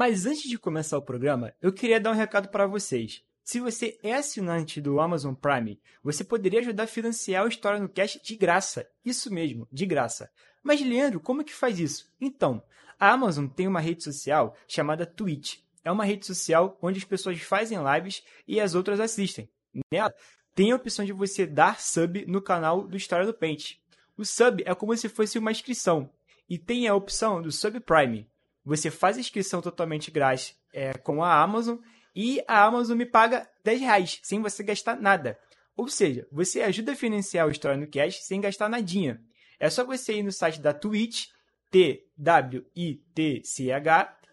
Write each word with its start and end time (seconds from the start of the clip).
Mas 0.00 0.24
antes 0.24 0.48
de 0.48 0.58
começar 0.58 0.96
o 0.96 1.02
programa, 1.02 1.52
eu 1.60 1.70
queria 1.70 2.00
dar 2.00 2.12
um 2.12 2.14
recado 2.14 2.48
para 2.48 2.66
vocês. 2.66 3.22
Se 3.44 3.60
você 3.60 3.98
é 4.02 4.14
assinante 4.14 4.80
do 4.80 4.98
Amazon 4.98 5.34
Prime, 5.34 5.78
você 6.02 6.24
poderia 6.24 6.60
ajudar 6.60 6.84
a 6.84 6.86
financiar 6.86 7.44
o 7.44 7.48
História 7.48 7.78
no 7.78 7.86
Cash 7.86 8.18
de 8.24 8.34
graça. 8.34 8.88
Isso 9.04 9.30
mesmo, 9.30 9.68
de 9.70 9.84
graça. 9.84 10.30
Mas, 10.62 10.80
Leandro, 10.80 11.20
como 11.20 11.42
é 11.42 11.44
que 11.44 11.52
faz 11.52 11.78
isso? 11.78 12.10
Então, 12.18 12.62
a 12.98 13.10
Amazon 13.12 13.46
tem 13.46 13.68
uma 13.68 13.78
rede 13.78 14.02
social 14.02 14.56
chamada 14.66 15.04
Twitch. 15.04 15.58
É 15.84 15.92
uma 15.92 16.06
rede 16.06 16.24
social 16.24 16.78
onde 16.80 16.96
as 16.96 17.04
pessoas 17.04 17.38
fazem 17.42 17.76
lives 17.78 18.24
e 18.48 18.58
as 18.58 18.74
outras 18.74 19.00
assistem. 19.00 19.50
Nela, 19.92 20.14
tem 20.54 20.72
a 20.72 20.76
opção 20.76 21.04
de 21.04 21.12
você 21.12 21.46
dar 21.46 21.78
sub 21.78 22.24
no 22.24 22.40
canal 22.40 22.88
do 22.88 22.96
História 22.96 23.26
do 23.26 23.34
Paint. 23.34 23.74
O 24.16 24.24
sub 24.24 24.62
é 24.64 24.74
como 24.74 24.96
se 24.96 25.10
fosse 25.10 25.38
uma 25.38 25.52
inscrição. 25.52 26.10
E 26.48 26.56
tem 26.56 26.88
a 26.88 26.94
opção 26.94 27.42
do 27.42 27.52
Sub 27.52 27.78
Prime. 27.80 28.26
Você 28.70 28.88
faz 28.88 29.16
a 29.16 29.20
inscrição 29.20 29.60
totalmente 29.60 30.12
grátis 30.12 30.54
é, 30.72 30.92
com 30.92 31.24
a 31.24 31.42
Amazon 31.42 31.78
e 32.14 32.40
a 32.46 32.62
Amazon 32.62 32.96
me 32.96 33.04
paga 33.04 33.50
10 33.64 33.80
reais, 33.80 34.20
sem 34.22 34.40
você 34.40 34.62
gastar 34.62 34.94
nada. 35.00 35.36
Ou 35.76 35.88
seja, 35.88 36.24
você 36.30 36.62
ajuda 36.62 36.92
a 36.92 36.96
financiar 36.96 37.48
o 37.48 37.50
História 37.50 37.76
no 37.76 37.90
Cash 37.90 38.22
sem 38.22 38.40
gastar 38.40 38.68
nadinha. 38.68 39.20
É 39.58 39.68
só 39.68 39.84
você 39.84 40.12
ir 40.18 40.22
no 40.22 40.30
site 40.30 40.60
da 40.60 40.72
Twitch, 40.72 41.30
T-W-I-T-C-H, 41.68 42.16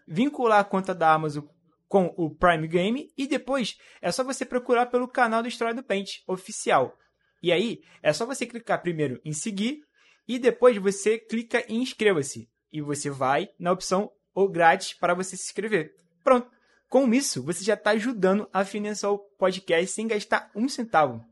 vincular 0.07 0.59
a 0.59 0.63
conta 0.63 0.93
da 0.93 1.11
Amazon 1.11 1.43
com 1.87 2.13
o 2.15 2.29
Prime 2.29 2.67
Game 2.67 3.11
e 3.17 3.25
depois 3.25 3.75
é 3.99 4.11
só 4.11 4.23
você 4.23 4.45
procurar 4.45 4.85
pelo 4.85 5.07
canal 5.07 5.41
do 5.41 5.47
História 5.47 5.73
do 5.73 5.81
Paint 5.81 6.17
oficial. 6.27 6.95
E 7.41 7.51
aí 7.51 7.81
é 8.03 8.13
só 8.13 8.23
você 8.23 8.45
clicar 8.45 8.83
primeiro 8.83 9.19
em 9.25 9.33
seguir 9.33 9.81
e 10.27 10.37
depois 10.37 10.77
você 10.77 11.17
clica 11.17 11.65
em 11.67 11.81
inscreva-se 11.81 12.47
e 12.71 12.83
você 12.83 13.09
vai 13.09 13.49
na 13.57 13.71
opção 13.71 14.11
o 14.43 14.47
grátis 14.47 14.93
para 14.93 15.15
você 15.15 15.35
se 15.35 15.45
inscrever. 15.45 15.95
Pronto. 16.23 16.47
Com 16.87 17.11
isso, 17.13 17.43
você 17.43 17.63
já 17.63 17.73
está 17.73 17.89
ajudando 17.91 18.47
a 18.53 18.63
financiar 18.63 19.11
o 19.11 19.17
podcast 19.17 19.87
sem 19.87 20.07
gastar 20.07 20.49
um 20.55 20.69
centavo. 20.69 21.25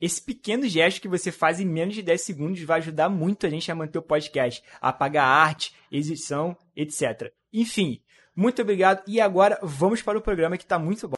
Esse 0.00 0.20
pequeno 0.20 0.68
gesto 0.68 1.00
que 1.00 1.08
você 1.08 1.32
faz 1.32 1.60
em 1.60 1.64
menos 1.64 1.94
de 1.94 2.02
10 2.02 2.20
segundos 2.20 2.62
vai 2.62 2.78
ajudar 2.78 3.08
muito 3.08 3.46
a 3.46 3.50
gente 3.50 3.70
a 3.72 3.74
manter 3.74 3.98
o 3.98 4.02
podcast, 4.02 4.62
a 4.80 4.92
pagar 4.92 5.24
arte, 5.24 5.74
edição, 5.90 6.56
etc. 6.76 7.32
Enfim, 7.52 8.02
muito 8.36 8.60
obrigado 8.60 9.02
e 9.06 9.20
agora 9.20 9.58
vamos 9.62 10.02
para 10.02 10.18
o 10.18 10.22
programa 10.22 10.58
que 10.58 10.64
está 10.64 10.78
muito 10.78 11.08
bom. 11.08 11.16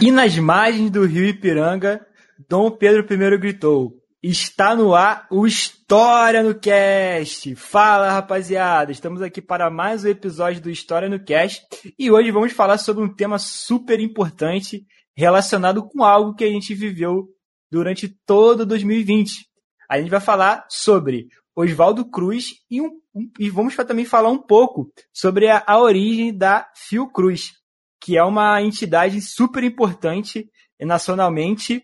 E 0.00 0.10
nas 0.10 0.36
margens 0.38 0.90
do 0.90 1.04
rio 1.04 1.26
Ipiranga, 1.26 2.04
Dom 2.48 2.70
Pedro 2.70 3.06
I 3.12 3.38
gritou: 3.38 3.94
Está 4.22 4.76
no 4.76 4.94
ar 4.94 5.26
o 5.30 5.46
História 5.46 6.42
no 6.42 6.54
Cast. 6.54 7.54
Fala, 7.54 8.12
rapaziada. 8.12 8.92
Estamos 8.92 9.22
aqui 9.22 9.40
para 9.40 9.70
mais 9.70 10.04
um 10.04 10.08
episódio 10.08 10.60
do 10.60 10.68
História 10.68 11.08
no 11.08 11.24
Cast 11.24 11.66
e 11.98 12.10
hoje 12.10 12.30
vamos 12.30 12.52
falar 12.52 12.76
sobre 12.76 13.02
um 13.02 13.08
tema 13.08 13.38
super 13.38 13.98
importante 13.98 14.84
relacionado 15.16 15.88
com 15.88 16.04
algo 16.04 16.34
que 16.34 16.44
a 16.44 16.48
gente 16.48 16.74
viveu 16.74 17.30
durante 17.70 18.14
todo 18.26 18.66
2020. 18.66 19.46
A 19.88 19.98
gente 19.98 20.10
vai 20.10 20.20
falar 20.20 20.66
sobre 20.68 21.28
Oswaldo 21.56 22.04
Cruz 22.04 22.56
e, 22.70 22.78
um, 22.78 22.90
e 23.38 23.48
vamos 23.48 23.74
também 23.74 24.04
falar 24.04 24.28
um 24.28 24.42
pouco 24.42 24.92
sobre 25.14 25.48
a, 25.48 25.64
a 25.66 25.80
origem 25.80 26.36
da 26.36 26.68
Fiocruz, 26.76 27.52
que 27.98 28.18
é 28.18 28.22
uma 28.22 28.60
entidade 28.60 29.18
super 29.22 29.64
importante 29.64 30.46
nacionalmente. 30.78 31.82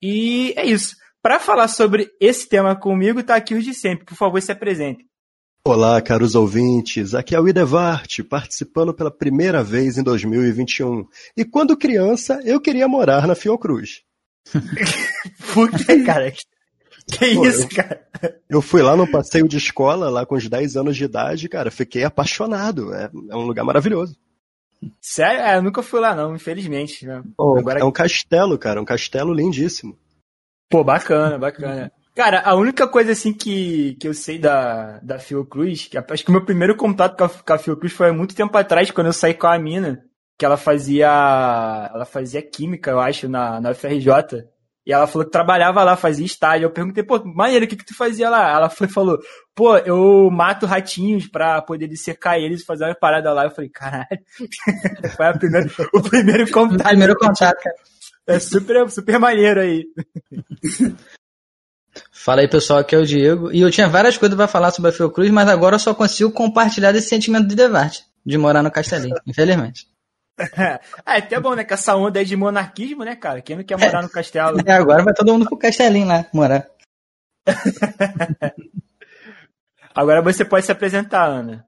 E 0.00 0.54
é 0.56 0.64
isso. 0.64 1.03
Para 1.24 1.40
falar 1.40 1.68
sobre 1.68 2.10
esse 2.20 2.46
tema 2.46 2.76
comigo, 2.76 3.20
está 3.20 3.34
aqui 3.34 3.54
o 3.54 3.62
de 3.62 3.72
sempre. 3.72 4.04
Por 4.04 4.14
favor, 4.14 4.42
se 4.42 4.52
apresente. 4.52 5.06
Olá, 5.66 5.98
caros 6.02 6.34
ouvintes. 6.34 7.14
Aqui 7.14 7.34
é 7.34 7.40
o 7.40 7.48
Idevart, 7.48 8.22
participando 8.28 8.92
pela 8.92 9.10
primeira 9.10 9.64
vez 9.64 9.96
em 9.96 10.02
2021. 10.02 11.06
E 11.34 11.42
quando 11.42 11.78
criança, 11.78 12.42
eu 12.44 12.60
queria 12.60 12.86
morar 12.86 13.26
na 13.26 13.34
Fiocruz. 13.34 14.02
Por 15.54 15.70
que, 15.70 16.04
cara? 16.04 16.30
Que 16.30 17.34
Pô, 17.34 17.46
isso, 17.46 17.62
eu, 17.62 17.68
cara? 17.70 18.06
Eu 18.46 18.60
fui 18.60 18.82
lá 18.82 18.94
no 18.94 19.10
passeio 19.10 19.48
de 19.48 19.56
escola, 19.56 20.10
lá 20.10 20.26
com 20.26 20.34
os 20.34 20.46
10 20.46 20.76
anos 20.76 20.94
de 20.94 21.04
idade, 21.04 21.48
cara, 21.48 21.70
fiquei 21.70 22.04
apaixonado. 22.04 22.92
É, 22.92 23.10
é 23.30 23.34
um 23.34 23.46
lugar 23.46 23.64
maravilhoso. 23.64 24.14
Sério? 25.00 25.40
É, 25.40 25.56
eu 25.56 25.62
nunca 25.62 25.82
fui 25.82 26.00
lá, 26.00 26.14
não, 26.14 26.36
infelizmente. 26.36 27.06
Né? 27.06 27.22
Pô, 27.34 27.56
Agora... 27.56 27.80
É 27.80 27.84
um 27.84 27.90
castelo, 27.90 28.58
cara, 28.58 28.78
um 28.78 28.84
castelo 28.84 29.32
lindíssimo. 29.32 29.96
Pô, 30.74 30.82
bacana, 30.82 31.38
bacana. 31.38 31.92
Cara, 32.16 32.42
a 32.44 32.56
única 32.56 32.88
coisa 32.88 33.12
assim 33.12 33.32
que, 33.32 33.94
que 33.94 34.08
eu 34.08 34.12
sei 34.12 34.40
da, 34.40 34.98
da 34.98 35.20
Fiocruz, 35.20 35.86
que 35.86 35.96
acho 35.96 36.24
que 36.24 36.30
o 36.30 36.32
meu 36.32 36.44
primeiro 36.44 36.76
contato 36.76 37.16
com 37.16 37.22
a, 37.22 37.28
com 37.28 37.52
a 37.52 37.58
Fiocruz 37.58 37.92
foi 37.92 38.08
há 38.08 38.12
muito 38.12 38.34
tempo 38.34 38.58
atrás, 38.58 38.90
quando 38.90 39.06
eu 39.06 39.12
saí 39.12 39.34
com 39.34 39.46
a 39.46 39.56
mina, 39.56 40.02
que 40.36 40.44
ela 40.44 40.56
fazia. 40.56 41.06
Ela 41.94 42.04
fazia 42.04 42.42
química, 42.42 42.90
eu 42.90 42.98
acho, 42.98 43.28
na, 43.28 43.60
na 43.60 43.70
UFRJ. 43.70 44.48
E 44.84 44.92
ela 44.92 45.06
falou 45.06 45.24
que 45.24 45.30
trabalhava 45.30 45.84
lá, 45.84 45.94
fazia 45.94 46.26
estágio. 46.26 46.66
Eu 46.66 46.72
perguntei, 46.72 47.04
pô, 47.04 47.22
maneiro, 47.24 47.66
o 47.66 47.68
que, 47.68 47.76
que 47.76 47.86
tu 47.86 47.96
fazia 47.96 48.28
lá? 48.28 48.50
Ela 48.50 48.68
foi, 48.68 48.88
falou, 48.88 49.20
pô, 49.54 49.76
eu 49.78 50.28
mato 50.28 50.66
ratinhos 50.66 51.28
pra 51.28 51.62
poder 51.62 51.86
dissecar 51.86 52.36
eles 52.36 52.62
e 52.62 52.66
fazer 52.66 52.86
uma 52.86 52.96
parada 52.96 53.32
lá. 53.32 53.44
Eu 53.44 53.50
falei, 53.52 53.70
caralho. 53.70 54.08
foi 55.16 55.26
a 55.26 55.38
primeira, 55.38 55.70
o 55.94 56.02
primeiro 56.02 56.50
contato. 56.50 56.88
primeiro 56.88 57.14
contato, 57.14 57.62
cara. 57.62 57.76
É 58.26 58.38
super, 58.38 58.90
super 58.90 59.18
maneiro 59.18 59.60
aí. 59.60 59.84
Fala 62.10 62.40
aí, 62.40 62.48
pessoal, 62.48 62.78
aqui 62.78 62.94
é 62.94 62.98
o 62.98 63.06
Diego. 63.06 63.52
E 63.52 63.60
eu 63.60 63.70
tinha 63.70 63.88
várias 63.88 64.16
coisas 64.16 64.36
para 64.36 64.48
falar 64.48 64.70
sobre 64.70 64.90
a 64.90 64.92
Fiocruz, 64.92 65.30
mas 65.30 65.48
agora 65.48 65.76
eu 65.76 65.80
só 65.80 65.94
consigo 65.94 66.30
compartilhar 66.30 66.92
desse 66.92 67.08
sentimento 67.08 67.46
de 67.46 67.54
Devarte, 67.54 68.04
de 68.24 68.38
morar 68.38 68.62
no 68.62 68.70
Castelinho, 68.70 69.16
infelizmente. 69.26 69.86
É, 70.38 70.80
é 71.06 71.18
até 71.18 71.38
bom, 71.38 71.54
né? 71.54 71.64
Com 71.64 71.74
essa 71.74 71.94
onda 71.94 72.18
aí 72.18 72.24
de 72.24 72.34
monarquismo, 72.34 73.04
né, 73.04 73.14
cara? 73.14 73.40
Quem 73.40 73.56
não 73.56 73.62
quer 73.62 73.78
morar 73.78 74.02
no 74.02 74.08
castelo? 74.08 74.58
É, 74.66 74.72
agora 74.72 75.04
vai 75.04 75.14
todo 75.14 75.32
mundo 75.32 75.46
pro 75.46 75.56
Castelinho 75.56 76.08
lá, 76.08 76.26
morar. 76.32 76.66
agora 79.94 80.22
você 80.22 80.44
pode 80.44 80.66
se 80.66 80.72
apresentar, 80.72 81.26
Ana. 81.26 81.64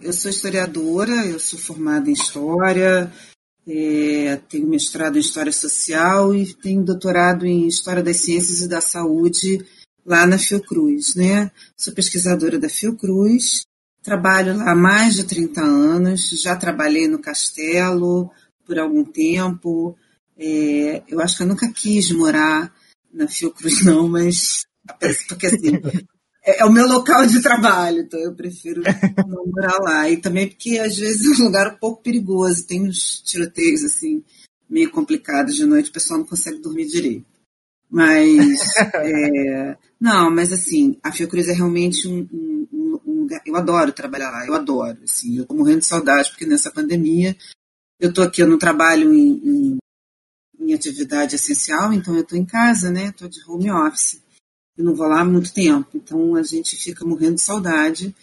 Eu 0.00 0.12
sou 0.12 0.30
historiadora, 0.30 1.10
eu 1.26 1.40
sou 1.40 1.58
formada 1.58 2.08
em 2.08 2.12
História, 2.12 3.10
é, 3.66 4.40
tenho 4.48 4.68
mestrado 4.68 5.16
em 5.16 5.20
História 5.20 5.52
Social 5.52 6.34
e 6.34 6.54
tenho 6.54 6.84
doutorado 6.84 7.44
em 7.44 7.66
História 7.66 8.02
das 8.02 8.18
Ciências 8.18 8.60
e 8.60 8.68
da 8.68 8.80
Saúde 8.80 9.64
lá 10.04 10.26
na 10.26 10.38
Fiocruz. 10.38 11.14
Né? 11.14 11.50
Sou 11.76 11.92
pesquisadora 11.92 12.58
da 12.58 12.68
Fiocruz, 12.68 13.66
trabalho 14.02 14.56
lá 14.56 14.70
há 14.70 14.74
mais 14.74 15.16
de 15.16 15.24
30 15.24 15.60
anos, 15.60 16.30
já 16.40 16.54
trabalhei 16.54 17.08
no 17.08 17.18
Castelo 17.18 18.30
por 18.64 18.78
algum 18.78 19.04
tempo. 19.04 19.96
É, 20.38 21.02
eu 21.08 21.20
acho 21.20 21.36
que 21.36 21.42
eu 21.42 21.46
nunca 21.46 21.70
quis 21.72 22.10
morar 22.12 22.72
na 23.12 23.26
Fiocruz, 23.26 23.82
não, 23.84 24.06
mas 24.08 24.64
porque 25.28 25.46
assim, 25.46 25.80
é, 26.46 26.60
é, 26.60 26.64
o 26.64 26.70
meu 26.70 26.86
local 26.86 27.26
de 27.26 27.42
trabalho, 27.42 28.02
então 28.02 28.20
eu 28.20 28.32
prefiro 28.32 28.80
não 29.26 29.44
morar 29.50 29.78
lá. 29.80 30.08
E 30.08 30.16
também 30.16 30.48
porque 30.48 30.78
às 30.78 30.96
vezes 30.96 31.40
é 31.40 31.42
um 31.42 31.46
lugar 31.46 31.74
um 31.74 31.78
pouco 31.78 32.02
perigoso, 32.02 32.66
tem 32.66 32.86
uns 32.86 33.20
tiroteios 33.20 33.82
assim, 33.82 34.22
meio 34.70 34.90
complicados 34.92 35.56
de 35.56 35.66
noite, 35.66 35.90
o 35.90 35.92
pessoal 35.92 36.20
não 36.20 36.26
consegue 36.26 36.60
dormir 36.60 36.86
direito. 36.86 37.26
Mas, 37.90 38.60
é, 38.94 39.76
não, 40.00 40.30
mas 40.30 40.52
assim, 40.52 40.96
a 41.02 41.10
Fiocruz 41.10 41.48
é 41.48 41.52
realmente 41.52 42.06
um, 42.06 42.28
um, 42.32 43.00
um, 43.04 43.20
lugar, 43.22 43.42
eu 43.44 43.56
adoro 43.56 43.92
trabalhar 43.92 44.30
lá, 44.30 44.46
eu 44.46 44.54
adoro, 44.54 44.98
assim, 45.02 45.38
eu 45.38 45.46
tô 45.46 45.54
morrendo 45.54 45.80
de 45.80 45.86
saudade, 45.86 46.30
porque 46.30 46.46
nessa 46.46 46.70
pandemia, 46.70 47.36
eu 47.98 48.12
tô 48.12 48.22
aqui, 48.22 48.42
eu 48.42 48.48
não 48.48 48.58
trabalho 48.58 49.12
em, 49.12 49.30
em, 49.44 49.78
em 50.60 50.74
atividade 50.74 51.36
essencial, 51.36 51.92
então 51.92 52.16
eu 52.16 52.24
tô 52.24 52.36
em 52.36 52.44
casa, 52.44 52.90
né, 52.90 53.12
tô 53.12 53.28
de 53.28 53.38
home 53.48 53.70
office 53.70 54.20
eu 54.76 54.84
não 54.84 54.94
vou 54.94 55.06
lá 55.06 55.20
há 55.20 55.24
muito 55.24 55.52
tempo. 55.52 55.88
Então 55.94 56.34
a 56.34 56.42
gente 56.42 56.76
fica 56.76 57.04
morrendo 57.04 57.36
de 57.36 57.42
saudade. 57.42 58.14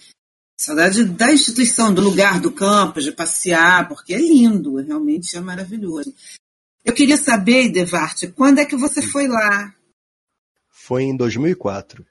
Saudade 0.57 1.03
da 1.05 1.33
instituição, 1.33 1.94
do 1.94 2.01
lugar, 2.01 2.39
do 2.39 2.51
campo, 2.51 3.01
de 3.01 3.11
passear, 3.11 3.88
porque 3.88 4.13
é 4.13 4.19
lindo, 4.19 4.75
realmente 4.75 5.35
é 5.35 5.41
maravilhoso. 5.41 6.13
Eu 6.85 6.94
queria 6.94 7.17
saber, 7.17 7.69
Devarte, 7.69 8.27
quando 8.27 8.59
é 8.59 8.65
que 8.65 8.75
você 8.75 9.01
foi 9.01 9.27
lá? 9.27 9.73
Foi 10.69 11.03
em 11.03 11.15
2004. 11.15 12.05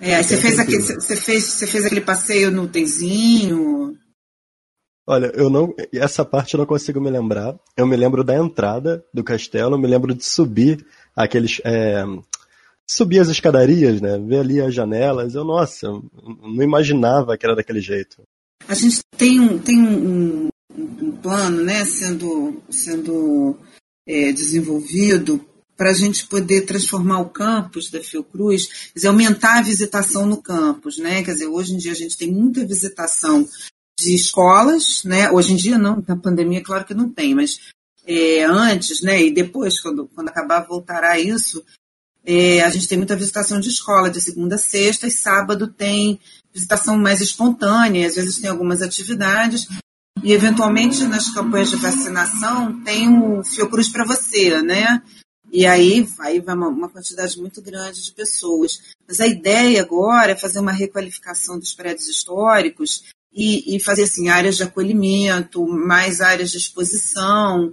É, 0.00 0.22
você 0.22 0.36
fez, 0.36 0.58
aquele, 0.58 0.82
você, 0.82 1.16
fez, 1.16 1.44
você 1.44 1.66
fez 1.66 1.86
aquele 1.86 2.00
passeio 2.00 2.50
no 2.50 2.68
Tenzinho? 2.68 3.96
Olha, 5.06 5.26
eu 5.34 5.48
não. 5.48 5.72
Essa 5.94 6.24
parte 6.24 6.54
eu 6.54 6.58
não 6.58 6.66
consigo 6.66 7.00
me 7.00 7.08
lembrar. 7.08 7.56
Eu 7.76 7.86
me 7.86 7.96
lembro 7.96 8.24
da 8.24 8.36
entrada 8.36 9.04
do 9.14 9.22
castelo, 9.22 9.76
eu 9.76 9.78
me 9.78 9.86
lembro 9.86 10.14
de 10.14 10.24
subir 10.24 10.84
aqueles. 11.14 11.60
É, 11.64 12.04
subir 12.88 13.20
as 13.20 13.28
escadarias, 13.28 14.00
né? 14.00 14.18
Ver 14.18 14.40
ali 14.40 14.60
as 14.60 14.74
janelas. 14.74 15.34
Eu, 15.34 15.44
nossa, 15.44 15.88
não 15.88 16.62
imaginava 16.62 17.36
que 17.36 17.44
era 17.44 17.56
daquele 17.56 17.80
jeito. 17.80 18.22
A 18.68 18.74
gente 18.74 19.00
tem 19.16 19.40
um, 19.40 19.58
tem 19.58 19.78
um, 19.78 20.48
um 20.76 21.12
plano, 21.12 21.62
né, 21.62 21.84
sendo, 21.84 22.62
sendo 22.70 23.56
é, 24.06 24.32
desenvolvido 24.32 25.44
para 25.76 25.90
a 25.90 25.94
gente 25.94 26.26
poder 26.26 26.62
transformar 26.62 27.20
o 27.20 27.28
campus 27.28 27.90
da 27.90 28.02
Fiocruz, 28.02 28.90
dizer, 28.94 29.08
aumentar 29.08 29.58
a 29.58 29.62
visitação 29.62 30.24
no 30.24 30.40
campus, 30.40 30.96
né? 30.96 31.22
Quer 31.22 31.32
dizer, 31.32 31.46
hoje 31.46 31.74
em 31.74 31.76
dia 31.76 31.92
a 31.92 31.96
gente 31.96 32.16
tem 32.16 32.32
muita 32.32 32.66
visitação 32.66 33.46
de 34.00 34.14
escolas, 34.14 35.04
né? 35.04 35.30
Hoje 35.30 35.52
em 35.52 35.56
dia 35.56 35.76
não, 35.76 36.02
na 36.06 36.16
pandemia 36.16 36.62
claro 36.62 36.86
que 36.86 36.94
não 36.94 37.10
tem, 37.10 37.34
mas 37.34 37.60
é, 38.06 38.44
antes, 38.44 39.02
né? 39.02 39.22
E 39.22 39.30
depois, 39.30 39.80
quando, 39.80 40.08
quando 40.14 40.28
acabar, 40.28 40.66
voltará 40.66 41.18
isso. 41.18 41.62
É, 42.26 42.60
a 42.62 42.70
gente 42.70 42.88
tem 42.88 42.98
muita 42.98 43.14
visitação 43.14 43.60
de 43.60 43.68
escola 43.68 44.10
de 44.10 44.20
segunda 44.20 44.56
a 44.56 44.58
sexta 44.58 45.06
e 45.06 45.10
sábado 45.12 45.68
tem 45.68 46.18
visitação 46.52 46.98
mais 46.98 47.20
espontânea, 47.20 48.08
às 48.08 48.16
vezes 48.16 48.38
tem 48.38 48.50
algumas 48.50 48.82
atividades 48.82 49.68
e 50.24 50.32
eventualmente 50.32 51.04
nas 51.04 51.30
campanhas 51.30 51.70
de 51.70 51.76
vacinação 51.76 52.82
tem 52.82 53.08
o 53.08 53.44
Fiocruz 53.44 53.88
para 53.88 54.04
você, 54.04 54.60
né? 54.60 55.00
E 55.52 55.64
aí 55.64 56.02
vai, 56.02 56.40
vai 56.40 56.54
uma, 56.56 56.68
uma, 56.68 56.88
quantidade 56.88 57.38
muito 57.38 57.62
grande 57.62 58.02
de 58.02 58.12
pessoas. 58.12 58.80
Mas 59.06 59.20
a 59.20 59.26
ideia 59.26 59.80
agora 59.80 60.32
é 60.32 60.36
fazer 60.36 60.58
uma 60.58 60.72
requalificação 60.72 61.58
dos 61.58 61.74
prédios 61.74 62.08
históricos 62.08 63.04
e, 63.32 63.76
e 63.76 63.80
fazer 63.80 64.02
assim, 64.02 64.28
áreas 64.28 64.56
de 64.56 64.64
acolhimento, 64.64 65.64
mais 65.66 66.20
áreas 66.20 66.50
de 66.50 66.56
exposição, 66.56 67.72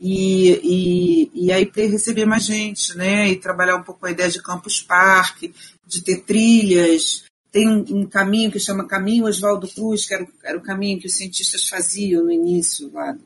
e, 0.00 1.30
e, 1.34 1.46
e 1.46 1.52
aí 1.52 1.70
receber 1.74 2.24
mais 2.24 2.44
gente, 2.44 2.96
né? 2.96 3.28
E 3.28 3.36
trabalhar 3.36 3.76
um 3.76 3.82
pouco 3.82 4.06
a 4.06 4.10
ideia 4.10 4.30
de 4.30 4.42
campus 4.42 4.80
parque, 4.80 5.52
de 5.86 6.02
ter 6.02 6.22
trilhas. 6.22 7.24
Tem 7.50 7.68
um, 7.68 7.84
um 7.90 8.06
caminho 8.06 8.52
que 8.52 8.60
chama 8.60 8.86
Caminho 8.86 9.26
Oswaldo 9.26 9.66
Cruz, 9.68 10.06
que 10.06 10.14
era, 10.14 10.22
o, 10.22 10.28
era 10.44 10.58
o 10.58 10.62
caminho 10.62 11.00
que 11.00 11.06
os 11.06 11.14
cientistas 11.14 11.68
faziam 11.68 12.24
no 12.24 12.30
início 12.30 12.90
lá. 12.92 13.16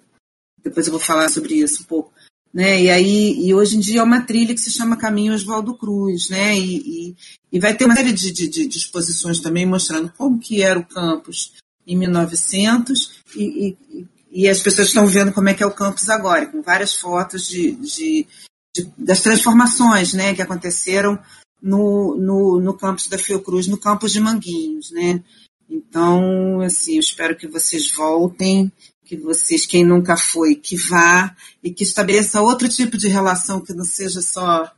Depois 0.62 0.86
eu 0.86 0.92
vou 0.92 1.00
falar 1.00 1.28
sobre 1.28 1.54
isso 1.54 1.82
um 1.82 1.86
pouco. 1.86 2.12
Né? 2.54 2.82
E 2.82 2.90
aí, 2.90 3.46
e 3.46 3.54
hoje 3.54 3.76
em 3.76 3.80
dia 3.80 4.00
é 4.00 4.04
uma 4.04 4.20
trilha 4.20 4.54
que 4.54 4.60
se 4.60 4.70
chama 4.70 4.96
Caminho 4.96 5.32
Oswaldo 5.32 5.74
Cruz, 5.74 6.28
né? 6.28 6.58
E, 6.58 6.76
e, 6.76 7.16
e, 7.50 7.58
vai 7.58 7.74
ter 7.74 7.86
uma 7.86 7.96
série 7.96 8.12
de, 8.12 8.30
de, 8.30 8.48
de, 8.48 8.78
exposições 8.78 9.40
também 9.40 9.64
mostrando 9.64 10.12
como 10.16 10.38
que 10.38 10.62
era 10.62 10.78
o 10.78 10.84
campus 10.84 11.54
em 11.86 11.96
1900 11.96 13.22
e, 13.34 13.76
e, 13.90 14.06
e 14.32 14.48
as 14.48 14.60
pessoas 14.60 14.88
estão 14.88 15.06
vendo 15.06 15.32
como 15.32 15.48
é 15.48 15.54
que 15.54 15.62
é 15.62 15.66
o 15.66 15.74
campus 15.74 16.08
agora, 16.08 16.46
com 16.46 16.62
várias 16.62 16.94
fotos 16.94 17.46
de, 17.46 17.72
de, 17.72 18.26
de 18.74 18.92
das 18.96 19.20
transformações, 19.20 20.14
né, 20.14 20.34
que 20.34 20.42
aconteceram 20.42 21.18
no, 21.62 22.16
no, 22.16 22.60
no 22.60 22.74
campus 22.74 23.06
da 23.06 23.18
Fiocruz, 23.18 23.68
no 23.68 23.78
campus 23.78 24.12
de 24.12 24.20
Manguinhos, 24.20 24.90
né? 24.90 25.22
Então, 25.70 26.60
assim, 26.60 26.94
eu 26.94 27.00
espero 27.00 27.36
que 27.36 27.46
vocês 27.46 27.90
voltem 27.92 28.72
que 29.12 29.16
vocês, 29.18 29.66
quem 29.66 29.84
nunca 29.84 30.16
foi, 30.16 30.54
que 30.54 30.74
vá 30.74 31.36
e 31.62 31.70
que 31.70 31.84
estabeleça 31.84 32.40
outro 32.40 32.66
tipo 32.66 32.96
de 32.96 33.08
relação 33.08 33.60
que 33.60 33.74
não 33.74 33.84
seja 33.84 34.22
só 34.22 34.72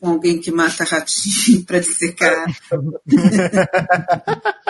com 0.00 0.10
alguém 0.10 0.38
que 0.38 0.50
mata 0.50 0.84
ratinho 0.84 1.64
para 1.66 1.80
dissecar. 1.80 2.46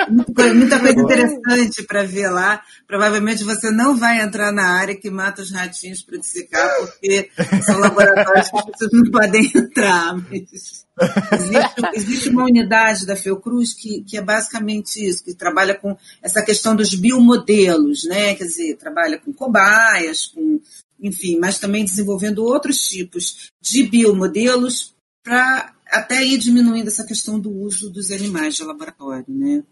muita, 0.09 0.79
coisa 0.79 1.01
interessante 1.01 1.83
para 1.85 2.05
ver 2.05 2.29
lá. 2.31 2.63
Provavelmente 2.87 3.45
você 3.45 3.71
não 3.71 3.97
vai 3.97 4.21
entrar 4.21 4.53
na 4.53 4.69
área 4.69 4.97
que 4.97 5.11
mata 5.11 5.43
os 5.43 5.51
ratinhos 5.51 6.03
para 6.03 6.19
dissecar, 6.19 6.71
porque 6.81 7.31
são 7.63 7.79
laboratórios 7.79 8.51
que 8.51 8.73
pessoas 8.73 8.91
não 8.93 9.11
podem 9.11 9.51
entrar. 9.55 10.15
Existe, 11.33 11.75
existe, 11.95 12.29
uma 12.31 12.45
unidade 12.45 13.05
da 13.05 13.17
Fiocruz 13.17 13.75
que, 13.75 14.03
que 14.03 14.17
é 14.17 14.23
basicamente 14.23 15.05
isso, 15.05 15.23
que 15.23 15.35
trabalha 15.35 15.75
com 15.75 15.95
essa 16.23 16.43
questão 16.43 16.75
dos 16.75 16.95
biomodelos, 16.95 18.05
né? 18.05 18.35
Quer 18.35 18.45
dizer, 18.45 18.77
trabalha 18.77 19.19
com 19.19 19.33
cobaias, 19.33 20.27
com 20.27 20.61
enfim, 20.99 21.39
mas 21.39 21.59
também 21.59 21.85
desenvolvendo 21.85 22.43
outros 22.43 22.79
tipos 22.79 23.51
de 23.61 23.83
biomodelos 23.83 24.96
para 25.27 25.75
até 25.89 26.23
ir 26.25 26.39
diminuindo 26.39 26.87
essa 26.87 27.05
questão 27.05 27.41
do 27.41 27.51
uso 27.51 27.91
dos 27.91 28.13
animais 28.13 28.55
de 28.55 28.63
laboratório, 28.63 29.25
né? 29.29 29.65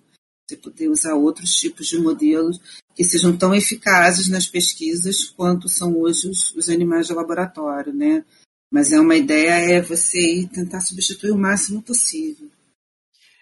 Você 0.45 0.57
poder 0.57 0.89
usar 0.89 1.15
outros 1.15 1.55
tipos 1.55 1.87
de 1.87 1.97
modelos 1.97 2.61
que 2.93 3.05
sejam 3.05 3.37
tão 3.37 3.55
eficazes 3.55 4.29
nas 4.29 4.49
pesquisas 4.49 5.25
quanto 5.25 5.69
são 5.69 5.97
hoje 5.97 6.29
os, 6.29 6.53
os 6.57 6.69
animais 6.69 7.07
de 7.07 7.15
laboratório, 7.15 7.95
né? 7.95 8.25
Mas 8.69 8.93
é 8.93 8.99
uma 8.99 9.15
ideia 9.15 9.77
é 9.77 9.81
você 9.81 10.19
ir 10.19 10.49
tentar 10.49 10.81
substituir 10.81 11.31
o 11.31 11.39
máximo 11.39 11.81
possível. 11.81 12.51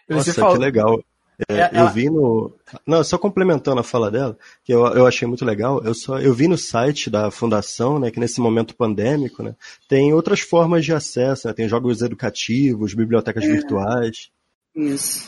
Nossa, 0.06 0.34
que 0.34 0.58
legal. 0.58 1.02
É, 1.48 1.54
é, 1.54 1.70
eu 1.74 1.88
vi 1.90 2.10
no. 2.10 2.54
Não, 2.86 3.02
só 3.02 3.18
complementando 3.18 3.80
a 3.80 3.84
fala 3.84 4.10
dela, 4.10 4.36
que 4.64 4.72
eu, 4.72 4.86
eu 4.88 5.06
achei 5.06 5.26
muito 5.26 5.44
legal, 5.44 5.82
eu, 5.82 5.94
só, 5.94 6.18
eu 6.18 6.32
vi 6.34 6.46
no 6.46 6.58
site 6.58 7.10
da 7.10 7.30
fundação, 7.30 7.98
né, 7.98 8.10
que 8.10 8.20
nesse 8.20 8.40
momento 8.40 8.76
pandêmico, 8.76 9.42
né, 9.42 9.56
tem 9.88 10.12
outras 10.12 10.40
formas 10.40 10.84
de 10.84 10.92
acesso, 10.92 11.48
né, 11.48 11.54
tem 11.54 11.68
jogos 11.68 12.02
educativos, 12.02 12.94
bibliotecas 12.94 13.44
é. 13.44 13.48
virtuais. 13.48 14.30
Isso. 14.74 15.26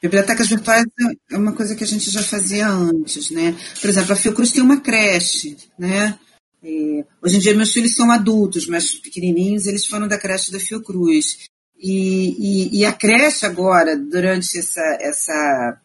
Bibliotecas 0.00 0.48
virtuais 0.48 0.84
é 1.30 1.36
uma 1.36 1.52
coisa 1.52 1.74
que 1.74 1.84
a 1.84 1.86
gente 1.86 2.10
já 2.10 2.22
fazia 2.22 2.68
antes, 2.68 3.30
né? 3.30 3.56
Por 3.80 3.88
exemplo, 3.88 4.12
a 4.12 4.16
Fiocruz 4.16 4.52
tem 4.52 4.62
uma 4.62 4.80
creche, 4.80 5.56
né? 5.78 6.18
É, 6.62 7.04
hoje 7.22 7.36
em 7.36 7.40
dia 7.40 7.54
meus 7.54 7.72
filhos 7.72 7.94
são 7.94 8.10
adultos, 8.10 8.66
mas 8.66 8.94
pequenininhos, 8.94 9.66
eles 9.66 9.86
foram 9.86 10.06
da 10.06 10.18
creche 10.18 10.52
da 10.52 10.60
Fiocruz. 10.60 11.48
E, 11.78 12.70
e, 12.70 12.80
e, 12.80 12.86
a 12.86 12.92
creche 12.92 13.44
agora, 13.44 13.96
durante 13.96 14.58
essa, 14.58 14.80
essa, 15.00 15.80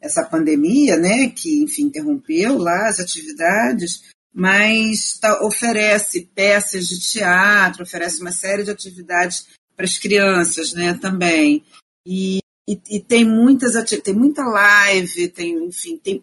essa 0.00 0.24
pandemia, 0.24 0.96
né, 0.96 1.28
que, 1.28 1.62
enfim, 1.62 1.84
interrompeu 1.84 2.58
lá 2.58 2.88
as 2.88 2.98
atividades, 2.98 4.02
mas 4.34 5.18
tá, 5.18 5.40
oferece 5.44 6.28
peças 6.34 6.86
de 6.88 7.00
teatro, 7.00 7.84
oferece 7.84 8.20
uma 8.20 8.32
série 8.32 8.64
de 8.64 8.70
atividades 8.70 9.46
para 9.76 9.84
as 9.84 9.98
crianças, 9.98 10.72
né, 10.72 10.94
também. 10.94 11.64
E, 12.04 12.38
e, 12.68 12.80
e, 12.90 13.00
tem 13.00 13.24
muitas 13.24 13.72
tem 14.02 14.14
muita 14.14 14.42
live, 14.42 15.28
tem, 15.28 15.54
enfim, 15.64 15.96
tem 15.96 16.22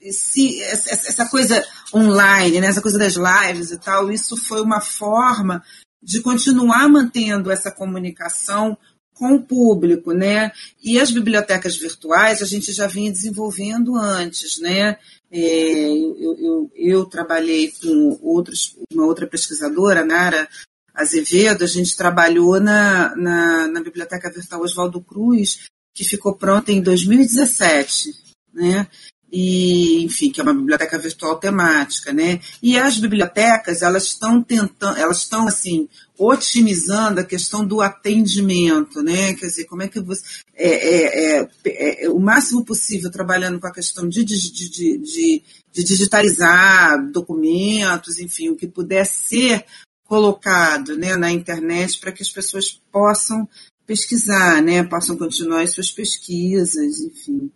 esse, 0.00 0.60
essa 0.62 1.28
coisa 1.28 1.64
online, 1.94 2.60
né, 2.60 2.66
essa 2.66 2.82
coisa 2.82 2.98
das 2.98 3.14
lives 3.14 3.70
e 3.70 3.78
tal, 3.78 4.10
isso 4.10 4.36
foi 4.36 4.60
uma 4.60 4.80
forma 4.80 5.62
de 6.02 6.20
continuar 6.20 6.88
mantendo 6.88 7.50
essa 7.50 7.70
comunicação 7.70 8.76
com 9.20 9.34
o 9.34 9.42
público, 9.42 10.12
né? 10.12 10.50
E 10.82 10.98
as 10.98 11.10
bibliotecas 11.10 11.76
virtuais 11.76 12.40
a 12.40 12.46
gente 12.46 12.72
já 12.72 12.86
vinha 12.86 13.12
desenvolvendo 13.12 13.94
antes, 13.94 14.58
né? 14.58 14.96
É, 15.30 15.90
eu, 15.90 16.36
eu, 16.38 16.70
eu, 16.74 17.04
trabalhei 17.04 17.70
com 17.70 18.18
outros, 18.22 18.76
uma 18.90 19.04
outra 19.04 19.26
pesquisadora, 19.26 20.04
Nara 20.04 20.48
Azevedo, 20.94 21.64
a 21.64 21.66
gente 21.66 21.96
trabalhou 21.96 22.58
na, 22.58 23.14
na, 23.14 23.68
na 23.68 23.82
Biblioteca 23.82 24.32
Virtual 24.32 24.62
Oswaldo 24.62 25.02
Cruz, 25.02 25.68
que 25.94 26.02
ficou 26.02 26.34
pronta 26.34 26.72
em 26.72 26.80
2017, 26.80 28.14
né? 28.54 28.88
E 29.32 30.02
enfim 30.04 30.30
que 30.30 30.40
é 30.40 30.42
uma 30.42 30.54
biblioteca 30.54 30.98
virtual 30.98 31.36
temática, 31.36 32.12
né? 32.12 32.40
E 32.62 32.76
as 32.76 32.98
bibliotecas 32.98 33.82
elas 33.82 34.04
estão 34.04 34.42
tentando, 34.42 34.96
elas 34.98 35.18
estão 35.18 35.46
assim 35.46 35.88
otimizando 36.18 37.20
a 37.20 37.24
questão 37.24 37.64
do 37.64 37.80
atendimento, 37.80 39.02
né? 39.02 39.32
Quer 39.34 39.46
dizer, 39.46 39.64
como 39.64 39.82
é 39.82 39.88
que 39.88 40.00
você 40.00 40.22
é, 40.54 41.38
é, 41.38 41.48
é, 41.64 42.04
é 42.04 42.10
o 42.10 42.18
máximo 42.18 42.64
possível 42.64 43.10
trabalhando 43.10 43.58
com 43.58 43.66
a 43.66 43.72
questão 43.72 44.06
de, 44.08 44.22
de, 44.22 44.52
de, 44.52 44.98
de, 44.98 45.42
de 45.72 45.84
digitalizar 45.84 47.10
documentos, 47.10 48.18
enfim, 48.18 48.50
o 48.50 48.56
que 48.56 48.66
puder 48.66 49.06
ser 49.06 49.64
colocado 50.04 50.96
né, 50.98 51.16
na 51.16 51.30
internet 51.30 51.98
para 52.00 52.12
que 52.12 52.22
as 52.22 52.28
pessoas 52.28 52.80
possam 52.92 53.48
pesquisar, 53.86 54.60
né, 54.60 54.82
possam 54.82 55.16
continuar 55.16 55.62
as 55.62 55.70
suas 55.70 55.90
pesquisas, 55.90 56.98
enfim. 57.00 57.50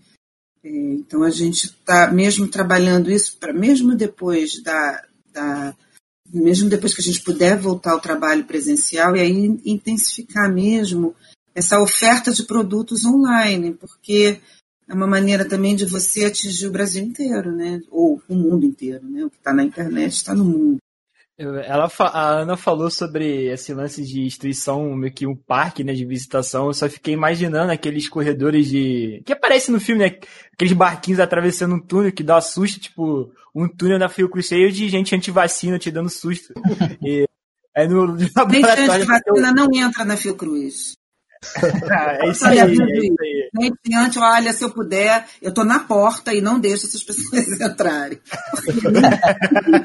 É, 0.64 0.68
então 0.68 1.22
a 1.22 1.30
gente 1.30 1.66
está 1.66 2.10
mesmo 2.10 2.48
trabalhando 2.48 3.10
isso 3.10 3.36
para 3.38 3.52
mesmo 3.52 3.94
depois 3.94 4.62
da, 4.62 5.04
da, 5.32 5.76
mesmo 6.32 6.70
depois 6.70 6.94
que 6.94 7.02
a 7.02 7.04
gente 7.04 7.22
puder 7.22 7.58
voltar 7.58 7.92
ao 7.92 8.00
trabalho 8.00 8.44
presencial 8.44 9.14
e 9.14 9.20
aí 9.20 9.60
intensificar 9.64 10.50
mesmo 10.50 11.14
essa 11.54 11.80
oferta 11.80 12.32
de 12.32 12.42
produtos 12.44 13.04
online, 13.04 13.74
porque 13.74 14.40
é 14.88 14.94
uma 14.94 15.06
maneira 15.06 15.44
também 15.44 15.76
de 15.76 15.84
você 15.84 16.24
atingir 16.24 16.66
o 16.66 16.72
Brasil 16.72 17.04
inteiro, 17.04 17.52
né? 17.52 17.80
Ou 17.90 18.20
o 18.28 18.34
mundo 18.34 18.66
inteiro, 18.66 19.08
né? 19.08 19.24
O 19.24 19.30
que 19.30 19.36
está 19.36 19.52
na 19.52 19.62
internet 19.62 20.12
está 20.12 20.34
no 20.34 20.44
mundo. 20.44 20.78
Ela, 21.36 21.90
a 21.98 22.28
Ana 22.28 22.56
falou 22.56 22.88
sobre 22.88 23.46
esse 23.46 23.74
lance 23.74 24.02
de 24.02 24.22
instituição, 24.22 24.94
meio 24.94 25.12
que 25.12 25.26
um 25.26 25.34
parque 25.34 25.82
né, 25.82 25.92
de 25.92 26.04
visitação. 26.04 26.68
Eu 26.68 26.74
só 26.74 26.88
fiquei 26.88 27.12
imaginando 27.12 27.72
aqueles 27.72 28.08
corredores 28.08 28.68
de. 28.68 29.20
que 29.26 29.32
aparece 29.32 29.72
no 29.72 29.80
filme, 29.80 30.04
né? 30.04 30.16
Aqueles 30.52 30.72
barquinhos 30.72 31.18
atravessando 31.18 31.74
um 31.74 31.80
túnel 31.80 32.12
que 32.12 32.22
dá 32.22 32.40
susto, 32.40 32.78
tipo, 32.78 33.32
um 33.52 33.66
túnel 33.66 33.98
da 33.98 34.08
Fiocruz 34.08 34.46
cheio 34.46 34.70
de 34.70 34.88
gente 34.88 35.14
anti-vacina 35.14 35.76
te 35.76 35.90
dando 35.90 36.08
susto. 36.08 36.54
e 37.02 37.26
aí 37.76 37.88
no, 37.88 38.06
laboratório. 38.06 38.52
Gente 38.52 39.02
anti-vacina 39.02 39.52
não 39.52 39.68
entra 39.74 40.04
na 40.04 40.16
Fiocruz. 40.16 40.94
é 42.22 42.30
isso 42.30 42.46
aí, 42.46 42.58
é 42.58 42.70
isso 42.70 42.82
aí. 42.82 43.50
Mediante, 43.52 44.18
olha, 44.18 44.52
se 44.52 44.64
eu 44.64 44.70
puder, 44.70 45.26
eu 45.40 45.50
estou 45.50 45.64
na 45.64 45.80
porta 45.80 46.32
e 46.32 46.40
não 46.40 46.58
deixo 46.58 46.86
essas 46.86 47.02
pessoas 47.02 47.48
entrarem. 47.60 48.20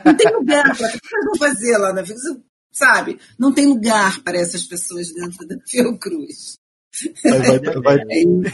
não, 0.05 0.15
tem 0.15 0.33
lugar 0.33 0.77
para 0.77 0.87
o 0.87 0.91
que 0.91 0.99
vocês 1.07 1.25
vão 1.25 1.35
fazer 1.37 1.77
lá 1.77 1.93
na 1.93 2.05
Fiocruz? 2.05 2.41
Sabe? 2.71 3.19
Não 3.37 3.51
tem 3.51 3.67
lugar 3.67 4.19
para 4.21 4.37
essas 4.37 4.63
pessoas 4.63 5.11
dentro 5.13 5.47
da 5.47 5.55
Fiocruz. 5.67 6.59
Vai 7.23 7.55
estar 7.55 7.73
vai, 7.81 7.97
vai, 7.97 8.05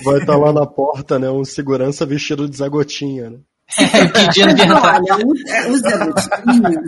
vai 0.04 0.26
tá 0.26 0.38
lá 0.38 0.52
na 0.52 0.66
porta, 0.66 1.18
né? 1.18 1.30
Um 1.30 1.46
segurança 1.46 2.06
vestido 2.06 2.50
de 2.50 2.58
zagotinha, 2.58 3.30
né? 3.30 3.40
Pedindo 4.14 4.54
de 4.54 4.62
entrar. 4.62 5.02
olha, 5.02 5.26
o, 5.26 5.50
é, 5.50 5.68
o 5.70 5.78
Zé 5.78 5.98
Gotinha, 5.98 6.84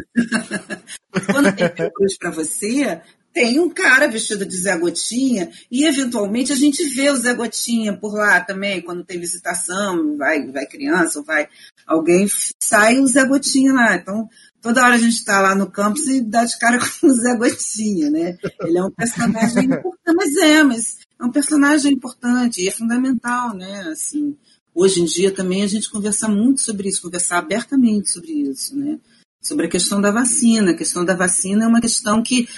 quando 1.31 1.55
tem 1.55 1.91
cruz 1.91 2.17
para 2.19 2.29
você, 2.29 3.01
tem 3.37 3.59
um 3.59 3.69
cara 3.69 4.07
vestido 4.07 4.43
de 4.47 4.57
Zé 4.57 4.75
Gotinha 4.75 5.51
e, 5.69 5.85
eventualmente, 5.85 6.51
a 6.51 6.55
gente 6.55 6.83
vê 6.89 7.11
o 7.11 7.15
Zé 7.15 7.35
Gotinha 7.35 7.95
por 7.95 8.15
lá 8.15 8.41
também, 8.41 8.81
quando 8.81 9.03
tem 9.03 9.19
visitação, 9.19 10.17
vai, 10.17 10.43
vai 10.47 10.65
criança, 10.65 11.21
vai 11.21 11.47
alguém, 11.85 12.27
sai 12.59 12.97
o 12.97 13.05
Zé 13.05 13.23
Gotinha 13.25 13.73
lá. 13.73 13.95
Então, 13.95 14.27
toda 14.59 14.83
hora 14.83 14.95
a 14.95 14.97
gente 14.97 15.13
está 15.13 15.39
lá 15.39 15.53
no 15.53 15.69
campus 15.69 16.07
e 16.07 16.19
dá 16.19 16.45
de 16.45 16.57
cara 16.57 16.79
com 16.99 17.05
o 17.05 17.13
Zé 17.13 17.35
Gotinha, 17.35 18.09
né? 18.09 18.35
Ele 18.63 18.79
é 18.79 18.83
um 18.83 18.89
personagem 18.89 19.65
importante, 19.65 20.15
mas 20.15 20.35
é, 20.37 20.63
mas 20.63 20.97
é 21.21 21.23
um 21.23 21.31
personagem 21.31 21.93
importante 21.93 22.63
e 22.63 22.67
é 22.67 22.71
fundamental, 22.71 23.55
né? 23.55 23.81
Assim, 23.91 24.35
hoje 24.73 24.99
em 24.99 25.05
dia 25.05 25.31
também 25.31 25.61
a 25.61 25.67
gente 25.67 25.91
conversa 25.91 26.27
muito 26.27 26.61
sobre 26.61 26.89
isso, 26.89 27.03
conversar 27.03 27.37
abertamente 27.37 28.09
sobre 28.09 28.31
isso, 28.31 28.75
né? 28.75 28.97
Sobre 29.43 29.67
a 29.67 29.69
questão 29.69 30.01
da 30.01 30.09
vacina. 30.09 30.71
A 30.71 30.75
questão 30.75 31.05
da 31.05 31.15
vacina 31.15 31.65
é 31.65 31.67
uma 31.67 31.79
questão 31.79 32.23
que 32.23 32.49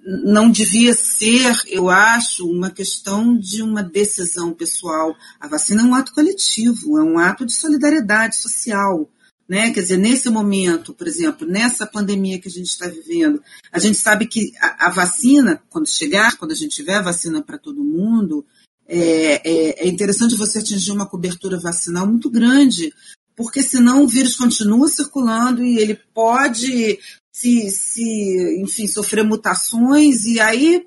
não 0.00 0.50
devia 0.50 0.94
ser, 0.94 1.52
eu 1.66 1.90
acho, 1.90 2.48
uma 2.48 2.70
questão 2.70 3.36
de 3.36 3.62
uma 3.62 3.82
decisão 3.82 4.54
pessoal. 4.54 5.14
A 5.40 5.48
vacina 5.48 5.82
é 5.82 5.84
um 5.84 5.94
ato 5.94 6.14
coletivo, 6.14 6.98
é 6.98 7.02
um 7.02 7.18
ato 7.18 7.44
de 7.44 7.52
solidariedade 7.52 8.36
social. 8.36 9.10
Né? 9.48 9.70
Quer 9.70 9.80
dizer, 9.80 9.96
nesse 9.96 10.28
momento, 10.28 10.92
por 10.94 11.08
exemplo, 11.08 11.46
nessa 11.46 11.86
pandemia 11.86 12.38
que 12.38 12.48
a 12.48 12.50
gente 12.50 12.68
está 12.68 12.86
vivendo, 12.86 13.42
a 13.72 13.78
gente 13.78 13.96
sabe 13.96 14.26
que 14.26 14.52
a, 14.60 14.86
a, 14.86 14.90
vacina, 14.90 15.62
quando 15.70 15.88
chegar, 15.88 16.36
quando 16.36 16.52
a 16.52 16.54
gente 16.54 16.76
tiver 16.76 16.96
a 16.96 17.02
vacina 17.02 17.42
para 17.42 17.58
todo 17.58 17.82
mundo, 17.82 18.44
é, 18.86 19.40
é, 19.44 19.86
é 19.86 19.88
interessante 19.88 20.36
você 20.36 20.58
atingir 20.58 20.92
uma 20.92 21.06
cobertura 21.06 21.58
vacinal 21.58 22.06
muito 22.06 22.30
grande, 22.30 22.92
porque 23.38 23.62
senão 23.62 24.02
o 24.02 24.08
vírus 24.08 24.34
continua 24.34 24.88
circulando 24.88 25.64
e 25.64 25.78
ele 25.78 25.94
pode 26.12 26.98
se, 27.32 27.70
se 27.70 28.60
enfim, 28.60 28.88
sofrer 28.88 29.22
mutações 29.22 30.24
e 30.24 30.40
aí 30.40 30.84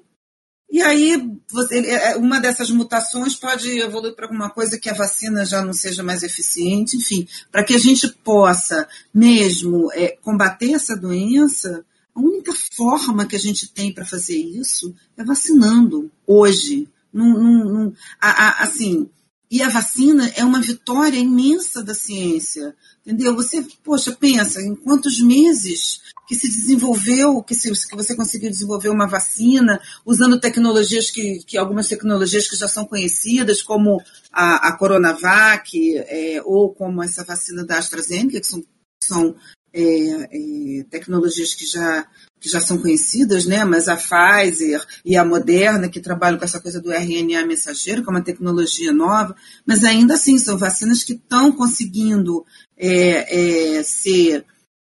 e 0.69 0.81
aí 0.81 1.29
você, 1.49 1.79
é, 1.79 2.17
uma 2.17 2.39
dessas 2.41 2.69
mutações 2.69 3.35
pode 3.35 3.69
evoluir 3.79 4.15
para 4.15 4.25
alguma 4.25 4.49
coisa 4.49 4.77
que 4.77 4.89
a 4.89 4.93
vacina 4.93 5.45
já 5.45 5.61
não 5.61 5.73
seja 5.73 6.03
mais 6.03 6.23
eficiente, 6.23 6.97
enfim, 6.97 7.25
para 7.49 7.63
que 7.63 7.73
a 7.73 7.77
gente 7.77 8.07
possa 8.23 8.87
mesmo 9.13 9.89
é, 9.93 10.17
combater 10.21 10.73
essa 10.73 10.95
doença, 10.95 11.85
a 12.13 12.19
única 12.19 12.53
forma 12.73 13.25
que 13.25 13.35
a 13.35 13.39
gente 13.39 13.69
tem 13.69 13.93
para 13.93 14.05
fazer 14.05 14.37
isso 14.37 14.93
é 15.17 15.23
vacinando 15.23 16.11
hoje. 16.27 16.87
Num, 17.13 17.33
num, 17.33 17.63
num, 17.65 17.93
a, 18.21 18.29
a, 18.29 18.63
assim, 18.63 19.09
e 19.51 19.61
a 19.61 19.67
vacina 19.67 20.31
é 20.37 20.45
uma 20.45 20.61
vitória 20.61 21.19
imensa 21.19 21.83
da 21.83 21.93
ciência. 21.93 22.73
Entendeu? 23.05 23.35
Você, 23.35 23.65
poxa, 23.83 24.15
pensa 24.17 24.61
em 24.61 24.73
quantos 24.75 25.19
meses 25.19 25.99
que 26.27 26.35
se 26.35 26.47
desenvolveu, 26.47 27.43
que, 27.43 27.53
se, 27.53 27.69
que 27.89 27.95
você 27.95 28.15
conseguiu 28.15 28.49
desenvolver 28.49 28.87
uma 28.87 29.07
vacina, 29.07 29.81
usando 30.05 30.39
tecnologias 30.39 31.11
que, 31.11 31.43
que 31.45 31.57
algumas 31.57 31.89
tecnologias 31.89 32.47
que 32.47 32.55
já 32.55 32.69
são 32.69 32.85
conhecidas, 32.85 33.61
como 33.61 34.01
a, 34.31 34.69
a 34.69 34.77
Coronavac, 34.77 35.97
é, 35.97 36.41
ou 36.45 36.73
como 36.73 37.03
essa 37.03 37.25
vacina 37.25 37.65
da 37.65 37.77
AstraZeneca, 37.77 38.39
que 38.39 38.47
são, 38.47 38.63
são 39.03 39.35
é, 39.73 39.81
é, 39.81 40.83
tecnologias 40.89 41.53
que 41.53 41.65
já, 41.65 42.07
que 42.41 42.49
já 42.49 42.59
são 42.59 42.79
conhecidas, 42.79 43.45
né? 43.45 43.63
mas 43.63 43.87
a 43.87 43.95
Pfizer 43.95 44.83
e 45.05 45.15
a 45.15 45.23
Moderna, 45.23 45.87
que 45.87 45.99
trabalham 45.99 46.39
com 46.39 46.43
essa 46.43 46.59
coisa 46.59 46.81
do 46.81 46.91
RNA 46.91 47.45
mensageiro, 47.45 48.01
que 48.01 48.09
é 48.09 48.11
uma 48.11 48.23
tecnologia 48.23 48.91
nova, 48.91 49.35
mas 49.63 49.83
ainda 49.83 50.15
assim 50.15 50.39
são 50.39 50.57
vacinas 50.57 51.03
que 51.03 51.13
estão 51.13 51.51
conseguindo 51.51 52.43
é, 52.75 53.77
é, 53.77 53.83
ser, 53.83 54.43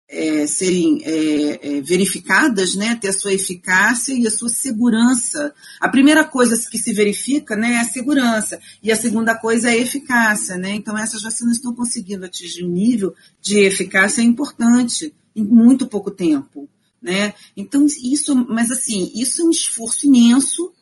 é, 0.07 0.45
serem 0.45 1.01
é, 1.03 1.77
é, 1.77 1.81
verificadas, 1.81 2.75
né? 2.75 2.95
ter 3.01 3.07
a 3.07 3.13
sua 3.13 3.33
eficácia 3.33 4.13
e 4.13 4.27
a 4.27 4.31
sua 4.31 4.49
segurança. 4.49 5.51
A 5.81 5.89
primeira 5.89 6.23
coisa 6.23 6.55
que 6.69 6.77
se 6.77 6.93
verifica 6.93 7.55
né, 7.55 7.73
é 7.73 7.79
a 7.79 7.85
segurança, 7.85 8.59
e 8.83 8.91
a 8.91 8.95
segunda 8.95 9.33
coisa 9.33 9.69
é 9.69 9.71
a 9.71 9.77
eficácia. 9.77 10.55
Né? 10.55 10.75
Então, 10.75 10.95
essas 10.95 11.23
vacinas 11.23 11.55
estão 11.55 11.73
conseguindo 11.73 12.25
atingir 12.25 12.63
um 12.63 12.69
nível 12.69 13.15
de 13.41 13.57
eficácia 13.61 14.21
importante 14.21 15.11
em 15.35 15.43
muito 15.43 15.87
pouco 15.87 16.11
tempo. 16.11 16.69
Né? 17.01 17.33
Então, 17.55 17.85
isso, 17.85 18.35
mas 18.49 18.71
assim, 18.71 19.11
isso 19.15 19.41
é 19.41 19.45
um 19.45 19.51
esforço 19.51 20.05
imenso, 20.05 20.73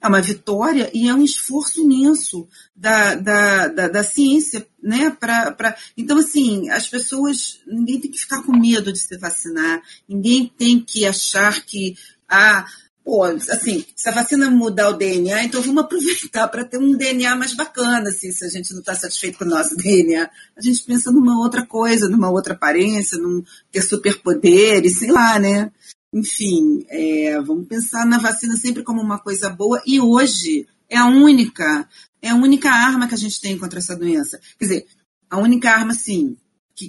é 0.00 0.08
uma 0.08 0.20
vitória 0.20 0.90
e 0.92 1.08
é 1.08 1.14
um 1.14 1.22
esforço 1.22 1.80
imenso 1.80 2.48
da, 2.74 3.14
da, 3.14 3.68
da, 3.68 3.88
da 3.88 4.02
ciência, 4.02 4.66
né? 4.82 5.10
Pra, 5.10 5.52
pra... 5.52 5.76
Então, 5.96 6.18
assim, 6.18 6.68
as 6.70 6.88
pessoas, 6.88 7.60
ninguém 7.64 8.00
tem 8.00 8.10
que 8.10 8.18
ficar 8.18 8.42
com 8.42 8.52
medo 8.52 8.92
de 8.92 8.98
se 8.98 9.16
vacinar, 9.16 9.80
ninguém 10.08 10.52
tem 10.58 10.80
que 10.80 11.06
achar 11.06 11.64
que, 11.64 11.96
ah, 12.28 12.66
pô, 13.04 13.24
assim, 13.24 13.84
se 13.96 14.08
a 14.08 14.12
vacina 14.12 14.50
mudar 14.50 14.90
o 14.90 14.96
DNA, 14.96 15.44
então 15.44 15.60
vamos 15.60 15.84
aproveitar 15.84 16.48
para 16.48 16.64
ter 16.64 16.78
um 16.78 16.96
DNA 16.96 17.34
mais 17.36 17.54
bacana, 17.54 18.10
assim, 18.10 18.30
se 18.30 18.44
a 18.44 18.48
gente 18.48 18.72
não 18.72 18.80
está 18.80 18.94
satisfeito 18.94 19.38
com 19.38 19.44
o 19.44 19.48
nosso 19.48 19.74
DNA. 19.78 20.30
A 20.56 20.60
gente 20.60 20.84
pensa 20.84 21.10
numa 21.10 21.38
outra 21.40 21.66
coisa, 21.66 22.08
numa 22.08 22.30
outra 22.30 22.54
aparência, 22.54 23.18
num 23.18 23.42
ter 23.70 23.82
superpoderes, 23.82 24.98
sei 24.98 25.10
lá, 25.10 25.38
né? 25.38 25.70
Enfim, 26.12 26.84
é, 26.88 27.40
vamos 27.40 27.66
pensar 27.66 28.06
na 28.06 28.18
vacina 28.18 28.54
sempre 28.56 28.82
como 28.82 29.00
uma 29.00 29.18
coisa 29.18 29.48
boa 29.48 29.82
e 29.86 29.98
hoje 30.00 30.66
é 30.88 30.98
a 30.98 31.06
única, 31.06 31.88
é 32.20 32.28
a 32.28 32.34
única 32.34 32.70
arma 32.70 33.08
que 33.08 33.14
a 33.14 33.18
gente 33.18 33.40
tem 33.40 33.58
contra 33.58 33.78
essa 33.78 33.96
doença. 33.96 34.38
Quer 34.58 34.64
dizer, 34.64 34.86
a 35.30 35.38
única 35.38 35.70
arma, 35.70 35.94
sim, 35.94 36.36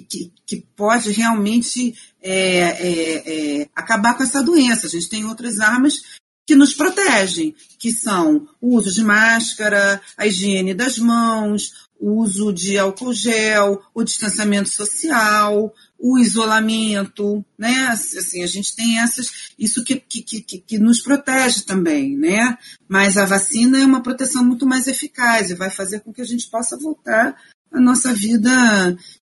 que, 0.02 0.32
que 0.46 0.66
pode 0.76 1.12
realmente 1.12 1.94
é, 2.22 2.60
é, 2.60 3.60
é, 3.62 3.68
acabar 3.74 4.16
com 4.16 4.22
essa 4.22 4.42
doença. 4.42 4.86
A 4.86 4.90
gente 4.90 5.08
tem 5.08 5.24
outras 5.24 5.60
armas 5.60 6.02
que 6.46 6.54
nos 6.54 6.74
protegem, 6.74 7.54
que 7.78 7.90
são 7.90 8.46
o 8.60 8.76
uso 8.76 8.92
de 8.92 9.02
máscara, 9.02 10.00
a 10.16 10.26
higiene 10.26 10.74
das 10.74 10.98
mãos, 10.98 11.88
o 11.98 12.20
uso 12.20 12.52
de 12.52 12.76
álcool 12.76 13.14
gel, 13.14 13.82
o 13.94 14.04
distanciamento 14.04 14.68
social, 14.68 15.72
o 15.98 16.18
isolamento, 16.18 17.42
né? 17.58 17.88
Assim, 17.88 18.42
a 18.42 18.46
gente 18.46 18.76
tem 18.76 18.98
essas, 18.98 19.54
isso 19.58 19.82
que, 19.82 19.96
que, 19.96 20.22
que, 20.22 20.58
que 20.58 20.78
nos 20.78 21.00
protege 21.00 21.62
também, 21.62 22.14
né? 22.14 22.58
Mas 22.86 23.16
a 23.16 23.24
vacina 23.24 23.78
é 23.78 23.86
uma 23.86 24.02
proteção 24.02 24.44
muito 24.44 24.66
mais 24.66 24.86
eficaz 24.86 25.50
e 25.50 25.54
vai 25.54 25.70
fazer 25.70 26.00
com 26.00 26.12
que 26.12 26.20
a 26.20 26.26
gente 26.26 26.50
possa 26.50 26.76
voltar 26.76 27.34
à 27.72 27.80
nossa 27.80 28.12
vida 28.12 28.50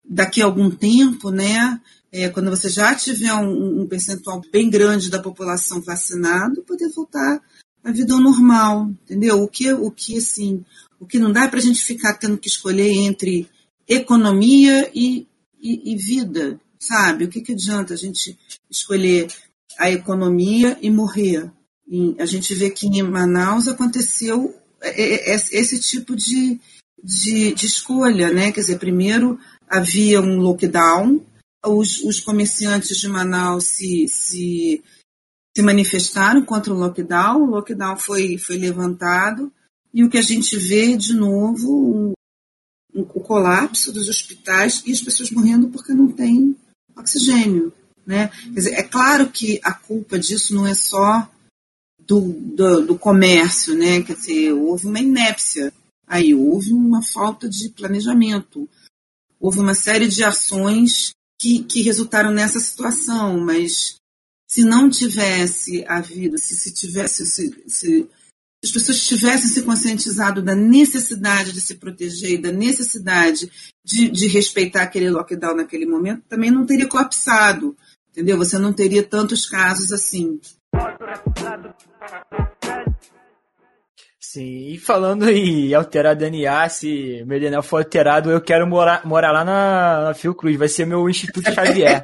daqui 0.03 0.41
a 0.41 0.45
algum 0.45 0.69
tempo, 0.69 1.29
né? 1.29 1.79
É, 2.11 2.29
quando 2.29 2.49
você 2.49 2.69
já 2.69 2.93
tiver 2.93 3.33
um, 3.33 3.81
um 3.81 3.87
percentual 3.87 4.41
bem 4.51 4.69
grande 4.69 5.09
da 5.09 5.19
população 5.19 5.81
vacinado, 5.81 6.61
poder 6.61 6.89
voltar 6.89 7.41
à 7.83 7.91
vida 7.91 8.15
normal, 8.17 8.89
entendeu? 9.03 9.41
O 9.41 9.47
que, 9.47 9.73
o 9.73 9.89
que 9.89 10.17
assim, 10.17 10.63
o 10.99 11.05
que 11.05 11.17
não 11.17 11.31
dá 11.31 11.45
é 11.45 11.47
para 11.47 11.59
a 11.59 11.63
gente 11.63 11.83
ficar 11.83 12.13
tendo 12.13 12.37
que 12.37 12.47
escolher 12.47 12.91
entre 12.91 13.49
economia 13.87 14.89
e, 14.93 15.27
e, 15.61 15.93
e 15.93 15.97
vida, 15.97 16.59
sabe? 16.79 17.25
O 17.25 17.27
que, 17.27 17.41
que 17.41 17.53
adianta 17.53 17.93
a 17.93 17.97
gente 17.97 18.37
escolher 18.69 19.27
a 19.79 19.89
economia 19.89 20.77
e 20.81 20.89
morrer? 20.89 21.51
E 21.87 22.15
a 22.19 22.25
gente 22.25 22.53
vê 22.53 22.69
que 22.69 22.87
em 22.87 23.01
Manaus 23.03 23.67
aconteceu 23.67 24.55
esse 24.81 25.79
tipo 25.79 26.15
de, 26.15 26.59
de, 27.03 27.53
de 27.53 27.65
escolha, 27.65 28.31
né? 28.31 28.51
Quer 28.51 28.61
dizer, 28.61 28.79
primeiro 28.79 29.39
havia 29.73 30.21
um 30.21 30.37
lockdown, 30.37 31.19
os, 31.65 32.03
os 32.03 32.19
comerciantes 32.19 32.97
de 32.97 33.07
Manaus 33.07 33.65
se, 33.65 34.07
se, 34.07 34.83
se 35.55 35.63
manifestaram 35.63 36.45
contra 36.45 36.71
o 36.71 36.77
lockdown, 36.77 37.41
o 37.41 37.49
lockdown 37.49 37.97
foi, 37.97 38.37
foi 38.37 38.57
levantado, 38.57 39.51
e 39.91 40.03
o 40.03 40.09
que 40.09 40.17
a 40.17 40.21
gente 40.21 40.55
vê 40.57 40.95
de 40.95 41.15
novo, 41.15 42.13
o 42.93 43.19
colapso 43.19 43.91
dos 43.91 44.07
hospitais 44.07 44.83
e 44.85 44.91
as 44.91 45.01
pessoas 45.01 45.31
morrendo 45.31 45.69
porque 45.69 45.93
não 45.93 46.11
tem 46.11 46.55
oxigênio. 46.95 47.73
Né? 48.05 48.29
Dizer, 48.51 48.73
é 48.73 48.83
claro 48.83 49.29
que 49.29 49.59
a 49.63 49.73
culpa 49.73 50.19
disso 50.19 50.53
não 50.53 50.67
é 50.67 50.73
só 50.73 51.27
do, 52.05 52.21
do, 52.21 52.85
do, 52.85 52.99
comércio, 52.99 53.75
né? 53.75 54.01
Quer 54.01 54.15
dizer, 54.15 54.51
houve 54.51 54.87
uma 54.87 54.99
inépcia 54.99 55.71
aí, 56.05 56.35
houve 56.35 56.73
uma 56.73 57.01
falta 57.01 57.47
de 57.47 57.69
planejamento, 57.69 58.69
houve 59.43 59.59
uma 59.59 59.73
série 59.73 60.07
de 60.07 60.23
ações 60.23 61.11
que, 61.37 61.61
que 61.63 61.81
resultaram 61.81 62.31
nessa 62.31 62.61
situação, 62.61 63.37
mas 63.41 63.97
se 64.49 64.63
não 64.63 64.89
tivesse 64.89 65.83
havido, 65.85 66.37
se, 66.37 66.55
se 66.55 66.73
tivesse, 66.73 67.25
se, 67.25 67.63
se 67.67 68.09
as 68.63 68.71
pessoas 68.71 69.05
tivessem 69.05 69.49
se 69.49 69.63
conscientizado 69.63 70.41
da 70.41 70.55
necessidade 70.55 71.51
de 71.51 71.59
se 71.59 71.75
proteger 71.75 72.31
e 72.31 72.41
da 72.41 72.53
necessidade 72.53 73.51
de, 73.83 74.09
de, 74.09 74.27
respeitar 74.27 74.83
aquele 74.83 75.09
lockdown 75.09 75.57
naquele 75.57 75.85
momento, 75.85 76.23
também 76.29 76.49
não 76.49 76.65
teria 76.65 76.87
colapsado, 76.87 77.75
entendeu? 78.11 78.37
Você 78.37 78.57
não 78.57 78.71
teria 78.71 79.03
tantos 79.03 79.45
casos 79.45 79.91
assim. 79.91 80.39
Sim, 84.33 84.69
e 84.69 84.79
falando 84.79 85.29
em 85.29 85.75
alterar 85.75 86.15
DNA, 86.15 86.67
se 86.67 87.23
meu 87.27 87.39
DNA 87.39 87.61
for 87.61 87.77
alterado, 87.77 88.31
eu 88.31 88.41
quero 88.41 88.65
morar, 88.65 89.05
morar 89.05 89.31
lá 89.31 89.45
na, 89.45 90.05
na 90.05 90.13
Fiocruz, 90.15 90.57
vai 90.57 90.67
ser 90.67 90.87
meu 90.87 91.07
Instituto 91.07 91.53
Xavier. 91.53 92.03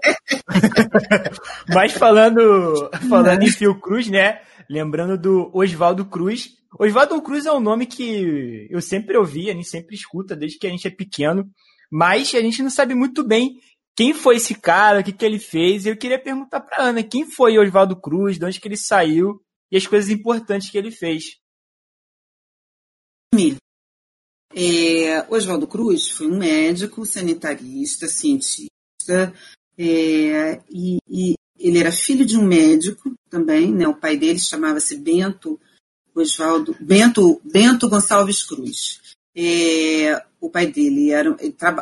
Mas 1.73 1.91
falando, 1.93 2.87
falando 3.09 3.41
em 3.41 3.49
Fiocruz, 3.49 4.09
né? 4.09 4.41
Lembrando 4.69 5.17
do 5.17 5.49
Oswaldo 5.51 6.05
Cruz. 6.05 6.49
Oswaldo 6.79 7.19
Cruz 7.23 7.47
é 7.47 7.51
um 7.51 7.59
nome 7.59 7.87
que 7.87 8.67
eu 8.69 8.79
sempre 8.79 9.17
ouvi, 9.17 9.49
a 9.49 9.53
gente 9.55 9.67
sempre 9.67 9.95
escuta 9.95 10.35
desde 10.35 10.59
que 10.59 10.67
a 10.67 10.69
gente 10.69 10.87
é 10.87 10.91
pequeno, 10.91 11.49
mas 11.91 12.35
a 12.35 12.41
gente 12.41 12.61
não 12.61 12.69
sabe 12.69 12.93
muito 12.93 13.23
bem 13.27 13.55
quem 13.95 14.13
foi 14.13 14.35
esse 14.35 14.53
cara, 14.53 14.99
o 14.99 15.03
que, 15.03 15.13
que 15.13 15.25
ele 15.25 15.39
fez. 15.39 15.87
Eu 15.87 15.97
queria 15.97 16.21
perguntar 16.21 16.59
para 16.59 16.83
Ana, 16.83 17.01
quem 17.01 17.27
foi 17.27 17.57
Oswaldo 17.57 17.99
Cruz, 17.99 18.37
de 18.37 18.45
onde 18.45 18.59
que 18.59 18.67
ele 18.67 18.77
saiu 18.77 19.41
e 19.71 19.77
as 19.77 19.87
coisas 19.87 20.11
importantes 20.11 20.69
que 20.69 20.77
ele 20.77 20.91
fez. 20.91 21.39
É, 24.53 25.25
Oswaldo 25.29 25.67
Cruz 25.67 26.09
foi 26.09 26.27
um 26.27 26.37
médico, 26.37 27.05
sanitarista, 27.05 28.07
cientista, 28.07 29.33
é, 29.77 30.61
e, 30.69 30.97
e, 31.07 31.35
ele 31.57 31.77
era 31.77 31.91
filho 31.91 32.25
de 32.25 32.37
um 32.37 32.43
médico 32.43 33.13
também, 33.29 33.71
né? 33.71 33.87
O 33.87 33.95
pai 33.95 34.17
dele 34.17 34.39
chamava-se 34.39 34.95
Bento 34.97 35.59
Oswaldo 36.15 36.75
Bento 36.79 37.39
Bento 37.43 37.89
Gonçalves 37.89 38.43
Cruz. 38.43 38.99
É, 39.35 40.23
o 40.41 40.49
pai 40.49 40.67
dele 40.67 41.11
era 41.11 41.31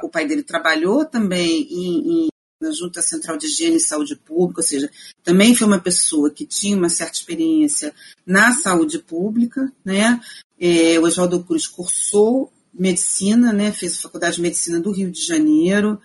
o 0.04 0.10
pai 0.10 0.28
dele 0.28 0.44
trabalhou 0.44 1.06
também 1.06 1.68
em, 1.72 2.26
em, 2.26 2.28
na 2.62 2.72
Junta 2.72 3.02
Central 3.02 3.38
de 3.38 3.48
Higiene 3.48 3.78
e 3.78 3.80
Saúde 3.80 4.16
Pública, 4.16 4.62
ou 4.62 4.68
seja, 4.68 4.92
também 5.24 5.56
foi 5.56 5.68
uma 5.68 5.80
pessoa 5.80 6.30
que 6.30 6.46
tinha 6.46 6.76
uma 6.76 6.90
certa 6.90 7.14
experiência 7.14 7.94
na 8.26 8.52
saúde 8.52 9.00
pública, 9.00 9.72
né? 9.86 10.20
É, 10.60 11.00
o 11.00 11.04
Oswaldo 11.04 11.44
Cruz 11.44 11.68
cursou 11.68 12.52
medicina, 12.74 13.54
né? 13.54 13.72
Fez 13.72 13.98
a 13.98 14.02
Faculdade 14.02 14.38
de 14.38 14.42
Medicina 14.42 14.80
do 14.80 14.92
Rio 14.92 15.12
de 15.12 15.24
Janeiro, 15.26 16.02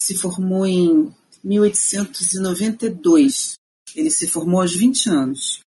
se 0.00 0.16
formou 0.16 0.66
em 0.66 1.14
1892. 1.42 3.54
Ele 3.94 4.10
se 4.10 4.26
formou 4.26 4.60
aos 4.60 4.74
20 4.74 5.10
anos 5.10 5.60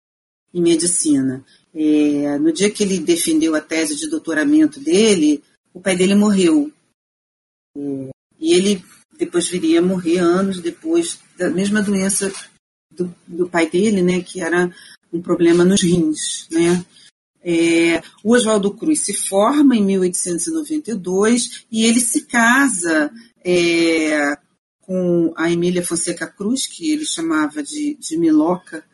em 0.53 0.61
medicina. 0.63 1.45
É, 1.75 2.39
no 2.39 2.53
dia 2.53 2.71
que 2.71 2.85
ele 2.85 3.01
defendeu 3.01 3.55
a 3.55 3.61
tese 3.61 3.97
de 3.97 4.09
doutoramento 4.09 4.81
dele, 4.81 5.43
o 5.73 5.81
pai 5.81 5.97
dele 5.97 6.15
morreu. 6.15 6.71
É, 7.77 8.11
e 8.39 8.53
ele 8.53 8.85
depois 9.19 9.49
viria 9.49 9.81
a 9.81 9.83
morrer 9.83 10.19
anos 10.19 10.61
depois 10.61 11.19
da 11.37 11.51
mesma 11.51 11.83
doença 11.83 12.33
do, 12.91 13.13
do 13.27 13.49
pai 13.49 13.69
dele, 13.69 14.03
né, 14.03 14.21
que 14.21 14.41
era 14.41 14.73
um 15.13 15.21
problema 15.21 15.65
nos 15.65 15.83
rins, 15.83 16.47
né. 16.51 16.85
É, 17.45 18.03
o 18.23 18.35
Oswaldo 18.35 18.73
Cruz 18.75 19.05
se 19.05 19.13
forma 19.13 19.77
em 19.77 19.85
1892 19.85 21.67
e 21.71 21.85
ele 21.85 22.01
se 22.01 22.23
casa 22.23 23.11
é, 23.45 24.37
com 24.81 25.33
a 25.37 25.51
Emília 25.51 25.85
Fonseca 25.85 26.27
Cruz, 26.27 26.67
que 26.67 26.91
ele 26.91 27.05
chamava 27.05 27.63
de, 27.63 27.97
de 28.01 28.17
Miloca, 28.19 28.85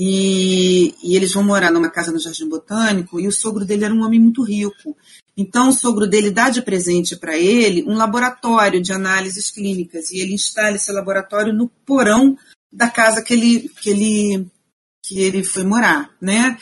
e, 0.00 0.94
e, 1.02 1.16
eles 1.16 1.32
vão 1.32 1.42
morar 1.42 1.72
numa 1.72 1.90
casa 1.90 2.12
no 2.12 2.20
Jardim 2.20 2.48
Botânico, 2.48 3.18
e 3.18 3.26
o 3.26 3.32
sogro 3.32 3.64
dele 3.64 3.84
era 3.84 3.92
um 3.92 4.04
homem 4.04 4.20
muito 4.20 4.44
rico. 4.44 4.96
Então, 5.36 5.70
o 5.70 5.72
sogro 5.72 6.06
dele 6.06 6.30
dá 6.30 6.50
de 6.50 6.62
presente 6.62 7.16
para 7.16 7.36
ele 7.36 7.82
um 7.84 7.96
laboratório 7.96 8.80
de 8.80 8.92
análises 8.92 9.50
clínicas, 9.50 10.10
e 10.10 10.20
ele 10.20 10.34
instala 10.34 10.76
esse 10.76 10.92
laboratório 10.92 11.52
no 11.52 11.68
porão 11.84 12.38
da 12.72 12.88
casa 12.88 13.22
que 13.22 13.32
ele, 13.32 13.68
que 13.80 13.90
ele, 13.90 14.46
que 15.02 15.18
ele 15.18 15.42
foi 15.42 15.64
morar, 15.64 16.14
né? 16.20 16.56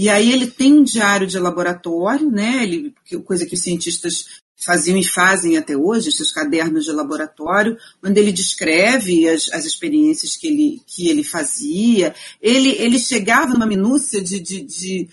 E 0.00 0.08
aí 0.08 0.32
ele 0.32 0.46
tem 0.46 0.78
um 0.78 0.82
diário 0.82 1.26
de 1.26 1.38
laboratório, 1.38 2.30
né? 2.30 2.62
Ele, 2.62 2.94
coisa 3.22 3.44
que 3.44 3.52
os 3.52 3.60
cientistas 3.60 4.40
faziam 4.56 4.96
e 4.96 5.04
fazem 5.04 5.58
até 5.58 5.76
hoje, 5.76 6.08
esses 6.08 6.32
cadernos 6.32 6.86
de 6.86 6.92
laboratório, 6.92 7.76
onde 8.02 8.18
ele 8.18 8.32
descreve 8.32 9.28
as, 9.28 9.50
as 9.52 9.66
experiências 9.66 10.38
que 10.38 10.46
ele, 10.46 10.82
que 10.86 11.10
ele 11.10 11.22
fazia. 11.22 12.14
Ele, 12.40 12.70
ele 12.78 12.98
chegava 12.98 13.52
numa 13.52 13.66
minúcia 13.66 14.22
de, 14.22 14.40
de, 14.40 14.62
de, 14.62 15.06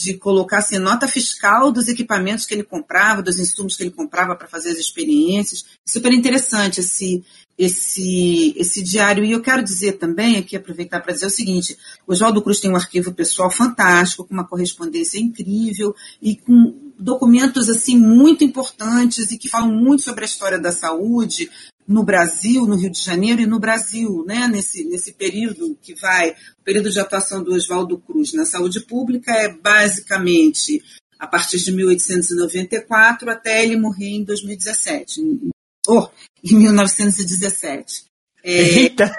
de 0.00 0.14
colocar 0.14 0.58
assim, 0.58 0.78
nota 0.78 1.08
fiscal 1.08 1.72
dos 1.72 1.88
equipamentos 1.88 2.46
que 2.46 2.54
ele 2.54 2.62
comprava, 2.62 3.20
dos 3.20 3.38
insumos 3.38 3.76
que 3.76 3.82
ele 3.82 3.90
comprava 3.90 4.36
para 4.36 4.46
fazer 4.46 4.70
as 4.70 4.78
experiências. 4.78 5.64
Super 5.84 6.12
interessante 6.12 6.78
esse, 6.78 7.24
esse, 7.58 8.54
esse 8.56 8.80
diário. 8.80 9.24
E 9.24 9.32
eu 9.32 9.42
quero 9.42 9.62
dizer 9.62 9.94
também, 9.94 10.36
aqui 10.36 10.56
aproveitar 10.56 11.00
para 11.00 11.12
dizer 11.12 11.26
o 11.26 11.30
seguinte: 11.30 11.76
o 12.06 12.12
Oswaldo 12.12 12.40
Cruz 12.40 12.60
tem 12.60 12.70
um 12.70 12.76
arquivo 12.76 13.12
pessoal 13.12 13.50
fantástico, 13.50 14.24
com 14.24 14.34
uma 14.34 14.46
correspondência 14.46 15.18
incrível 15.18 15.94
e 16.22 16.36
com 16.36 16.92
documentos 16.96 17.68
assim 17.68 17.98
muito 17.98 18.44
importantes 18.44 19.32
e 19.32 19.38
que 19.38 19.48
falam 19.48 19.72
muito 19.72 20.02
sobre 20.02 20.24
a 20.24 20.26
história 20.26 20.60
da 20.60 20.70
saúde 20.70 21.50
no 21.88 22.04
Brasil, 22.04 22.66
no 22.66 22.76
Rio 22.76 22.90
de 22.90 23.00
Janeiro 23.00 23.40
e 23.40 23.46
no 23.46 23.58
Brasil, 23.58 24.22
né, 24.26 24.46
nesse, 24.46 24.84
nesse 24.84 25.14
período 25.14 25.74
que 25.80 25.94
vai, 25.94 26.32
o 26.60 26.62
período 26.62 26.90
de 26.90 27.00
atuação 27.00 27.42
do 27.42 27.54
Oswaldo 27.54 27.96
Cruz 27.98 28.34
na 28.34 28.44
saúde 28.44 28.80
pública 28.80 29.32
é 29.32 29.48
basicamente 29.48 30.82
a 31.18 31.26
partir 31.26 31.58
de 31.58 31.72
1894 31.72 33.30
até 33.30 33.64
ele 33.64 33.76
morrer 33.76 34.10
em 34.10 34.22
2017, 34.22 35.22
em, 35.22 35.50
oh, 35.88 36.06
em 36.44 36.56
1917. 36.56 38.04
É, 38.44 38.52
Eita! 38.52 39.04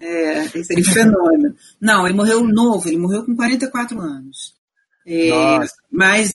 é, 0.00 0.38
é, 0.38 0.48
seria 0.48 0.82
um 0.82 0.92
fenômeno. 0.92 1.54
Não, 1.80 2.06
ele 2.06 2.14
morreu 2.14 2.46
novo, 2.46 2.88
ele 2.88 2.96
morreu 2.96 3.26
com 3.26 3.34
44 3.34 4.00
anos. 4.00 4.54
É, 5.04 5.30
mas 5.90 6.32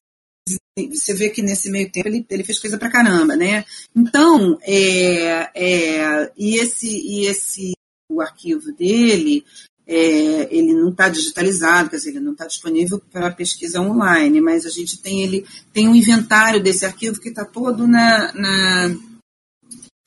você 0.93 1.13
vê 1.13 1.29
que 1.29 1.41
nesse 1.41 1.69
meio 1.69 1.91
tempo 1.91 2.07
ele, 2.07 2.25
ele 2.29 2.43
fez 2.43 2.59
coisa 2.59 2.77
pra 2.77 2.91
caramba, 2.91 3.35
né? 3.35 3.65
Então, 3.95 4.57
é, 4.61 5.49
é, 5.55 6.31
e 6.37 6.57
esse, 6.57 6.87
e 6.87 7.25
esse 7.25 7.73
o 8.09 8.21
arquivo 8.21 8.71
dele, 8.71 9.43
é, 9.85 10.53
ele 10.55 10.73
não 10.73 10.89
está 10.89 11.09
digitalizado, 11.09 11.89
quer 11.89 11.97
dizer, 11.97 12.09
ele 12.11 12.19
não 12.19 12.33
está 12.33 12.45
disponível 12.45 12.99
para 13.11 13.31
pesquisa 13.31 13.81
online, 13.81 14.41
mas 14.41 14.65
a 14.65 14.69
gente 14.69 15.01
tem 15.01 15.23
ele 15.23 15.45
tem 15.73 15.87
um 15.87 15.95
inventário 15.95 16.61
desse 16.61 16.85
arquivo 16.85 17.19
que 17.19 17.29
está 17.29 17.45
todo 17.45 17.87
na, 17.87 18.33
na, 18.33 18.95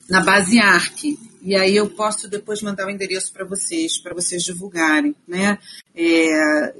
na 0.09 0.21
base 0.21 0.59
ARC. 0.59 1.17
E 1.43 1.55
aí 1.55 1.75
eu 1.75 1.89
posso 1.89 2.29
depois 2.29 2.61
mandar 2.61 2.85
o 2.85 2.91
endereço 2.91 3.33
para 3.33 3.43
vocês, 3.43 3.97
para 3.97 4.13
vocês 4.13 4.43
divulgarem, 4.43 5.15
né? 5.27 5.57
É, 5.95 6.73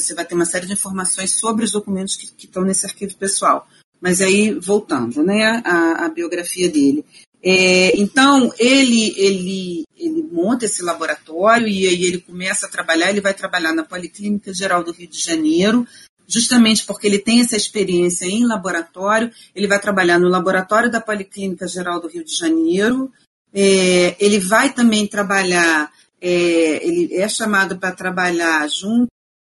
você 0.00 0.14
vai 0.14 0.24
ter 0.24 0.36
uma 0.36 0.44
série 0.44 0.66
de 0.66 0.74
informações 0.74 1.34
sobre 1.34 1.64
os 1.64 1.72
documentos 1.72 2.14
que, 2.14 2.28
que 2.28 2.46
estão 2.46 2.62
nesse 2.62 2.86
arquivo 2.86 3.16
pessoal. 3.16 3.66
Mas 4.00 4.20
aí, 4.20 4.54
voltando, 4.54 5.24
né, 5.24 5.60
a, 5.64 6.04
a 6.04 6.08
biografia 6.08 6.68
dele. 6.68 7.04
É, 7.42 7.98
então, 8.00 8.52
ele, 8.58 9.12
ele, 9.16 9.84
ele 9.96 10.22
monta 10.30 10.66
esse 10.66 10.82
laboratório 10.82 11.66
e 11.66 11.86
aí 11.88 12.04
ele 12.04 12.20
começa 12.20 12.66
a 12.66 12.68
trabalhar, 12.68 13.10
ele 13.10 13.20
vai 13.20 13.34
trabalhar 13.34 13.72
na 13.72 13.82
Policlínica 13.82 14.54
Geral 14.54 14.84
do 14.84 14.92
Rio 14.92 15.08
de 15.08 15.18
Janeiro, 15.18 15.84
justamente 16.28 16.86
porque 16.86 17.08
ele 17.08 17.18
tem 17.18 17.40
essa 17.40 17.56
experiência 17.56 18.24
em 18.24 18.46
laboratório, 18.46 19.32
ele 19.52 19.66
vai 19.66 19.80
trabalhar 19.80 20.20
no 20.20 20.28
laboratório 20.28 20.90
da 20.90 21.00
Policlínica 21.00 21.66
Geral 21.66 22.00
do 22.00 22.08
Rio 22.08 22.24
de 22.24 22.36
Janeiro, 22.36 23.10
é, 23.52 24.14
ele 24.20 24.38
vai 24.38 24.72
também 24.72 25.08
trabalhar, 25.08 25.90
é, 26.20 26.86
ele 26.86 27.16
é 27.16 27.28
chamado 27.28 27.78
para 27.78 27.92
trabalhar 27.92 28.68
junto 28.68 29.08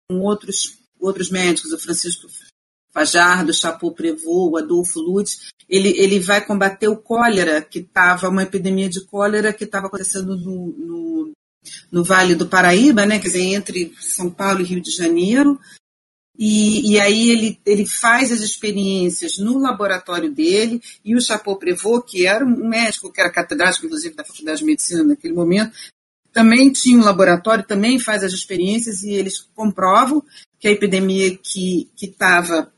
com 0.10 0.20
outros, 0.20 0.78
outros 1.00 1.30
médicos, 1.30 1.74
o 1.74 1.80
Francisco 1.80 2.28
Fajardo, 2.94 3.52
o 3.52 3.54
Chapo 3.54 3.92
Prevô, 3.92 4.50
o 4.50 4.58
Adolfo 4.58 5.00
Lutz, 5.02 5.50
ele, 5.70 5.90
ele 6.00 6.20
vai 6.20 6.44
combater 6.44 6.88
o 6.88 6.98
cólera, 6.98 7.62
que 7.62 7.80
estava, 7.80 8.30
uma 8.30 8.44
epidemia 8.44 8.90
de 8.90 9.02
cólera 9.06 9.54
que 9.54 9.66
estava 9.66 9.88
acontecendo 9.88 10.38
no, 10.38 10.68
no, 10.78 11.32
no, 11.92 12.04
Vale 12.04 12.36
do 12.36 12.48
Paraíba, 12.48 13.06
né, 13.06 13.20
quer 13.20 13.28
dizer, 13.28 13.42
entre 13.42 13.94
São 14.00 14.30
Paulo 14.30 14.62
e 14.62 14.64
Rio 14.64 14.82
de 14.82 14.92
Janeiro. 14.92 15.60
E, 16.40 16.94
e 16.94 17.00
aí 17.00 17.30
ele, 17.30 17.60
ele 17.66 17.86
faz 17.86 18.32
as 18.32 18.42
experiências 18.42 19.38
no 19.40 19.58
laboratório 19.58 20.32
dele, 20.32 20.82
e 21.04 21.16
o 21.16 21.22
Chapo 21.22 21.56
Prevô, 21.58 22.02
que 22.02 22.26
era 22.26 22.46
um 22.46 22.68
médico, 22.68 23.12
que 23.12 23.20
era 23.20 23.32
catedrático, 23.32 23.88
inclusive, 23.88 24.16
da 24.16 24.24
Faculdade 24.24 24.60
de 24.60 24.66
Medicina 24.66 25.04
naquele 25.04 25.34
momento, 25.34 25.74
também 26.38 26.72
tinha 26.72 27.00
um 27.00 27.04
laboratório, 27.04 27.66
também 27.66 28.00
faz 28.00 28.24
as 28.24 28.32
experiências 28.32 29.02
e 29.02 29.10
eles 29.10 29.40
comprovam 29.56 30.24
que 30.60 30.68
a 30.68 30.72
epidemia 30.72 31.36
que 31.36 31.90
estava 32.00 32.72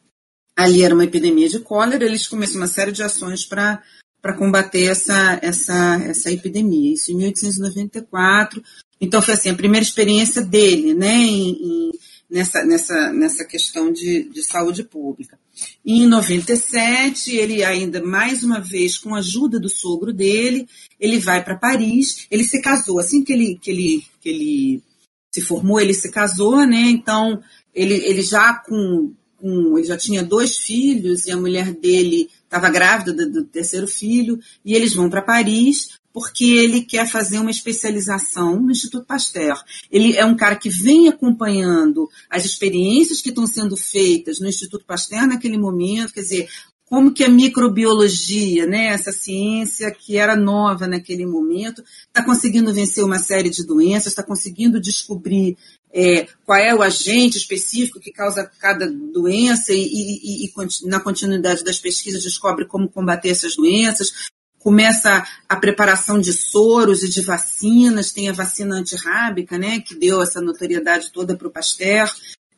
ali 0.56 0.82
era 0.82 0.96
uma 0.96 1.04
epidemia 1.04 1.50
de 1.50 1.60
cólera, 1.60 2.06
eles 2.06 2.26
começam 2.26 2.56
uma 2.56 2.68
série 2.68 2.94
de 2.94 3.04
ações 3.04 3.44
para 3.44 3.84
para 4.22 4.36
combater 4.36 4.84
essa, 4.84 5.40
essa, 5.42 5.96
essa 6.06 6.32
epidemia. 6.32 6.94
Isso 6.94 7.12
em 7.12 7.16
1894. 7.16 8.62
Então, 9.00 9.22
foi 9.22 9.34
assim, 9.34 9.50
a 9.50 9.56
primeira 9.56 9.84
experiência 9.84 10.42
dele 10.42 10.94
né, 10.94 11.16
em, 11.16 11.52
em, 11.52 11.92
nessa, 12.30 12.66
nessa, 12.66 13.14
nessa 13.14 13.46
questão 13.46 13.94
de, 13.94 14.24
de 14.24 14.44
saúde 14.44 14.84
pública. 14.84 15.40
Em 15.86 16.06
97, 16.08 17.36
ele 17.36 17.64
ainda 17.64 18.04
mais 18.04 18.44
uma 18.44 18.60
vez 18.60 18.98
com 18.98 19.16
a 19.16 19.20
ajuda 19.20 19.60
do 19.60 19.70
sogro 19.70 20.14
dele, 20.14 20.68
ele 21.00 21.20
vai 21.20 21.44
para 21.44 21.58
Paris, 21.58 22.28
ele 22.30 22.44
se 22.44 22.62
casou. 22.62 23.00
Assim 23.00 23.24
que 23.24 23.34
ele 23.34 23.58
que 23.62 23.72
ele 23.72 24.06
que 24.22 24.30
ele 24.30 24.84
se 25.32 25.42
formou, 25.42 25.80
ele 25.80 25.94
se 25.94 26.12
casou, 26.12 26.66
né? 26.66 26.82
Então, 26.90 27.42
ele, 27.74 27.94
ele 27.94 28.22
já 28.22 28.54
com, 28.54 29.14
ele 29.42 29.84
já 29.84 29.98
tinha 29.98 30.24
dois 30.24 30.58
filhos 30.58 31.26
e 31.26 31.32
a 31.32 31.38
mulher 31.38 31.74
dele 31.74 32.30
estava 32.44 32.70
grávida 32.70 33.14
do, 33.14 33.32
do 33.32 33.46
terceiro 33.46 33.88
filho. 33.88 34.40
E 34.66 34.74
eles 34.74 34.94
vão 34.94 35.10
para 35.10 35.22
Paris 35.22 35.99
porque 36.14 36.46
ele 36.46 36.82
quer 36.82 37.08
fazer 37.08 37.40
uma 37.40 37.52
especialização 37.52 38.60
no 38.60 38.72
Instituto 38.72 39.06
Pasteur. 39.06 39.62
Ele 39.92 40.16
é 40.16 40.26
um 40.26 40.36
cara 40.36 40.56
que 40.56 40.70
vem 40.70 41.08
acompanhando 41.08 42.10
as 42.30 42.46
experiências 42.46 43.22
que 43.22 43.30
estão 43.30 43.46
sendo 43.46 43.78
feitas 43.78 44.40
no 44.40 44.48
Instituto 44.48 44.86
Pasteur 44.86 45.28
naquele 45.28 45.58
momento, 45.58 46.14
quer 46.14 46.22
dizer, 46.22 46.50
como 46.90 47.14
que 47.14 47.24
a 47.24 47.30
microbiologia, 47.30 48.66
né, 48.66 48.88
essa 48.88 49.12
ciência 49.12 49.92
que 49.92 50.18
era 50.18 50.36
nova 50.36 50.88
naquele 50.88 51.24
momento, 51.24 51.84
está 52.08 52.26
conseguindo 52.26 52.74
vencer 52.74 53.04
uma 53.06 53.20
série 53.20 53.52
de 53.52 53.64
doenças, 53.64 54.08
está 54.08 54.24
conseguindo 54.24 54.82
descobrir 54.82 55.56
é, 55.94 56.28
qual 56.44 56.58
é 56.58 56.74
o 56.74 56.82
agente 56.82 57.38
específico 57.38 58.00
que 58.00 58.12
causa 58.12 58.50
cada 58.60 58.90
doença 58.90 59.72
e, 59.72 59.84
e, 59.84 60.46
e, 60.46 60.88
na 60.88 61.00
continuidade 61.00 61.64
das 61.64 61.80
pesquisas 61.80 62.24
descobre 62.24 62.66
como 62.66 62.90
combater 62.90 63.30
essas 63.30 63.56
doenças. 63.56 64.30
Começa 64.60 65.26
a 65.48 65.56
preparação 65.56 66.20
de 66.20 66.34
soros 66.34 67.02
e 67.02 67.10
de 67.10 67.22
vacinas, 67.22 68.12
tem 68.12 68.30
a 68.30 68.34
vacina 68.34 68.76
antirrábica, 68.76 69.58
né, 69.58 69.80
que 69.80 69.96
deu 69.96 70.22
essa 70.22 70.42
notoriedade 70.42 71.12
toda 71.12 71.36
para 71.36 71.48
o 71.48 71.52
Pasteur. 71.52 72.10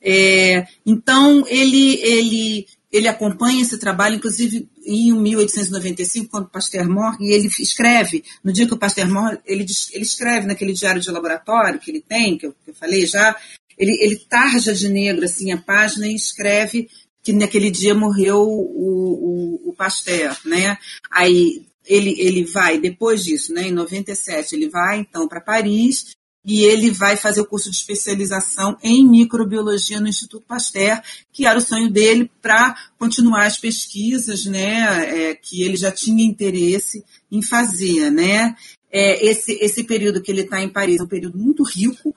É, 0.02 0.66
então, 0.86 1.46
ele, 1.48 2.02
ele 2.02 2.68
ele 2.92 3.08
acompanha 3.08 3.62
esse 3.62 3.78
trabalho, 3.78 4.16
inclusive 4.16 4.68
em 4.86 5.14
1895, 5.14 6.30
quando 6.30 6.46
o 6.46 6.50
Pasteur 6.50 6.90
morre, 6.90 7.18
e 7.22 7.32
ele 7.32 7.48
escreve, 7.48 8.24
no 8.44 8.52
dia 8.52 8.68
que 8.68 8.74
o 8.74 8.78
Pasteur 8.78 9.10
morre, 9.10 9.38
ele, 9.46 9.66
ele 9.94 10.04
escreve 10.04 10.46
naquele 10.46 10.74
diário 10.74 11.02
de 11.02 11.10
laboratório 11.10 11.80
que 11.80 11.90
ele 11.90 12.02
tem, 12.02 12.38
que 12.38 12.48
eu, 12.48 12.52
que 12.52 12.72
eu 12.72 12.74
falei 12.74 13.06
já, 13.06 13.36
ele, 13.78 13.98
ele 14.02 14.18
tarja 14.18 14.74
de 14.74 14.90
negro 14.90 15.24
assim 15.24 15.52
a 15.52 15.58
página 15.58 16.06
e 16.06 16.16
escreve 16.16 16.90
que 17.24 17.32
naquele 17.32 17.72
dia 17.72 17.96
morreu 17.96 18.42
o, 18.42 19.62
o, 19.64 19.70
o 19.70 19.74
Pasteur, 19.74 20.36
né? 20.44 20.78
Aí 21.10 21.66
ele, 21.86 22.16
ele 22.20 22.44
vai, 22.44 22.80
depois 22.80 23.24
disso, 23.24 23.54
né, 23.54 23.68
em 23.68 23.72
97, 23.72 24.56
ele 24.56 24.70
vai 24.70 25.00
então 25.00 25.28
para 25.28 25.42
Paris 25.42 26.16
e 26.44 26.64
ele 26.64 26.90
vai 26.90 27.16
fazer 27.16 27.42
o 27.42 27.46
curso 27.46 27.70
de 27.70 27.78
especialização 27.78 28.76
em 28.82 29.08
microbiologia 29.08 30.00
no 30.00 30.08
Instituto 30.08 30.46
Pasteur, 30.48 31.02
que 31.32 31.46
era 31.46 31.58
o 31.58 31.62
sonho 31.62 31.90
dele 31.90 32.30
para 32.42 32.76
continuar 32.98 33.46
as 33.46 33.58
pesquisas, 33.58 34.46
né, 34.46 35.30
é, 35.30 35.36
que 35.36 35.62
ele 35.62 35.76
já 35.76 35.92
tinha 35.92 36.24
interesse 36.24 37.04
em 37.32 37.42
fazer, 37.42 38.10
né. 38.12 38.56
É, 38.92 39.26
esse, 39.26 39.54
esse 39.62 39.84
período 39.84 40.22
que 40.22 40.32
ele 40.32 40.42
está 40.42 40.62
em 40.62 40.70
Paris 40.70 41.00
é 41.00 41.04
um 41.04 41.08
período 41.08 41.38
muito 41.38 41.64
rico, 41.64 42.16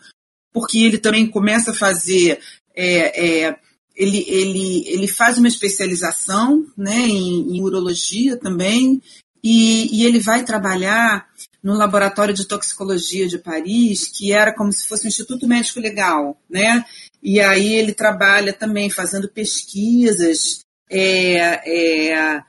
porque 0.53 0.79
ele 0.79 0.99
também 0.99 1.27
começa 1.27 1.71
a 1.71 1.75
fazer 1.75 2.41
é, 2.75 3.47
é, 3.47 3.59
ele, 3.95 4.25
ele, 4.27 4.89
ele 4.89 5.07
faz 5.07 5.39
uma 5.39 5.49
especialização 5.49 6.67
né, 6.77 6.99
em, 7.07 7.57
em 7.57 7.63
urologia 7.63 8.37
também, 8.37 9.01
e, 9.47 10.01
e, 10.01 10.07
ele 10.07 10.19
vai 10.19 10.43
trabalhar 10.43 11.29
no 11.63 11.75
laboratório 11.75 12.33
de 12.33 12.49
toxicologia 12.49 13.29
de 13.29 13.37
Paris, 13.37 14.09
que 14.09 14.33
era 14.33 14.55
como 14.55 14.73
se 14.73 14.89
fosse 14.89 15.05
um 15.05 15.09
instituto 15.09 15.47
médico 15.47 15.81
legal, 15.81 16.41
né? 16.49 16.83
E 17.23 17.39
aí 17.41 17.75
ele 17.75 17.93
trabalha 17.93 18.55
também 18.55 18.89
fazendo 18.89 19.29
pesquisas, 19.29 20.61
é, 20.91 21.61
é, 21.67 22.43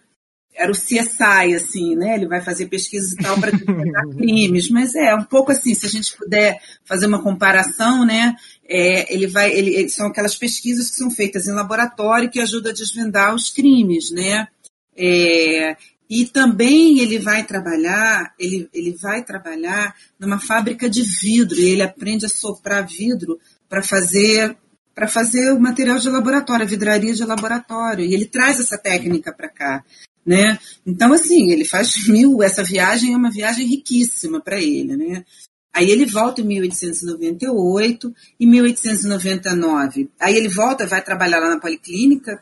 era 0.56 0.72
o 0.72 0.76
CSI, 0.76 1.54
assim, 1.54 1.98
né? 1.98 2.16
Ele 2.16 2.28
vai 2.28 2.42
fazer 2.42 2.68
pesquisas 2.68 3.12
e 3.12 3.18
tal 3.18 3.38
para 3.42 3.52
detectar 3.52 4.08
crimes, 4.16 4.70
mas 4.70 4.96
é 4.96 5.14
um 5.14 5.24
pouco 5.24 5.52
assim, 5.52 5.74
se 5.74 5.86
a 5.86 5.90
gente 5.90 6.16
puder 6.16 6.62
fazer 6.86 7.08
uma 7.08 7.22
comparação, 7.22 8.06
né? 8.06 8.38
É, 8.66 9.14
ele 9.14 9.28
vai, 9.28 9.52
ele, 9.52 9.90
são 9.90 10.08
aquelas 10.08 10.36
pesquisas 10.36 10.90
que 10.90 10.96
são 10.96 11.12
feitas 11.12 11.46
em 11.46 11.52
laboratório 11.52 12.30
que 12.30 12.40
ajudam 12.40 12.72
a 12.72 12.76
desvendar 12.76 13.36
os 13.36 13.50
crimes, 13.50 14.12
né? 14.12 14.48
É, 14.98 15.76
e 16.10 16.26
também 16.26 17.00
ele 17.00 17.18
vai 17.18 17.44
trabalhar, 17.46 18.34
ele, 18.40 18.70
ele 18.74 18.96
vai 19.02 19.24
trabalhar 19.24 19.96
numa 20.20 20.40
fábrica 20.40 20.90
de 20.90 21.02
vidro, 21.02 21.60
e 21.60 21.70
ele 21.70 21.82
aprende 21.82 22.26
a 22.26 22.30
soprar 22.30 22.86
vidro 22.86 23.40
para 23.68 23.82
fazer 23.82 24.56
para 24.94 25.10
fazer 25.10 25.52
o 25.52 25.60
material 25.60 26.00
de 26.00 26.10
laboratório, 26.10 26.66
a 26.66 26.70
vidraria 26.70 27.14
de 27.14 27.26
laboratório, 27.26 28.06
e 28.06 28.14
ele 28.14 28.26
traz 28.26 28.62
essa 28.62 28.78
técnica 28.78 29.34
para 29.34 29.50
cá, 29.50 29.84
né? 30.26 30.58
Então 30.86 31.12
assim, 31.12 31.52
ele 31.52 31.66
faz 31.66 31.94
mil, 32.08 32.42
essa 32.42 32.64
viagem 32.64 33.14
é 33.14 33.18
uma 33.18 33.30
viagem 33.30 33.68
riquíssima 33.68 34.40
para 34.40 34.62
ele, 34.62 34.96
né? 34.96 35.26
Aí 35.74 35.92
ele 35.92 36.06
volta 36.06 36.40
em 36.40 36.46
1898 36.46 38.16
e 38.40 38.48
1899. 38.48 40.10
Aí 40.18 40.38
ele 40.38 40.48
volta, 40.48 40.88
vai 40.88 41.04
trabalhar 41.04 41.40
lá 41.40 41.50
na 41.50 41.60
Policlínica 41.60 42.42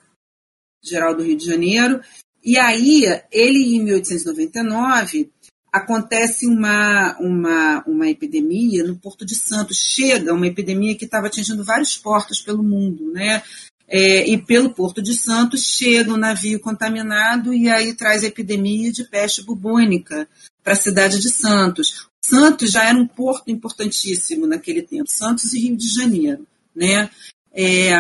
Geral 0.84 1.16
do 1.16 1.24
Rio 1.24 1.36
de 1.36 1.46
Janeiro 1.46 2.00
e 2.44 2.58
aí, 2.58 3.04
ele 3.32 3.76
em 3.76 3.84
1899, 3.84 5.32
acontece 5.72 6.46
uma, 6.46 7.18
uma, 7.20 7.84
uma 7.88 8.10
epidemia 8.10 8.84
no 8.84 8.96
Porto 8.96 9.26
de 9.26 9.36
Santos. 9.36 9.78
Chega 9.78 10.34
uma 10.34 10.46
epidemia 10.46 10.96
que 10.96 11.06
estava 11.06 11.28
atingindo 11.28 11.64
vários 11.64 11.98
portos 11.98 12.42
pelo 12.42 12.62
mundo, 12.62 13.12
né? 13.12 13.42
É, 13.88 14.28
e 14.28 14.38
pelo 14.38 14.74
Porto 14.74 15.02
de 15.02 15.14
Santos 15.14 15.64
chega 15.64 16.14
um 16.14 16.18
navio 16.18 16.60
contaminado 16.60 17.54
e 17.54 17.70
aí 17.70 17.94
traz 17.94 18.24
a 18.24 18.28
epidemia 18.28 18.92
de 18.92 19.04
peste 19.04 19.44
bubônica 19.44 20.28
para 20.64 20.74
a 20.74 20.78
cidade 20.78 21.20
de 21.20 21.30
Santos. 21.30 22.08
Santos 22.24 22.72
já 22.72 22.86
era 22.86 22.98
um 22.98 23.08
porto 23.08 23.52
importantíssimo 23.52 24.48
naquele 24.48 24.82
tempo, 24.82 25.10
Santos 25.10 25.54
e 25.54 25.60
Rio 25.60 25.76
de 25.76 25.88
Janeiro, 25.88 26.48
né? 26.74 27.10
É, 27.52 27.92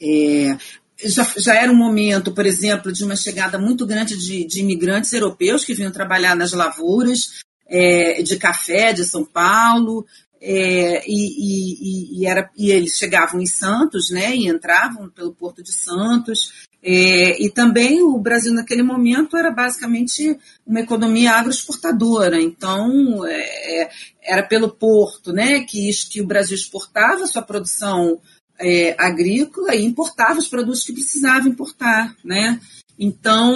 é, 0.00 0.58
já, 1.04 1.26
já 1.36 1.54
era 1.54 1.70
um 1.70 1.76
momento, 1.76 2.32
por 2.32 2.46
exemplo, 2.46 2.92
de 2.92 3.04
uma 3.04 3.16
chegada 3.16 3.58
muito 3.58 3.86
grande 3.86 4.16
de, 4.16 4.44
de 4.44 4.60
imigrantes 4.60 5.12
europeus 5.12 5.64
que 5.64 5.74
vinham 5.74 5.92
trabalhar 5.92 6.34
nas 6.34 6.52
lavouras 6.52 7.42
é, 7.66 8.22
de 8.22 8.36
café 8.36 8.92
de 8.92 9.04
São 9.04 9.24
Paulo, 9.24 10.04
é, 10.42 11.02
e, 11.06 11.12
e, 11.12 12.20
e, 12.20 12.26
era, 12.26 12.50
e 12.56 12.70
eles 12.70 12.96
chegavam 12.96 13.40
em 13.40 13.46
Santos, 13.46 14.10
né, 14.10 14.34
e 14.34 14.48
entravam 14.48 15.10
pelo 15.10 15.34
Porto 15.34 15.62
de 15.62 15.72
Santos, 15.72 16.66
é, 16.82 17.42
e 17.42 17.50
também 17.50 18.02
o 18.02 18.18
Brasil 18.18 18.54
naquele 18.54 18.82
momento 18.82 19.36
era 19.36 19.50
basicamente 19.50 20.38
uma 20.66 20.80
economia 20.80 21.32
agroexportadora, 21.32 22.40
então 22.40 23.26
é, 23.26 23.90
era 24.22 24.42
pelo 24.42 24.70
porto, 24.70 25.32
né, 25.32 25.60
que, 25.60 25.90
que 26.10 26.22
o 26.22 26.26
Brasil 26.26 26.56
exportava 26.56 27.26
sua 27.26 27.42
produção 27.42 28.18
é, 28.60 28.94
agrícola 28.98 29.74
e 29.74 29.84
importava 29.84 30.38
os 30.38 30.48
produtos 30.48 30.84
que 30.84 30.92
precisava 30.92 31.48
importar, 31.48 32.14
né? 32.24 32.60
Então, 33.02 33.50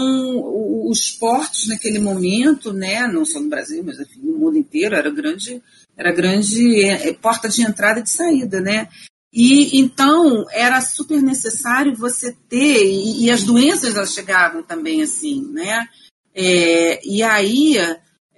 os 0.88 1.10
portos 1.10 1.68
naquele 1.68 1.98
momento, 1.98 2.72
né, 2.72 3.06
não 3.06 3.26
só 3.26 3.38
no 3.38 3.50
Brasil, 3.50 3.84
mas 3.84 4.00
enfim, 4.00 4.20
no 4.22 4.38
mundo 4.38 4.56
inteiro, 4.56 4.94
era 4.94 5.10
grande, 5.10 5.62
era 5.94 6.10
grande 6.10 6.82
é, 6.82 7.12
porta 7.12 7.46
de 7.46 7.60
entrada 7.60 8.00
e 8.00 8.02
de 8.02 8.10
saída, 8.10 8.60
né? 8.60 8.88
E 9.30 9.78
então 9.78 10.46
era 10.50 10.80
super 10.80 11.20
necessário 11.20 11.94
você 11.94 12.34
ter, 12.48 12.86
e, 12.86 13.24
e 13.24 13.30
as 13.30 13.42
doenças 13.42 13.94
elas 13.94 14.14
chegavam 14.14 14.62
também 14.62 15.02
assim, 15.02 15.46
né? 15.52 15.88
É, 16.34 17.06
e 17.06 17.22
aí 17.22 17.76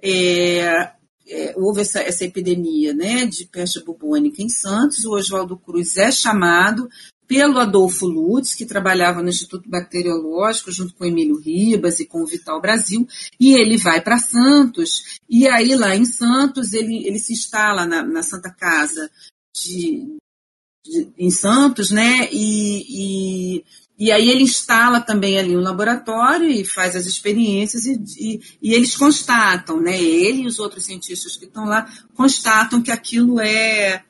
é, 0.03 0.91
é, 1.29 1.53
houve 1.57 1.81
essa, 1.81 1.99
essa 1.99 2.25
epidemia 2.25 2.93
né, 2.93 3.25
de 3.25 3.45
peste 3.45 3.83
bubônica 3.83 4.41
em 4.41 4.49
Santos, 4.49 5.05
o 5.05 5.13
Oswaldo 5.13 5.57
Cruz 5.57 5.97
é 5.97 6.11
chamado 6.11 6.89
pelo 7.27 7.59
Adolfo 7.59 8.07
Lutz, 8.07 8.55
que 8.55 8.65
trabalhava 8.65 9.21
no 9.21 9.29
Instituto 9.29 9.69
Bacteriológico 9.69 10.71
junto 10.71 10.93
com 10.93 11.03
Emílio 11.03 11.37
Ribas 11.37 11.99
e 11.99 12.05
com 12.05 12.23
o 12.23 12.25
Vital 12.25 12.61
Brasil, 12.61 13.05
e 13.37 13.53
ele 13.53 13.77
vai 13.77 14.01
para 14.01 14.17
Santos, 14.17 15.19
e 15.29 15.45
aí 15.45 15.75
lá 15.75 15.93
em 15.95 16.05
Santos 16.05 16.71
ele, 16.71 17.05
ele 17.05 17.19
se 17.19 17.33
instala 17.33 17.85
na, 17.85 18.01
na 18.01 18.23
Santa 18.23 18.49
Casa 18.49 19.11
de, 19.53 20.17
de, 20.85 21.11
em 21.17 21.29
Santos, 21.29 21.91
né, 21.91 22.29
e, 22.31 23.57
e 23.57 23.65
e 23.97 24.11
aí 24.11 24.29
ele 24.29 24.43
instala 24.43 25.01
também 25.01 25.39
ali 25.39 25.57
um 25.57 25.61
laboratório 25.61 26.47
e 26.47 26.63
faz 26.63 26.95
as 26.95 27.07
experiências 27.07 27.85
e, 27.85 27.99
e, 28.19 28.41
e, 28.61 28.73
eles 28.75 28.95
constatam, 28.95 29.81
né? 29.81 29.99
Ele 29.99 30.43
e 30.43 30.47
os 30.47 30.59
outros 30.59 30.85
cientistas 30.85 31.35
que 31.35 31.45
estão 31.45 31.65
lá 31.65 31.91
constatam 32.13 32.81
que 32.81 32.91
aquilo 32.91 33.39
é 33.39 34.03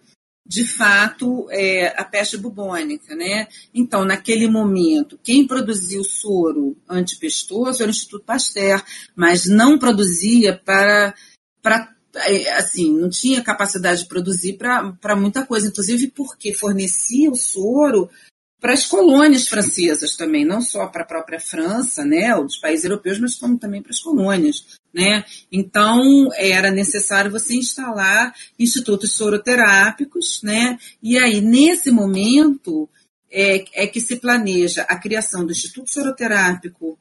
de 0.46 0.66
fato 0.66 1.48
é, 1.52 1.88
a 2.00 2.04
peste 2.04 2.38
bubônica, 2.38 3.16
né? 3.16 3.48
Então, 3.74 4.04
naquele 4.04 4.50
momento, 4.50 5.20
quem 5.24 5.46
produzia 5.46 6.00
o 6.00 6.06
soro 6.06 6.76
antipestoso 6.90 7.82
era 7.82 7.90
o 7.90 7.94
Instituto 7.94 8.26
Pasteur, 8.26 8.84
mas 9.16 9.46
não 9.46 9.78
produzia 9.78 10.58
para, 10.66 11.14
para 11.62 11.94
é, 12.16 12.54
assim, 12.54 12.94
não 12.98 13.10
tinha 13.10 13.44
capacidade 13.44 14.04
de 14.04 14.08
produzir 14.08 14.58
para 14.58 15.16
muita 15.16 15.46
coisa, 15.46 15.68
inclusive 15.68 16.08
porque 16.08 16.54
fornecia 16.54 17.30
o 17.30 17.36
soro 17.36 18.10
para 18.60 18.74
as 18.74 18.86
colônias 18.86 19.48
francesas 19.48 20.16
também, 20.16 20.44
não 20.44 20.62
só 20.62 20.88
para 20.88 21.04
a 21.04 21.08
própria 21.08 21.40
França, 21.40 22.04
né, 22.04 22.36
os 22.36 22.58
países 22.58 22.86
europeus, 22.86 23.20
mas 23.20 23.36
como 23.36 23.58
também 23.58 23.82
para 23.82 23.92
as 23.92 24.00
colônias, 24.00 24.66
né? 24.94 25.24
Então 25.52 26.30
era 26.36 26.72
necessário 26.72 27.30
você 27.30 27.56
instalar 27.56 28.34
institutos 28.58 29.14
soroterápicos, 29.14 30.42
né? 30.42 30.80
E 31.04 31.18
aí 31.18 31.40
nesse 31.40 31.92
momento 31.92 32.90
é, 33.32 33.84
é 33.84 33.88
que 33.88 34.00
se 34.00 34.18
planeja 34.18 34.84
a 34.84 34.98
criação 34.98 35.46
do 35.46 35.52
Instituto 35.52 35.92
Soroterápico 35.92 36.98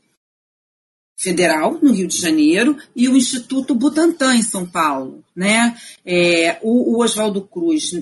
Federal, 1.18 1.78
no 1.80 1.92
Rio 1.92 2.06
de 2.06 2.18
Janeiro, 2.18 2.76
e 2.94 3.08
o 3.08 3.16
Instituto 3.16 3.74
Butantan, 3.74 4.34
em 4.34 4.42
São 4.42 4.66
Paulo. 4.66 5.24
Né? 5.34 5.76
É, 6.04 6.58
o, 6.62 6.96
o 6.96 7.02
Oswaldo 7.02 7.40
Cruz, 7.42 7.92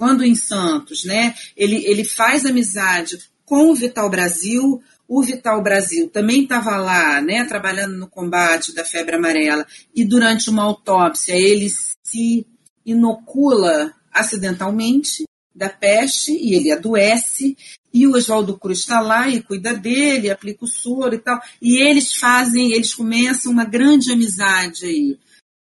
quando 0.00 0.24
em 0.24 0.34
Santos, 0.34 1.04
né, 1.04 1.34
ele, 1.54 1.84
ele 1.84 2.04
faz 2.04 2.46
amizade 2.46 3.18
com 3.44 3.70
o 3.70 3.74
Vital 3.74 4.08
Brasil, 4.08 4.82
o 5.06 5.22
Vital 5.22 5.62
Brasil 5.62 6.08
também 6.08 6.44
estava 6.44 6.78
lá, 6.78 7.20
né, 7.20 7.44
trabalhando 7.44 7.98
no 7.98 8.08
combate 8.08 8.74
da 8.74 8.82
febre 8.82 9.16
amarela, 9.16 9.66
e 9.94 10.02
durante 10.02 10.48
uma 10.48 10.62
autópsia 10.62 11.34
ele 11.34 11.68
se 12.02 12.46
inocula 12.86 13.92
acidentalmente 14.10 15.24
da 15.54 15.68
peste 15.68 16.32
e 16.32 16.54
ele 16.54 16.72
adoece 16.72 17.54
e 17.92 18.06
o 18.06 18.12
Oswaldo 18.12 18.56
Cruz 18.56 18.78
está 18.78 19.00
lá 19.00 19.28
e 19.28 19.42
cuida 19.42 19.74
dele, 19.74 20.30
aplica 20.30 20.64
o 20.64 20.68
soro 20.68 21.14
e 21.14 21.18
tal. 21.18 21.38
E 21.60 21.76
eles 21.76 22.14
fazem, 22.14 22.72
eles 22.72 22.94
começam 22.94 23.52
uma 23.52 23.66
grande 23.66 24.10
amizade 24.10 24.86
aí. 24.86 25.18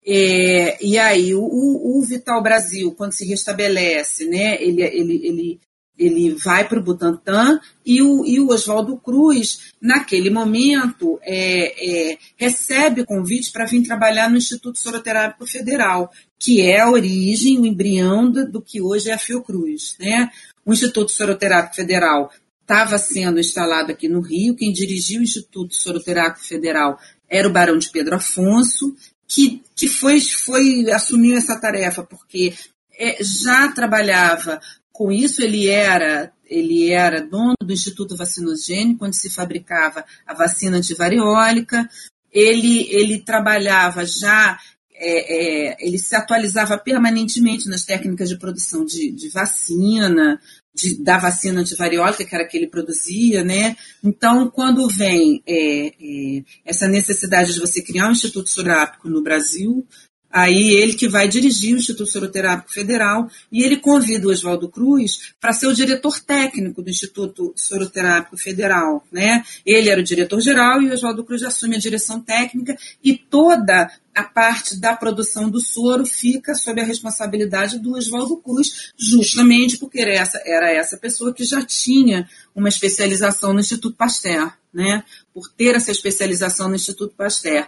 É, 0.05 0.85
e 0.85 0.97
aí, 0.97 1.33
o, 1.33 1.41
o, 1.41 2.01
Vital 2.01 2.41
Brasil, 2.43 2.91
quando 2.91 3.13
se 3.13 3.25
restabelece, 3.25 4.25
né, 4.25 4.61
ele, 4.61 4.81
ele, 4.81 5.21
ele, 5.23 5.59
ele 5.97 6.35
vai 6.35 6.67
para 6.67 6.77
o 6.77 6.83
Butantan 6.83 7.59
e 7.85 8.01
o, 8.01 8.25
e 8.25 8.39
o 8.39 8.49
Oswaldo 8.49 8.97
Cruz, 8.97 9.71
naquele 9.81 10.29
momento, 10.29 11.19
é, 11.21 12.11
é, 12.11 12.17
recebe 12.35 13.05
convite 13.05 13.51
para 13.51 13.65
vir 13.65 13.83
trabalhar 13.83 14.29
no 14.29 14.37
Instituto 14.37 14.77
Soroterápico 14.77 15.47
Federal, 15.47 16.11
que 16.37 16.61
é 16.61 16.81
a 16.81 16.91
origem, 16.91 17.59
o 17.59 17.65
embrião 17.65 18.29
do, 18.29 18.51
do 18.51 18.61
que 18.61 18.81
hoje 18.81 19.09
é 19.09 19.13
a 19.13 19.17
Fiocruz. 19.17 19.95
Né? 19.99 20.29
O 20.65 20.73
Instituto 20.73 21.11
Soroterápico 21.11 21.75
Federal 21.75 22.29
estava 22.61 22.97
sendo 22.97 23.39
instalado 23.39 23.91
aqui 23.91 24.09
no 24.09 24.21
Rio, 24.21 24.55
quem 24.55 24.71
dirigia 24.73 25.19
o 25.19 25.23
Instituto 25.23 25.73
Soroterápico 25.75 26.45
Federal 26.45 26.97
era 27.29 27.47
o 27.47 27.51
Barão 27.51 27.77
de 27.77 27.89
Pedro 27.89 28.15
Afonso, 28.15 28.95
que, 29.27 29.63
que 29.75 29.88
foi, 29.88 30.19
foi 30.19 30.91
assumiu 30.91 31.38
essa 31.38 31.59
tarefa, 31.59 32.03
porque 32.03 32.53
é, 32.97 33.23
já 33.23 33.71
trabalhava 33.71 34.59
com 34.91 35.12
isso, 35.12 35.41
ele 35.41 35.67
era, 35.67 36.31
ele 36.45 36.91
era 36.91 37.21
dono 37.21 37.55
do 37.62 37.73
Instituto 37.73 38.15
Vacinogênico, 38.15 39.05
onde 39.05 39.17
se 39.17 39.29
fabricava 39.29 40.05
a 40.25 40.33
vacina 40.33 40.77
antivariólica, 40.77 41.89
ele, 42.31 42.88
ele 42.91 43.19
trabalhava 43.19 44.05
já 44.05 44.59
é, 44.95 45.71
é, 45.71 45.77
ele 45.79 45.97
se 45.97 46.15
atualizava 46.15 46.77
permanentemente 46.77 47.69
nas 47.69 47.84
técnicas 47.84 48.29
de 48.29 48.38
produção 48.38 48.86
de, 48.86 49.12
de 49.12 49.29
vacina, 49.29 50.39
de, 50.73 51.01
da 51.03 51.17
vacina 51.17 51.62
antivariólica, 51.62 52.25
que 52.25 52.36
era 52.36 52.47
que 52.47 52.58
ele 52.58 52.67
produzia, 52.67 53.43
né? 53.43 53.75
Então, 54.03 54.49
quando 54.49 54.88
vem 54.88 55.43
é, 55.47 55.88
é 55.88 56.43
essa 56.65 56.88
necessidade 56.88 57.53
de 57.53 57.60
você 57.60 57.82
criar 57.82 58.08
um 58.08 58.12
instituto 58.12 58.49
sorápico 58.49 59.10
no 59.10 59.21
Brasil, 59.21 59.86
Aí 60.33 60.73
ele 60.73 60.93
que 60.93 61.07
vai 61.07 61.27
dirigir 61.27 61.75
o 61.75 61.77
Instituto 61.77 62.09
Soroterápico 62.09 62.73
Federal 62.73 63.29
e 63.51 63.61
ele 63.63 63.77
convida 63.77 64.27
o 64.27 64.31
Oswaldo 64.31 64.67
Cruz 64.67 65.33
para 65.39 65.53
ser 65.53 65.67
o 65.67 65.75
diretor 65.75 66.19
técnico 66.19 66.81
do 66.81 66.89
Instituto 66.89 67.53
Soroterápico 67.55 68.35
Federal. 68.35 69.05
Né? 69.11 69.43
Ele 69.63 69.89
era 69.89 70.01
o 70.01 70.03
diretor-geral 70.03 70.81
e 70.81 70.89
o 70.89 70.93
Oswaldo 70.93 71.23
Cruz 71.23 71.43
assume 71.43 71.75
a 71.75 71.79
direção 71.79 72.19
técnica 72.19 72.75
e 73.03 73.15
toda 73.15 73.91
a 74.15 74.23
parte 74.23 74.79
da 74.79 74.95
produção 74.95 75.51
do 75.51 75.59
soro 75.59 76.03
fica 76.03 76.55
sob 76.55 76.81
a 76.81 76.85
responsabilidade 76.85 77.77
do 77.77 77.95
Oswaldo 77.95 78.37
Cruz, 78.37 78.91
justamente 78.97 79.77
porque 79.77 79.99
era 79.99 80.13
essa, 80.13 80.41
era 80.45 80.71
essa 80.71 80.97
pessoa 80.97 81.33
que 81.33 81.43
já 81.43 81.63
tinha 81.63 82.27
uma 82.55 82.69
especialização 82.69 83.53
no 83.53 83.59
Instituto 83.59 83.95
Pasteur, 83.95 84.51
né? 84.73 85.03
Por 85.33 85.47
ter 85.49 85.75
essa 85.75 85.91
especialização 85.91 86.69
no 86.69 86.75
Instituto 86.75 87.13
Pasteur. 87.15 87.67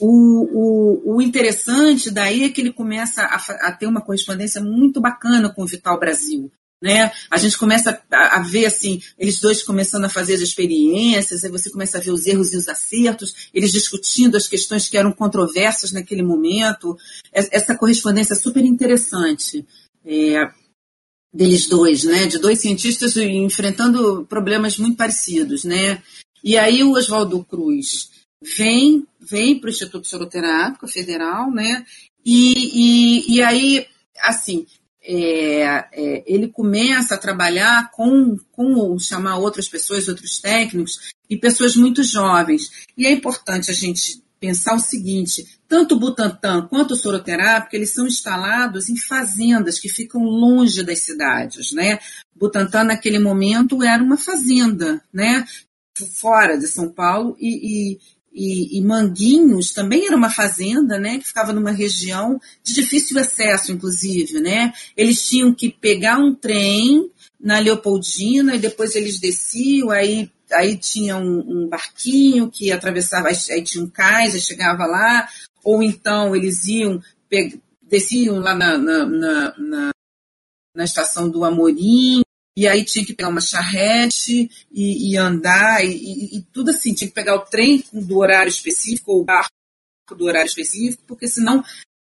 O, 0.00 1.06
o, 1.06 1.16
o, 1.16 1.22
interessante 1.22 2.10
daí 2.10 2.42
é 2.42 2.48
que 2.48 2.60
ele 2.60 2.72
começa 2.72 3.22
a, 3.22 3.36
a, 3.68 3.72
ter 3.72 3.86
uma 3.86 4.00
correspondência 4.00 4.60
muito 4.60 5.00
bacana 5.00 5.52
com 5.52 5.62
o 5.62 5.66
Vital 5.66 5.98
Brasil. 6.00 6.50
Né? 6.82 7.10
A 7.30 7.38
gente 7.38 7.56
começa 7.56 8.02
a, 8.10 8.36
a, 8.36 8.42
ver 8.42 8.66
assim, 8.66 9.00
eles 9.16 9.40
dois 9.40 9.62
começando 9.62 10.04
a 10.04 10.10
fazer 10.10 10.34
as 10.34 10.40
experiências, 10.40 11.44
aí 11.44 11.50
você 11.50 11.70
começa 11.70 11.96
a 11.96 12.00
ver 12.00 12.10
os 12.10 12.26
erros 12.26 12.52
e 12.52 12.56
os 12.56 12.68
acertos, 12.68 13.48
eles 13.54 13.72
discutindo 13.72 14.36
as 14.36 14.48
questões 14.48 14.88
que 14.88 14.98
eram 14.98 15.12
controversas 15.12 15.92
naquele 15.92 16.22
momento. 16.22 16.96
Essa 17.32 17.76
correspondência 17.76 18.34
é 18.34 18.36
super 18.36 18.64
interessante. 18.64 19.64
É, 20.04 20.50
deles 21.32 21.68
dois, 21.68 22.04
né? 22.04 22.26
De 22.26 22.38
dois 22.38 22.60
cientistas 22.60 23.16
enfrentando 23.16 24.26
problemas 24.26 24.76
muito 24.76 24.96
parecidos, 24.96 25.64
né? 25.64 26.02
E 26.42 26.58
aí 26.58 26.82
o 26.82 26.92
Oswaldo 26.92 27.44
Cruz 27.44 28.10
vem, 28.56 29.06
vem 29.20 29.58
para 29.58 29.68
o 29.68 29.70
Instituto 29.70 30.06
Soroterápico 30.06 30.86
Federal, 30.86 31.50
né? 31.50 31.84
E, 32.24 33.24
e, 33.32 33.36
e 33.36 33.42
aí, 33.42 33.86
assim, 34.20 34.66
é, 35.02 35.62
é, 35.92 36.24
ele 36.26 36.48
começa 36.48 37.14
a 37.14 37.18
trabalhar 37.18 37.90
com, 37.90 38.36
com 38.52 38.98
chamar 38.98 39.36
outras 39.36 39.68
pessoas, 39.68 40.08
outros 40.08 40.38
técnicos, 40.38 41.12
e 41.28 41.36
pessoas 41.36 41.76
muito 41.76 42.02
jovens. 42.02 42.70
E 42.96 43.06
é 43.06 43.10
importante 43.10 43.70
a 43.70 43.74
gente 43.74 44.22
pensar 44.40 44.74
o 44.74 44.78
seguinte: 44.78 45.58
tanto 45.68 45.94
o 45.94 45.98
Butantan 45.98 46.66
quanto 46.68 46.92
o 46.92 46.96
Soroterápico, 46.96 47.76
eles 47.76 47.92
são 47.92 48.06
instalados 48.06 48.88
em 48.88 48.96
fazendas 48.96 49.78
que 49.78 49.88
ficam 49.88 50.22
longe 50.22 50.82
das 50.82 51.00
cidades, 51.00 51.72
né? 51.72 51.98
Butantan, 52.34 52.84
naquele 52.84 53.18
momento, 53.18 53.82
era 53.82 54.02
uma 54.02 54.16
fazenda, 54.16 55.02
né? 55.12 55.46
Fora 56.14 56.58
de 56.58 56.66
São 56.66 56.90
Paulo, 56.90 57.36
e, 57.38 57.98
e, 58.34 58.76
e, 58.76 58.82
Manguinhos 58.82 59.72
também 59.72 60.06
era 60.06 60.16
uma 60.16 60.28
fazenda, 60.28 60.98
né, 60.98 61.18
que 61.18 61.28
ficava 61.28 61.52
numa 61.52 61.70
região 61.70 62.40
de 62.64 62.74
difícil 62.74 63.16
acesso, 63.18 63.70
inclusive, 63.70 64.40
né? 64.40 64.72
Eles 64.96 65.24
tinham 65.24 65.54
que 65.54 65.70
pegar 65.70 66.18
um 66.18 66.34
trem 66.34 67.10
na 67.40 67.60
Leopoldina 67.60 68.56
e 68.56 68.58
depois 68.58 68.96
eles 68.96 69.20
desciam, 69.20 69.90
aí, 69.90 70.28
aí 70.52 70.76
tinha 70.76 71.16
um, 71.16 71.44
um 71.46 71.68
barquinho 71.68 72.50
que 72.50 72.72
atravessava, 72.72 73.28
aí 73.28 73.62
tinha 73.62 73.84
um 73.84 73.88
cais, 73.88 74.34
aí 74.34 74.40
chegava 74.40 74.84
lá, 74.84 75.28
ou 75.62 75.80
então 75.80 76.34
eles 76.34 76.66
iam, 76.66 77.00
desciam 77.82 78.40
lá 78.40 78.54
na, 78.54 78.76
na, 78.76 79.06
na, 79.06 79.54
na, 79.56 79.90
na 80.74 80.84
estação 80.84 81.30
do 81.30 81.44
Amorim, 81.44 82.22
e 82.56 82.68
aí 82.68 82.84
tinha 82.84 83.04
que 83.04 83.14
pegar 83.14 83.30
uma 83.30 83.40
charrete 83.40 84.50
e, 84.70 85.12
e 85.12 85.16
andar, 85.16 85.84
e, 85.84 86.36
e, 86.36 86.42
tudo 86.52 86.70
assim, 86.70 86.94
tinha 86.94 87.08
que 87.08 87.14
pegar 87.14 87.34
o 87.34 87.44
trem 87.44 87.84
do 87.92 88.18
horário 88.18 88.48
específico, 88.48 89.12
ou 89.12 89.20
o 89.22 89.24
barco 89.24 89.50
do 90.16 90.24
horário 90.24 90.46
específico, 90.46 91.02
porque 91.06 91.26
senão 91.26 91.64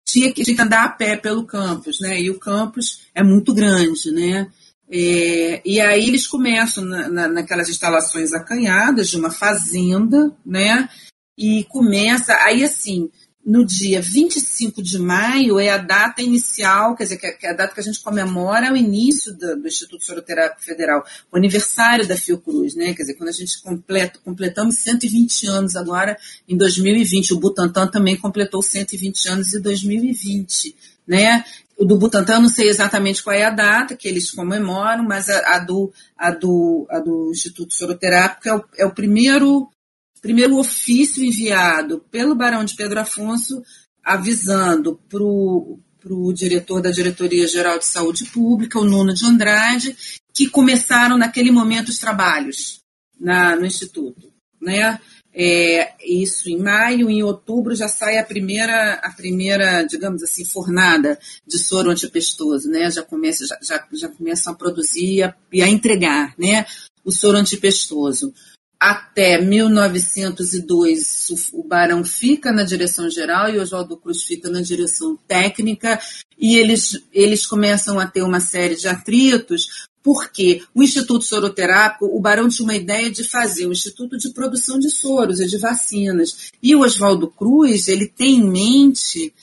tinha 0.07 0.31
que, 0.31 0.43
tinha 0.43 0.55
que 0.55 0.61
andar 0.61 0.85
a 0.85 0.89
pé 0.89 1.17
pelo 1.17 1.45
campus, 1.45 1.99
né? 1.99 2.19
E 2.21 2.29
o 2.29 2.39
campus 2.39 3.01
é 3.13 3.21
muito 3.21 3.53
grande, 3.53 4.11
né? 4.11 4.51
É, 4.91 5.61
e 5.63 5.79
aí 5.79 6.07
eles 6.07 6.25
começam 6.25 6.83
na, 6.83 7.09
na, 7.09 7.27
naquelas 7.27 7.69
instalações 7.69 8.33
acanhadas 8.33 9.09
de 9.09 9.17
uma 9.17 9.29
fazenda, 9.29 10.35
né? 10.45 10.89
E 11.37 11.63
começa, 11.65 12.33
aí 12.43 12.63
assim, 12.63 13.09
no 13.45 13.65
dia 13.65 14.01
25 14.01 14.81
de 14.81 14.99
maio 14.99 15.59
é 15.59 15.69
a 15.69 15.77
data 15.77 16.21
inicial, 16.21 16.95
quer 16.95 17.03
dizer, 17.03 17.17
que 17.17 17.47
é 17.47 17.49
a 17.49 17.53
data 17.53 17.73
que 17.73 17.79
a 17.79 17.83
gente 17.83 17.99
comemora 17.99 18.67
é 18.67 18.71
o 18.71 18.77
início 18.77 19.33
do, 19.33 19.61
do 19.61 19.67
Instituto 19.67 20.03
Soroterápico 20.03 20.63
Federal, 20.63 21.03
o 21.31 21.37
aniversário 21.37 22.07
da 22.07 22.17
Fiocruz, 22.17 22.75
né? 22.75 22.93
Quer 22.93 23.03
dizer, 23.03 23.15
quando 23.15 23.29
a 23.29 23.33
gente 23.33 23.61
completa, 23.61 24.19
completamos 24.23 24.75
120 24.77 25.47
anos 25.47 25.75
agora 25.75 26.17
em 26.47 26.55
2020, 26.55 27.33
o 27.33 27.39
Butantan 27.39 27.87
também 27.87 28.17
completou 28.17 28.61
120 28.61 29.27
anos 29.29 29.53
em 29.53 29.61
2020, 29.61 30.75
né? 31.07 31.43
O 31.77 31.85
do 31.85 31.97
Butantan, 31.97 32.41
não 32.41 32.49
sei 32.49 32.67
exatamente 32.67 33.23
qual 33.23 33.33
é 33.33 33.45
a 33.45 33.49
data 33.49 33.95
que 33.95 34.07
eles 34.07 34.29
comemoram, 34.31 35.05
mas 35.05 35.29
a, 35.29 35.55
a 35.55 35.59
do, 35.59 35.93
a, 36.17 36.29
do, 36.29 36.85
a 36.89 36.99
do 36.99 37.31
Instituto 37.31 37.73
Soroterápico 37.73 38.49
é 38.49 38.55
o, 38.55 38.63
é 38.79 38.85
o 38.85 38.93
primeiro 38.93 39.69
primeiro 40.21 40.57
ofício 40.57 41.23
enviado 41.23 41.99
pelo 42.11 42.35
Barão 42.35 42.63
de 42.63 42.75
Pedro 42.75 42.99
Afonso 42.99 43.61
avisando 44.03 44.99
para 45.09 45.23
o 45.23 46.33
diretor 46.33 46.81
da 46.81 46.91
Diretoria 46.91 47.47
Geral 47.47 47.77
de 47.77 47.85
Saúde 47.85 48.25
Pública, 48.25 48.79
o 48.79 48.85
Nuno 48.85 49.13
de 49.13 49.25
Andrade, 49.25 49.95
que 50.33 50.49
começaram 50.49 51.17
naquele 51.17 51.51
momento 51.51 51.89
os 51.89 51.99
trabalhos 51.99 52.79
na, 53.19 53.55
no 53.55 53.65
Instituto. 53.65 54.31
Né? 54.61 54.99
É, 55.31 55.93
isso 56.03 56.49
em 56.49 56.57
maio, 56.57 57.09
em 57.09 57.21
outubro 57.21 57.75
já 57.75 57.87
sai 57.87 58.17
a 58.17 58.23
primeira, 58.23 58.95
a 58.95 59.11
primeira, 59.11 59.83
digamos 59.83 60.23
assim, 60.23 60.43
fornada 60.43 61.19
de 61.45 61.59
soro 61.59 61.91
antipestoso, 61.91 62.67
né? 62.67 62.89
Já 62.89 63.03
começa, 63.03 63.45
já, 63.45 63.57
já, 63.61 63.87
já 63.93 64.09
começam 64.09 64.51
a 64.51 64.55
produzir 64.55 65.33
e 65.53 65.61
a, 65.61 65.69
entregar, 65.69 66.33
né? 66.37 66.65
o 67.03 67.11
soro 67.11 67.37
antipestoso. 67.37 68.33
Até 68.81 69.41
1902, 69.41 71.27
o 71.51 71.63
Barão 71.63 72.01
fica 72.03 72.49
na 72.49 72.63
direção 72.63 73.09
geral 73.09 73.49
e 73.49 73.59
Oswaldo 73.59 73.97
Cruz 73.97 74.23
fica 74.23 74.49
na 74.49 74.61
direção 74.61 75.17
técnica, 75.27 75.99
e 76.37 76.55
eles, 76.55 77.03
eles 77.11 77.45
começam 77.45 77.99
a 77.99 78.07
ter 78.07 78.21
uma 78.21 78.39
série 78.39 78.77
de 78.77 78.87
atritos, 78.87 79.89
porque 80.01 80.63
o 80.73 80.81
Instituto 80.81 81.25
Soroterápico, 81.25 82.05
o 82.05 82.21
Barão 82.21 82.47
tinha 82.47 82.63
uma 82.63 82.75
ideia 82.75 83.11
de 83.11 83.25
fazer 83.25 83.67
um 83.67 83.73
instituto 83.73 84.17
de 84.17 84.29
produção 84.29 84.79
de 84.79 84.89
soros 84.89 85.41
e 85.41 85.47
de 85.47 85.57
vacinas. 85.57 86.49
E 86.63 86.73
o 86.73 86.79
Oswaldo 86.79 87.27
Cruz, 87.27 87.89
ele 87.89 88.07
tem 88.07 88.37
em 88.37 88.49
mente 88.49 89.33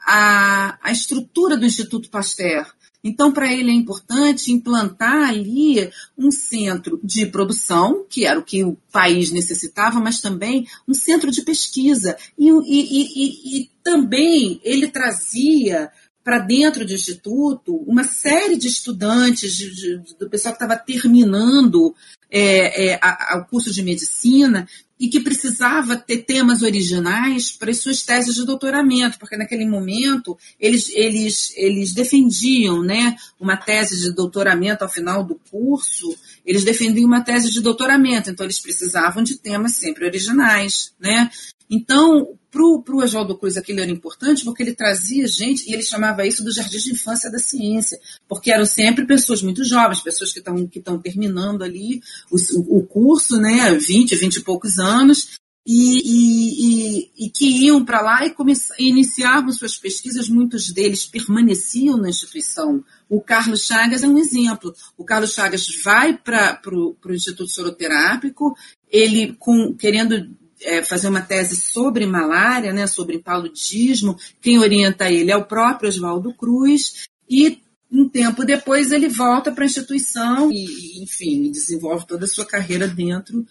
a, 0.00 0.76
a 0.82 0.90
estrutura 0.90 1.56
do 1.56 1.64
Instituto 1.64 2.10
Pasteur. 2.10 2.66
Então, 3.02 3.32
para 3.32 3.52
ele 3.52 3.70
é 3.70 3.74
importante 3.74 4.52
implantar 4.52 5.30
ali 5.30 5.90
um 6.18 6.30
centro 6.30 7.00
de 7.02 7.26
produção, 7.26 8.04
que 8.08 8.26
era 8.26 8.38
o 8.38 8.44
que 8.44 8.62
o 8.62 8.76
país 8.92 9.30
necessitava, 9.30 9.98
mas 10.00 10.20
também 10.20 10.66
um 10.86 10.94
centro 10.94 11.30
de 11.30 11.42
pesquisa. 11.42 12.16
E, 12.38 12.50
e, 12.50 12.52
e, 12.58 13.60
e 13.60 13.70
também 13.82 14.60
ele 14.62 14.88
trazia 14.88 15.90
para 16.22 16.38
dentro 16.38 16.84
do 16.84 16.92
instituto 16.92 17.74
uma 17.86 18.04
série 18.04 18.56
de 18.56 18.68
estudantes, 18.68 19.56
de, 19.56 19.74
de, 19.74 20.14
do 20.18 20.28
pessoal 20.28 20.54
que 20.54 20.62
estava 20.62 20.78
terminando 20.78 21.94
é, 22.30 22.90
é, 22.90 22.98
a, 23.02 23.34
a, 23.34 23.38
o 23.38 23.46
curso 23.46 23.72
de 23.72 23.82
medicina, 23.82 24.68
e 25.00 25.08
que 25.08 25.18
precisava 25.18 25.96
ter 25.96 26.18
temas 26.18 26.60
originais 26.60 27.50
para 27.50 27.70
as 27.70 27.78
suas 27.78 28.02
teses 28.02 28.34
de 28.34 28.44
doutoramento, 28.44 29.18
porque 29.18 29.34
naquele 29.34 29.66
momento 29.66 30.36
eles, 30.60 30.90
eles, 30.90 31.54
eles 31.56 31.94
defendiam 31.94 32.82
né, 32.82 33.16
uma 33.40 33.56
tese 33.56 33.98
de 34.02 34.14
doutoramento 34.14 34.84
ao 34.84 34.90
final 34.90 35.24
do 35.24 35.40
curso, 35.50 36.14
eles 36.44 36.64
defendiam 36.64 37.06
uma 37.06 37.22
tese 37.22 37.50
de 37.50 37.62
doutoramento, 37.62 38.28
então 38.28 38.44
eles 38.44 38.60
precisavam 38.60 39.22
de 39.22 39.38
temas 39.38 39.76
sempre 39.76 40.04
originais. 40.04 40.92
Né? 41.00 41.30
Então, 41.70 42.36
para 42.50 42.62
o 42.64 43.02
Oswaldo 43.02 43.38
Cruz 43.38 43.56
aquilo 43.56 43.80
era 43.80 43.90
importante 43.90 44.44
porque 44.44 44.62
ele 44.62 44.74
trazia 44.74 45.26
gente, 45.28 45.68
e 45.68 45.72
ele 45.72 45.82
chamava 45.82 46.26
isso 46.26 46.42
do 46.42 46.52
jardim 46.52 46.78
de 46.78 46.92
infância 46.92 47.30
da 47.30 47.38
ciência, 47.38 47.98
porque 48.28 48.50
eram 48.50 48.66
sempre 48.66 49.06
pessoas 49.06 49.40
muito 49.40 49.64
jovens, 49.64 50.02
pessoas 50.02 50.32
que 50.32 50.40
estão 50.40 50.66
que 50.66 50.82
terminando 51.00 51.62
ali 51.62 52.02
o, 52.30 52.78
o 52.78 52.86
curso, 52.86 53.36
né, 53.36 53.72
20, 53.72 54.16
20 54.16 54.36
e 54.36 54.40
poucos 54.40 54.78
anos, 54.80 55.38
e, 55.66 55.98
e, 55.98 56.64
e, 56.64 57.26
e, 57.26 57.30
que 57.30 57.46
iam 57.46 57.84
para 57.84 58.00
lá 58.00 58.26
e 58.26 58.34
iniciavam 58.78 59.52
suas 59.52 59.76
pesquisas, 59.76 60.28
muitos 60.28 60.72
deles 60.72 61.04
permaneciam 61.04 61.98
na 61.98 62.08
instituição. 62.08 62.82
O 63.08 63.20
Carlos 63.20 63.66
Chagas 63.66 64.02
é 64.02 64.08
um 64.08 64.18
exemplo. 64.18 64.74
O 64.96 65.04
Carlos 65.04 65.34
Chagas 65.34 65.66
vai 65.84 66.16
para 66.16 66.60
o 66.66 67.12
Instituto 67.12 67.50
Soroterápico, 67.50 68.56
ele 68.90 69.34
com, 69.38 69.74
querendo 69.74 70.34
é, 70.62 70.82
fazer 70.82 71.08
uma 71.08 71.22
tese 71.22 71.56
sobre 71.56 72.06
malária, 72.06 72.72
né, 72.72 72.86
sobre 72.86 73.18
paludismo. 73.18 74.16
Quem 74.40 74.58
orienta 74.58 75.10
ele 75.10 75.30
é 75.30 75.36
o 75.36 75.44
próprio 75.44 75.88
Oswaldo 75.88 76.34
Cruz. 76.34 77.06
E 77.28 77.60
um 77.90 78.08
tempo 78.08 78.44
depois 78.44 78.92
ele 78.92 79.08
volta 79.08 79.50
para 79.50 79.64
a 79.64 79.66
instituição 79.66 80.50
e, 80.52 81.02
enfim, 81.02 81.50
desenvolve 81.50 82.06
toda 82.06 82.24
a 82.24 82.28
sua 82.28 82.44
carreira 82.44 82.86
dentro 82.86 83.44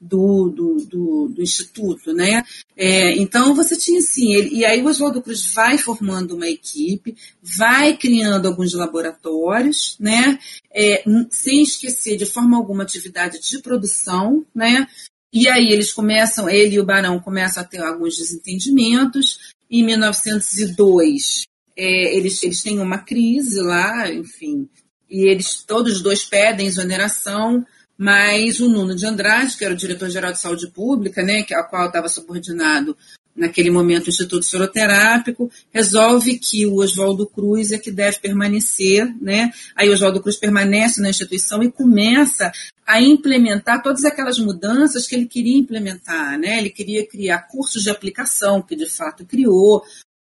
do, 0.00 0.48
do, 0.48 0.76
do, 0.86 1.28
do 1.28 1.42
Instituto, 1.42 2.12
né? 2.14 2.42
É, 2.74 3.14
então 3.16 3.54
você 3.54 3.76
tinha 3.76 3.98
assim, 3.98 4.32
ele, 4.32 4.56
e 4.56 4.64
aí 4.64 4.80
o 4.82 4.86
Oswaldo 4.86 5.20
Cruz 5.20 5.52
vai 5.52 5.76
formando 5.76 6.34
uma 6.34 6.48
equipe, 6.48 7.14
vai 7.42 7.94
criando 7.96 8.48
alguns 8.48 8.72
laboratórios, 8.72 9.96
né? 10.00 10.38
É, 10.72 11.04
sem 11.30 11.62
esquecer 11.62 12.16
de 12.16 12.24
forma 12.24 12.56
alguma 12.56 12.82
atividade 12.82 13.38
de 13.40 13.58
produção, 13.58 14.44
né? 14.54 14.86
E 15.32 15.48
aí 15.48 15.68
eles 15.70 15.92
começam, 15.92 16.48
ele 16.48 16.76
e 16.76 16.80
o 16.80 16.84
Barão 16.84 17.20
começam 17.20 17.62
a 17.62 17.66
ter 17.66 17.80
alguns 17.80 18.16
desentendimentos. 18.16 19.52
Em 19.70 19.84
1902, 19.84 21.44
é, 21.76 22.16
eles, 22.16 22.42
eles 22.42 22.62
têm 22.62 22.80
uma 22.80 22.98
crise 22.98 23.60
lá, 23.60 24.12
enfim, 24.12 24.68
e 25.08 25.28
eles 25.28 25.62
todos 25.62 25.96
os 25.96 26.02
dois 26.02 26.24
pedem 26.24 26.66
exoneração, 26.66 27.64
mas 27.96 28.60
o 28.60 28.68
Nuno 28.68 28.96
de 28.96 29.06
Andrade, 29.06 29.56
que 29.56 29.64
era 29.64 29.74
o 29.74 29.76
diretor-geral 29.76 30.32
de 30.32 30.40
saúde 30.40 30.68
pública, 30.70 31.22
né, 31.22 31.44
ao 31.54 31.68
qual 31.68 31.86
estava 31.86 32.08
subordinado 32.08 32.96
naquele 33.34 33.70
momento 33.70 34.06
o 34.06 34.10
Instituto 34.10 34.44
Soroterápico, 34.44 35.50
resolve 35.72 36.38
que 36.38 36.66
o 36.66 36.76
Oswaldo 36.76 37.26
Cruz 37.26 37.72
é 37.72 37.78
que 37.78 37.90
deve 37.90 38.18
permanecer, 38.18 39.12
né? 39.20 39.50
Aí 39.74 39.88
o 39.88 39.92
Oswaldo 39.92 40.20
Cruz 40.20 40.36
permanece 40.36 41.00
na 41.00 41.10
instituição 41.10 41.62
e 41.62 41.70
começa 41.70 42.52
a 42.86 43.00
implementar 43.00 43.82
todas 43.82 44.04
aquelas 44.04 44.38
mudanças 44.38 45.06
que 45.06 45.14
ele 45.14 45.26
queria 45.26 45.56
implementar, 45.56 46.38
né? 46.38 46.58
Ele 46.58 46.70
queria 46.70 47.06
criar 47.06 47.42
cursos 47.42 47.82
de 47.82 47.90
aplicação, 47.90 48.62
que 48.62 48.74
de 48.74 48.86
fato 48.86 49.24
criou, 49.24 49.82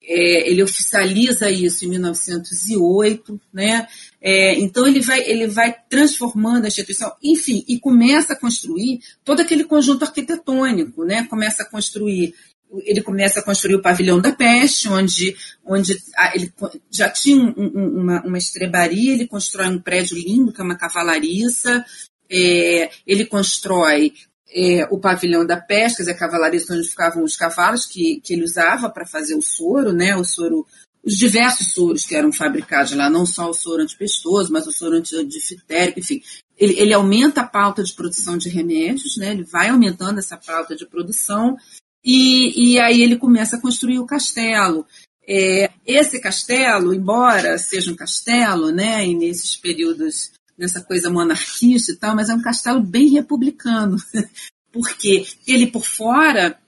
é, 0.05 0.51
ele 0.51 0.63
oficializa 0.63 1.51
isso 1.51 1.85
em 1.85 1.89
1908, 1.91 3.41
né? 3.53 3.87
É, 4.21 4.59
então 4.59 4.87
ele 4.87 5.01
vai, 5.01 5.21
ele 5.23 5.47
vai 5.47 5.75
transformando 5.89 6.65
a 6.65 6.69
instituição, 6.69 7.13
enfim, 7.23 7.65
e 7.69 7.79
começa 7.79 8.33
a 8.33 8.39
construir 8.39 9.01
todo 9.25 9.41
aquele 9.41 9.65
conjunto 9.65 10.05
arquitetônico, 10.05 11.05
né? 11.05 11.27
Começa 11.31 11.63
a 11.63 11.69
construir 11.69 12.35
ele 12.85 13.03
começa 13.03 13.41
a 13.41 13.43
construir 13.43 13.75
o 13.75 13.83
pavilhão 13.83 14.21
da 14.21 14.33
peste, 14.33 14.89
onde, 14.89 15.37
onde 15.65 16.01
ele 16.35 16.53
já 16.91 17.11
tinha 17.11 17.43
um, 17.43 18.01
uma, 18.01 18.23
uma 18.23 18.39
estrebaria, 18.39 19.13
ele 19.13 19.27
constrói 19.27 19.69
um 19.69 19.81
prédio 19.81 20.17
lindo, 20.17 20.53
que 20.53 20.61
é 20.61 20.65
uma 20.65 20.77
cavalariça, 20.77 21.85
é, 22.31 22.91
ele 23.07 23.27
constrói 23.27 24.15
é, 24.55 24.87
o 24.91 24.99
pavilhão 24.99 25.45
da 25.45 25.57
peste, 25.57 25.97
quer 25.97 26.03
dizer, 26.03 26.13
a 26.13 26.19
cavalariça 26.19 26.75
onde 26.75 26.89
ficavam 26.89 27.25
os 27.25 27.37
cavalos 27.37 27.87
que, 27.87 28.21
que 28.21 28.33
ele 28.33 28.45
usava 28.45 28.89
para 28.91 29.07
fazer 29.07 29.35
o 29.35 29.43
soro, 29.43 29.93
né, 29.93 30.17
o 30.17 30.25
soro, 30.25 30.67
os 31.05 31.17
diversos 31.17 31.73
soros 31.73 32.05
que 32.05 32.15
eram 32.15 32.33
fabricados 32.33 32.93
lá, 32.93 33.11
não 33.11 33.27
só 33.27 33.49
o 33.51 33.55
soro 33.55 33.83
antipestoso, 33.83 34.53
mas 34.53 34.67
o 34.67 34.73
soro 34.73 34.97
antidifitérico, 34.97 36.01
enfim. 36.01 36.23
Ele, 36.57 36.79
ele 36.79 36.95
aumenta 36.95 37.41
a 37.41 37.47
pauta 37.47 37.83
de 37.83 37.93
produção 37.93 38.39
de 38.39 38.49
remédios, 38.49 39.17
né, 39.17 39.33
ele 39.33 39.45
vai 39.45 39.69
aumentando 39.69 40.19
essa 40.19 40.37
pauta 40.37 40.77
de 40.77 40.87
produção, 40.87 41.57
e, 42.05 42.73
e 42.73 42.81
aí 42.81 43.03
ele 43.03 43.17
começa 43.17 43.57
a 43.57 43.61
construir 43.61 43.99
o 43.99 44.07
castelo. 44.07 44.87
É, 45.27 45.71
esse 45.87 46.21
castelo, 46.21 46.93
embora 46.93 47.57
seja 47.57 47.93
um 47.93 47.97
castelo, 47.97 48.73
né, 48.73 49.07
e 49.07 49.15
nesses 49.15 49.57
períodos, 49.57 50.33
nessa 50.59 50.83
coisa 50.83 51.11
monarquista 51.11 51.93
e 51.93 51.97
tal, 51.97 52.17
mas 52.17 52.29
é 52.29 52.35
um 52.35 52.43
castelo 52.43 52.83
bem 52.83 53.09
republicano, 53.11 53.97
porque 54.73 55.25
ele 55.47 55.69
por 55.69 55.87
fora 55.87 56.59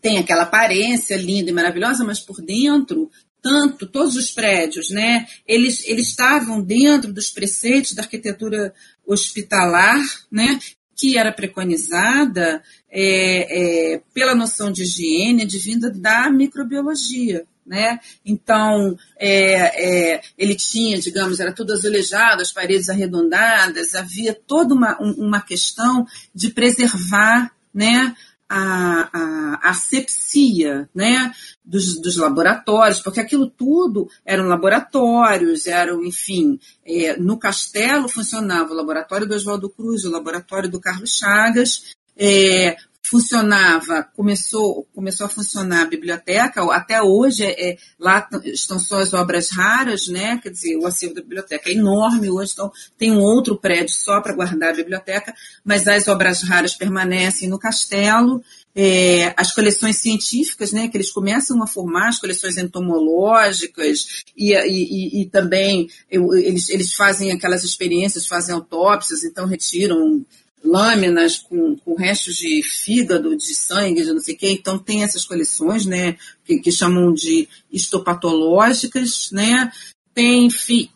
tem 0.00 0.18
aquela 0.18 0.42
aparência 0.42 1.16
linda 1.16 1.50
e 1.50 1.52
maravilhosa, 1.52 2.04
mas 2.04 2.20
por 2.20 2.40
dentro, 2.40 3.10
tanto 3.40 3.86
todos 3.86 4.16
os 4.16 4.30
prédios, 4.30 4.90
né, 4.90 5.26
eles, 5.46 5.84
eles 5.86 6.08
estavam 6.08 6.62
dentro 6.62 7.12
dos 7.12 7.30
preceitos 7.30 7.94
da 7.94 8.02
arquitetura 8.02 8.72
hospitalar, 9.04 10.00
né, 10.30 10.60
que 10.96 11.16
era 11.18 11.32
preconizada 11.32 12.62
é, 12.90 13.94
é, 13.94 14.02
pela 14.12 14.34
noção 14.34 14.70
de 14.70 14.82
higiene 14.82 15.42
advinda 15.42 15.90
da 15.90 16.30
microbiologia. 16.30 17.44
Né? 17.64 18.00
Então, 18.26 18.96
é, 19.18 20.14
é, 20.14 20.22
ele 20.36 20.56
tinha, 20.56 20.98
digamos, 20.98 21.38
era 21.38 21.52
tudo 21.52 21.72
azulejado, 21.72 22.42
as 22.42 22.52
paredes 22.52 22.88
arredondadas, 22.88 23.94
havia 23.94 24.34
toda 24.34 24.74
uma, 24.74 24.98
uma 24.98 25.40
questão 25.40 26.04
de 26.34 26.50
preservar 26.50 27.52
né, 27.72 28.14
a, 28.54 29.08
a, 29.12 29.70
asepsia 29.70 30.86
né, 30.94 31.32
dos, 31.64 31.98
dos, 32.02 32.18
laboratórios, 32.18 33.00
porque 33.00 33.20
aquilo 33.20 33.48
tudo 33.48 34.10
eram 34.26 34.44
laboratórios, 34.44 35.66
eram, 35.66 36.04
enfim, 36.04 36.60
é, 36.84 37.16
no 37.16 37.38
castelo 37.38 38.08
funcionava 38.08 38.72
o 38.72 38.76
laboratório 38.76 39.26
do 39.26 39.34
Oswaldo 39.34 39.70
Cruz, 39.70 40.04
o 40.04 40.10
laboratório 40.10 40.68
do 40.68 40.80
Carlos 40.80 41.16
Chagas, 41.16 41.94
é, 42.14 42.76
funcionava, 43.12 44.08
começou, 44.16 44.86
começou 44.94 45.26
a 45.26 45.28
funcionar 45.28 45.82
a 45.82 45.86
biblioteca, 45.86 46.64
até 46.72 47.02
hoje 47.02 47.44
é, 47.44 47.72
é, 47.72 47.76
lá 48.00 48.26
estão 48.42 48.78
só 48.78 49.00
as 49.00 49.12
obras 49.12 49.50
raras, 49.50 50.08
né? 50.08 50.40
Quer 50.42 50.48
dizer, 50.48 50.78
o 50.78 50.86
acervo 50.86 51.16
da 51.16 51.20
biblioteca 51.20 51.68
é 51.68 51.74
enorme 51.74 52.30
hoje, 52.30 52.52
então 52.54 52.72
tem 52.96 53.12
um 53.12 53.20
outro 53.20 53.54
prédio 53.58 53.94
só 53.94 54.22
para 54.22 54.32
guardar 54.32 54.70
a 54.70 54.76
biblioteca, 54.76 55.34
mas 55.62 55.86
as 55.86 56.08
obras 56.08 56.42
raras 56.42 56.74
permanecem 56.74 57.50
no 57.50 57.58
castelo. 57.58 58.42
É, 58.74 59.34
as 59.36 59.54
coleções 59.54 59.98
científicas, 59.98 60.72
né, 60.72 60.88
que 60.88 60.96
eles 60.96 61.12
começam 61.12 61.62
a 61.62 61.66
formar, 61.66 62.08
as 62.08 62.18
coleções 62.18 62.56
entomológicas 62.56 64.22
e, 64.34 64.54
e, 64.54 65.20
e 65.20 65.26
também 65.26 65.90
eles, 66.10 66.70
eles 66.70 66.94
fazem 66.94 67.30
aquelas 67.30 67.64
experiências, 67.64 68.26
fazem 68.26 68.54
autópsias, 68.54 69.24
então 69.24 69.44
retiram 69.46 70.24
lâminas 70.64 71.38
com, 71.38 71.76
com 71.76 71.94
restos 71.94 72.36
de 72.36 72.62
fígado, 72.62 73.36
de 73.36 73.54
sangue, 73.54 74.02
de 74.02 74.12
não 74.12 74.20
sei 74.20 74.34
o 74.34 74.38
quê. 74.38 74.50
Então 74.50 74.78
tem 74.78 75.02
essas 75.02 75.24
coleções, 75.24 75.86
né, 75.86 76.16
que, 76.44 76.58
que 76.58 76.72
chamam 76.72 77.12
de 77.12 77.48
histopatológicas, 77.70 79.30
né. 79.32 79.70
Tem, 80.14 80.50
fi, 80.50 80.90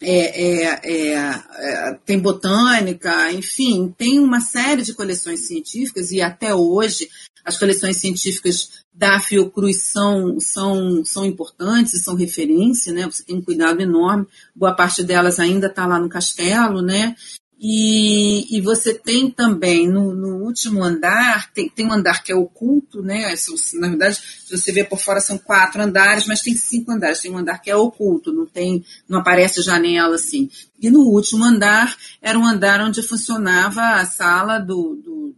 é, 0.00 0.62
é, 0.62 1.34
é, 1.54 1.98
tem 2.06 2.18
botânica, 2.18 3.32
enfim, 3.32 3.94
tem 3.98 4.18
uma 4.20 4.40
série 4.40 4.82
de 4.82 4.94
coleções 4.94 5.46
científicas 5.46 6.10
e 6.10 6.22
até 6.22 6.54
hoje 6.54 7.08
as 7.44 7.58
coleções 7.58 7.96
científicas 7.96 8.80
da 8.92 9.18
Fiocruz 9.18 9.82
são, 9.84 10.38
são, 10.40 11.04
são 11.04 11.24
importantes, 11.24 12.02
são 12.02 12.14
referência, 12.14 12.92
né? 12.92 13.06
Você 13.06 13.24
tem 13.24 13.36
um 13.36 13.42
cuidado 13.42 13.80
enorme. 13.80 14.26
Boa 14.54 14.74
parte 14.74 15.02
delas 15.02 15.38
ainda 15.40 15.66
está 15.66 15.86
lá 15.86 15.98
no 15.98 16.08
castelo, 16.08 16.82
né? 16.82 17.16
E, 17.62 18.56
e 18.56 18.60
você 18.62 18.94
tem 18.94 19.30
também 19.30 19.86
no, 19.86 20.14
no 20.14 20.38
último 20.38 20.82
andar, 20.82 21.52
tem, 21.52 21.68
tem 21.68 21.86
um 21.86 21.92
andar 21.92 22.22
que 22.22 22.32
é 22.32 22.34
oculto, 22.34 23.02
né? 23.02 23.34
Na 23.74 23.88
verdade, 23.88 24.18
se 24.46 24.56
você 24.56 24.72
vê 24.72 24.82
por 24.82 24.98
fora, 24.98 25.20
são 25.20 25.36
quatro 25.36 25.82
andares, 25.82 26.26
mas 26.26 26.40
tem 26.40 26.56
cinco 26.56 26.90
andares. 26.90 27.20
Tem 27.20 27.30
um 27.30 27.36
andar 27.36 27.58
que 27.58 27.70
é 27.70 27.76
oculto, 27.76 28.32
não 28.32 28.46
tem, 28.46 28.82
não 29.06 29.18
aparece 29.18 29.60
janela 29.60 30.14
assim. 30.14 30.48
E 30.80 30.88
no 30.88 31.00
último 31.00 31.44
andar 31.44 31.94
era 32.22 32.38
um 32.38 32.46
andar 32.46 32.80
onde 32.80 33.02
funcionava 33.02 33.82
a 33.96 34.06
sala 34.06 34.58
do, 34.58 34.94
do, 34.94 35.34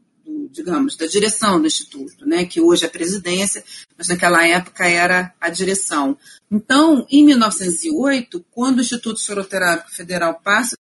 digamos, 0.53 0.97
da 0.97 1.07
direção 1.07 1.61
do 1.61 1.67
Instituto, 1.67 2.25
né? 2.25 2.45
Que 2.45 2.61
hoje 2.61 2.85
é 2.85 2.87
a 2.87 2.91
presidência, 2.91 3.65
mas 3.99 4.07
naquela 4.07 4.47
época 4.47 4.87
era 4.87 5.35
a 5.41 5.51
direção. 5.51 6.17
Então, 6.49 7.05
em 7.11 7.25
1908, 7.25 8.45
quando 8.53 8.79
o 8.79 8.81
Instituto 8.83 9.19
Soroterápico 9.19 9.91
Federal 9.91 10.41
passa 10.41 10.77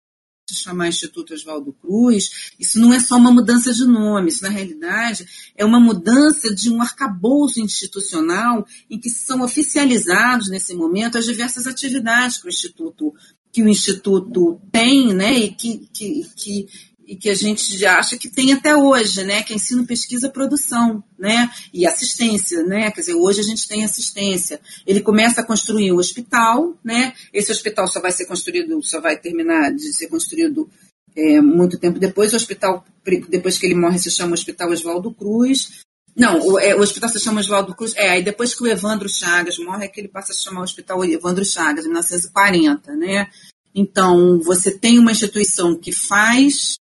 se 0.54 0.64
chamar 0.64 0.88
Instituto 0.88 1.34
Oswaldo 1.34 1.74
Cruz, 1.74 2.52
isso 2.60 2.80
não 2.80 2.94
é 2.94 3.00
só 3.00 3.18
uma 3.18 3.32
mudança 3.32 3.74
de 3.74 3.86
nome, 3.86 4.30
isso 4.30 4.44
na 4.44 4.50
realidade 4.50 5.26
é 5.56 5.66
uma 5.66 5.80
mudança 5.80 6.54
de 6.54 6.70
um 6.70 6.82
arcabouço 6.82 7.60
institucional 7.60 8.66
em 8.90 9.00
que 9.00 9.10
são 9.10 9.42
oficializados 9.42 10.50
nesse 10.50 10.74
momento 10.74 11.18
as 11.18 11.26
diversas 11.26 11.68
atividades 11.68 12.38
que 12.38 12.48
o 12.48 12.50
Instituto 12.50 13.14
que 13.52 13.62
o 13.62 13.68
Instituto 13.68 14.62
tem, 14.72 15.14
né, 15.14 15.38
e 15.38 15.52
que, 15.52 15.90
que, 15.94 16.26
que 16.38 16.68
e 17.12 17.16
que 17.18 17.30
a 17.30 17.36
gente 17.36 17.86
acha 17.86 18.18
que 18.18 18.30
tem 18.30 18.54
até 18.54 18.74
hoje, 18.74 19.26
né, 19.26 19.44
que 19.44 19.52
é 19.52 19.56
ensino, 19.58 19.86
pesquisa, 19.86 20.30
produção, 20.30 21.04
né, 21.20 21.52
e 21.74 21.86
assistência, 21.86 22.64
né, 22.64 22.90
quer 22.90 23.02
dizer, 23.02 23.16
hoje 23.16 23.42
a 23.42 23.44
gente 23.44 23.68
tem 23.68 23.84
assistência. 23.84 24.62
Ele 24.88 25.02
começa 25.02 25.42
a 25.42 25.46
construir 25.46 25.92
um 25.92 25.98
hospital, 25.98 26.74
né, 26.82 27.14
esse 27.34 27.52
hospital 27.52 27.86
só 27.86 28.00
vai 28.00 28.14
ser 28.14 28.28
construído, 28.28 28.82
só 28.82 29.02
vai 29.02 29.18
terminar 29.18 29.74
de 29.74 29.92
ser 29.92 30.08
construído 30.08 30.70
é, 31.14 31.42
muito 31.42 31.78
tempo 31.78 32.00
depois. 32.00 32.32
O 32.32 32.38
hospital, 32.38 32.86
depois 33.28 33.58
que 33.58 33.66
ele 33.66 33.76
morre, 33.76 34.00
se 34.00 34.10
chama 34.10 34.34
Hospital 34.34 34.72
Oswaldo 34.72 35.14
Cruz. 35.14 35.82
Não, 36.16 36.40
o, 36.40 36.60
é, 36.60 36.74
o, 36.74 36.80
hospital 36.80 37.10
se 37.10 37.20
chama 37.20 37.42
Oswaldo 37.42 37.76
Cruz. 37.76 37.94
É, 37.98 38.12
aí 38.12 38.24
depois 38.24 38.56
que 38.56 38.64
o 38.64 38.68
Evandro 38.68 39.10
Chagas 39.10 39.58
morre, 39.58 39.84
é 39.84 39.88
que 39.90 40.00
ele 40.00 40.08
passa 40.08 40.32
a 40.32 40.36
chamar 40.36 40.62
Hospital 40.62 41.04
Evandro 41.04 41.44
Chagas, 41.44 41.84
em 41.84 41.90
1940, 41.90 42.96
né? 42.96 43.28
Então, 43.76 44.40
você 44.40 44.72
tem 44.72 44.98
uma 44.98 45.12
instituição 45.12 45.76
que 45.76 45.92
faz 45.92 46.80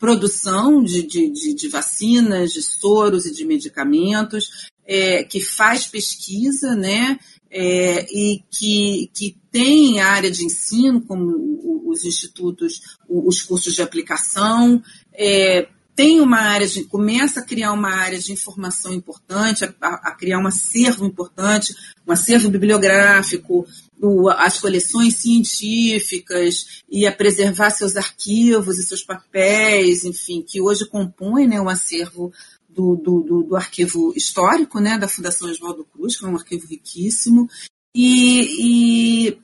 produção 0.00 0.82
de, 0.82 1.02
de, 1.02 1.30
de, 1.30 1.54
de 1.54 1.68
vacinas, 1.68 2.52
de 2.54 2.62
soros 2.62 3.26
e 3.26 3.34
de 3.34 3.44
medicamentos, 3.44 4.70
é, 4.86 5.22
que 5.22 5.40
faz 5.40 5.86
pesquisa, 5.86 6.74
né? 6.74 7.18
É, 7.50 8.06
e 8.10 8.42
que, 8.50 9.10
que 9.12 9.36
tem 9.52 10.00
área 10.00 10.30
de 10.30 10.44
ensino, 10.44 11.02
como 11.02 11.84
os 11.86 12.04
institutos, 12.04 12.80
os 13.08 13.42
cursos 13.42 13.74
de 13.74 13.82
aplicação, 13.82 14.82
é, 15.12 15.68
tem 15.94 16.20
uma 16.20 16.38
área 16.38 16.66
de, 16.66 16.84
começa 16.84 17.40
a 17.40 17.44
criar 17.44 17.72
uma 17.72 17.90
área 17.90 18.18
de 18.18 18.32
informação 18.32 18.92
importante, 18.92 19.64
a, 19.64 19.74
a 19.80 20.12
criar 20.12 20.38
um 20.38 20.46
acervo 20.46 21.04
importante, 21.04 21.74
um 22.06 22.12
acervo 22.12 22.48
bibliográfico, 22.48 23.66
o, 24.00 24.30
as 24.30 24.58
coleções 24.58 25.16
científicas 25.16 26.82
e 26.90 27.06
a 27.06 27.12
preservar 27.12 27.70
seus 27.70 27.96
arquivos 27.96 28.78
e 28.78 28.82
seus 28.82 29.02
papéis, 29.02 30.04
enfim, 30.04 30.42
que 30.42 30.60
hoje 30.60 30.88
compõem 30.88 31.46
né, 31.46 31.60
o 31.60 31.68
acervo 31.68 32.32
do, 32.68 32.96
do, 32.96 33.20
do, 33.20 33.42
do, 33.42 33.56
arquivo 33.56 34.12
histórico 34.16 34.80
né, 34.80 34.96
da 34.96 35.08
Fundação 35.08 35.50
Oswaldo 35.50 35.84
Cruz, 35.84 36.16
que 36.16 36.24
é 36.24 36.28
um 36.28 36.36
arquivo 36.36 36.66
riquíssimo. 36.66 37.48
E, 37.94 39.26
e 39.28 39.38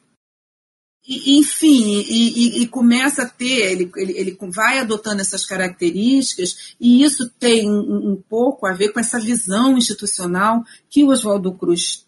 e, 1.09 1.39
enfim, 1.39 2.05
e, 2.09 2.63
e, 2.63 2.67
começa 2.67 3.23
a 3.23 3.29
ter, 3.29 3.73
ele, 3.73 3.91
ele, 3.97 4.13
ele, 4.19 4.39
vai 4.53 4.81
adotando 4.81 5.21
essas 5.21 5.47
características, 5.47 6.75
e 6.81 7.05
isso 7.05 7.31
tem 7.39 7.71
um, 7.71 8.13
um, 8.13 8.23
pouco 8.29 8.67
a 8.67 8.73
ver 8.73 8.89
com 8.89 8.99
essa 8.99 9.21
visão 9.21 9.79
institucional 9.79 10.65
que 10.91 11.05
o 11.05 11.09
Oswaldo 11.09 11.53
Cruz 11.55 12.05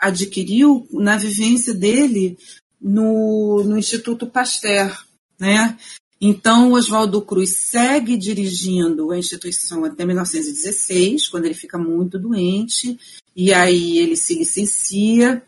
adquiriu 0.00 0.88
na 0.90 1.16
vivência 1.16 1.72
dele 1.72 2.36
no, 2.80 3.62
no 3.64 3.78
Instituto 3.78 4.26
Pasteur. 4.26 5.06
Né? 5.38 5.78
Então, 6.20 6.72
Oswaldo 6.72 7.22
Cruz 7.22 7.50
segue 7.50 8.16
dirigindo 8.16 9.12
a 9.12 9.18
instituição 9.18 9.84
até 9.84 10.04
1916, 10.04 11.28
quando 11.28 11.44
ele 11.44 11.54
fica 11.54 11.78
muito 11.78 12.18
doente, 12.18 12.98
e 13.36 13.52
aí 13.52 13.98
ele 13.98 14.16
se 14.16 14.34
licencia 14.34 15.42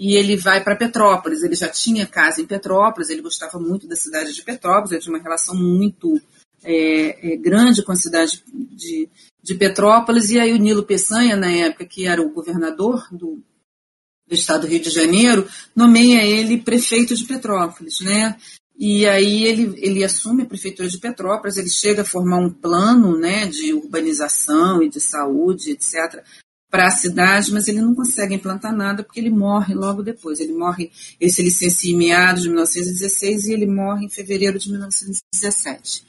e 0.00 0.16
ele 0.16 0.34
vai 0.34 0.64
para 0.64 0.74
Petrópolis. 0.74 1.42
Ele 1.42 1.54
já 1.54 1.68
tinha 1.68 2.06
casa 2.06 2.40
em 2.40 2.46
Petrópolis, 2.46 3.10
ele 3.10 3.20
gostava 3.20 3.60
muito 3.60 3.86
da 3.86 3.94
cidade 3.94 4.32
de 4.32 4.42
Petrópolis, 4.42 4.92
ele 4.92 5.02
tinha 5.02 5.14
uma 5.14 5.22
relação 5.22 5.54
muito 5.54 6.18
é, 6.64 7.32
é, 7.32 7.36
grande 7.36 7.82
com 7.82 7.92
a 7.92 7.96
cidade 7.96 8.42
de, 8.50 9.10
de 9.42 9.54
Petrópolis. 9.56 10.30
E 10.30 10.40
aí 10.40 10.54
o 10.54 10.56
Nilo 10.56 10.84
Peçanha, 10.84 11.36
na 11.36 11.52
época 11.52 11.84
que 11.84 12.06
era 12.06 12.22
o 12.22 12.30
governador 12.30 13.06
do, 13.12 13.42
do 14.26 14.34
estado 14.34 14.62
do 14.62 14.68
Rio 14.68 14.80
de 14.80 14.88
Janeiro, 14.88 15.46
nomeia 15.76 16.24
ele 16.24 16.62
prefeito 16.62 17.14
de 17.14 17.26
Petrópolis, 17.26 18.00
né? 18.00 18.38
E 18.78 19.06
aí 19.06 19.44
ele, 19.44 19.74
ele 19.76 20.02
assume 20.02 20.44
a 20.44 20.46
prefeitura 20.46 20.88
de 20.88 20.96
Petrópolis, 20.96 21.58
ele 21.58 21.68
chega 21.68 22.00
a 22.00 22.06
formar 22.06 22.38
um 22.38 22.48
plano 22.48 23.18
né, 23.18 23.44
de 23.44 23.74
urbanização 23.74 24.82
e 24.82 24.88
de 24.88 24.98
saúde, 24.98 25.72
etc., 25.72 26.24
para 26.70 26.86
a 26.86 26.90
cidade, 26.90 27.52
mas 27.52 27.66
ele 27.66 27.80
não 27.80 27.94
consegue 27.94 28.34
implantar 28.34 28.74
nada 28.74 29.02
porque 29.02 29.18
ele 29.18 29.30
morre 29.30 29.74
logo 29.74 30.02
depois. 30.02 30.38
Ele 30.38 30.52
morre, 30.52 30.90
ele 31.20 31.30
se 31.30 31.42
licencia 31.42 31.92
em 31.92 31.96
meados 31.96 32.42
de 32.42 32.48
1916 32.48 33.46
e 33.46 33.52
ele 33.52 33.66
morre 33.66 34.06
em 34.06 34.08
fevereiro 34.08 34.58
de 34.58 34.70
1917. 34.70 36.04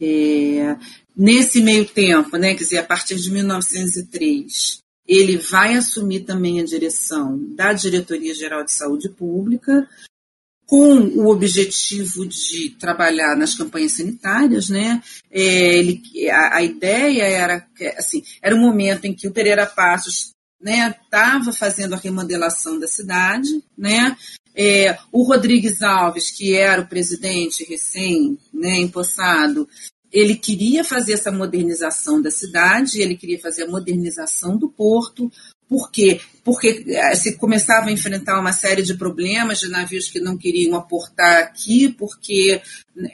É, 0.00 0.76
nesse 1.14 1.60
meio 1.60 1.84
tempo, 1.84 2.38
né, 2.38 2.54
quer 2.54 2.64
dizer, 2.64 2.78
a 2.78 2.84
partir 2.84 3.16
de 3.16 3.30
1903, 3.30 4.80
ele 5.06 5.36
vai 5.36 5.74
assumir 5.74 6.20
também 6.20 6.60
a 6.60 6.64
direção 6.64 7.38
da 7.54 7.72
Diretoria 7.74 8.34
Geral 8.34 8.64
de 8.64 8.72
Saúde 8.72 9.10
Pública, 9.10 9.86
com 10.70 11.00
o 11.16 11.28
objetivo 11.28 12.24
de 12.24 12.70
trabalhar 12.78 13.36
nas 13.36 13.56
campanhas 13.56 13.90
sanitárias, 13.90 14.68
né? 14.68 15.02
É, 15.28 15.76
ele, 15.76 16.00
a, 16.30 16.58
a, 16.58 16.62
ideia 16.62 17.24
era 17.24 17.66
assim, 17.98 18.22
era 18.40 18.54
um 18.54 18.60
momento 18.60 19.04
em 19.04 19.12
que 19.12 19.26
o 19.26 19.32
Pereira 19.32 19.66
Passos 19.66 20.30
estava 20.64 21.46
né, 21.46 21.52
fazendo 21.52 21.94
a 21.94 21.98
remodelação 21.98 22.78
da 22.78 22.86
cidade, 22.86 23.48
né? 23.76 24.16
É, 24.54 24.96
o 25.10 25.24
Rodrigues 25.24 25.82
Alves, 25.82 26.30
que 26.30 26.54
era 26.54 26.82
o 26.82 26.86
presidente 26.86 27.64
recém 27.64 28.38
né, 28.54 28.76
empossado, 28.78 29.68
ele 30.12 30.36
queria 30.36 30.84
fazer 30.84 31.14
essa 31.14 31.32
modernização 31.32 32.22
da 32.22 32.30
cidade, 32.30 33.02
ele 33.02 33.16
queria 33.16 33.40
fazer 33.40 33.64
a 33.64 33.68
modernização 33.68 34.56
do 34.56 34.68
porto, 34.68 35.32
por 35.70 35.88
quê? 35.92 36.20
Porque 36.42 36.84
eh, 36.88 37.14
se 37.14 37.36
começava 37.36 37.90
a 37.90 37.92
enfrentar 37.92 38.40
uma 38.40 38.52
série 38.52 38.82
de 38.82 38.94
problemas 38.94 39.60
de 39.60 39.68
navios 39.68 40.10
que 40.10 40.18
não 40.18 40.36
queriam 40.36 40.74
aportar 40.74 41.44
aqui, 41.44 41.88
porque 41.96 42.60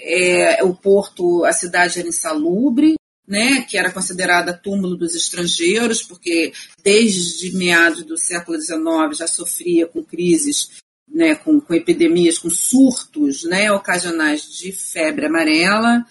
é, 0.00 0.64
o 0.64 0.74
porto, 0.74 1.44
a 1.44 1.52
cidade 1.52 1.98
era 1.98 2.08
insalubre, 2.08 2.94
né, 3.28 3.60
que 3.68 3.76
era 3.76 3.92
considerada 3.92 4.56
túmulo 4.56 4.96
dos 4.96 5.14
estrangeiros, 5.14 6.02
porque 6.02 6.54
desde 6.82 7.54
meados 7.54 8.04
do 8.04 8.16
século 8.16 8.58
XIX 8.58 9.18
já 9.18 9.26
sofria 9.26 9.86
com 9.86 10.02
crises, 10.02 10.70
né, 11.06 11.34
com, 11.34 11.60
com 11.60 11.74
epidemias, 11.74 12.38
com 12.38 12.48
surtos 12.48 13.44
né, 13.44 13.70
ocasionais 13.70 14.50
de 14.50 14.72
febre 14.72 15.26
amarela, 15.26 16.06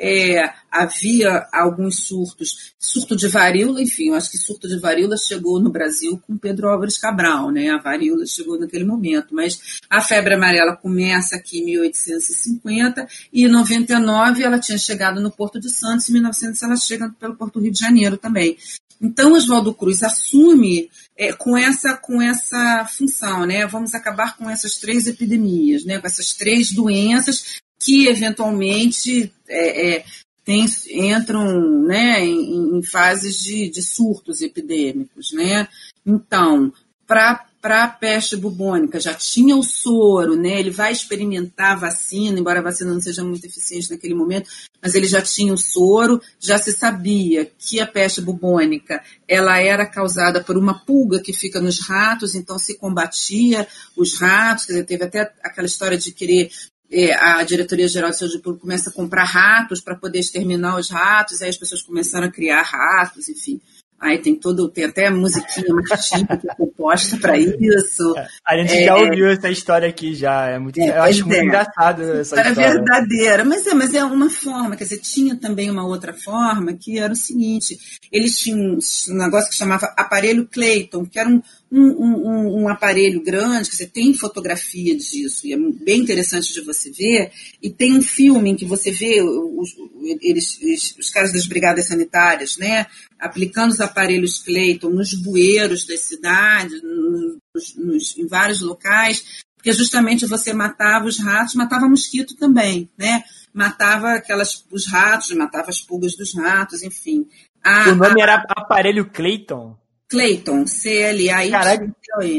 é, 0.00 0.50
havia 0.70 1.46
alguns 1.52 2.06
surtos, 2.06 2.72
surto 2.78 3.14
de 3.14 3.28
varíola, 3.28 3.82
enfim, 3.82 4.08
eu 4.08 4.14
acho 4.14 4.30
que 4.30 4.38
surto 4.38 4.66
de 4.66 4.78
varíola 4.78 5.16
chegou 5.18 5.60
no 5.60 5.70
Brasil 5.70 6.18
com 6.26 6.38
Pedro 6.38 6.70
Álvares 6.70 6.96
Cabral, 6.96 7.50
né? 7.50 7.68
A 7.68 7.76
varíola 7.76 8.24
chegou 8.24 8.58
naquele 8.58 8.84
momento, 8.84 9.34
mas 9.34 9.80
a 9.90 10.00
febre 10.00 10.34
amarela 10.34 10.74
começa 10.74 11.36
aqui 11.36 11.58
em 11.58 11.64
1850 11.66 13.06
e 13.30 13.44
em 13.44 13.48
99 13.48 14.42
ela 14.42 14.58
tinha 14.58 14.78
chegado 14.78 15.20
no 15.20 15.30
Porto 15.30 15.60
de 15.60 15.68
Santos, 15.68 16.08
em 16.08 16.14
1900 16.14 16.62
ela 16.62 16.76
chega 16.76 17.14
pelo 17.20 17.36
Porto 17.36 17.60
Rio 17.60 17.70
de 17.72 17.78
Janeiro 17.78 18.16
também. 18.16 18.56
Então, 19.02 19.32
Oswaldo 19.32 19.74
Cruz 19.74 20.02
assume 20.02 20.90
é, 21.16 21.32
com, 21.32 21.56
essa, 21.56 21.96
com 21.96 22.20
essa 22.20 22.86
função, 22.86 23.46
né? 23.46 23.66
Vamos 23.66 23.94
acabar 23.94 24.36
com 24.36 24.48
essas 24.48 24.76
três 24.76 25.06
epidemias, 25.06 25.84
né? 25.84 25.98
Com 25.98 26.06
essas 26.06 26.34
três 26.34 26.70
doenças 26.70 27.60
que 27.80 28.06
eventualmente 28.06 29.32
é, 29.48 29.96
é, 29.96 30.04
tem, 30.44 30.66
entram 30.90 31.86
né, 31.86 32.24
em, 32.24 32.78
em 32.78 32.82
fases 32.82 33.40
de, 33.40 33.70
de, 33.70 33.82
surtos 33.82 34.42
epidêmicos. 34.42 35.32
Né? 35.32 35.66
Então, 36.04 36.72
para 37.06 37.44
a 37.62 37.88
peste 37.88 38.36
bubônica, 38.36 39.00
já 39.00 39.12
tinha 39.12 39.56
o 39.56 39.64
soro, 39.64 40.36
né? 40.36 40.60
Ele 40.60 40.70
vai 40.70 40.92
experimentar 40.92 41.72
a 41.72 41.80
vacina, 41.80 42.38
embora 42.38 42.60
a 42.60 42.62
vacina 42.62 42.94
não 42.94 43.00
seja 43.00 43.24
muito 43.24 43.44
eficiente 43.44 43.90
naquele 43.90 44.14
momento, 44.14 44.48
mas 44.80 44.94
ele 44.94 45.06
já 45.06 45.20
tinha 45.20 45.52
o 45.52 45.58
soro, 45.58 46.22
já 46.38 46.56
se 46.56 46.72
sabia 46.72 47.50
que 47.58 47.80
a 47.80 47.86
peste 47.86 48.20
bubônica 48.20 49.02
ela 49.26 49.58
era 49.58 49.84
causada 49.84 50.42
por 50.42 50.56
uma 50.56 50.84
pulga 50.86 51.20
que 51.20 51.32
fica 51.32 51.60
nos 51.60 51.80
ratos, 51.80 52.34
então 52.34 52.58
se 52.58 52.78
combatia 52.78 53.66
os 53.96 54.16
ratos, 54.16 54.66
quer 54.66 54.72
dizer, 54.72 54.86
teve 54.86 55.04
até 55.04 55.32
aquela 55.42 55.66
história 55.66 55.98
de 55.98 56.12
querer 56.12 56.50
é, 56.92 57.14
a 57.14 57.42
Diretoria 57.42 57.88
Geral 57.88 58.10
de 58.10 58.18
Saúde 58.18 58.38
Pública 58.38 58.62
começa 58.62 58.90
a 58.90 58.92
comprar 58.92 59.24
ratos 59.24 59.80
para 59.80 59.96
poder 59.96 60.18
exterminar 60.18 60.76
os 60.76 60.90
ratos, 60.90 61.40
aí 61.40 61.48
as 61.48 61.56
pessoas 61.56 61.82
começaram 61.82 62.26
a 62.26 62.30
criar 62.30 62.62
ratos, 62.62 63.28
enfim. 63.28 63.60
Aí 64.00 64.16
tem 64.18 64.34
todo, 64.34 64.66
tem 64.70 64.84
até 64.84 65.10
musiquinha 65.10 65.74
mais 65.74 66.08
típica 66.08 66.54
composta 66.56 67.18
para 67.18 67.36
isso. 67.36 68.14
A 68.46 68.56
gente 68.56 68.72
é, 68.72 68.84
já 68.86 68.96
ouviu 68.96 69.28
essa 69.28 69.50
história 69.50 69.86
aqui 69.86 70.14
já, 70.14 70.46
é 70.46 70.58
muito, 70.58 70.80
é, 70.80 70.88
eu 70.88 71.02
acho 71.02 71.26
muito 71.26 71.38
é. 71.38 71.44
engraçado 71.44 72.02
essa 72.02 72.22
história. 72.22 72.48
Era 72.48 72.54
verdadeira, 72.54 73.44
mas 73.44 73.66
é, 73.66 73.74
mas 73.74 73.92
é 73.92 74.02
uma 74.02 74.30
forma, 74.30 74.74
quer 74.74 74.84
dizer, 74.84 75.00
tinha 75.00 75.36
também 75.36 75.70
uma 75.70 75.86
outra 75.86 76.14
forma 76.14 76.72
que 76.72 76.98
era 76.98 77.12
o 77.12 77.16
seguinte, 77.16 77.78
eles 78.10 78.38
tinham 78.38 78.78
um 78.78 79.14
negócio 79.18 79.50
que 79.50 79.56
chamava 79.56 79.92
aparelho 79.94 80.48
Clayton, 80.50 81.04
que 81.04 81.18
era 81.18 81.28
um, 81.28 81.42
um, 81.70 81.82
um, 81.82 82.62
um, 82.62 82.68
aparelho 82.68 83.22
grande, 83.22 83.70
quer 83.70 83.76
dizer, 83.76 83.90
tem 83.90 84.12
fotografia 84.12 84.96
disso, 84.96 85.46
e 85.46 85.52
é 85.52 85.56
bem 85.56 86.00
interessante 86.00 86.52
de 86.52 86.62
você 86.62 86.90
ver, 86.90 87.30
e 87.62 87.70
tem 87.70 87.96
um 87.96 88.02
filme 88.02 88.50
em 88.50 88.56
que 88.56 88.64
você 88.64 88.90
vê 88.90 89.22
os, 89.22 89.76
eles, 90.20 90.58
os 90.98 91.10
caras 91.10 91.32
das 91.32 91.46
brigadas 91.46 91.86
sanitárias, 91.86 92.56
né, 92.56 92.86
aplicando 93.20 93.70
os 93.70 93.80
aparelhos 93.80 94.38
Clayton 94.38 94.90
nos 94.90 95.14
bueiros 95.14 95.86
das 95.86 96.00
cidades, 96.00 96.82
nos, 96.82 97.76
nos, 97.76 98.18
em 98.18 98.26
vários 98.26 98.60
locais, 98.60 99.44
porque 99.56 99.72
justamente 99.72 100.26
você 100.26 100.52
matava 100.52 101.06
os 101.06 101.18
ratos, 101.18 101.54
matava 101.54 101.88
mosquito 101.88 102.34
também, 102.34 102.90
né, 102.98 103.22
matava 103.54 104.14
aquelas, 104.14 104.64
os 104.72 104.86
ratos, 104.86 105.30
matava 105.32 105.70
as 105.70 105.80
pulgas 105.80 106.16
dos 106.16 106.34
ratos, 106.34 106.82
enfim. 106.82 107.28
A, 107.62 107.90
o 107.90 107.94
nome 107.94 108.20
a, 108.20 108.24
era 108.24 108.44
aparelho 108.48 109.08
Clayton? 109.08 109.78
Clayton, 110.10 110.66
C-L-A-Y. 110.66 111.50
Caraca, 111.52 111.84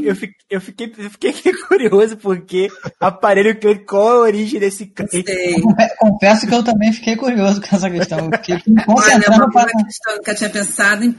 eu 0.04 0.16
fiquei, 0.16 0.46
eu, 0.50 0.62
fiquei, 0.62 0.94
eu 0.98 1.10
fiquei 1.10 1.34
curioso 1.68 2.18
porque 2.18 2.68
aparelho 3.00 3.58
Clayton, 3.58 3.86
qual 3.86 4.10
a 4.10 4.20
origem 4.20 4.60
desse 4.60 4.88
Clayton? 4.88 5.74
Confesso 5.98 6.46
que 6.46 6.54
eu 6.54 6.64
também 6.64 6.92
fiquei 6.92 7.16
curioso 7.16 7.62
com 7.62 7.74
essa 7.74 7.90
questão. 7.90 8.30
Fiquei 8.30 8.56
Olha, 8.88 9.30
uma 9.30 9.50
para... 9.50 9.72
questão 9.72 10.22
que 10.22 10.30
eu 10.30 10.36
tinha 10.36 10.50
pensado 10.50 11.06
em, 11.06 11.16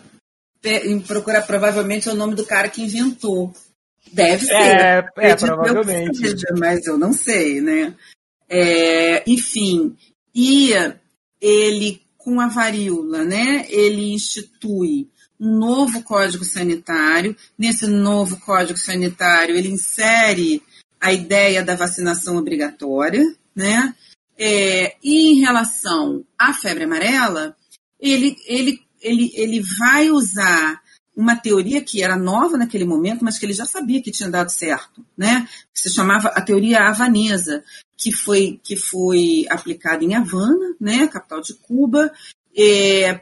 em, 0.64 1.00
procurar 1.00 1.42
provavelmente 1.42 2.10
o 2.10 2.14
nome 2.14 2.34
do 2.34 2.44
cara 2.44 2.68
que 2.68 2.82
inventou. 2.82 3.54
Deve 4.12 4.44
ser. 4.44 4.54
É, 4.54 5.04
é 5.16 5.36
provavelmente. 5.36 6.18
Seja, 6.18 6.48
mas 6.58 6.86
eu 6.86 6.98
não 6.98 7.14
sei, 7.14 7.62
né? 7.62 7.94
É, 8.46 9.22
enfim, 9.26 9.96
e 10.34 10.72
ele, 11.40 12.02
com 12.18 12.38
a 12.38 12.48
varíola, 12.48 13.24
né, 13.24 13.64
ele 13.70 14.12
institui 14.12 15.08
um 15.42 15.58
novo 15.58 16.04
código 16.04 16.44
sanitário. 16.44 17.36
Nesse 17.58 17.88
novo 17.88 18.38
código 18.38 18.78
sanitário, 18.78 19.56
ele 19.56 19.68
insere 19.68 20.62
a 21.00 21.12
ideia 21.12 21.64
da 21.64 21.74
vacinação 21.74 22.36
obrigatória, 22.36 23.24
né? 23.54 23.92
É, 24.38 24.96
e 25.02 25.32
em 25.32 25.40
relação 25.40 26.24
à 26.38 26.54
febre 26.54 26.84
amarela, 26.84 27.56
ele, 28.00 28.36
ele, 28.46 28.80
ele, 29.00 29.32
ele 29.34 29.60
vai 29.78 30.10
usar 30.10 30.80
uma 31.14 31.36
teoria 31.36 31.82
que 31.82 32.02
era 32.02 32.16
nova 32.16 32.56
naquele 32.56 32.84
momento, 32.84 33.24
mas 33.24 33.36
que 33.36 33.44
ele 33.44 33.52
já 33.52 33.66
sabia 33.66 34.00
que 34.00 34.12
tinha 34.12 34.30
dado 34.30 34.48
certo, 34.50 35.04
né? 35.18 35.46
Se 35.74 35.92
chamava 35.92 36.28
a 36.28 36.40
teoria 36.40 36.88
havanesa, 36.88 37.64
que 37.96 38.12
foi, 38.12 38.60
que 38.62 38.76
foi 38.76 39.44
aplicada 39.50 40.04
em 40.04 40.14
Havana, 40.14 40.74
né, 40.80 41.06
capital 41.08 41.40
de 41.40 41.54
Cuba, 41.54 42.10
é, 42.56 43.20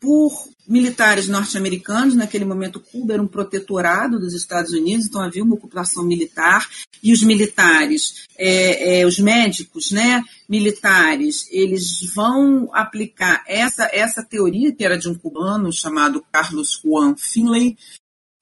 por 0.00 0.48
militares 0.66 1.28
norte-americanos. 1.28 2.14
Naquele 2.14 2.44
momento, 2.44 2.80
Cuba 2.80 3.12
era 3.12 3.22
um 3.22 3.28
protetorado 3.28 4.18
dos 4.18 4.34
Estados 4.34 4.72
Unidos, 4.72 5.06
então 5.06 5.20
havia 5.20 5.44
uma 5.44 5.54
ocupação 5.54 6.02
militar. 6.02 6.66
E 7.02 7.12
os 7.12 7.22
militares, 7.22 8.26
é, 8.38 9.00
é, 9.00 9.06
os 9.06 9.18
médicos 9.18 9.90
né, 9.90 10.24
militares, 10.48 11.46
eles 11.50 12.00
vão 12.14 12.70
aplicar 12.72 13.44
essa, 13.46 13.88
essa 13.92 14.24
teoria, 14.24 14.72
que 14.72 14.84
era 14.84 14.98
de 14.98 15.08
um 15.08 15.14
cubano 15.14 15.72
chamado 15.72 16.24
Carlos 16.32 16.80
Juan 16.82 17.14
Finlay, 17.16 17.76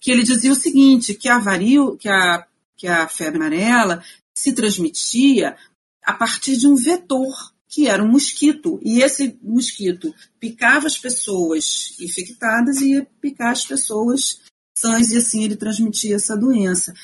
que 0.01 0.13
ele 0.13 0.23
dizia 0.23 0.53
o 0.53 0.57
seguinte, 0.57 1.15
que 1.15 1.29
a 1.29 1.39
varíola, 1.39 1.97
que 1.97 2.09
a, 2.09 2.47
que 2.77 2.87
a 2.87 3.09
febre 3.09 3.39
amarela 3.39 4.03
se 4.33 4.53
transmitia 4.53 5.57
a 6.05 6.13
partir 6.13 6.57
de 6.57 6.69
um 6.69 6.77
vetor 6.77 7.35
que 7.69 7.87
era 7.87 8.03
um 8.03 8.09
mosquito. 8.09 8.81
E 8.83 9.03
esse 9.03 9.39
mosquito 9.43 10.15
picava 10.41 10.87
as 10.87 10.97
pessoas 10.97 11.97
infectadas 12.01 12.81
e 12.81 12.93
ia 12.93 13.07
picar 13.21 13.53
as 13.53 13.65
pessoas 13.65 14.41
sãs, 14.77 15.11
e 15.11 15.19
assim 15.19 15.45
ele 15.45 15.57
transmitia 15.57 16.17
essa 16.17 16.37
doença. 16.37 16.95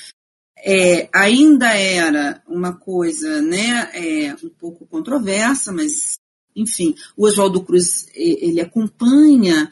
É, 0.57 1.11
ainda 1.13 1.75
era 1.75 2.43
uma 2.49 2.73
coisa 2.73 3.43
né, 3.43 3.91
é, 3.93 4.35
um 4.43 4.49
pouco 4.49 4.87
controversa, 4.87 5.73
mas 5.73 6.15
enfim, 6.57 6.95
o 7.17 7.27
Oswaldo 7.27 7.63
Cruz 7.65 8.07
ele 8.15 8.61
acompanha 8.61 9.71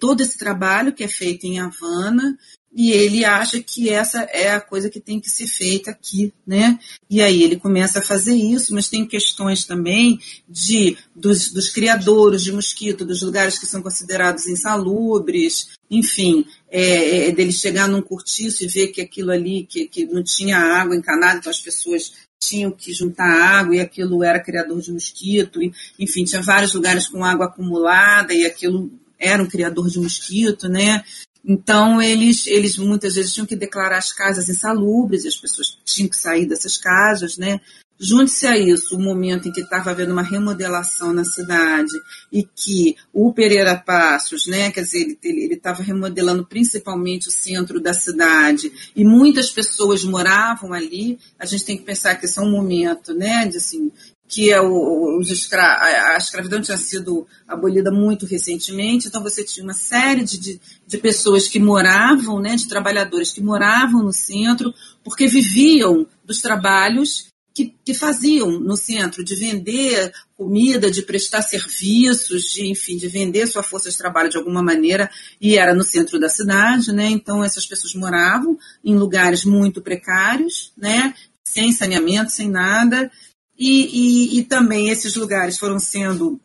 todo 0.00 0.20
esse 0.20 0.36
trabalho 0.36 0.92
que 0.92 1.04
é 1.04 1.08
feito 1.08 1.44
em 1.46 1.60
Havana 1.60 2.36
e 2.76 2.90
ele 2.90 3.24
acha 3.24 3.62
que 3.62 3.88
essa 3.88 4.22
é 4.32 4.50
a 4.50 4.60
coisa 4.60 4.90
que 4.90 4.98
tem 4.98 5.20
que 5.20 5.30
ser 5.30 5.46
feita 5.46 5.92
aqui, 5.92 6.32
né? 6.44 6.78
E 7.08 7.22
aí 7.22 7.42
ele 7.42 7.56
começa 7.56 8.00
a 8.00 8.02
fazer 8.02 8.34
isso, 8.34 8.74
mas 8.74 8.88
tem 8.88 9.06
questões 9.06 9.64
também 9.64 10.18
de 10.48 10.96
dos, 11.14 11.52
dos 11.52 11.68
criadores 11.68 12.42
de 12.42 12.50
mosquito, 12.50 13.04
dos 13.04 13.22
lugares 13.22 13.58
que 13.58 13.66
são 13.66 13.80
considerados 13.80 14.46
insalubres, 14.48 15.68
enfim, 15.88 16.44
é, 16.68 17.28
é, 17.28 17.32
dele 17.32 17.52
chegar 17.52 17.86
num 17.86 18.02
cortiço 18.02 18.64
e 18.64 18.68
ver 18.68 18.88
que 18.88 19.00
aquilo 19.00 19.30
ali, 19.30 19.64
que, 19.70 19.86
que 19.86 20.04
não 20.04 20.24
tinha 20.24 20.58
água 20.58 20.96
encanada, 20.96 21.38
então 21.38 21.50
as 21.50 21.60
pessoas 21.60 22.12
tinham 22.40 22.72
que 22.72 22.92
juntar 22.92 23.24
água 23.24 23.76
e 23.76 23.80
aquilo 23.80 24.24
era 24.24 24.40
criador 24.40 24.80
de 24.80 24.92
mosquito, 24.92 25.62
e, 25.62 25.72
enfim, 25.98 26.24
tinha 26.24 26.42
vários 26.42 26.74
lugares 26.74 27.06
com 27.06 27.24
água 27.24 27.46
acumulada 27.46 28.34
e 28.34 28.44
aquilo 28.44 28.90
era 29.16 29.40
um 29.40 29.46
criador 29.46 29.88
de 29.88 30.00
mosquito, 30.00 30.68
né? 30.68 31.04
Então, 31.46 32.00
eles, 32.00 32.46
eles 32.46 32.78
muitas 32.78 33.16
vezes 33.16 33.34
tinham 33.34 33.46
que 33.46 33.56
declarar 33.56 33.98
as 33.98 34.12
casas 34.12 34.48
insalubres, 34.48 35.24
e 35.24 35.28
as 35.28 35.36
pessoas 35.36 35.78
tinham 35.84 36.08
que 36.08 36.16
sair 36.16 36.46
dessas 36.46 36.78
casas, 36.78 37.36
né? 37.36 37.60
Junte-se 37.98 38.46
a 38.46 38.58
isso 38.58 38.96
o 38.96 39.00
momento 39.00 39.48
em 39.48 39.52
que 39.52 39.60
estava 39.60 39.90
havendo 39.90 40.12
uma 40.12 40.22
remodelação 40.22 41.12
na 41.12 41.24
cidade 41.24 41.92
e 42.32 42.42
que 42.42 42.96
o 43.12 43.32
Pereira 43.32 43.76
Passos, 43.76 44.46
né, 44.46 44.72
quer 44.72 44.82
dizer, 44.82 45.16
ele 45.22 45.54
estava 45.54 45.80
remodelando 45.80 46.44
principalmente 46.44 47.28
o 47.28 47.32
centro 47.32 47.80
da 47.80 47.94
cidade 47.94 48.72
e 48.96 49.04
muitas 49.04 49.48
pessoas 49.50 50.02
moravam 50.02 50.72
ali. 50.72 51.18
A 51.38 51.46
gente 51.46 51.64
tem 51.64 51.78
que 51.78 51.84
pensar 51.84 52.16
que 52.16 52.26
esse 52.26 52.38
é 52.38 52.42
um 52.42 52.50
momento, 52.50 53.14
né, 53.14 53.46
de 53.46 53.58
assim, 53.58 53.92
que 54.26 54.50
é 54.50 54.60
o, 54.60 55.20
escra 55.20 56.14
a 56.14 56.16
escravidão 56.16 56.60
tinha 56.60 56.76
sido 56.76 57.26
abolida 57.46 57.90
muito 57.90 58.26
recentemente, 58.26 59.08
então 59.08 59.22
você 59.22 59.44
tinha 59.44 59.64
uma 59.64 59.74
série 59.74 60.24
de, 60.24 60.38
de, 60.38 60.60
de, 60.86 60.98
pessoas 60.98 61.46
que 61.46 61.60
moravam, 61.60 62.40
né, 62.40 62.56
de 62.56 62.68
trabalhadores 62.68 63.32
que 63.32 63.42
moravam 63.42 64.02
no 64.02 64.12
centro, 64.12 64.72
porque 65.04 65.26
viviam 65.26 66.06
dos 66.24 66.40
trabalhos 66.40 67.26
que, 67.54 67.72
que 67.84 67.94
faziam 67.94 68.58
no 68.58 68.76
centro, 68.76 69.22
de 69.22 69.36
vender 69.36 70.12
comida, 70.36 70.90
de 70.90 71.02
prestar 71.02 71.42
serviços, 71.42 72.50
de, 72.52 72.66
enfim, 72.66 72.96
de 72.96 73.06
vender 73.06 73.46
sua 73.46 73.62
força 73.62 73.88
de 73.88 73.96
trabalho 73.96 74.28
de 74.28 74.36
alguma 74.36 74.60
maneira, 74.62 75.08
e 75.40 75.56
era 75.56 75.72
no 75.72 75.84
centro 75.84 76.18
da 76.18 76.28
cidade, 76.28 76.92
né, 76.92 77.06
então 77.06 77.44
essas 77.44 77.66
pessoas 77.66 77.94
moravam 77.94 78.58
em 78.82 78.96
lugares 78.96 79.44
muito 79.44 79.80
precários, 79.80 80.72
né, 80.76 81.14
sem 81.44 81.70
saneamento, 81.70 82.32
sem 82.32 82.50
nada, 82.50 83.10
e, 83.58 84.36
e, 84.36 84.38
e 84.38 84.44
também 84.44 84.90
esses 84.90 85.14
lugares 85.16 85.58
foram 85.58 85.78
sendo 85.78 86.40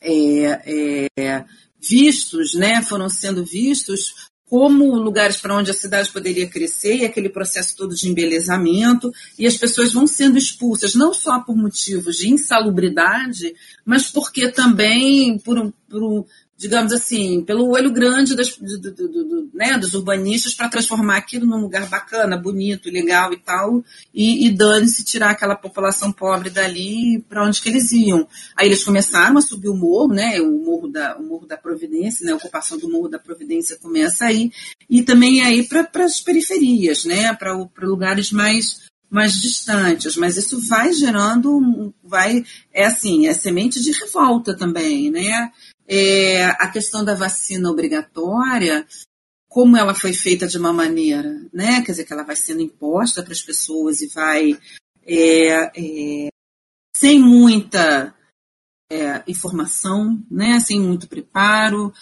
é, 0.00 1.08
é, 1.16 1.44
vistos, 1.80 2.54
né, 2.54 2.82
foram 2.82 3.08
sendo 3.08 3.44
vistos 3.44 4.28
como 4.46 4.94
lugares 4.96 5.38
para 5.38 5.56
onde 5.56 5.70
a 5.70 5.74
cidade 5.74 6.12
poderia 6.12 6.46
crescer 6.46 6.98
e 6.98 7.04
aquele 7.04 7.28
processo 7.28 7.74
todo 7.76 7.94
de 7.94 8.08
embelezamento, 8.08 9.10
e 9.38 9.46
as 9.46 9.56
pessoas 9.56 9.92
vão 9.92 10.06
sendo 10.06 10.38
expulsas, 10.38 10.94
não 10.94 11.12
só 11.14 11.40
por 11.40 11.56
motivos 11.56 12.18
de 12.18 12.30
insalubridade, 12.30 13.54
mas 13.84 14.10
porque 14.10 14.52
também 14.52 15.38
por, 15.38 15.72
por, 15.88 16.26
digamos 16.56 16.92
assim, 16.92 17.42
pelo 17.42 17.70
olho 17.70 17.92
grande 17.92 18.34
das, 18.36 18.56
do, 18.56 18.78
do, 18.80 18.92
do, 18.92 19.50
né, 19.52 19.76
dos 19.76 19.92
urbanistas 19.94 20.54
para 20.54 20.68
transformar 20.68 21.16
aquilo 21.16 21.46
num 21.46 21.60
lugar 21.60 21.86
bacana, 21.88 22.36
bonito, 22.36 22.90
legal 22.90 23.32
e 23.32 23.36
tal, 23.36 23.84
e, 24.14 24.46
e 24.46 24.50
dane-se 24.50 25.04
tirar 25.04 25.30
aquela 25.30 25.56
população 25.56 26.12
pobre 26.12 26.50
dali 26.50 27.22
para 27.28 27.44
onde 27.44 27.60
que 27.60 27.68
eles 27.68 27.90
iam. 27.92 28.26
Aí 28.56 28.68
eles 28.68 28.84
começaram 28.84 29.36
a 29.36 29.42
subir 29.42 29.68
o 29.68 29.76
morro, 29.76 30.14
né, 30.14 30.40
o 30.40 30.64
morro 30.64 30.88
da, 30.88 31.16
o 31.18 31.22
morro 31.22 31.46
da 31.46 31.56
Providência, 31.56 32.24
né, 32.24 32.32
a 32.32 32.36
ocupação 32.36 32.78
do 32.78 32.88
morro 32.88 33.08
da 33.08 33.18
Providência 33.18 33.76
começa 33.76 34.24
aí, 34.24 34.52
e 34.88 35.02
também 35.02 35.42
aí 35.42 35.64
para 35.64 36.04
as 36.04 36.20
periferias, 36.20 37.04
né, 37.04 37.34
para 37.34 37.52
lugares 37.82 38.30
mais 38.30 38.84
mais 39.14 39.40
distantes, 39.40 40.16
mas 40.16 40.36
isso 40.36 40.58
vai 40.58 40.92
gerando, 40.92 41.94
vai, 42.02 42.44
é 42.72 42.84
assim, 42.84 43.28
é 43.28 43.32
semente 43.32 43.80
de 43.80 43.92
revolta 43.92 44.56
também, 44.56 45.08
né? 45.08 45.52
É, 45.86 46.46
a 46.46 46.68
questão 46.68 47.04
da 47.04 47.14
vacina 47.14 47.70
obrigatória, 47.70 48.84
como 49.48 49.76
ela 49.76 49.94
foi 49.94 50.12
feita 50.12 50.48
de 50.48 50.58
uma 50.58 50.72
maneira, 50.72 51.40
né? 51.52 51.80
Quer 51.82 51.92
dizer, 51.92 52.04
que 52.04 52.12
ela 52.12 52.24
vai 52.24 52.34
sendo 52.34 52.60
imposta 52.60 53.22
para 53.22 53.32
as 53.32 53.40
pessoas 53.40 54.00
e 54.00 54.08
vai 54.08 54.58
é, 55.06 55.70
é, 55.76 56.28
sem 56.96 57.20
muita 57.20 58.12
é, 58.90 59.22
informação, 59.28 60.20
né? 60.28 60.58
Sem 60.58 60.80
muito 60.80 61.06
preparo, 61.06 61.94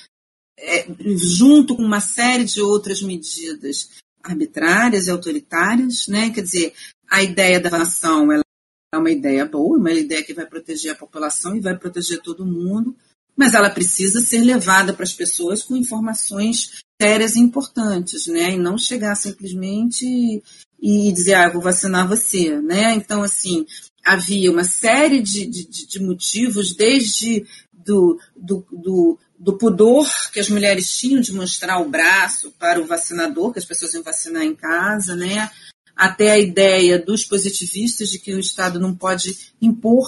é, 0.59 0.87
junto 1.15 1.77
com 1.77 1.83
uma 1.83 2.01
série 2.01 2.47
de 2.47 2.63
outras 2.63 3.03
medidas 3.03 3.91
arbitrárias 4.23 5.07
e 5.07 5.11
autoritárias, 5.11 6.07
né? 6.07 6.31
Quer 6.31 6.43
dizer, 6.43 6.75
a 7.13 7.23
ideia 7.23 7.61
da 7.61 7.69
vacinação 7.69 8.33
ela 8.33 8.43
é 8.91 8.97
uma 8.97 9.11
ideia 9.11 9.45
boa, 9.45 9.77
uma 9.77 9.93
ideia 9.93 10.25
que 10.25 10.33
vai 10.33 10.47
proteger 10.47 10.93
a 10.93 10.97
população 10.97 11.55
e 11.55 11.61
vai 11.61 11.77
proteger 11.77 12.23
todo 12.23 12.47
mundo, 12.47 12.97
mas 13.37 13.53
ela 13.53 13.69
precisa 13.69 14.21
ser 14.21 14.41
levada 14.41 14.95
para 14.95 15.05
as 15.05 15.13
pessoas 15.13 15.63
com 15.63 15.77
informações 15.77 16.83
sérias 17.01 17.37
e 17.37 17.41
importantes, 17.41 18.27
né? 18.29 18.53
E 18.53 18.59
não 18.59 18.79
chegar 18.79 19.15
simplesmente 19.15 20.43
e 20.81 21.13
dizer, 21.13 21.35
ah, 21.35 21.45
eu 21.45 21.53
vou 21.53 21.61
vacinar 21.61 22.09
você, 22.09 22.59
né? 22.61 22.95
Então, 22.95 23.23
assim, 23.23 23.67
havia 24.03 24.51
uma 24.51 24.65
série 24.65 25.21
de, 25.21 25.45
de, 25.47 25.87
de 25.87 26.01
motivos, 26.01 26.75
desde 26.75 27.47
do, 27.73 28.19
do, 28.35 28.67
do, 28.73 29.19
do, 29.39 29.59
pudor 29.59 30.09
que 30.33 30.41
as 30.41 30.49
mulheres 30.49 30.97
tinham 30.97 31.21
de 31.21 31.35
mostrar 31.35 31.79
o 31.79 31.89
braço 31.91 32.51
para 32.59 32.81
o 32.81 32.87
vacinador, 32.87 33.53
que 33.53 33.59
as 33.59 33.67
pessoas 33.67 33.93
iam 33.93 34.03
vacinar 34.03 34.45
em 34.45 34.55
casa, 34.55 35.15
né? 35.15 35.51
Até 35.97 36.31
a 36.31 36.39
ideia 36.39 36.99
dos 36.99 37.25
positivistas 37.25 38.11
de 38.11 38.19
que 38.19 38.35
o 38.35 38.41
Estado 38.41 38.81
não 38.81 38.95
pode 38.95 39.53
impor 39.61 40.07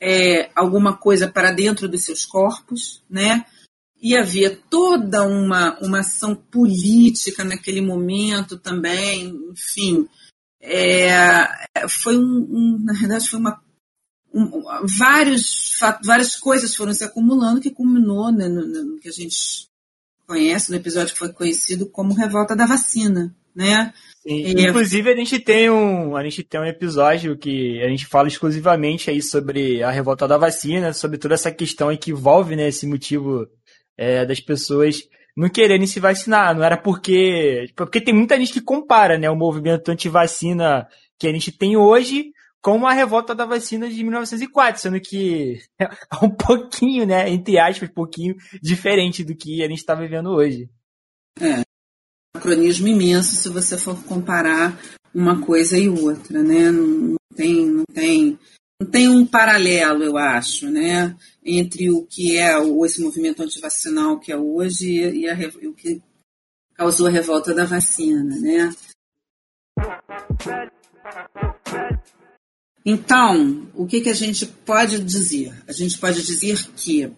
é, 0.00 0.50
alguma 0.56 0.96
coisa 0.96 1.28
para 1.28 1.52
dentro 1.52 1.88
dos 1.88 2.04
seus 2.04 2.26
corpos, 2.26 3.02
né? 3.08 3.46
E 4.00 4.16
havia 4.16 4.56
toda 4.68 5.24
uma, 5.24 5.78
uma 5.78 6.00
ação 6.00 6.34
política 6.34 7.44
naquele 7.44 7.80
momento 7.80 8.58
também, 8.58 9.28
enfim. 9.52 10.08
É, 10.60 11.88
foi 11.88 12.18
um, 12.18 12.46
um, 12.50 12.78
na 12.82 12.92
verdade, 12.94 13.28
foi 13.28 13.38
uma. 13.38 13.62
Um, 14.34 14.50
vários, 14.98 15.78
várias 16.04 16.36
coisas 16.36 16.74
foram 16.74 16.92
se 16.92 17.04
acumulando 17.04 17.60
que 17.60 17.70
culminou 17.70 18.32
né, 18.32 18.48
no, 18.48 18.66
no, 18.66 18.98
que 18.98 19.08
a 19.08 19.12
gente 19.12 19.68
conhece, 20.26 20.70
no 20.70 20.76
episódio 20.76 21.12
que 21.12 21.18
foi 21.18 21.32
conhecido 21.32 21.86
como 21.86 22.14
Revolta 22.14 22.56
da 22.56 22.66
Vacina, 22.66 23.32
né? 23.54 23.94
Sim. 24.22 24.56
É. 24.56 24.68
Inclusive 24.68 25.10
a 25.10 25.16
gente 25.16 25.38
tem 25.40 25.68
um 25.68 26.16
a 26.16 26.22
gente 26.22 26.44
tem 26.44 26.60
um 26.60 26.64
episódio 26.64 27.36
que 27.36 27.82
a 27.82 27.88
gente 27.88 28.06
fala 28.06 28.28
exclusivamente 28.28 29.10
aí 29.10 29.20
sobre 29.20 29.82
a 29.82 29.90
revolta 29.90 30.28
da 30.28 30.38
vacina, 30.38 30.92
sobre 30.92 31.18
toda 31.18 31.34
essa 31.34 31.50
questão 31.50 31.94
que 31.96 32.12
envolve 32.12 32.54
né, 32.54 32.68
esse 32.68 32.86
motivo 32.86 33.46
é, 33.96 34.24
das 34.24 34.40
pessoas 34.40 35.00
não 35.36 35.48
quererem 35.48 35.86
se 35.86 35.98
vacinar. 35.98 36.54
Não 36.54 36.62
era 36.62 36.76
porque 36.76 37.66
porque 37.74 38.00
tem 38.00 38.14
muita 38.14 38.38
gente 38.38 38.52
que 38.52 38.60
compara 38.60 39.18
né 39.18 39.28
o 39.28 39.36
movimento 39.36 39.88
anti-vacina 39.90 40.86
que 41.18 41.26
a 41.26 41.32
gente 41.32 41.50
tem 41.50 41.76
hoje 41.76 42.32
com 42.60 42.86
a 42.86 42.92
revolta 42.92 43.34
da 43.34 43.44
vacina 43.44 43.88
de 43.88 44.04
1904, 44.04 44.80
sendo 44.80 45.00
que 45.00 45.60
é 45.80 45.88
um 46.22 46.30
pouquinho, 46.30 47.04
né, 47.04 47.28
entre 47.28 47.58
aspas, 47.58 47.88
um 47.90 47.92
pouquinho 47.92 48.36
diferente 48.62 49.24
do 49.24 49.34
que 49.34 49.64
a 49.64 49.68
gente 49.68 49.78
está 49.78 49.96
vivendo 49.96 50.30
hoje. 50.30 50.70
É, 51.40 51.62
anacronismo 52.34 52.88
imenso 52.88 53.36
se 53.36 53.48
você 53.48 53.76
for 53.76 54.02
comparar 54.04 54.78
uma 55.14 55.40
coisa 55.40 55.78
e 55.78 55.88
outra, 55.88 56.42
né? 56.42 56.70
Não 56.70 57.16
tem, 57.34 57.66
não 57.66 57.84
tem, 57.84 58.38
não 58.80 58.90
tem 58.90 59.08
um 59.08 59.26
paralelo, 59.26 60.02
eu 60.02 60.16
acho, 60.16 60.70
né? 60.70 61.14
Entre 61.44 61.90
o 61.90 62.06
que 62.06 62.38
é 62.38 62.54
esse 62.84 63.02
movimento 63.02 63.42
antivacinal 63.42 64.18
que 64.18 64.32
é 64.32 64.36
hoje 64.36 64.90
e, 64.90 65.28
a, 65.28 65.34
e 65.34 65.66
o 65.66 65.74
que 65.74 66.00
causou 66.74 67.06
a 67.06 67.10
revolta 67.10 67.52
da 67.52 67.64
vacina, 67.64 68.24
né? 68.40 68.74
Então, 72.84 73.70
o 73.74 73.86
que, 73.86 74.00
que 74.00 74.08
a 74.08 74.14
gente 74.14 74.46
pode 74.46 74.98
dizer? 75.04 75.54
A 75.68 75.72
gente 75.72 75.98
pode 75.98 76.22
dizer 76.22 76.66
que 76.74 77.12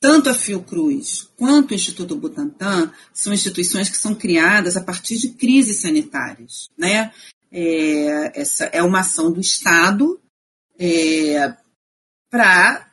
tanto 0.00 0.28
a 0.28 0.34
Fiocruz 0.34 1.28
quanto 1.36 1.72
o 1.72 1.74
Instituto 1.74 2.16
Butantan 2.16 2.92
são 3.12 3.32
instituições 3.32 3.88
que 3.88 3.96
são 3.96 4.14
criadas 4.14 4.76
a 4.76 4.82
partir 4.82 5.18
de 5.18 5.30
crises 5.30 5.80
sanitárias. 5.80 6.68
Né? 6.76 7.12
É, 7.50 8.40
essa 8.40 8.66
é 8.66 8.82
uma 8.82 9.00
ação 9.00 9.32
do 9.32 9.40
Estado 9.40 10.20
é, 10.78 11.54
para 12.30 12.88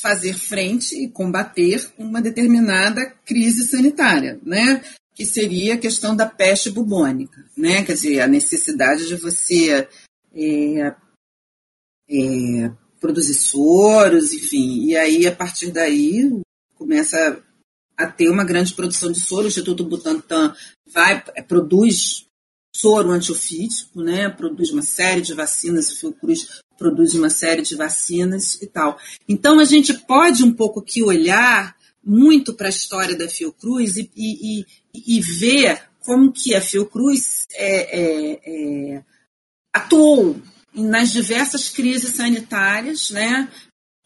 fazer 0.00 0.34
frente 0.34 0.96
e 0.96 1.08
combater 1.08 1.90
uma 1.98 2.20
determinada 2.20 3.00
crise 3.24 3.66
sanitária, 3.66 4.38
né? 4.44 4.82
que 5.14 5.26
seria 5.26 5.74
a 5.74 5.78
questão 5.78 6.16
da 6.16 6.26
peste 6.26 6.70
bubônica, 6.70 7.44
né? 7.56 7.84
quer 7.84 7.94
dizer, 7.94 8.20
a 8.20 8.26
necessidade 8.26 9.06
de 9.06 9.16
você 9.16 9.88
é, 10.34 10.94
é, 12.08 12.72
produzir 13.02 13.34
soros, 13.34 14.32
enfim. 14.32 14.84
E 14.86 14.96
aí, 14.96 15.26
a 15.26 15.34
partir 15.34 15.72
daí, 15.72 16.40
começa 16.76 17.42
a 17.98 18.06
ter 18.06 18.30
uma 18.30 18.44
grande 18.44 18.72
produção 18.72 19.10
de 19.10 19.20
soro. 19.20 19.44
O 19.44 19.48
Instituto 19.48 19.84
Butantan 19.84 20.54
vai, 20.86 21.20
produz 21.48 22.26
soro 22.74 23.10
antiofídico, 23.10 24.00
né? 24.00 24.30
produz 24.30 24.70
uma 24.70 24.82
série 24.82 25.20
de 25.20 25.34
vacinas, 25.34 25.90
o 25.90 25.96
Fiocruz 25.98 26.62
produz 26.78 27.14
uma 27.14 27.28
série 27.28 27.62
de 27.62 27.74
vacinas 27.74 28.60
e 28.62 28.66
tal. 28.66 28.96
Então, 29.28 29.58
a 29.58 29.64
gente 29.64 29.92
pode 29.92 30.44
um 30.44 30.52
pouco 30.52 30.80
aqui 30.80 31.02
olhar 31.02 31.76
muito 32.04 32.54
para 32.54 32.68
a 32.68 32.70
história 32.70 33.16
da 33.16 33.28
Fiocruz 33.28 33.96
e, 33.96 34.10
e, 34.16 34.60
e, 34.94 35.16
e 35.16 35.20
ver 35.20 35.82
como 36.00 36.32
que 36.32 36.54
a 36.54 36.60
Fiocruz 36.60 37.46
é, 37.54 38.00
é, 38.00 38.40
é, 38.44 39.04
atuou 39.72 40.40
nas 40.74 41.10
diversas 41.10 41.68
crises 41.68 42.16
sanitárias, 42.16 43.10
né, 43.10 43.48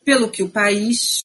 pelo 0.04 0.30
que 0.30 0.42
o 0.42 0.48
país 0.48 1.20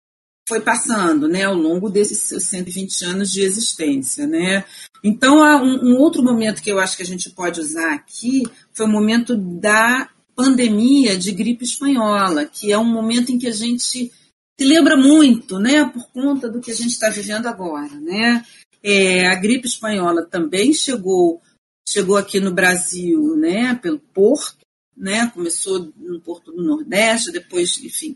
foi 0.48 0.60
passando, 0.60 1.28
né, 1.28 1.44
ao 1.44 1.56
longo 1.56 1.90
desses 1.90 2.20
seus 2.20 2.44
120 2.46 3.06
anos 3.06 3.32
de 3.32 3.42
existência, 3.42 4.28
né. 4.28 4.66
Então, 5.04 5.38
um, 5.64 5.94
um 5.94 5.98
outro 5.98 6.24
momento 6.24 6.62
que 6.62 6.72
eu 6.72 6.80
acho 6.80 6.98
que 6.98 7.04
a 7.04 7.06
gente 7.06 7.30
pode 7.30 7.60
usar 7.60 7.94
aqui 7.94 8.44
foi 8.74 8.86
o 8.86 8.90
momento 8.90 9.36
da 9.36 10.10
pandemia 10.36 11.18
de 11.18 11.32
gripe 11.32 11.64
espanhola, 11.64 12.46
que 12.46 12.72
é 12.72 12.78
um 12.78 12.86
momento 12.86 13.32
em 13.32 13.38
que 13.38 13.48
a 13.48 13.54
gente 13.54 13.84
se 13.84 14.12
lembra 14.60 14.98
muito, 14.98 15.60
né, 15.60 15.86
por 15.86 16.08
conta 16.12 16.50
do 16.50 16.60
que 16.60 16.72
a 16.72 16.76
gente 16.76 16.92
está 16.92 17.10
vivendo 17.10 17.48
agora, 17.48 17.96
né. 18.00 18.44
É, 18.84 19.28
a 19.28 19.36
gripe 19.36 19.68
espanhola 19.68 20.26
também 20.26 20.74
chegou 20.74 21.42
chegou 21.88 22.16
aqui 22.16 22.40
no 22.40 22.54
Brasil, 22.54 23.36
né, 23.36 23.76
pelo 23.76 24.00
Porto, 24.00 24.61
né? 25.02 25.32
Começou 25.34 25.92
no 25.98 26.22
Porto 26.22 26.52
do 26.52 26.62
Nordeste, 26.62 27.32
depois, 27.32 27.76
enfim, 27.84 28.16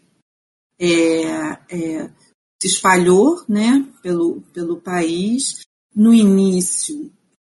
é, 0.80 1.24
é, 1.68 2.12
se 2.62 2.68
espalhou, 2.68 3.44
né? 3.50 3.92
Pelo, 4.04 4.42
pelo 4.54 4.80
país. 4.80 5.62
No 5.96 6.14
início, 6.14 7.12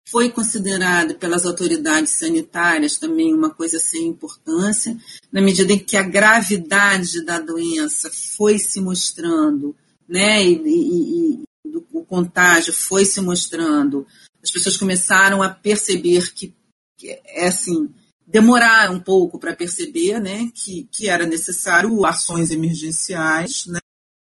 foi 0.10 0.32
considerado 0.32 1.16
pelas 1.16 1.46
autoridades 1.46 2.14
sanitárias 2.14 2.98
também 2.98 3.34
uma 3.34 3.52
coisa 3.52 3.78
sem 3.78 4.08
importância, 4.08 4.98
na 5.32 5.42
medida 5.42 5.74
em 5.74 5.80
que 5.80 5.96
a 5.96 6.02
gravidade 6.02 7.24
da 7.24 7.40
doença 7.40 8.10
foi 8.38 8.58
se 8.58 8.82
mostrando, 8.82 9.76
né, 10.08 10.44
e, 10.44 10.54
e, 10.66 11.44
e 11.66 11.78
o 11.94 12.04
contágio 12.06 12.74
foi 12.74 13.06
se 13.06 13.22
mostrando, 13.22 14.08
as 14.42 14.50
pessoas 14.50 14.78
começaram 14.78 15.44
a 15.44 15.50
perceber 15.50 16.34
que, 16.34 16.56
que 16.98 17.20
é 17.26 17.48
assim, 17.48 17.94
demoraram 18.30 18.96
um 18.96 19.00
pouco 19.00 19.40
para 19.40 19.56
perceber 19.56 20.20
né, 20.20 20.50
que, 20.54 20.88
que 20.92 21.10
era 21.10 21.26
necessário 21.26 22.06
ações 22.06 22.52
emergenciais. 22.52 23.66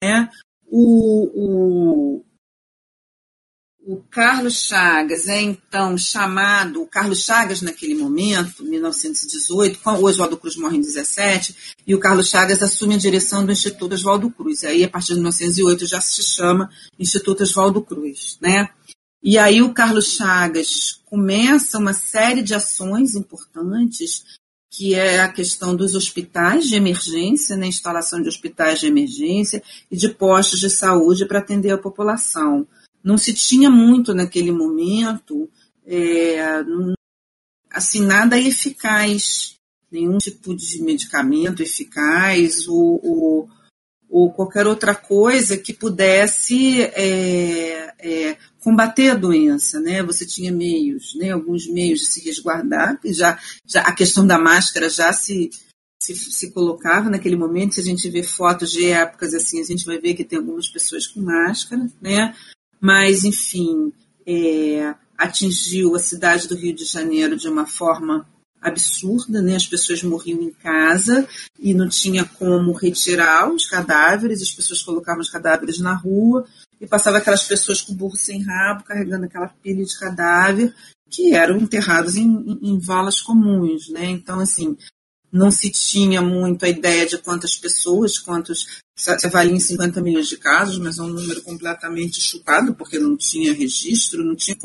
Né? 0.02 0.30
O, 0.66 1.30
o, 1.36 2.26
o 3.86 3.98
Carlos 4.10 4.66
Chagas 4.66 5.28
é 5.28 5.42
então 5.42 5.96
chamado, 5.96 6.82
o 6.82 6.88
Carlos 6.88 7.24
Chagas 7.24 7.62
naquele 7.62 7.94
momento, 7.94 8.64
1918, 8.64 9.80
o 9.86 10.06
Oswaldo 10.06 10.38
Cruz 10.38 10.56
morre 10.56 10.78
em 10.78 10.82
17, 10.82 11.56
e 11.86 11.94
o 11.94 12.00
Carlos 12.00 12.30
Chagas 12.30 12.64
assume 12.64 12.96
a 12.96 12.98
direção 12.98 13.46
do 13.46 13.52
Instituto 13.52 13.94
Oswaldo 13.94 14.32
Cruz. 14.32 14.64
Aí, 14.64 14.84
a 14.84 14.90
partir 14.90 15.10
de 15.10 15.20
1908, 15.20 15.86
já 15.86 16.02
se 16.02 16.24
chama 16.24 16.70
Instituto 16.98 17.44
Oswaldo 17.44 17.82
Cruz, 17.82 18.38
né? 18.42 18.70
E 19.22 19.38
aí 19.38 19.62
o 19.62 19.74
Carlos 19.74 20.16
Chagas 20.16 21.02
começa 21.14 21.78
uma 21.78 21.94
série 21.94 22.42
de 22.42 22.56
ações 22.56 23.14
importantes, 23.14 24.24
que 24.68 24.96
é 24.96 25.20
a 25.22 25.32
questão 25.32 25.76
dos 25.76 25.94
hospitais 25.94 26.68
de 26.68 26.74
emergência, 26.74 27.56
né, 27.56 27.68
instalação 27.68 28.20
de 28.20 28.28
hospitais 28.28 28.80
de 28.80 28.88
emergência 28.88 29.62
e 29.92 29.96
de 29.96 30.10
postos 30.10 30.60
de 30.60 30.72
saúde 30.72 31.28
para 31.28 31.38
atender 31.38 31.70
a 31.70 31.78
população. 31.78 32.68
Não 33.04 33.16
se 33.16 33.32
tinha 33.32 33.70
muito 33.70 34.16
naquele 34.16 34.52
momento, 34.52 35.48
é, 35.86 36.64
assim, 37.70 38.04
nada 38.04 38.40
eficaz, 38.40 39.56
nenhum 39.92 40.18
tipo 40.18 40.56
de 40.56 40.82
medicamento 40.82 41.62
eficaz 41.62 42.68
ou, 42.68 43.48
ou, 44.14 44.32
qualquer 44.32 44.68
outra 44.68 44.94
coisa 44.94 45.58
que 45.58 45.74
pudesse 45.74 46.82
é, 46.82 47.94
é, 48.00 48.38
combater 48.60 49.10
a 49.10 49.16
doença, 49.16 49.80
né? 49.80 50.04
Você 50.04 50.26
tinha 50.26 50.52
meios, 50.52 51.16
né? 51.16 51.32
Alguns 51.32 51.68
meios 51.68 52.00
de 52.00 52.06
se 52.06 52.24
resguardar, 52.24 53.00
já, 53.06 53.40
já 53.66 53.82
a 53.82 53.92
questão 53.92 54.26
da 54.26 54.38
máscara 54.38 54.88
já 54.90 55.12
se, 55.12 55.50
se, 56.00 56.16
se, 56.16 56.52
colocava 56.52 57.10
naquele 57.10 57.36
momento. 57.36 57.76
Se 57.76 57.82
a 57.82 57.86
gente 57.86 58.10
vê 58.10 58.22
fotos 58.22 58.72
de 58.72 58.86
épocas 58.92 59.34
assim, 59.34 59.60
a 59.60 59.66
gente 59.66 59.86
vai 59.86 59.98
ver 59.98 60.14
que 60.14 60.24
tem 60.24 60.38
algumas 60.38 60.70
pessoas 60.70 61.08
com 61.08 61.20
máscara, 61.20 61.90
né? 62.00 62.36
mas, 62.84 63.24
enfim, 63.24 63.94
é, 64.28 64.94
atingiu 65.18 65.96
a 65.96 66.00
cidade 66.00 66.50
do 66.50 66.56
Rio 66.56 66.76
de 66.76 66.84
Janeiro 66.84 67.38
de 67.38 67.48
uma 67.48 67.66
forma 67.66 68.28
absurda, 68.64 69.42
né? 69.42 69.56
As 69.56 69.68
pessoas 69.68 70.02
morriam 70.04 70.42
em 70.42 70.52
casa 70.52 71.28
e 71.60 71.74
não 71.74 71.90
tinha 71.90 72.24
como 72.24 72.72
retirar 72.72 73.52
os 73.52 73.66
cadáveres, 73.66 74.42
as 74.42 74.52
pessoas 74.52 74.82
colocavam 74.82 75.22
os 75.22 75.30
cadáveres 75.30 75.80
na 75.80 75.94
rua 75.94 76.46
e 76.80 76.88
passava 76.88 77.18
aquelas 77.18 77.44
pessoas 77.44 77.82
com 77.82 77.94
burro 77.94 78.16
sem 78.16 78.42
rabo, 78.42 78.84
carregando 78.84 79.26
aquela 79.26 79.48
pilha 79.48 79.86
de 79.86 80.00
cadáver 80.00 80.74
que 81.10 81.36
eram 81.36 81.58
enterrados 81.58 82.16
em, 82.16 82.26
em, 82.26 82.72
em 82.72 82.80
valas 82.80 83.22
comuns, 83.22 83.90
né? 83.90 84.06
Então, 84.06 84.40
assim, 84.40 84.76
não 85.32 85.50
se 85.50 85.72
tinha 85.72 86.22
muito 86.22 86.64
a 86.64 86.70
ideia 86.70 87.08
de 87.08 87.18
quantas 87.18 87.56
pessoas, 87.56 88.20
quantos. 88.20 88.82
Se 88.96 89.26
avalia 89.26 89.56
em 89.56 89.60
50 89.60 90.00
milhões 90.02 90.28
de 90.28 90.38
casos, 90.38 90.78
mas 90.78 91.00
é 91.00 91.02
um 91.02 91.08
número 91.08 91.42
completamente 91.42 92.22
chutado, 92.22 92.76
porque 92.76 93.00
não 93.00 93.18
tinha 93.18 93.52
registro, 93.52 94.24
não 94.24 94.36
tinha. 94.36 94.56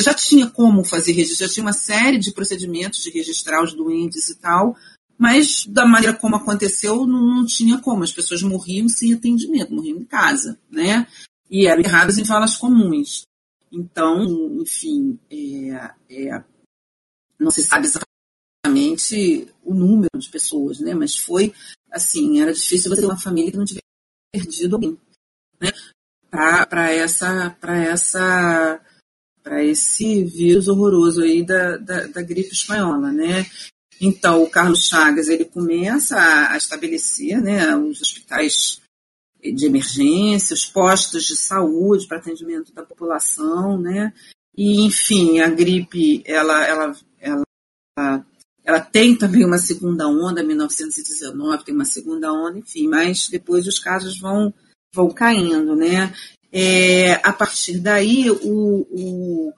Já 0.00 0.12
tinha 0.12 0.50
como 0.50 0.84
fazer 0.84 1.12
registro, 1.12 1.46
já 1.46 1.52
tinha 1.52 1.64
uma 1.64 1.72
série 1.72 2.18
de 2.18 2.32
procedimentos 2.32 3.02
de 3.02 3.10
registrar 3.10 3.62
os 3.62 3.74
doentes 3.74 4.28
e 4.28 4.36
tal, 4.36 4.76
mas 5.16 5.66
da 5.66 5.86
maneira 5.86 6.16
como 6.16 6.36
aconteceu, 6.36 7.06
não, 7.06 7.36
não 7.36 7.46
tinha 7.46 7.78
como. 7.78 8.02
As 8.02 8.12
pessoas 8.12 8.42
morriam 8.42 8.88
sem 8.88 9.14
atendimento, 9.14 9.74
morriam 9.74 9.98
em 9.98 10.04
casa, 10.04 10.58
né? 10.70 11.06
E 11.48 11.66
eram 11.66 11.82
erradas 11.82 12.18
em 12.18 12.24
valas 12.24 12.56
comuns. 12.56 13.22
Então, 13.70 14.24
enfim, 14.60 15.18
é, 15.30 15.90
é, 16.10 16.44
não 17.38 17.50
se 17.50 17.62
sabe 17.62 17.86
exatamente 17.86 18.14
exatamente 18.64 19.54
o 19.62 19.74
número 19.74 20.18
de 20.18 20.28
pessoas, 20.30 20.80
né? 20.80 20.94
Mas 20.94 21.16
foi 21.16 21.52
assim, 21.90 22.40
era 22.40 22.52
difícil 22.52 22.90
você 22.90 23.00
ter 23.00 23.06
uma 23.06 23.18
família 23.18 23.52
que 23.52 23.58
não 23.58 23.64
tivesse 23.64 23.84
perdido 24.32 24.76
alguém, 24.76 24.98
né? 25.60 25.70
Para 26.30 26.90
essa, 26.90 27.50
para 27.60 27.76
essa, 27.76 28.80
para 29.44 29.62
esse 29.62 30.24
vírus 30.24 30.68
horroroso 30.68 31.22
aí 31.22 31.44
da, 31.44 31.76
da, 31.76 32.06
da, 32.06 32.22
gripe 32.22 32.52
espanhola, 32.52 33.12
né? 33.12 33.46
Então, 34.00 34.42
o 34.42 34.50
Carlos 34.50 34.86
Chagas 34.86 35.28
ele 35.28 35.44
começa 35.44 36.16
a, 36.16 36.52
a 36.52 36.56
estabelecer, 36.56 37.40
né, 37.40 37.76
os 37.76 38.00
hospitais 38.00 38.80
de 39.40 39.66
emergência, 39.66 40.54
os 40.54 40.64
postos 40.64 41.24
de 41.24 41.36
saúde 41.36 42.08
para 42.08 42.16
atendimento 42.16 42.72
da 42.72 42.82
população, 42.82 43.78
né? 43.78 44.12
E, 44.56 44.86
enfim, 44.86 45.40
a 45.40 45.50
gripe, 45.50 46.22
ela, 46.24 46.66
ela, 46.66 46.96
ela 47.20 47.44
ela 48.64 48.80
tem 48.80 49.14
também 49.14 49.44
uma 49.44 49.58
segunda 49.58 50.08
onda, 50.08 50.42
1919 50.42 51.64
tem 51.64 51.74
uma 51.74 51.84
segunda 51.84 52.32
onda, 52.32 52.58
enfim, 52.58 52.88
mas 52.88 53.28
depois 53.28 53.66
os 53.66 53.78
casos 53.78 54.18
vão, 54.18 54.52
vão 54.94 55.10
caindo, 55.10 55.76
né? 55.76 56.14
É, 56.56 57.14
a 57.14 57.32
partir 57.32 57.80
daí, 57.80 58.30
o, 58.30 58.86
o, 58.88 59.52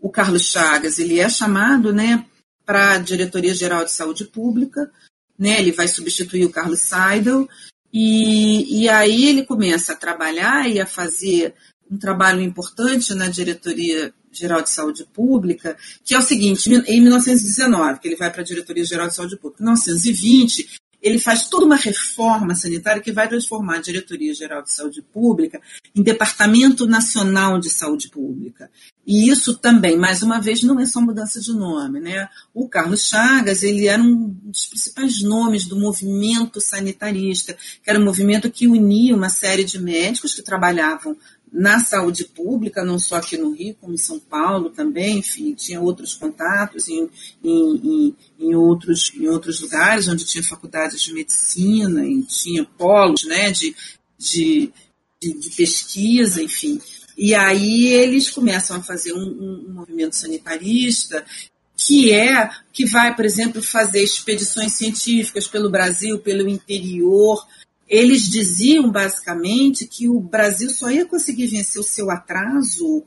o, 0.00 0.08
Carlos 0.08 0.50
Chagas 0.50 0.98
ele 0.98 1.18
é 1.18 1.28
chamado 1.28 1.92
né, 1.92 2.24
para 2.64 2.92
a 2.92 2.98
Diretoria 2.98 3.52
Geral 3.52 3.84
de 3.84 3.92
Saúde 3.92 4.24
Pública, 4.24 4.90
né, 5.38 5.60
ele 5.60 5.72
vai 5.72 5.86
substituir 5.86 6.46
o 6.46 6.50
Carlos 6.50 6.80
Seidel, 6.80 7.46
e, 7.92 8.80
e 8.80 8.88
aí 8.88 9.26
ele 9.26 9.44
começa 9.44 9.92
a 9.92 9.96
trabalhar 9.96 10.66
e 10.66 10.80
a 10.80 10.86
fazer 10.86 11.54
um 11.90 11.98
trabalho 11.98 12.40
importante 12.40 13.14
na 13.14 13.28
Diretoria 13.28 14.14
Geral 14.32 14.62
de 14.62 14.70
Saúde 14.70 15.04
Pública, 15.04 15.76
que 16.02 16.14
é 16.14 16.18
o 16.18 16.22
seguinte, 16.22 16.70
em 16.70 17.00
1919, 17.02 18.00
que 18.00 18.08
ele 18.08 18.16
vai 18.16 18.30
para 18.30 18.40
a 18.40 18.44
Diretoria 18.44 18.84
Geral 18.84 19.08
de 19.08 19.14
Saúde 19.14 19.36
Pública, 19.36 19.62
em 19.62 19.66
1920, 19.66 20.80
ele 21.00 21.18
faz 21.18 21.48
toda 21.48 21.64
uma 21.64 21.76
reforma 21.76 22.54
sanitária 22.54 23.02
que 23.02 23.12
vai 23.12 23.28
transformar 23.28 23.76
a 23.76 23.80
Diretoria 23.80 24.34
Geral 24.34 24.62
de 24.62 24.72
Saúde 24.72 25.00
Pública 25.00 25.60
em 25.94 26.02
Departamento 26.02 26.86
Nacional 26.86 27.58
de 27.58 27.70
Saúde 27.70 28.08
Pública. 28.08 28.70
E 29.06 29.30
isso 29.30 29.56
também, 29.56 29.96
mais 29.96 30.22
uma 30.22 30.40
vez, 30.40 30.62
não 30.62 30.78
é 30.78 30.84
só 30.84 31.00
mudança 31.00 31.40
de 31.40 31.52
nome. 31.52 32.00
Né? 32.00 32.28
O 32.52 32.68
Carlos 32.68 33.06
Chagas 33.06 33.62
ele 33.62 33.86
era 33.86 34.02
um 34.02 34.36
dos 34.42 34.66
principais 34.66 35.22
nomes 35.22 35.66
do 35.66 35.78
movimento 35.78 36.60
sanitarista, 36.60 37.54
que 37.54 37.88
era 37.88 37.98
um 37.98 38.04
movimento 38.04 38.50
que 38.50 38.66
unia 38.66 39.14
uma 39.14 39.30
série 39.30 39.64
de 39.64 39.80
médicos 39.80 40.34
que 40.34 40.42
trabalhavam 40.42 41.16
na 41.52 41.80
saúde 41.80 42.24
pública, 42.24 42.84
não 42.84 42.98
só 42.98 43.16
aqui 43.16 43.36
no 43.36 43.50
Rio, 43.50 43.76
como 43.80 43.94
em 43.94 43.98
São 43.98 44.18
Paulo 44.18 44.70
também, 44.70 45.18
enfim, 45.18 45.54
tinha 45.54 45.80
outros 45.80 46.14
contatos 46.14 46.88
em, 46.88 47.08
em, 47.42 48.14
em, 48.38 48.54
outros, 48.54 49.12
em 49.14 49.28
outros 49.28 49.60
lugares, 49.60 50.08
onde 50.08 50.24
tinha 50.24 50.42
faculdades 50.42 51.02
de 51.02 51.12
medicina, 51.12 52.06
e 52.06 52.22
tinha 52.22 52.64
polos 52.64 53.24
né, 53.24 53.50
de, 53.50 53.74
de, 54.18 54.72
de, 55.20 55.32
de 55.34 55.50
pesquisa, 55.50 56.42
enfim. 56.42 56.80
E 57.16 57.34
aí 57.34 57.86
eles 57.86 58.30
começam 58.30 58.76
a 58.76 58.82
fazer 58.82 59.12
um, 59.12 59.66
um 59.68 59.72
movimento 59.72 60.14
sanitarista 60.14 61.24
que 61.78 62.12
é 62.12 62.50
que 62.72 62.84
vai, 62.84 63.14
por 63.14 63.24
exemplo, 63.24 63.62
fazer 63.62 64.02
expedições 64.02 64.72
científicas 64.72 65.46
pelo 65.46 65.70
Brasil, 65.70 66.18
pelo 66.18 66.48
interior, 66.48 67.46
eles 67.88 68.28
diziam 68.28 68.90
basicamente 68.90 69.86
que 69.86 70.08
o 70.08 70.20
Brasil 70.20 70.68
só 70.70 70.90
ia 70.90 71.06
conseguir 71.06 71.46
vencer 71.46 71.80
o 71.80 71.84
seu 71.84 72.10
atraso 72.10 73.04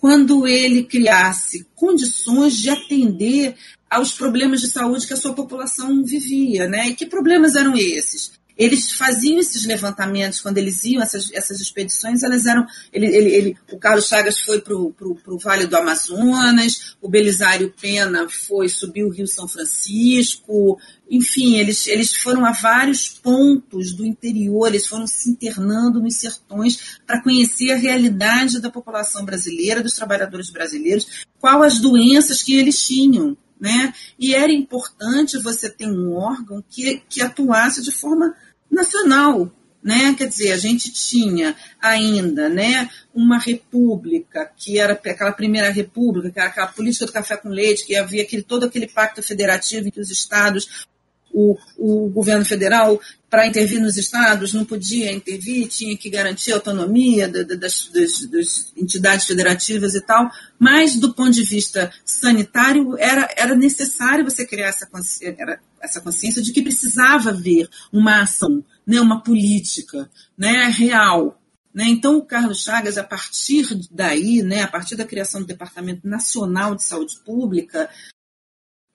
quando 0.00 0.46
ele 0.46 0.84
criasse 0.84 1.66
condições 1.74 2.56
de 2.56 2.70
atender 2.70 3.56
aos 3.88 4.12
problemas 4.12 4.60
de 4.60 4.68
saúde 4.68 5.06
que 5.06 5.12
a 5.12 5.16
sua 5.16 5.34
população 5.34 6.02
vivia, 6.04 6.66
né? 6.66 6.88
E 6.88 6.94
que 6.94 7.04
problemas 7.04 7.54
eram 7.54 7.76
esses? 7.76 8.32
Eles 8.60 8.92
faziam 8.92 9.38
esses 9.38 9.64
levantamentos 9.64 10.38
quando 10.38 10.58
eles 10.58 10.84
iam 10.84 11.02
essas, 11.02 11.32
essas 11.32 11.60
expedições 11.60 12.22
elas 12.22 12.44
eram 12.44 12.66
ele, 12.92 13.06
ele, 13.06 13.30
ele 13.30 13.56
o 13.72 13.78
Carlos 13.78 14.06
Chagas 14.06 14.38
foi 14.38 14.60
para 14.60 14.74
o 14.74 15.38
Vale 15.42 15.66
do 15.66 15.76
Amazonas 15.76 16.94
o 17.00 17.08
Belisário 17.08 17.72
Pena 17.80 18.28
foi 18.28 18.68
subir 18.68 19.02
o 19.04 19.08
Rio 19.08 19.26
São 19.26 19.48
Francisco 19.48 20.78
enfim 21.10 21.56
eles, 21.56 21.86
eles 21.86 22.14
foram 22.14 22.44
a 22.44 22.52
vários 22.52 23.08
pontos 23.08 23.92
do 23.92 24.04
interior 24.04 24.68
eles 24.68 24.86
foram 24.86 25.06
se 25.06 25.30
internando 25.30 25.98
nos 25.98 26.16
sertões 26.16 26.98
para 27.06 27.22
conhecer 27.22 27.72
a 27.72 27.76
realidade 27.76 28.60
da 28.60 28.70
população 28.70 29.24
brasileira 29.24 29.82
dos 29.82 29.94
trabalhadores 29.94 30.50
brasileiros 30.50 31.24
qual 31.40 31.62
as 31.62 31.78
doenças 31.78 32.42
que 32.42 32.58
eles 32.58 32.82
tinham 32.82 33.38
né? 33.60 33.92
E 34.18 34.34
era 34.34 34.50
importante 34.50 35.38
você 35.42 35.68
ter 35.68 35.86
um 35.86 36.14
órgão 36.14 36.64
que, 36.66 37.02
que 37.08 37.20
atuasse 37.20 37.82
de 37.82 37.92
forma 37.92 38.34
nacional, 38.70 39.50
né? 39.82 40.14
Quer 40.16 40.28
dizer, 40.28 40.52
a 40.52 40.58
gente 40.58 40.92
tinha 40.92 41.56
ainda, 41.80 42.48
né, 42.48 42.90
uma 43.14 43.38
república 43.38 44.50
que 44.56 44.78
era 44.78 44.92
aquela 44.92 45.32
primeira 45.32 45.70
república, 45.70 46.30
que 46.30 46.38
era 46.38 46.48
aquela 46.48 46.66
política 46.66 47.06
do 47.06 47.12
café 47.12 47.36
com 47.36 47.48
leite, 47.48 47.86
que 47.86 47.96
havia 47.96 48.22
aquele, 48.22 48.42
todo 48.42 48.66
aquele 48.66 48.86
pacto 48.86 49.22
federativo 49.22 49.90
que 49.90 50.00
os 50.00 50.10
estados 50.10 50.86
o, 51.32 51.56
o 51.78 52.08
governo 52.08 52.44
federal, 52.44 53.00
para 53.28 53.46
intervir 53.46 53.80
nos 53.80 53.96
estados, 53.96 54.52
não 54.52 54.64
podia 54.64 55.12
intervir, 55.12 55.68
tinha 55.68 55.96
que 55.96 56.10
garantir 56.10 56.52
a 56.52 56.56
autonomia 56.56 57.28
das, 57.28 57.88
das, 57.88 58.26
das, 58.26 58.72
entidades 58.76 59.26
federativas 59.26 59.94
e 59.94 60.00
tal, 60.00 60.30
mas 60.58 60.96
do 60.96 61.14
ponto 61.14 61.30
de 61.30 61.44
vista 61.44 61.92
sanitário, 62.04 62.96
era, 62.98 63.28
era 63.36 63.54
necessário 63.54 64.24
você 64.24 64.44
criar 64.44 64.68
essa 64.68 64.86
consciência, 64.86 65.60
essa 65.80 66.00
consciência 66.00 66.42
de 66.42 66.52
que 66.52 66.62
precisava 66.62 67.30
haver 67.30 67.68
uma 67.92 68.22
ação, 68.22 68.64
né, 68.86 69.00
uma 69.00 69.22
política 69.22 70.10
né, 70.36 70.68
real 70.68 71.40
Né? 71.72 71.84
Então, 71.86 72.18
o 72.18 72.26
Carlos 72.26 72.62
Chagas, 72.64 72.98
a 72.98 73.04
partir 73.04 73.64
daí, 73.90 74.42
né, 74.42 74.62
a 74.62 74.68
partir 74.68 74.96
da 74.96 75.04
criação 75.04 75.40
do 75.40 75.46
Departamento 75.46 76.06
Nacional 76.06 76.74
de 76.74 76.82
Saúde 76.82 77.20
Pública, 77.24 77.88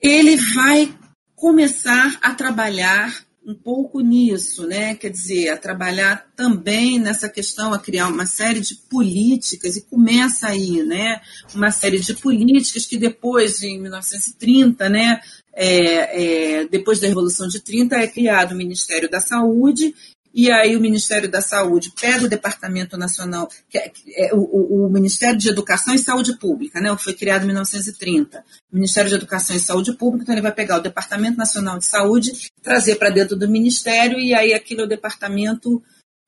ele 0.01 0.35
vai 0.35 0.93
começar 1.35 2.17
a 2.21 2.33
trabalhar 2.33 3.25
um 3.45 3.53
pouco 3.53 3.99
nisso, 4.01 4.65
né? 4.65 4.95
Quer 4.95 5.11
dizer, 5.11 5.49
a 5.49 5.57
trabalhar 5.57 6.27
também 6.35 6.97
nessa 6.97 7.29
questão, 7.29 7.73
a 7.73 7.79
criar 7.79 8.07
uma 8.07 8.25
série 8.25 8.59
de 8.59 8.73
políticas, 8.89 9.77
e 9.77 9.81
começa 9.81 10.47
aí, 10.47 10.81
né? 10.81 11.21
Uma 11.53 11.69
série 11.69 11.99
de 11.99 12.15
políticas 12.15 12.87
que 12.87 12.97
depois, 12.97 13.61
em 13.61 13.79
1930, 13.79 14.89
né? 14.89 15.21
É, 15.55 16.59
é, 16.59 16.67
depois 16.67 16.99
da 16.99 17.07
Revolução 17.07 17.47
de 17.47 17.61
30, 17.61 17.95
é 17.95 18.07
criado 18.07 18.51
o 18.51 18.57
Ministério 18.57 19.09
da 19.09 19.21
Saúde 19.21 19.93
e 20.35 20.51
aí 20.51 20.75
o 20.75 20.81
Ministério 20.81 21.31
da 21.31 21.39
Saúde 21.39 21.93
pega 21.97 22.25
o 22.25 22.27
Departamento 22.27 22.97
Nacional, 22.97 23.49
que 23.69 23.77
é, 23.77 23.89
é 24.17 24.33
o, 24.33 24.85
o, 24.85 24.89
Ministério 24.89 25.39
de 25.39 25.47
Educação 25.47 25.95
e 25.95 25.97
Saúde 25.97 26.37
Pública, 26.37 26.81
né, 26.81 26.93
foi 26.99 27.13
criado 27.13 27.43
em 27.43 27.45
1930. 27.45 28.43
O 28.69 28.75
Ministério 28.75 29.09
de 29.09 29.15
Educação 29.15 29.55
e 29.55 29.61
Saúde 29.61 29.93
Pública, 29.93 30.23
então 30.23 30.35
ele 30.35 30.41
vai 30.41 30.51
pegar 30.51 30.77
o 30.77 30.81
Departamento 30.81 31.37
Nacional 31.37 31.79
de 31.79 31.85
Saúde, 31.85 32.33
trazer 32.61 32.95
para 32.97 33.11
dentro 33.11 33.37
do 33.37 33.47
Ministério, 33.47 34.19
e 34.19 34.33
aí 34.33 34.53
aquilo 34.53 34.81
é 34.81 34.83
o 34.83 34.89
Departamento 34.89 35.81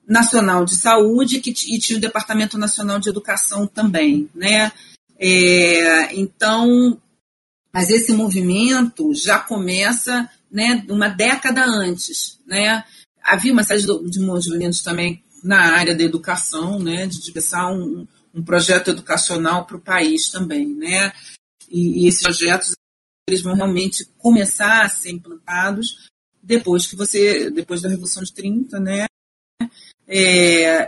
Nacional 0.07 0.63
de 0.63 0.78
Saúde 0.78 1.41
que, 1.41 1.49
e 1.49 1.78
tinha 1.78 1.97
o 1.97 2.01
Departamento 2.01 2.57
Nacional 2.57 2.99
de 2.99 3.09
Educação 3.09 3.67
também, 3.67 4.30
né? 4.34 4.71
É, 5.19 6.15
então, 6.15 6.97
mas 7.78 7.91
esse 7.91 8.11
movimento 8.11 9.13
já 9.13 9.38
começa 9.38 10.28
né, 10.49 10.84
uma 10.89 11.09
década 11.09 11.63
antes, 11.63 12.39
né? 12.47 12.84
havia 13.21 13.53
uma 13.53 13.63
série 13.63 13.84
de 13.84 14.19
movimentos 14.19 14.82
também 14.82 15.23
na 15.43 15.75
área 15.75 15.93
da 15.95 16.03
educação, 16.03 16.80
né, 16.80 17.05
de 17.05 17.32
pensar 17.32 17.71
um, 17.71 18.07
um 18.34 18.43
projeto 18.43 18.89
educacional 18.89 19.67
para 19.67 19.78
o 19.78 19.82
país 19.82 20.32
também, 20.32 20.73
né, 20.73 21.13
e, 21.69 22.03
e, 22.03 22.07
esses 22.07 22.23
projetos 22.23 22.73
eles 23.30 23.43
vão 23.43 23.53
realmente 23.53 24.05
começar 24.17 24.84
a 24.84 24.89
ser 24.89 25.11
implantados 25.11 26.09
depois 26.41 26.88
que 26.88 26.95
você, 26.95 27.51
depois 27.51 27.84
da 27.84 27.89
Revolução 27.89 28.23
de 28.23 28.34
30, 28.34 28.80
né, 28.80 29.05
é, 30.07 30.23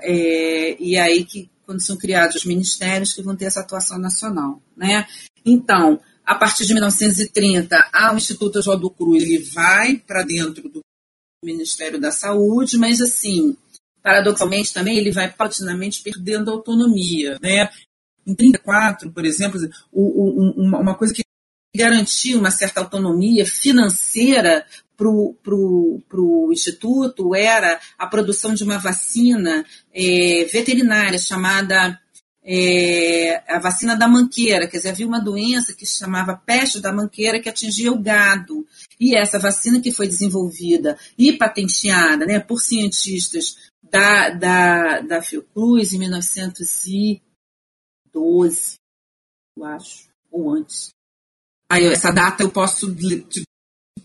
é, 0.02 0.82
e 0.82 0.98
aí 0.98 1.24
que 1.24 1.52
quando 1.68 1.86
são 1.86 1.96
criados 1.96 2.38
os 2.38 2.46
ministérios 2.46 3.14
que 3.14 3.22
vão 3.22 3.36
ter 3.36 3.46
essa 3.46 3.60
atuação 3.60 4.00
nacional, 4.00 4.60
né, 4.76 5.06
então 5.46 6.02
a 6.30 6.36
partir 6.36 6.64
de 6.68 6.74
1930, 6.76 7.90
o 8.14 8.16
Instituto 8.16 8.60
Oswaldo 8.60 8.92
Cruz 8.92 9.24
ele 9.24 9.40
vai 9.40 9.98
para 9.98 10.22
dentro 10.22 10.70
do 10.70 10.80
Ministério 11.44 12.00
da 12.00 12.12
Saúde, 12.12 12.78
mas 12.78 13.02
assim, 13.02 13.58
paradoxalmente 14.04 14.72
também 14.72 14.96
ele 14.96 15.12
vai 15.12 15.28
paulatinamente 15.28 16.04
perdendo 16.04 16.52
autonomia, 16.52 17.40
né? 17.42 17.72
Em 18.28 18.36
34, 18.36 19.12
por 19.12 19.26
exemplo, 19.26 19.60
uma 19.92 20.94
coisa 20.94 21.16
que 21.16 21.24
garantia 21.76 22.38
uma 22.38 22.52
certa 22.52 22.80
autonomia 22.80 23.44
financeira 23.44 24.68
para 24.96 25.10
o 25.10 26.50
Instituto 26.52 27.34
era 27.34 27.80
a 27.98 28.06
produção 28.06 28.54
de 28.54 28.64
uma 28.64 28.78
vacina 28.78 29.66
é, 29.92 30.48
veterinária 30.54 31.18
chamada 31.18 32.00
é, 32.44 33.44
a 33.48 33.60
vacina 33.60 33.96
da 33.96 34.08
manqueira, 34.08 34.68
quer 34.68 34.78
dizer, 34.78 34.90
havia 34.90 35.08
uma 35.08 35.20
doença 35.20 35.74
que 35.74 35.86
se 35.86 36.00
chamava 36.00 36.36
peste 36.36 36.80
da 36.80 36.94
manqueira 36.94 37.40
que 37.40 37.50
atingia 37.50 37.92
o 37.92 38.02
gado. 38.02 38.66
E 39.00 39.16
essa 39.16 39.38
vacina 39.38 39.82
que 39.82 39.92
foi 39.92 40.08
desenvolvida 40.08 40.98
e 41.18 41.34
patenteada 41.34 42.26
né, 42.26 42.40
por 42.40 42.60
cientistas 42.60 43.56
da, 43.84 44.30
da, 44.30 45.02
da 45.02 45.22
Fiocruz 45.22 45.94
em 45.94 46.00
1912, 46.00 47.22
eu 49.58 49.66
acho, 49.66 50.10
ou 50.32 50.54
antes. 50.54 50.90
Aí, 51.72 51.86
essa 51.86 52.12
data 52.12 52.42
eu 52.42 52.50
posso 52.50 52.92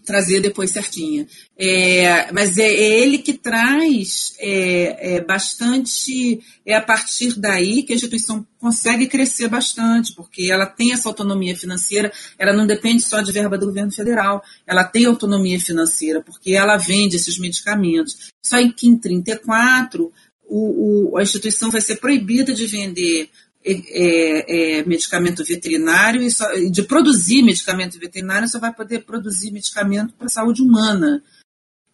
trazer 0.05 0.41
depois 0.41 0.71
certinha. 0.71 1.27
É, 1.57 2.31
mas 2.33 2.59
é, 2.59 2.67
é, 2.67 3.01
ele 3.01 3.19
que 3.19 3.33
traz 3.35 4.35
é, 4.39 5.17
é, 5.17 5.21
bastante, 5.21 6.41
é 6.65 6.75
a 6.75 6.81
partir 6.83 7.39
daí 7.39 7.83
que 7.83 7.93
a 7.93 7.97
instituição 7.97 8.47
consegue 8.59 9.07
crescer 9.07 9.49
bastante, 9.49 10.15
porque 10.15 10.51
ela 10.51 10.67
tem 10.67 10.93
essa 10.93 11.09
autonomia 11.09 11.57
financeira, 11.57 12.13
ela 12.39 12.53
não 12.53 12.67
depende 12.67 13.03
só 13.03 13.21
de 13.21 13.33
verba 13.33 13.59
do 13.59 13.67
governo 13.67 13.93
federal, 13.93 14.43
ela 14.67 14.85
tem 14.85 15.05
autonomia 15.07 15.59
financeira, 15.61 16.21
porque 16.21 16.53
ela 16.53 16.77
vende 16.77 17.17
esses 17.17 17.39
medicamentos. 17.39 18.33
Só 18.43 18.59
em 18.59 18.75
1934, 18.75 20.13
o, 20.47 21.13
o, 21.13 21.19
a 21.19 21.23
instituição 21.23 21.71
vai 21.71 21.81
ser 21.81 21.97
proibida 21.97 22.53
de 22.53 22.67
vender 22.67 23.31
é, 23.65 24.79
é, 24.79 24.85
medicamento 24.85 25.43
veterinário 25.45 26.23
e 26.23 26.31
só, 26.31 26.47
de 26.53 26.83
produzir 26.83 27.43
medicamento 27.43 27.99
veterinário, 27.99 28.49
só 28.49 28.59
vai 28.59 28.75
poder 28.75 29.05
produzir 29.05 29.51
medicamento 29.51 30.13
para 30.15 30.27
a 30.27 30.31
saúde 30.31 30.63
humana. 30.63 31.23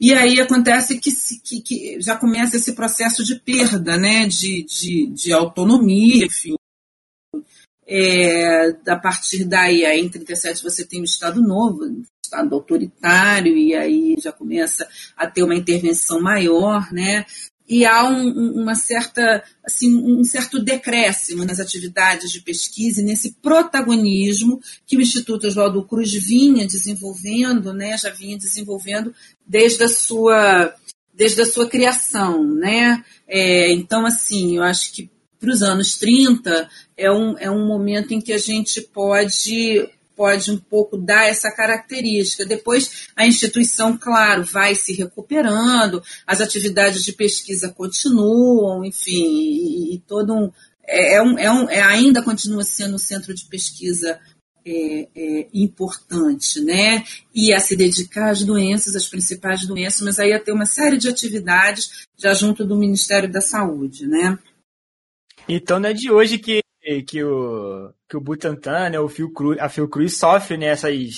E 0.01 0.14
aí 0.14 0.41
acontece 0.41 0.99
que, 0.99 1.11
que, 1.45 1.61
que, 1.61 2.01
já 2.01 2.16
começa 2.16 2.57
esse 2.57 2.73
processo 2.73 3.23
de 3.23 3.39
perda 3.39 3.99
né, 3.99 4.27
de, 4.27 4.64
de, 4.64 5.07
de 5.09 5.33
autonomia, 5.33 6.27
enfim. 6.27 6.55
É, 7.87 8.68
a 8.87 8.97
partir 8.97 9.45
daí, 9.45 9.85
aí, 9.85 10.01
em 10.01 10.09
37, 10.09 10.62
você 10.62 10.87
tem 10.87 11.01
o 11.01 11.05
Estado 11.05 11.43
Novo, 11.43 11.85
Estado 12.25 12.55
autoritário, 12.55 13.57
e 13.57 13.75
aí 13.75 14.16
já 14.18 14.33
começa 14.33 14.89
a 15.16 15.27
ter 15.27 15.43
uma 15.43 15.57
intervenção 15.57 16.21
maior, 16.21 16.91
né? 16.93 17.27
E 17.71 17.87
há 17.87 18.05
um, 18.05 18.61
uma 18.61 18.75
certa, 18.75 19.45
assim, 19.64 19.95
um 19.95 20.25
certo 20.25 20.59
decréscimo 20.59 21.45
nas 21.45 21.61
atividades 21.61 22.33
de 22.33 22.41
pesquisa 22.41 23.01
e 23.01 23.05
nesse 23.05 23.37
protagonismo 23.41 24.61
que 24.85 24.97
o 24.97 25.01
Instituto 25.01 25.47
Oswaldo 25.47 25.85
Cruz 25.85 26.12
vinha 26.12 26.66
desenvolvendo, 26.66 27.73
né, 27.73 27.97
já 27.97 28.11
vinha 28.11 28.37
desenvolvendo 28.37 29.14
desde 29.47 29.85
a 29.85 29.89
sua, 29.89 30.75
desde 31.14 31.43
a 31.43 31.47
sua 31.47 31.68
criação. 31.68 32.43
Né? 32.43 33.05
É, 33.29 33.73
então, 33.73 34.05
assim, 34.05 34.57
eu 34.57 34.64
acho 34.64 34.93
que 34.93 35.09
para 35.39 35.51
os 35.51 35.62
anos 35.62 35.97
30 35.97 36.68
é 36.97 37.11
um, 37.12 37.39
é 37.39 37.49
um 37.49 37.68
momento 37.68 38.12
em 38.12 38.21
que 38.21 38.33
a 38.33 38.39
gente 38.39 38.81
pode 38.81 39.89
pode 40.21 40.51
um 40.51 40.59
pouco 40.59 40.99
dar 40.99 41.31
essa 41.31 41.51
característica. 41.51 42.45
Depois, 42.45 43.09
a 43.16 43.27
instituição, 43.27 43.97
claro, 43.97 44.45
vai 44.45 44.75
se 44.75 44.93
recuperando, 44.93 46.03
as 46.27 46.43
atividades 46.43 47.03
de 47.03 47.14
pesquisa 47.14 47.71
continuam, 47.71 48.85
enfim, 48.85 49.25
e, 49.25 49.95
e 49.95 49.99
todo 50.01 50.35
um 50.35 50.53
é, 50.87 51.14
é, 51.14 51.23
um, 51.23 51.39
é, 51.39 51.51
um, 51.51 51.71
é, 51.71 51.81
ainda 51.81 52.23
continua 52.23 52.64
sendo 52.64 52.97
um 52.97 52.99
centro 52.99 53.33
de 53.33 53.47
pesquisa 53.47 54.21
é, 54.66 55.09
é, 55.16 55.49
importante, 55.55 56.61
né? 56.61 57.03
E 57.35 57.55
a 57.55 57.59
se 57.59 57.75
dedicar 57.75 58.29
às 58.29 58.45
doenças, 58.45 58.95
às 58.95 59.09
principais 59.09 59.66
doenças, 59.66 60.03
mas 60.03 60.18
aí 60.18 60.35
a 60.35 60.39
ter 60.41 60.53
uma 60.53 60.66
série 60.66 60.99
de 60.99 61.09
atividades 61.09 62.07
já 62.18 62.35
junto 62.35 62.62
do 62.62 62.77
Ministério 62.77 63.33
da 63.33 63.41
Saúde, 63.41 64.07
né? 64.07 64.39
Então 65.49 65.81
não 65.81 65.89
é 65.89 65.95
de 65.95 66.11
hoje 66.11 66.39
que 66.39 66.61
que 67.07 67.22
o, 67.22 67.93
que 68.09 68.16
o 68.16 68.20
Butantan, 68.20 68.91
né, 68.91 69.01
o 69.01 69.09
Fiocruz, 69.09 69.59
a 69.59 69.68
Fiocruz 69.68 70.16
sofre 70.18 70.57
nessas 70.57 70.95
né, 70.95 71.09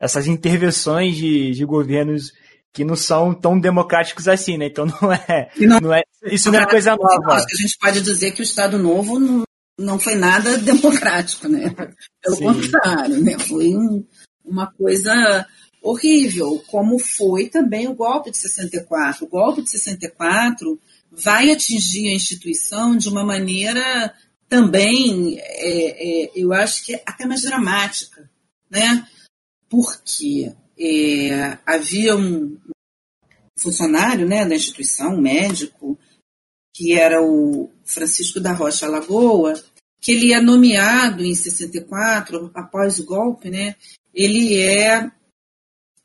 essas 0.00 0.26
intervenções 0.26 1.16
de, 1.16 1.50
de 1.50 1.64
governos 1.64 2.32
que 2.72 2.84
não 2.84 2.96
são 2.96 3.34
tão 3.34 3.58
democráticos 3.58 4.28
assim, 4.28 4.56
né? 4.56 4.66
Então 4.66 4.86
não 5.00 5.12
é, 5.12 5.50
não, 5.58 5.80
não 5.80 5.94
é 5.94 6.02
isso 6.24 6.50
não 6.50 6.60
é 6.60 6.66
coisa 6.66 6.96
nova. 6.96 7.34
Acho 7.34 7.46
que 7.46 7.54
a 7.54 7.60
gente 7.60 7.78
pode 7.78 8.00
dizer 8.00 8.32
que 8.32 8.40
o 8.40 8.44
Estado 8.44 8.78
Novo 8.78 9.18
não, 9.18 9.44
não 9.78 9.98
foi 9.98 10.14
nada 10.14 10.56
democrático, 10.58 11.48
né? 11.48 11.74
Pelo 12.22 12.36
Sim. 12.36 12.44
contrário, 12.44 13.22
né? 13.22 13.38
Foi 13.38 13.68
um, 13.74 14.04
uma 14.44 14.70
coisa 14.72 15.46
horrível, 15.82 16.62
como 16.66 16.98
foi 16.98 17.48
também 17.48 17.88
o 17.88 17.94
golpe 17.94 18.30
de 18.30 18.38
64. 18.38 19.24
O 19.24 19.28
golpe 19.28 19.62
de 19.62 19.70
64 19.70 20.78
vai 21.10 21.50
atingir 21.50 22.08
a 22.08 22.14
instituição 22.14 22.96
de 22.96 23.08
uma 23.08 23.24
maneira 23.24 24.14
também, 24.50 25.38
é, 25.38 26.24
é, 26.24 26.30
eu 26.34 26.52
acho 26.52 26.84
que 26.84 26.96
é 26.96 27.02
até 27.06 27.24
mais 27.24 27.42
dramática, 27.42 28.28
né? 28.68 29.08
Porque 29.68 30.52
é, 30.76 31.56
havia 31.64 32.16
um 32.16 32.58
funcionário 33.56 34.26
né, 34.26 34.44
da 34.44 34.56
instituição, 34.56 35.14
um 35.14 35.20
médico, 35.20 35.96
que 36.74 36.94
era 36.94 37.22
o 37.22 37.70
Francisco 37.84 38.40
da 38.40 38.52
Rocha 38.52 38.88
Lagoa, 38.88 39.54
que 40.00 40.12
ele 40.12 40.32
é 40.32 40.40
nomeado 40.40 41.24
em 41.24 41.34
64, 41.34 42.50
após 42.52 42.98
o 42.98 43.04
golpe, 43.04 43.50
né? 43.50 43.76
Ele 44.12 44.58
é, 44.58 45.12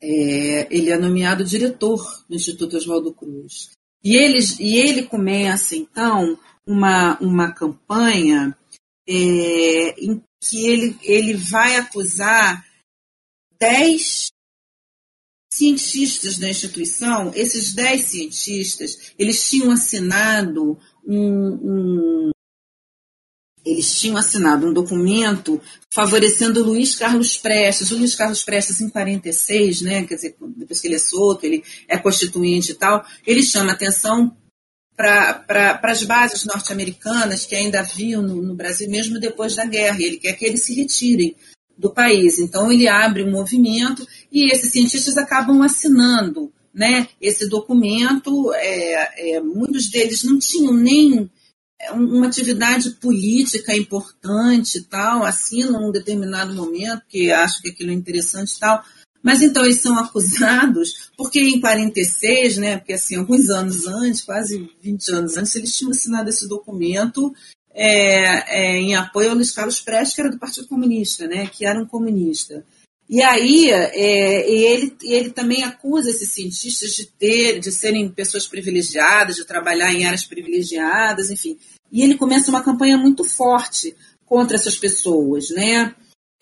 é 0.00 0.68
ele 0.70 0.90
é 0.90 0.96
nomeado 0.96 1.42
diretor 1.42 2.24
do 2.28 2.36
Instituto 2.36 2.76
Oswaldo 2.76 3.12
Cruz. 3.12 3.70
E 4.04 4.14
ele, 4.14 4.38
e 4.60 4.76
ele 4.76 5.02
começa, 5.02 5.74
então, 5.74 6.38
uma, 6.66 7.18
uma 7.20 7.52
campanha 7.52 8.56
é, 9.08 9.94
em 10.00 10.22
que 10.40 10.66
ele, 10.66 10.98
ele 11.02 11.34
vai 11.34 11.76
acusar 11.76 12.64
dez 13.58 14.28
cientistas 15.52 16.38
da 16.38 16.50
instituição, 16.50 17.32
esses 17.34 17.72
dez 17.72 18.02
cientistas, 18.02 19.12
eles 19.18 19.48
tinham 19.48 19.70
assinado 19.70 20.78
um, 21.06 21.52
um 21.62 22.30
eles 23.64 23.98
tinham 23.98 24.16
assinado 24.16 24.68
um 24.68 24.72
documento 24.72 25.60
favorecendo 25.92 26.62
Luiz 26.62 26.94
Carlos 26.94 27.36
Prestes. 27.36 27.90
O 27.90 27.98
Luiz 27.98 28.14
Carlos 28.14 28.44
Prestes, 28.44 28.80
em 28.80 28.88
46, 28.88 29.80
né, 29.80 30.04
quer 30.04 30.14
dizer, 30.14 30.36
depois 30.56 30.80
que 30.80 30.86
ele 30.86 30.94
é 30.94 31.00
solto, 31.00 31.44
ele 31.44 31.64
é 31.88 31.98
constituinte 31.98 32.70
e 32.70 32.74
tal, 32.74 33.04
ele 33.26 33.42
chama 33.42 33.72
atenção 33.72 34.36
para 34.96 35.78
as 35.82 36.02
bases 36.02 36.44
norte-americanas 36.44 37.44
que 37.44 37.54
ainda 37.54 37.80
haviam 37.80 38.22
no, 38.22 38.42
no, 38.42 38.54
Brasil, 38.54 38.88
mesmo 38.90 39.20
depois 39.20 39.54
da 39.54 39.66
guerra. 39.66 40.00
Ele 40.00 40.16
quer 40.16 40.32
que 40.32 40.44
eles 40.44 40.64
se 40.64 40.74
retirem 40.74 41.36
do 41.76 41.92
país. 41.92 42.38
Então, 42.38 42.72
ele 42.72 42.88
abre 42.88 43.22
um 43.22 43.30
movimento 43.30 44.06
e 44.32 44.50
esses 44.50 44.72
cientistas 44.72 45.16
acabam 45.18 45.62
assinando 45.62 46.50
né, 46.72 47.08
esse 47.20 47.48
documento. 47.48 48.52
É, 48.54 49.34
é, 49.36 49.40
muitos 49.40 49.90
deles 49.90 50.24
não 50.24 50.38
tinham 50.38 50.72
nem 50.72 51.30
é 51.78 51.92
uma 51.92 52.26
atividade 52.26 52.90
política 52.92 53.76
importante 53.76 54.82
tal, 54.84 55.24
assinam 55.24 55.82
num 55.82 55.92
determinado 55.92 56.54
momento, 56.54 57.02
que 57.06 57.30
acho 57.30 57.60
que 57.60 57.68
aquilo 57.68 57.90
é 57.90 57.94
interessante 57.94 58.58
tal, 58.58 58.82
mas 59.26 59.42
então 59.42 59.64
eles 59.64 59.82
são 59.82 59.98
acusados, 59.98 61.10
porque 61.16 61.40
em 61.40 61.60
46, 61.60 62.58
né, 62.58 62.76
porque 62.76 62.92
assim, 62.92 63.16
alguns 63.16 63.50
anos 63.50 63.84
antes, 63.88 64.22
quase 64.22 64.70
20 64.80 65.08
anos 65.10 65.36
antes, 65.36 65.56
eles 65.56 65.76
tinham 65.76 65.90
assinado 65.90 66.30
esse 66.30 66.48
documento 66.48 67.34
é, 67.74 68.76
é, 68.76 68.76
em 68.76 68.94
apoio 68.94 69.30
ao 69.30 69.34
Luiz 69.34 69.50
Carlos 69.50 69.80
Prestes, 69.80 70.14
que 70.14 70.20
era 70.20 70.30
do 70.30 70.38
Partido 70.38 70.68
Comunista, 70.68 71.26
né, 71.26 71.48
que 71.48 71.66
era 71.66 71.82
um 71.82 71.84
comunista. 71.84 72.64
E 73.10 73.20
aí 73.20 73.68
é, 73.68 74.48
ele, 74.48 74.96
ele 75.02 75.30
também 75.30 75.64
acusa 75.64 76.08
esses 76.08 76.30
cientistas 76.30 76.92
de 76.92 77.06
ter, 77.06 77.58
de 77.58 77.72
serem 77.72 78.08
pessoas 78.08 78.46
privilegiadas, 78.46 79.34
de 79.34 79.44
trabalhar 79.44 79.92
em 79.92 80.04
áreas 80.04 80.24
privilegiadas, 80.24 81.32
enfim. 81.32 81.58
E 81.90 82.00
ele 82.00 82.16
começa 82.16 82.48
uma 82.48 82.62
campanha 82.62 82.96
muito 82.96 83.24
forte 83.24 83.92
contra 84.24 84.56
essas 84.56 84.76
pessoas, 84.76 85.50
né? 85.50 85.92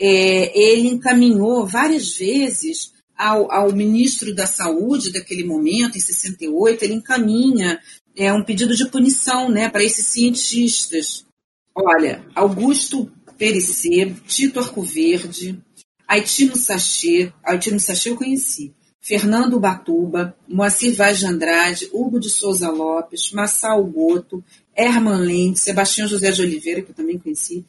É, 0.01 0.59
ele 0.59 0.88
encaminhou 0.88 1.66
várias 1.66 2.16
vezes 2.16 2.92
ao, 3.16 3.51
ao, 3.51 3.72
ministro 3.72 4.34
da 4.34 4.47
Saúde 4.47 5.12
daquele 5.12 5.45
momento, 5.45 5.97
em 5.97 6.01
68, 6.01 6.84
ele 6.84 6.95
encaminha 6.95 7.80
é, 8.16 8.32
um 8.32 8.45
pedido 8.45 8.76
de 8.76 8.88
punição 8.88 9.49
né, 9.49 9.68
para 9.68 9.84
esses 9.84 10.07
cientistas. 10.07 11.24
Olha, 11.74 12.24
Augusto 12.34 13.11
Pericê, 13.38 14.14
Tito 14.26 14.61
Arcoverde, 14.61 15.59
Haitino 16.07 16.57
Sachê, 16.57 17.32
Haitino 17.42 17.80
Sachê 17.80 18.11
eu 18.11 18.16
conheci, 18.16 18.72
Fernando 19.01 19.61
Batuba, 19.61 20.36
Moacir 20.49 20.95
Vaz 20.95 21.18
de 21.18 21.26
Andrade, 21.26 21.88
Hugo 21.92 22.18
de 22.18 22.30
Souza 22.30 22.70
Lopes, 22.70 23.32
Massal 23.32 23.84
Goto, 23.84 24.42
Herman 24.74 25.18
Lente, 25.18 25.61
Sebastião 25.61 26.07
José 26.07 26.30
de 26.30 26.42
Oliveira, 26.42 26.82
que 26.82 26.90
eu 26.90 26.95
também 26.95 27.18
conheci, 27.18 27.64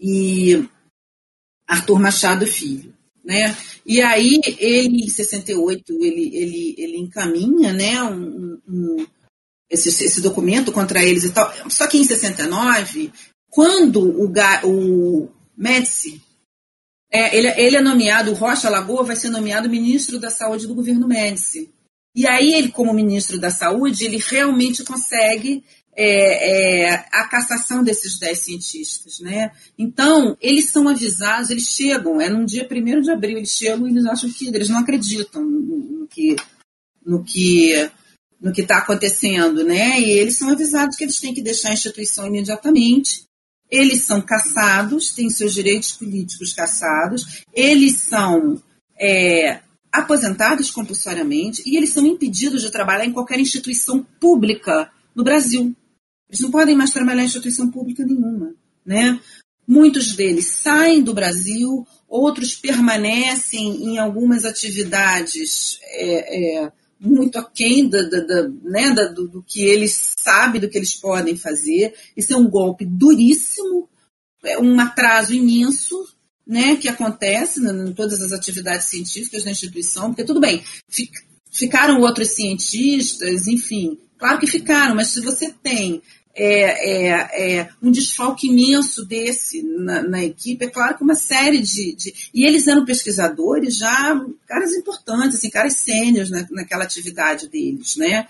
e 0.00 0.64
Arthur 1.70 2.00
Machado 2.00 2.46
Filho. 2.46 2.92
Né? 3.24 3.56
E 3.86 4.02
aí, 4.02 4.40
ele, 4.58 5.04
em 5.04 5.08
68, 5.08 5.92
ele, 5.92 6.36
ele, 6.36 6.74
ele 6.76 6.98
encaminha 6.98 7.72
né, 7.72 8.02
um, 8.02 8.58
um, 8.68 9.06
esse, 9.70 9.88
esse 9.88 10.20
documento 10.20 10.72
contra 10.72 11.04
eles 11.04 11.24
e 11.24 11.30
tal. 11.30 11.52
Só 11.68 11.86
que 11.86 11.98
em 11.98 12.04
69, 12.04 13.12
quando 13.48 14.00
o, 14.00 14.32
o 14.64 15.28
Médici 15.56 16.20
é, 17.12 17.36
ele, 17.36 17.48
ele 17.56 17.76
é 17.76 17.80
nomeado, 17.80 18.30
o 18.30 18.34
Rocha 18.34 18.70
Lagoa 18.70 19.02
vai 19.02 19.16
ser 19.16 19.30
nomeado 19.30 19.68
ministro 19.68 20.18
da 20.18 20.30
Saúde 20.30 20.66
do 20.66 20.74
governo 20.74 21.08
Médici. 21.08 21.70
E 22.14 22.26
aí, 22.26 22.54
ele, 22.54 22.70
como 22.70 22.92
ministro 22.92 23.38
da 23.38 23.50
Saúde, 23.50 24.04
ele 24.04 24.16
realmente 24.16 24.84
consegue 24.84 25.64
é, 25.96 26.90
é, 26.90 26.94
a 27.12 27.28
cassação 27.28 27.82
desses 27.82 28.18
dez 28.18 28.38
cientistas. 28.40 29.20
Né? 29.20 29.50
Então, 29.78 30.36
eles 30.40 30.70
são 30.70 30.88
avisados, 30.88 31.50
eles 31.50 31.68
chegam, 31.68 32.20
é 32.20 32.28
num 32.28 32.44
dia 32.44 32.68
1 32.70 33.00
de 33.00 33.10
abril, 33.10 33.38
eles 33.38 33.50
chegam 33.50 33.86
e 33.86 33.90
eles 33.90 34.06
acham 34.06 34.30
que 34.30 34.48
eles 34.48 34.68
não 34.68 34.78
acreditam 34.78 35.42
no, 35.42 36.06
que 36.06 36.36
no 37.04 37.24
que 37.24 37.90
no 38.40 38.54
que 38.54 38.62
está 38.62 38.78
acontecendo, 38.78 39.62
né? 39.62 40.00
E 40.00 40.12
eles 40.12 40.36
são 40.36 40.48
avisados 40.48 40.96
que 40.96 41.04
eles 41.04 41.20
têm 41.20 41.34
que 41.34 41.42
deixar 41.42 41.68
a 41.68 41.74
instituição 41.74 42.26
imediatamente 42.26 43.28
eles 43.70 44.04
são 44.04 44.20
caçados, 44.20 45.12
têm 45.12 45.30
seus 45.30 45.54
direitos 45.54 45.92
políticos 45.92 46.52
caçados, 46.52 47.44
eles 47.54 47.98
são 47.98 48.60
é, 48.98 49.60
aposentados 49.92 50.70
compulsoriamente 50.70 51.62
e 51.64 51.76
eles 51.76 51.90
são 51.90 52.04
impedidos 52.04 52.62
de 52.62 52.70
trabalhar 52.70 53.04
em 53.04 53.12
qualquer 53.12 53.38
instituição 53.38 54.04
pública 54.18 54.90
no 55.14 55.22
Brasil. 55.22 55.74
Eles 56.30 56.40
não 56.40 56.50
podem 56.50 56.76
mais 56.76 56.90
trabalhar 56.90 57.22
em 57.22 57.26
instituição 57.26 57.70
pública 57.70 58.06
nenhuma. 58.06 58.54
Né? 58.86 59.20
Muitos 59.66 60.14
deles 60.14 60.46
saem 60.46 61.02
do 61.02 61.12
Brasil, 61.12 61.86
outros 62.08 62.54
permanecem 62.54 63.84
em 63.84 63.98
algumas 63.98 64.44
atividades 64.44 65.78
é, 65.82 66.62
é, 66.64 66.72
muito 67.00 67.38
aquém 67.38 67.88
da, 67.88 68.02
da, 68.02 68.20
da, 68.20 68.48
né, 68.62 68.90
do, 69.14 69.26
do, 69.26 69.42
que 69.42 69.62
eles 69.62 70.14
sabem, 70.18 70.60
do 70.60 70.68
que 70.68 70.78
eles 70.78 70.94
podem 70.94 71.36
fazer. 71.36 71.94
Isso 72.16 72.32
é 72.32 72.36
um 72.36 72.48
golpe 72.48 72.84
duríssimo, 72.84 73.88
é 74.44 74.58
um 74.58 74.78
atraso 74.78 75.32
imenso 75.32 75.96
né, 76.46 76.76
que 76.76 76.88
acontece 76.88 77.60
em 77.60 77.92
todas 77.92 78.20
as 78.20 78.32
atividades 78.32 78.86
científicas 78.86 79.44
da 79.44 79.50
instituição, 79.50 80.08
porque 80.08 80.24
tudo 80.24 80.40
bem, 80.40 80.64
ficaram 81.50 82.00
outros 82.00 82.30
cientistas, 82.30 83.46
enfim, 83.46 83.98
claro 84.18 84.40
que 84.40 84.46
ficaram, 84.46 84.96
mas 84.96 85.08
se 85.08 85.20
você 85.20 85.52
tem 85.62 86.02
é, 86.34 87.08
é, 87.08 87.58
é, 87.58 87.68
um 87.82 87.90
desfalque 87.90 88.48
imenso 88.48 89.04
desse 89.04 89.62
na, 89.62 90.02
na, 90.02 90.24
equipe. 90.24 90.64
É 90.64 90.70
claro 90.70 90.96
que 90.96 91.02
uma 91.02 91.14
série 91.14 91.60
de, 91.60 91.94
de, 91.94 92.30
E 92.32 92.44
eles 92.44 92.66
eram 92.66 92.84
pesquisadores 92.84 93.76
já, 93.76 94.20
caras 94.46 94.72
importantes, 94.72 95.38
assim, 95.38 95.50
caras 95.50 95.74
sênios 95.74 96.30
na, 96.30 96.46
naquela 96.50 96.84
atividade 96.84 97.48
deles, 97.48 97.96
né? 97.96 98.26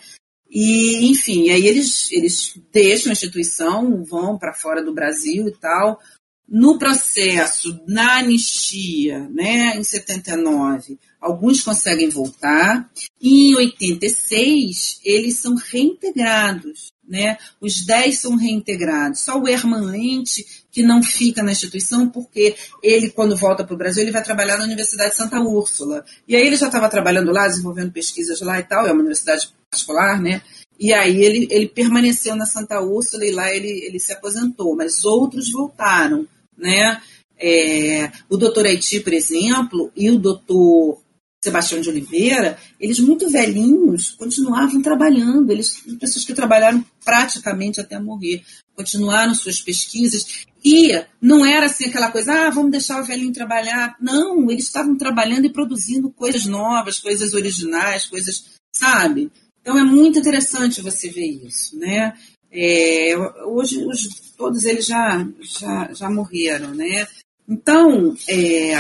E, 0.51 1.09
enfim, 1.09 1.51
aí 1.51 1.67
eles, 1.67 2.11
eles 2.11 2.59
deixam 2.73 3.11
a 3.11 3.13
instituição, 3.13 4.03
vão 4.05 4.37
para 4.37 4.55
fora 4.55 4.83
do 4.83 4.93
Brasil 4.93 5.47
e 5.47 5.53
tal. 5.53 6.01
No 6.49 6.77
processo, 6.77 7.81
na 7.87 8.19
anistia, 8.19 9.29
né, 9.29 9.77
em 9.77 9.85
79, 9.85 10.99
alguns 11.21 11.63
conseguem 11.63 12.09
voltar. 12.09 12.91
E 13.21 13.53
em 13.53 13.55
86, 13.55 15.01
eles 15.05 15.37
são 15.37 15.55
reintegrados 15.55 16.91
né? 17.11 17.37
Os 17.61 17.85
10 17.85 18.21
são 18.21 18.37
reintegrados. 18.37 19.21
Só 19.21 19.37
o 19.37 19.49
Herman 19.49 19.81
Lente 19.81 20.47
que 20.71 20.83
não 20.83 21.03
fica 21.03 21.43
na 21.43 21.51
instituição, 21.51 22.09
porque 22.09 22.55
ele, 22.81 23.11
quando 23.11 23.37
volta 23.37 23.65
para 23.65 23.75
o 23.75 23.77
Brasil, 23.77 24.05
ele 24.05 24.13
vai 24.13 24.23
trabalhar 24.23 24.57
na 24.57 24.65
Universidade 24.65 25.11
de 25.11 25.17
Santa 25.17 25.41
Úrsula. 25.41 26.05
E 26.29 26.37
aí 26.37 26.47
ele 26.47 26.57
já 26.57 26.67
estava 26.67 26.89
trabalhando 26.89 27.33
lá, 27.33 27.49
desenvolvendo 27.49 27.91
pesquisas 27.91 28.41
lá 28.41 28.61
e 28.61 28.63
tal, 28.63 28.87
é 28.87 28.93
uma 28.93 29.01
universidade 29.01 29.53
particular, 29.69 30.21
né? 30.23 30.41
E 30.79 30.93
aí 30.93 31.23
ele, 31.23 31.49
ele 31.51 31.69
permaneceu 31.69 32.37
na 32.37 32.47
Santa 32.47 32.81
Úrsula 32.81 33.27
e 33.27 33.33
lá 33.33 33.53
ele, 33.53 33.69
ele 33.85 33.99
se 33.99 34.13
aposentou, 34.13 34.77
mas 34.77 35.05
outros 35.05 35.51
voltaram, 35.51 36.27
né? 36.57 37.03
É, 37.37 38.13
o 38.29 38.37
doutor 38.37 38.67
Haiti, 38.67 39.01
por 39.01 39.13
exemplo, 39.13 39.91
e 39.97 40.11
o 40.11 40.19
doutor 40.19 41.03
Sebastião 41.43 41.81
de 41.81 41.89
Oliveira, 41.89 42.59
eles 42.79 42.99
muito 42.99 43.29
velhinhos 43.31 44.11
continuavam 44.11 44.83
trabalhando, 44.83 45.51
eles 45.51 45.83
pessoas 45.99 46.25
que 46.25 46.35
trabalharam 46.35 46.85
praticamente 47.03 47.81
até 47.81 47.99
morrer, 47.99 48.43
continuaram 48.77 49.35
suas 49.35 49.61
pesquisas 49.61 50.45
e 50.63 50.93
não 51.21 51.45
era 51.45 51.67
assim 51.67 51.87
aquela 51.87 52.11
coisa, 52.11 52.33
ah, 52.33 52.51
vamos 52.51 52.71
deixar 52.71 53.01
o 53.01 53.05
velhinho 53.05 53.33
trabalhar. 53.33 53.97
Não, 54.01 54.51
eles 54.51 54.65
estavam 54.65 54.97
trabalhando 54.97 55.47
e 55.47 55.53
produzindo 55.53 56.11
coisas 56.11 56.45
novas, 56.45 56.99
coisas 56.99 57.33
originais, 57.33 58.05
coisas, 58.05 58.45
sabe? 58.71 59.31
Então 59.63 59.79
é 59.79 59.85
muito 59.85 60.19
interessante 60.19 60.83
você 60.83 61.09
ver 61.09 61.47
isso, 61.47 61.79
né? 61.79 62.15
É, 62.53 63.15
hoje 63.47 63.83
os, 63.87 64.33
todos 64.37 64.65
eles 64.65 64.85
já, 64.85 65.27
já, 65.41 65.93
já 65.95 66.11
morreram, 66.11 66.75
né? 66.75 67.07
Então, 67.49 68.15
é, 68.29 68.75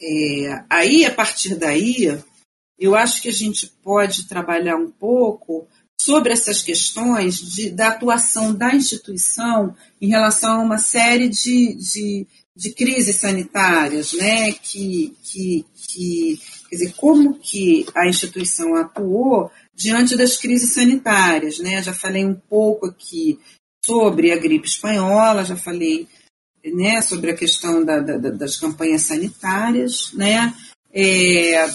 é, 0.00 0.64
aí, 0.68 1.04
a 1.04 1.14
partir 1.14 1.54
daí, 1.54 2.18
eu 2.78 2.94
acho 2.94 3.22
que 3.22 3.28
a 3.28 3.32
gente 3.32 3.66
pode 3.82 4.26
trabalhar 4.26 4.76
um 4.76 4.90
pouco 4.90 5.66
sobre 6.00 6.32
essas 6.32 6.62
questões 6.62 7.36
de, 7.36 7.70
da 7.70 7.88
atuação 7.88 8.54
da 8.54 8.74
instituição 8.74 9.74
em 10.00 10.08
relação 10.08 10.60
a 10.60 10.64
uma 10.64 10.78
série 10.78 11.28
de, 11.28 11.74
de, 11.76 12.26
de 12.54 12.72
crises 12.72 13.16
sanitárias, 13.16 14.12
né? 14.12 14.52
Que, 14.52 15.16
que, 15.22 15.64
que, 15.74 16.40
quer 16.68 16.76
dizer, 16.76 16.94
como 16.94 17.38
que 17.38 17.86
a 17.94 18.06
instituição 18.06 18.74
atuou 18.76 19.50
diante 19.74 20.16
das 20.16 20.36
crises 20.36 20.74
sanitárias, 20.74 21.58
né? 21.58 21.82
Já 21.82 21.94
falei 21.94 22.24
um 22.24 22.34
pouco 22.34 22.86
aqui 22.86 23.38
sobre 23.84 24.32
a 24.32 24.36
gripe 24.36 24.68
espanhola, 24.68 25.44
já 25.44 25.56
falei 25.56 26.06
né, 26.72 27.02
sobre 27.02 27.30
a 27.30 27.36
questão 27.36 27.84
da, 27.84 28.00
da, 28.00 28.30
das 28.30 28.56
campanhas 28.56 29.02
sanitárias, 29.02 30.12
né, 30.14 30.54
é, 30.92 31.66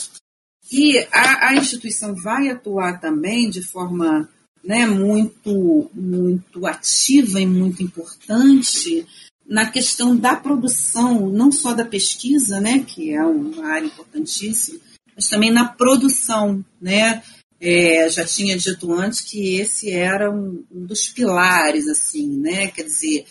E 0.72 0.98
a, 1.12 1.50
a 1.50 1.56
instituição 1.56 2.16
vai 2.16 2.50
atuar 2.50 3.00
também 3.00 3.50
de 3.50 3.62
forma 3.62 4.30
né, 4.64 4.86
muito, 4.86 5.90
muito 5.94 6.66
ativa 6.66 7.40
e 7.40 7.46
muito 7.46 7.84
importante 7.84 9.06
na 9.48 9.70
questão 9.70 10.16
da 10.16 10.36
produção, 10.36 11.28
não 11.30 11.52
só 11.52 11.74
da 11.74 11.84
pesquisa, 11.84 12.62
né, 12.62 12.86
que 12.86 13.12
é 13.12 13.24
uma 13.24 13.66
área 13.66 13.88
importantíssima, 13.88 14.80
mas 15.16 15.28
também 15.28 15.52
na 15.52 15.66
produção, 15.66 16.64
né? 16.80 17.24
É, 17.62 18.10
já 18.10 18.24
tinha 18.24 18.58
dito 18.58 18.94
antes 18.94 19.20
que 19.20 19.58
esse 19.58 19.92
era 19.92 20.32
um, 20.32 20.64
um, 20.72 20.86
dos 20.86 21.10
pilares, 21.10 21.90
assim, 21.90 22.38
né? 22.38 22.68
Quer 22.68 22.84
dizer, 22.84 23.26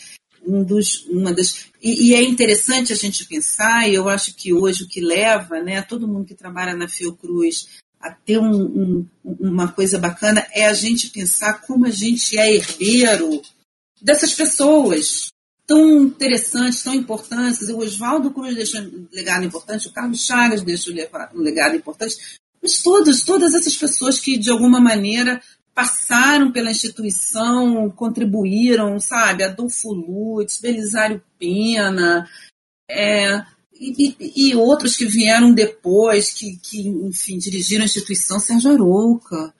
um 0.48 0.64
dos, 0.64 1.06
uma 1.06 1.32
das 1.32 1.66
e, 1.82 2.08
e, 2.08 2.14
é 2.14 2.22
interessante 2.22 2.92
a 2.92 2.96
gente 2.96 3.26
pensar, 3.26 3.88
e 3.88 3.94
eu 3.94 4.08
acho 4.08 4.34
que 4.34 4.52
hoje 4.52 4.82
o 4.82 4.88
que 4.88 5.00
leva, 5.00 5.60
né, 5.60 5.82
todo 5.82 6.08
mundo 6.08 6.26
que 6.26 6.34
trabalha 6.34 6.74
na 6.74 6.88
Fiocruz 6.88 7.68
a 8.00 8.10
ter 8.10 8.38
um, 8.38 8.52
um, 8.52 9.06
uma 9.24 9.68
coisa 9.68 9.98
bacana 9.98 10.46
é 10.52 10.66
a 10.66 10.72
gente 10.72 11.10
pensar 11.10 11.62
como 11.62 11.86
a 11.86 11.90
gente 11.90 12.38
é 12.38 12.54
herdeiro 12.54 13.42
dessas 14.00 14.32
pessoas, 14.32 15.28
tão 15.66 16.02
interessantes, 16.02 16.82
tão 16.82 16.94
importantes. 16.94 17.68
O 17.68 17.78
Oswaldo 17.78 18.30
Cruz 18.30 18.54
deixou 18.54 18.80
um 18.80 19.06
legado 19.12 19.44
importante, 19.44 19.88
o 19.88 19.92
Carlos 19.92 20.24
Chagas 20.24 20.62
deixou 20.62 20.94
um 21.34 21.40
legado 21.40 21.76
importante, 21.76 22.16
mas 22.62 22.82
todas, 22.82 23.22
todas 23.22 23.54
essas 23.54 23.76
pessoas 23.76 24.18
que, 24.18 24.36
de 24.36 24.50
alguma 24.50 24.80
maneira, 24.80 25.40
passaram 25.78 26.50
pela 26.50 26.72
instituição, 26.72 27.88
contribuíram, 27.88 28.98
sabe? 28.98 29.44
Adolfo 29.44 29.92
Lutz, 29.92 30.58
Belisário 30.60 31.22
Pena, 31.38 32.28
é, 32.90 33.44
e, 33.72 34.16
e, 34.34 34.56
outros 34.56 34.96
que 34.96 35.04
vieram 35.04 35.54
depois, 35.54 36.32
que, 36.32 36.56
que, 36.56 36.88
enfim, 36.88 37.38
dirigiram 37.38 37.82
a 37.82 37.84
instituição, 37.84 38.40
Sérgio 38.40 38.72
Arouca, 38.72 39.54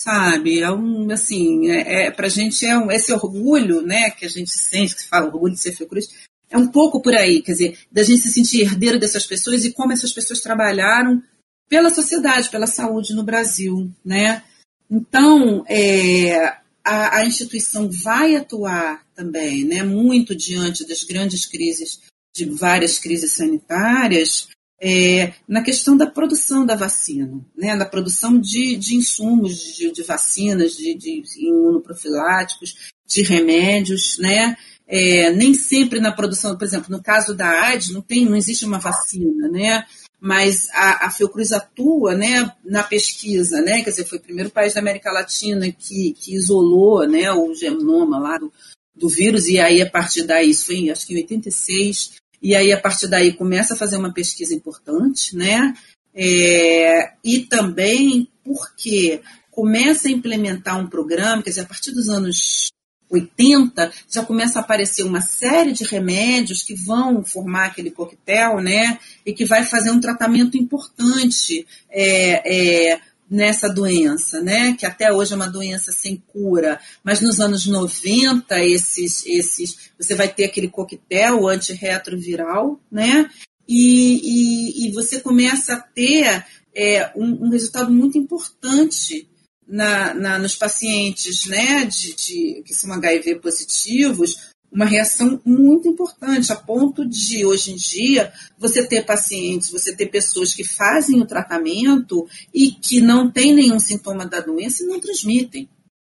sabe? 0.00 0.60
É 0.60 0.70
um, 0.70 1.10
assim, 1.10 1.68
é, 1.68 2.06
é, 2.06 2.10
pra 2.12 2.28
gente 2.28 2.64
é 2.64 2.78
um, 2.78 2.88
esse 2.88 3.12
orgulho, 3.12 3.82
né, 3.82 4.10
que 4.10 4.24
a 4.24 4.28
gente 4.28 4.52
sente, 4.52 4.94
que 4.94 5.02
se 5.02 5.08
fala 5.08 5.26
orgulho 5.26 5.54
de 5.54 5.60
ser 5.60 5.72
Fiocruz, 5.72 6.06
é 6.48 6.56
um 6.56 6.68
pouco 6.68 7.02
por 7.02 7.16
aí, 7.16 7.42
quer 7.42 7.50
dizer, 7.50 7.78
da 7.90 8.04
gente 8.04 8.20
se 8.20 8.32
sentir 8.32 8.60
herdeiro 8.60 9.00
dessas 9.00 9.26
pessoas 9.26 9.64
e 9.64 9.72
como 9.72 9.92
essas 9.92 10.12
pessoas 10.12 10.38
trabalharam 10.38 11.20
pela 11.68 11.90
sociedade, 11.90 12.48
pela 12.48 12.68
saúde 12.68 13.12
no 13.12 13.24
Brasil, 13.24 13.90
né? 14.04 14.44
Então, 14.90 15.64
é, 15.68 16.58
a, 16.84 17.18
a, 17.18 17.26
instituição 17.26 17.90
vai 17.90 18.36
atuar 18.36 19.04
também, 19.14 19.64
né, 19.64 19.82
muito 19.82 20.34
diante 20.34 20.86
das 20.86 21.02
grandes 21.02 21.46
crises, 21.46 22.00
de 22.34 22.44
várias 22.44 22.98
crises 22.98 23.32
sanitárias, 23.32 24.48
é, 24.80 25.32
na 25.48 25.62
questão 25.62 25.96
da 25.96 26.06
produção 26.06 26.66
da 26.66 26.76
vacina, 26.76 27.40
né, 27.56 27.76
da 27.76 27.86
produção 27.86 28.38
de, 28.38 28.76
de 28.76 28.96
insumos 28.96 29.56
de, 29.76 29.90
de 29.90 30.02
vacinas, 30.02 30.76
de, 30.76 30.94
de, 30.94 31.22
imunoprofiláticos, 31.38 32.74
de 33.06 33.22
remédios, 33.22 34.18
né, 34.18 34.56
é, 34.86 35.30
nem 35.30 35.54
sempre 35.54 36.00
na 36.00 36.12
produção, 36.12 36.56
por 36.58 36.64
exemplo, 36.64 36.94
no 36.94 37.02
caso 37.02 37.34
da 37.34 37.48
AIDS, 37.48 37.90
não, 37.90 38.02
tem, 38.02 38.26
não 38.26 38.36
existe 38.36 38.66
uma 38.66 38.78
vacina, 38.78 39.48
né, 39.48 39.86
mas 40.20 40.68
a, 40.72 41.06
a 41.06 41.10
Fiocruz 41.10 41.52
atua 41.52 42.14
né, 42.14 42.50
na 42.64 42.82
pesquisa, 42.82 43.60
né, 43.60 43.82
quer 43.82 43.90
dizer, 43.90 44.06
foi 44.06 44.18
o 44.18 44.22
primeiro 44.22 44.50
país 44.50 44.74
da 44.74 44.80
América 44.80 45.12
Latina 45.12 45.70
que, 45.70 46.14
que 46.18 46.34
isolou 46.34 47.06
né, 47.06 47.30
o 47.32 47.54
genoma 47.54 48.18
lá 48.18 48.38
do, 48.38 48.52
do 48.94 49.08
vírus, 49.08 49.48
e 49.48 49.58
aí 49.58 49.82
a 49.82 49.90
partir 49.90 50.22
daí, 50.22 50.50
isso 50.50 50.66
foi 50.66 50.90
acho 50.90 51.06
que 51.06 51.14
em 51.14 51.18
86, 51.18 52.22
e 52.44 52.54
aí, 52.54 52.70
a 52.72 52.78
partir 52.78 53.08
daí, 53.08 53.32
começa 53.32 53.72
a 53.72 53.76
fazer 53.76 53.96
uma 53.96 54.12
pesquisa 54.12 54.54
importante, 54.54 55.34
né? 55.34 55.74
É, 56.14 57.14
e 57.24 57.40
também 57.40 58.28
porque 58.44 59.22
começa 59.50 60.08
a 60.08 60.10
implementar 60.10 60.78
um 60.78 60.86
programa, 60.86 61.42
quer 61.42 61.48
dizer, 61.48 61.62
a 61.62 61.66
partir 61.66 61.92
dos 61.92 62.10
anos 62.10 62.68
80, 63.14 63.92
já 64.08 64.24
começa 64.24 64.58
a 64.58 64.62
aparecer 64.62 65.02
uma 65.02 65.20
série 65.20 65.72
de 65.72 65.84
remédios 65.84 66.62
que 66.62 66.74
vão 66.74 67.24
formar 67.24 67.66
aquele 67.66 67.90
coquetel, 67.90 68.60
né? 68.60 68.98
E 69.24 69.32
que 69.32 69.44
vai 69.44 69.64
fazer 69.64 69.90
um 69.90 70.00
tratamento 70.00 70.56
importante 70.56 71.66
é, 71.90 72.92
é, 72.92 73.00
nessa 73.30 73.68
doença, 73.68 74.40
né? 74.40 74.74
Que 74.78 74.86
até 74.86 75.12
hoje 75.12 75.32
é 75.32 75.36
uma 75.36 75.48
doença 75.48 75.92
sem 75.92 76.22
cura, 76.28 76.80
mas 77.02 77.20
nos 77.20 77.40
anos 77.40 77.66
90 77.66 78.62
esses, 78.64 79.24
esses, 79.26 79.90
você 79.98 80.14
vai 80.14 80.28
ter 80.28 80.44
aquele 80.44 80.68
coquetel 80.68 81.48
antirretroviral, 81.48 82.78
né? 82.90 83.30
E, 83.66 84.84
e, 84.84 84.86
e 84.86 84.92
você 84.92 85.20
começa 85.20 85.74
a 85.74 85.80
ter 85.80 86.44
é, 86.74 87.10
um, 87.16 87.46
um, 87.46 87.50
resultado 87.50 87.90
muito 87.92 88.18
importante 88.18 89.26
na, 89.66 90.14
na, 90.14 90.38
nos 90.38 90.56
pacientes, 90.56 91.46
né? 91.46 91.84
De, 91.84 92.14
de, 92.14 92.62
que 92.64 92.74
são 92.74 92.92
HIV 92.92 93.36
positivos, 93.36 94.52
uma 94.74 94.84
reação 94.84 95.40
muito 95.44 95.88
importante, 95.88 96.52
a 96.52 96.56
ponto 96.56 97.06
de, 97.06 97.46
hoje 97.46 97.72
em 97.72 97.76
dia, 97.76 98.32
você 98.58 98.86
ter 98.86 99.06
pacientes, 99.06 99.70
você 99.70 99.94
ter 99.94 100.06
pessoas 100.06 100.52
que 100.52 100.64
fazem 100.64 101.22
o 101.22 101.26
tratamento 101.26 102.26
e 102.52 102.72
que 102.72 103.00
não 103.00 103.30
têm 103.30 103.54
nenhum 103.54 103.78
sintoma 103.78 104.26
da 104.26 104.40
doença 104.40 104.82
e 104.82 104.86
não 104.86 104.98
transmitem. 104.98 105.68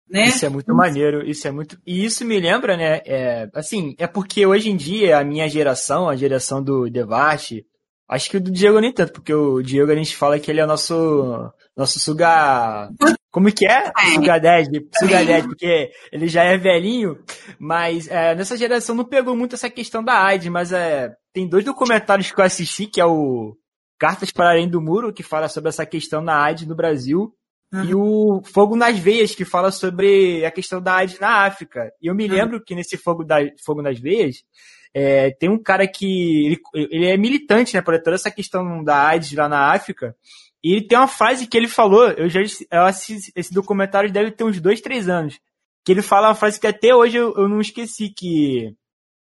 Né? 0.10 0.28
Isso 0.28 0.46
é 0.46 0.50
muito 0.50 0.74
maneiro, 0.74 1.28
isso 1.28 1.48
é 1.48 1.52
muito. 1.52 1.80
E 1.86 2.06
isso 2.06 2.24
me 2.26 2.40
lembra, 2.40 2.78
né? 2.78 3.02
É, 3.06 3.50
assim, 3.54 3.96
é 3.98 4.06
porque 4.08 4.46
hoje 4.46 4.70
em 4.70 4.76
dia 4.76 5.18
a 5.20 5.24
minha 5.24 5.48
geração, 5.50 6.08
a 6.08 6.16
geração 6.16 6.64
do 6.64 6.90
Devarte, 6.90 7.66
acho 8.08 8.30
que 8.30 8.38
o 8.38 8.42
do 8.42 8.52
Diego 8.52 8.80
nem 8.80 8.94
tanto, 8.94 9.14
porque 9.14 9.34
o 9.34 9.62
Diego 9.64 9.92
a 9.92 9.96
gente 9.96 10.16
fala 10.16 10.40
que 10.40 10.52
ele 10.52 10.60
é 10.60 10.64
o 10.64 10.68
nosso 10.68 11.52
nosso 11.76 12.00
suga. 12.00 12.90
Como 13.36 13.52
que 13.52 13.66
é? 13.66 13.92
é. 14.00 14.14
Suga 14.14 14.40
Daddy. 14.40 14.88
Suga 14.98 15.26
Daddy, 15.26 15.46
porque 15.46 15.92
ele 16.10 16.26
já 16.26 16.46
é 16.46 16.58
velhinho. 16.58 17.22
Mas 17.60 18.08
é, 18.08 18.34
nessa 18.34 18.56
geração 18.56 18.96
não 18.96 19.04
pegou 19.04 19.36
muito 19.36 19.56
essa 19.56 19.70
questão 19.70 20.02
da 20.02 20.24
AIDS, 20.24 20.48
mas 20.48 20.72
é, 20.72 21.14
tem 21.34 21.46
dois 21.46 21.66
documentários 21.66 22.32
que 22.32 22.40
eu 22.40 22.46
assisti, 22.46 22.88
que 22.88 23.02
é 23.02 23.06
o 23.06 23.54
Cartas 24.00 24.32
para 24.32 24.52
Além 24.52 24.70
do 24.70 24.80
Muro, 24.80 25.12
que 25.12 25.22
fala 25.22 25.50
sobre 25.50 25.68
essa 25.68 25.86
questão 25.86 26.24
da 26.24 26.42
AIDS 26.42 26.66
no 26.66 26.78
Brasil. 26.78 27.36
Uhum. 27.74 27.84
E 27.84 27.94
o 27.94 28.42
Fogo 28.46 28.74
nas 28.78 28.98
Veias, 28.98 29.36
que 29.36 29.44
fala 29.44 29.70
sobre 29.70 30.46
a 30.46 30.52
questão 30.52 30.82
da 30.82 30.94
AIDS 30.94 31.20
na 31.20 31.44
África. 31.44 31.92
E 32.02 32.08
eu 32.08 32.16
me 32.16 32.30
lembro 32.30 32.60
uhum. 32.60 32.64
que 32.66 32.74
nesse 32.74 32.96
Fogo, 32.96 33.26
da, 33.26 33.40
Fogo 33.66 33.82
nas 33.82 34.00
Veias, 34.00 34.46
é, 34.94 35.32
tem 35.32 35.50
um 35.50 35.62
cara 35.62 35.86
que. 35.86 36.46
Ele, 36.46 36.62
ele 36.90 37.06
é 37.08 37.18
militante, 37.18 37.76
né, 37.76 37.82
por 37.82 38.02
toda 38.02 38.16
essa 38.16 38.32
questão 38.32 38.82
da 38.82 39.08
AIDS 39.08 39.34
lá 39.34 39.50
na 39.50 39.74
África. 39.74 40.16
E 40.68 40.82
tem 40.82 40.98
uma 40.98 41.08
frase 41.08 41.46
que 41.46 41.56
ele 41.56 41.68
falou, 41.68 42.10
eu 42.14 42.28
já 42.28 42.42
eu 42.72 42.82
assisti, 42.86 43.32
esse 43.36 43.54
documentário 43.54 44.12
deve 44.12 44.32
ter 44.32 44.44
uns 44.44 44.60
dois, 44.60 44.82
três 44.82 45.08
anos. 45.08 45.40
Que 45.86 45.92
ele 45.92 46.02
fala 46.02 46.30
uma 46.30 46.34
frase 46.34 46.60
que 46.60 46.66
até 46.66 46.96
hoje 46.96 47.18
eu, 47.18 47.36
eu 47.36 47.48
não 47.48 47.62
esqueci, 47.62 48.10
que 48.10 48.76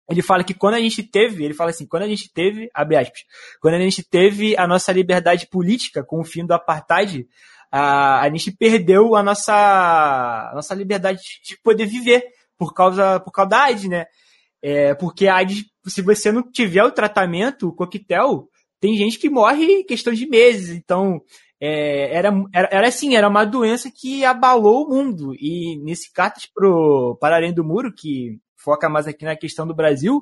ele 0.10 0.22
fala 0.22 0.44
que 0.44 0.54
quando 0.54 0.74
a 0.74 0.82
gente 0.82 1.02
teve, 1.02 1.46
ele 1.46 1.54
fala 1.54 1.70
assim, 1.70 1.88
quando 1.88 2.04
a 2.04 2.10
gente 2.10 2.30
teve, 2.34 2.70
abre 2.74 2.98
aspas, 2.98 3.22
quando 3.62 3.76
a 3.76 3.80
gente 3.80 4.04
teve 4.04 4.54
a 4.58 4.68
nossa 4.68 4.92
liberdade 4.92 5.48
política 5.48 6.04
com 6.04 6.20
o 6.20 6.26
fim 6.26 6.46
do 6.46 6.52
apartheid, 6.52 7.26
a, 7.72 8.20
a 8.20 8.30
gente 8.30 8.52
perdeu 8.52 9.16
a 9.16 9.24
nossa, 9.24 9.54
a 9.54 10.52
nossa 10.54 10.76
liberdade 10.76 11.22
de 11.46 11.58
poder 11.64 11.86
viver 11.86 12.22
por 12.58 12.74
causa, 12.74 13.18
por 13.22 13.32
causa 13.32 13.52
da 13.52 13.64
AIDS, 13.64 13.86
né? 13.86 14.08
É, 14.62 14.94
porque 14.94 15.26
a 15.26 15.36
AIDS, 15.36 15.64
se 15.88 16.02
você 16.02 16.34
não 16.34 16.44
tiver 16.52 16.84
o 16.84 16.92
tratamento, 16.92 17.70
o 17.70 17.74
coquetel, 17.74 18.50
tem 18.80 18.96
gente 18.96 19.20
que 19.20 19.30
morre 19.30 19.66
em 19.66 19.86
questão 19.86 20.14
de 20.14 20.28
meses. 20.28 20.70
Então, 20.70 21.22
é, 21.62 22.16
era, 22.16 22.30
era, 22.54 22.70
era 22.72 22.88
assim, 22.88 23.16
era 23.16 23.28
uma 23.28 23.46
doença 23.46 23.92
que 23.92 24.24
abalou 24.24 24.86
o 24.86 24.90
mundo. 24.90 25.34
E 25.36 25.78
nesse 25.84 26.12
Cartas 26.12 26.46
pro, 26.46 27.18
para 27.20 27.36
Além 27.36 27.54
do 27.54 27.64
Muro, 27.64 27.94
que 27.94 28.40
foca 28.56 28.90
mais 28.90 29.08
aqui 29.08 29.26
na 29.26 29.36
questão 29.36 29.68
do 29.68 29.76
Brasil, 29.76 30.22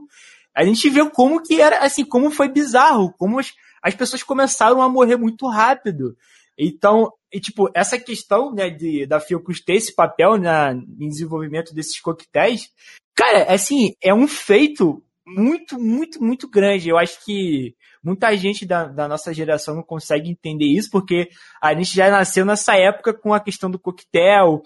a 0.55 0.63
gente 0.63 0.89
vê 0.89 1.07
como 1.09 1.41
que 1.41 1.61
era, 1.61 1.79
assim, 1.79 2.03
como 2.03 2.31
foi 2.31 2.49
bizarro, 2.49 3.13
como 3.17 3.39
as, 3.39 3.53
as 3.81 3.93
pessoas 3.93 4.23
começaram 4.23 4.81
a 4.81 4.89
morrer 4.89 5.17
muito 5.17 5.47
rápido. 5.47 6.17
Então, 6.57 7.11
e, 7.31 7.39
tipo, 7.39 7.69
essa 7.73 7.99
questão, 7.99 8.51
né, 8.51 8.69
de, 8.69 9.05
da 9.05 9.19
Fiocruz 9.19 9.59
ter 9.59 9.73
esse 9.73 9.93
papel 9.93 10.37
na, 10.37 10.73
em 10.73 11.07
desenvolvimento 11.07 11.73
desses 11.73 11.99
coquetéis, 11.99 12.71
cara, 13.13 13.43
assim, 13.53 13.93
é 14.01 14.13
um 14.13 14.27
feito 14.27 15.03
muito, 15.27 15.77
muito, 15.77 16.23
muito 16.23 16.49
grande. 16.49 16.89
Eu 16.89 16.97
acho 16.97 17.23
que 17.25 17.75
muita 18.01 18.35
gente 18.37 18.65
da, 18.65 18.85
da, 18.85 19.07
nossa 19.07 19.33
geração 19.33 19.75
não 19.75 19.83
consegue 19.83 20.29
entender 20.29 20.65
isso, 20.65 20.89
porque 20.89 21.29
a 21.61 21.73
gente 21.73 21.93
já 21.93 22.09
nasceu 22.09 22.45
nessa 22.45 22.75
época 22.77 23.13
com 23.13 23.33
a 23.33 23.39
questão 23.39 23.69
do 23.69 23.77
coquetel, 23.77 24.61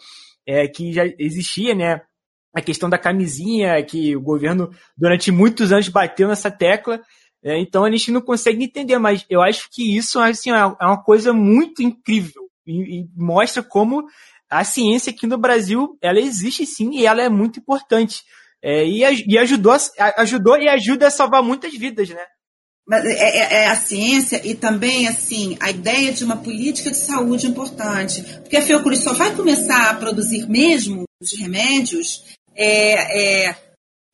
é, 0.48 0.68
que 0.68 0.94
já 0.94 1.04
existia, 1.18 1.74
né? 1.74 2.02
A 2.54 2.62
questão 2.62 2.90
da 2.90 2.98
camisinha, 2.98 3.82
que 3.84 4.16
o 4.16 4.22
governo 4.22 4.70
durante 4.96 5.32
muitos 5.32 5.72
anos 5.72 5.88
bateu 5.90 6.28
nessa 6.28 6.52
tecla. 6.52 7.02
É, 7.44 7.58
então 7.58 7.84
a 7.84 7.90
gente 7.92 8.12
não 8.12 8.22
consegue 8.22 8.64
entender, 8.64 9.00
mas 9.00 9.26
eu 9.30 9.42
acho 9.42 9.68
que 9.72 9.98
isso 9.98 10.20
assim, 10.20 10.52
é, 10.52 10.58
é 10.58 10.86
uma 10.86 11.02
coisa 11.02 11.34
muito 11.34 11.82
incrível 11.82 12.44
e, 12.68 13.00
e 13.00 13.10
mostra 13.16 13.64
como 13.64 14.06
a 14.50 14.64
ciência 14.64 15.12
aqui 15.12 15.26
no 15.26 15.38
Brasil 15.38 15.98
ela 16.02 16.20
existe 16.20 16.66
sim 16.66 16.92
e 16.92 17.06
ela 17.06 17.22
é 17.22 17.30
muito 17.30 17.60
importante. 17.60 18.24
É, 18.64 18.86
e, 18.86 19.02
e 19.28 19.38
ajudou, 19.38 19.76
ajudou 20.18 20.58
e 20.58 20.68
ajuda 20.68 21.08
a 21.08 21.12
salvar 21.12 21.42
muitas 21.42 21.74
vidas, 21.74 22.10
né? 22.10 22.24
Mas 22.88 23.06
é, 23.06 23.12
é, 23.12 23.54
é, 23.64 23.68
a 23.68 23.76
ciência 23.76 24.42
e 24.44 24.54
também 24.54 25.08
assim 25.08 25.58
a 25.60 25.70
ideia 25.70 26.12
de 26.12 26.24
uma 26.24 26.38
política 26.38 26.92
de 26.92 26.98
saúde 26.98 27.48
importante, 27.48 28.22
porque 28.42 28.58
a 28.58 28.62
Fiocruz 28.62 29.00
só 29.00 29.14
vai 29.14 29.36
começar 29.36 29.90
a 29.90 29.94
produzir 29.94 30.48
mesmo 30.50 31.06
os 31.22 31.40
remédios 31.40 32.24
é, 32.56 33.48
é, 33.48 33.58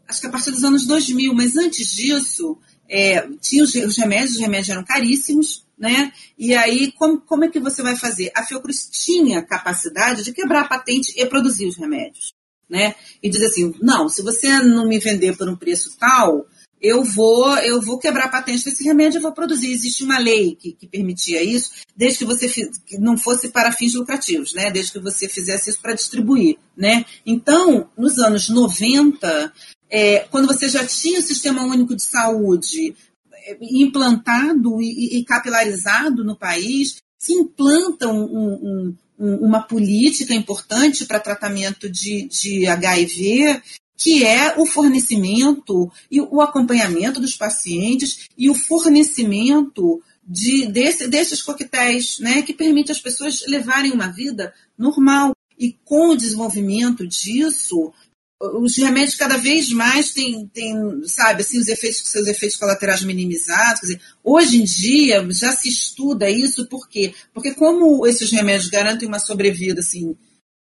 acho 0.07 0.21
que 0.21 0.27
a 0.27 0.29
partir 0.29 0.51
dos 0.51 0.63
anos 0.63 0.85
2000, 0.85 1.33
mas 1.33 1.55
antes 1.55 1.91
disso 1.91 2.57
é, 2.89 3.27
tinha 3.41 3.63
os, 3.63 3.73
os, 3.73 3.97
remédios, 3.97 4.35
os 4.35 4.39
remédios 4.39 4.69
eram 4.69 4.83
caríssimos, 4.83 5.65
né? 5.77 6.11
E 6.37 6.55
aí 6.55 6.91
como, 6.93 7.19
como 7.21 7.45
é 7.45 7.49
que 7.49 7.59
você 7.59 7.81
vai 7.81 7.95
fazer? 7.95 8.31
A 8.35 8.43
Fiocruz 8.43 8.89
tinha 8.89 9.41
capacidade 9.41 10.23
de 10.23 10.33
quebrar 10.33 10.61
a 10.61 10.67
patente 10.67 11.13
e 11.15 11.25
produzir 11.25 11.67
os 11.67 11.75
remédios, 11.75 12.33
né? 12.69 12.95
E 13.21 13.29
dizer 13.29 13.47
assim, 13.47 13.73
não, 13.81 14.09
se 14.09 14.21
você 14.21 14.59
não 14.59 14.87
me 14.87 14.99
vender 14.99 15.35
por 15.37 15.49
um 15.49 15.55
preço 15.55 15.97
tal 15.97 16.45
eu 16.81 17.03
vou 17.03 17.57
eu 17.59 17.81
vou 17.81 17.97
quebrar 17.97 18.25
a 18.25 18.29
patente 18.29 18.63
desse 18.63 18.83
remédio 18.83 19.17
e 19.17 19.21
vou 19.21 19.31
produzir. 19.31 19.71
Existe 19.71 20.03
uma 20.03 20.17
lei 20.17 20.55
que, 20.55 20.73
que 20.73 20.87
permitia 20.87 21.43
isso, 21.43 21.71
desde 21.95 22.19
que 22.19 22.25
você 22.25 22.47
que 22.85 22.97
não 22.97 23.17
fosse 23.17 23.49
para 23.49 23.71
fins 23.71 23.95
lucrativos, 23.95 24.53
né? 24.53 24.69
Desde 24.71 24.91
que 24.91 24.99
você 24.99 25.27
fizesse 25.27 25.69
isso 25.69 25.81
para 25.81 25.93
distribuir, 25.93 26.57
né? 26.75 27.05
Então, 27.25 27.89
nos 27.97 28.19
anos 28.19 28.49
90, 28.49 29.51
é, 29.89 30.19
quando 30.29 30.47
você 30.47 30.69
já 30.69 30.85
tinha 30.85 31.19
o 31.19 31.23
Sistema 31.23 31.63
Único 31.63 31.95
de 31.95 32.03
Saúde 32.03 32.95
é, 33.33 33.57
implantado 33.61 34.81
e, 34.81 35.17
e 35.17 35.25
capilarizado 35.25 36.23
no 36.23 36.37
país, 36.37 36.97
se 37.19 37.33
implanta 37.33 38.07
um, 38.07 38.23
um, 38.23 38.95
uma 39.17 39.63
política 39.63 40.33
importante 40.33 41.05
para 41.05 41.19
tratamento 41.19 41.89
de, 41.89 42.27
de 42.27 42.67
HIV 42.67 43.61
que 43.97 44.23
é 44.23 44.55
o 44.59 44.65
fornecimento 44.65 45.91
e 46.09 46.21
o 46.21 46.39
acompanhamento 46.39 47.19
dos 47.19 47.35
pacientes 47.35 48.29
e 48.37 48.47
o 48.47 48.53
fornecimento 48.53 50.01
de, 50.23 50.67
desse, 50.67 51.07
desses 51.07 51.41
coquetéis, 51.41 52.19
né, 52.19 52.43
que 52.43 52.53
permite 52.53 52.91
às 52.91 52.99
pessoas 52.99 53.43
levarem 53.47 53.91
uma 53.91 54.07
vida 54.07 54.53
normal. 54.77 55.31
E 55.57 55.75
com 55.83 56.11
o 56.11 56.15
desenvolvimento 56.15 57.07
disso, 57.07 57.91
os 58.39 58.77
remédios 58.77 59.15
cada 59.15 59.37
vez 59.37 59.69
mais 59.69 60.13
têm, 60.13 60.47
têm 60.47 60.75
sabe, 61.05 61.41
assim, 61.41 61.59
os 61.59 61.67
efeitos, 61.67 62.01
seus 62.05 62.27
efeitos 62.27 62.57
colaterais 62.57 63.03
minimizados. 63.03 63.81
Dizer, 63.81 64.01
hoje 64.23 64.61
em 64.61 64.63
dia 64.63 65.25
já 65.31 65.51
se 65.51 65.67
estuda 65.69 66.29
isso, 66.29 66.67
por 66.67 66.87
quê? 66.87 67.13
Porque 67.33 67.53
como 67.53 68.05
esses 68.05 68.31
remédios 68.31 68.69
garantem 68.69 69.07
uma 69.07 69.19
sobrevida, 69.19 69.81
assim, 69.81 70.15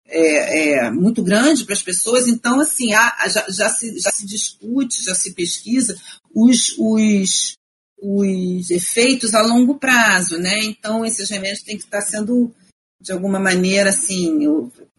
é, 0.07 0.85
é, 0.85 0.91
muito 0.91 1.21
grande 1.21 1.65
para 1.65 1.73
as 1.73 1.81
pessoas, 1.81 2.27
então, 2.27 2.61
assim, 2.61 2.93
há, 2.93 3.27
já, 3.27 3.45
já, 3.49 3.69
se, 3.69 3.99
já 3.99 4.11
se 4.11 4.25
discute, 4.25 5.03
já 5.03 5.13
se 5.13 5.33
pesquisa 5.33 5.99
os, 6.33 6.73
os, 6.77 7.53
os 8.01 8.69
efeitos 8.71 9.33
a 9.33 9.41
longo 9.41 9.77
prazo, 9.77 10.37
né? 10.37 10.63
Então, 10.63 11.05
esses 11.05 11.29
remédios 11.29 11.63
têm 11.63 11.77
que 11.77 11.83
estar 11.83 12.01
sendo, 12.01 12.53
de 13.01 13.11
alguma 13.11 13.39
maneira, 13.39 13.89
assim, 13.89 14.47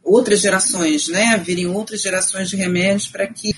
outras 0.08 0.40
gerações, 0.40 1.08
né? 1.08 1.36
Virem 1.38 1.66
outras 1.66 2.00
gerações 2.00 2.48
de 2.48 2.56
remédios 2.56 3.08
para 3.08 3.26
que 3.26 3.54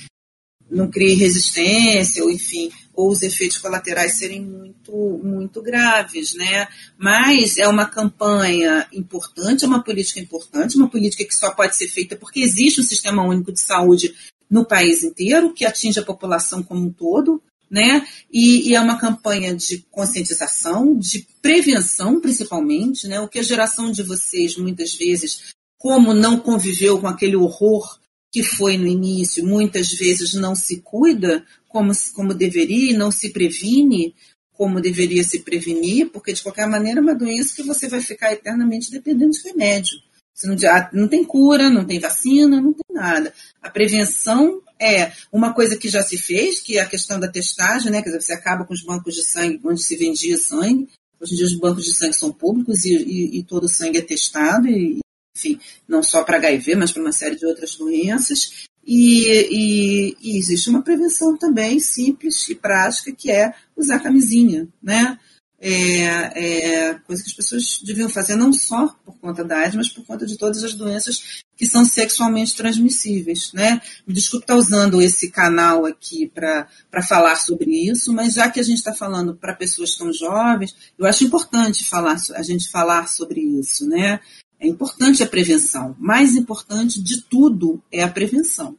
não 0.70 0.88
crie 0.88 1.14
resistência, 1.14 2.22
ou 2.22 2.30
enfim, 2.30 2.70
ou 2.94 3.10
os 3.10 3.22
efeitos 3.22 3.58
colaterais 3.58 4.18
serem 4.18 4.44
muito, 4.44 5.20
muito 5.22 5.60
graves, 5.60 6.34
né? 6.34 6.68
Mas 6.96 7.58
é 7.58 7.66
uma 7.66 7.86
campanha 7.86 8.86
importante, 8.92 9.64
é 9.64 9.68
uma 9.68 9.82
política 9.82 10.20
importante, 10.20 10.76
uma 10.76 10.88
política 10.88 11.24
que 11.24 11.34
só 11.34 11.50
pode 11.52 11.76
ser 11.76 11.88
feita 11.88 12.16
porque 12.16 12.40
existe 12.40 12.80
um 12.80 12.84
sistema 12.84 13.26
único 13.26 13.52
de 13.52 13.60
saúde 13.60 14.14
no 14.48 14.64
país 14.64 15.02
inteiro, 15.02 15.52
que 15.52 15.64
atinge 15.64 15.98
a 15.98 16.04
população 16.04 16.62
como 16.62 16.86
um 16.86 16.92
todo, 16.92 17.42
né? 17.70 18.04
E, 18.32 18.68
e, 18.68 18.74
é 18.74 18.80
uma 18.80 18.98
campanha 18.98 19.54
de 19.54 19.86
conscientização, 19.90 20.98
de 20.98 21.26
prevenção, 21.40 22.20
principalmente, 22.20 23.06
né? 23.06 23.20
O 23.20 23.28
que 23.28 23.38
a 23.38 23.44
geração 23.44 23.92
de 23.92 24.02
vocês, 24.02 24.56
muitas 24.56 24.94
vezes, 24.94 25.52
como 25.80 26.12
não 26.12 26.38
conviveu 26.38 27.00
com 27.00 27.08
aquele 27.08 27.36
horror 27.36 27.98
que 28.30 28.42
foi 28.42 28.76
no 28.76 28.86
início, 28.86 29.44
muitas 29.44 29.90
vezes 29.90 30.34
não 30.34 30.54
se 30.54 30.82
cuida 30.82 31.42
como, 31.66 31.90
como 32.14 32.34
deveria 32.34 32.92
e 32.92 32.96
não 32.96 33.10
se 33.10 33.30
previne 33.30 34.14
como 34.52 34.78
deveria 34.78 35.24
se 35.24 35.38
prevenir, 35.40 36.10
porque 36.10 36.34
de 36.34 36.42
qualquer 36.42 36.68
maneira 36.68 37.00
é 37.00 37.02
uma 37.02 37.14
doença 37.14 37.56
que 37.56 37.62
você 37.62 37.88
vai 37.88 38.02
ficar 38.02 38.30
eternamente 38.30 38.90
dependendo 38.90 39.30
de 39.30 39.42
remédio. 39.48 39.98
Não, 40.44 40.54
não 40.92 41.08
tem 41.08 41.24
cura, 41.24 41.70
não 41.70 41.86
tem 41.86 41.98
vacina, 41.98 42.60
não 42.60 42.74
tem 42.74 42.94
nada. 42.94 43.32
A 43.62 43.70
prevenção 43.70 44.60
é 44.78 45.12
uma 45.32 45.54
coisa 45.54 45.78
que 45.78 45.88
já 45.88 46.02
se 46.02 46.18
fez, 46.18 46.60
que 46.60 46.76
é 46.76 46.82
a 46.82 46.86
questão 46.86 47.18
da 47.18 47.26
testagem, 47.26 47.90
né? 47.90 48.02
Quer 48.02 48.10
dizer, 48.10 48.20
você 48.20 48.32
acaba 48.34 48.66
com 48.66 48.74
os 48.74 48.82
bancos 48.82 49.14
de 49.14 49.22
sangue 49.22 49.58
onde 49.64 49.82
se 49.82 49.96
vendia 49.96 50.36
sangue. 50.36 50.90
Hoje 51.18 51.32
em 51.32 51.36
dia 51.38 51.46
os 51.46 51.58
bancos 51.58 51.84
de 51.86 51.96
sangue 51.96 52.14
são 52.14 52.30
públicos 52.30 52.84
e, 52.84 52.94
e, 52.96 53.38
e 53.38 53.42
todo 53.42 53.64
o 53.64 53.68
sangue 53.68 53.96
é 53.96 54.02
testado, 54.02 54.68
e, 54.68 55.00
enfim, 55.36 55.60
não 55.88 56.02
só 56.02 56.24
para 56.24 56.36
HIV, 56.36 56.74
mas 56.76 56.92
para 56.92 57.02
uma 57.02 57.12
série 57.12 57.36
de 57.36 57.46
outras 57.46 57.76
doenças. 57.76 58.68
E, 58.84 59.26
e, 59.28 60.16
e, 60.20 60.38
existe 60.38 60.70
uma 60.70 60.82
prevenção 60.82 61.36
também 61.36 61.78
simples 61.78 62.48
e 62.48 62.54
prática, 62.54 63.12
que 63.12 63.30
é 63.30 63.54
usar 63.76 64.00
camisinha, 64.00 64.68
né? 64.82 65.18
É, 65.62 66.88
é, 66.88 66.94
coisa 67.00 67.22
que 67.22 67.28
as 67.28 67.36
pessoas 67.36 67.80
deviam 67.84 68.08
fazer 68.08 68.34
não 68.34 68.50
só 68.50 68.88
por 69.04 69.18
conta 69.18 69.44
da 69.44 69.58
AIDS, 69.58 69.76
mas 69.76 69.88
por 69.90 70.06
conta 70.06 70.24
de 70.24 70.38
todas 70.38 70.64
as 70.64 70.72
doenças 70.72 71.42
que 71.54 71.66
são 71.66 71.84
sexualmente 71.84 72.56
transmissíveis, 72.56 73.52
né? 73.52 73.82
Me 74.06 74.14
desculpe 74.14 74.44
estar 74.44 74.56
usando 74.56 75.02
esse 75.02 75.30
canal 75.30 75.84
aqui 75.84 76.26
para 76.34 76.66
falar 77.06 77.36
sobre 77.36 77.70
isso, 77.90 78.10
mas 78.14 78.32
já 78.32 78.48
que 78.48 78.58
a 78.58 78.62
gente 78.62 78.78
está 78.78 78.94
falando 78.94 79.36
para 79.36 79.54
pessoas 79.54 79.94
tão 79.94 80.10
jovens, 80.10 80.74
eu 80.98 81.04
acho 81.04 81.24
importante 81.24 81.86
falar, 81.86 82.16
a 82.34 82.42
gente 82.42 82.70
falar 82.70 83.06
sobre 83.06 83.42
isso, 83.42 83.86
né? 83.86 84.18
É 84.60 84.68
importante 84.68 85.22
a 85.22 85.26
prevenção. 85.26 85.96
Mais 85.98 86.36
importante 86.36 87.02
de 87.02 87.22
tudo 87.22 87.82
é 87.90 88.02
a 88.02 88.08
prevenção, 88.08 88.76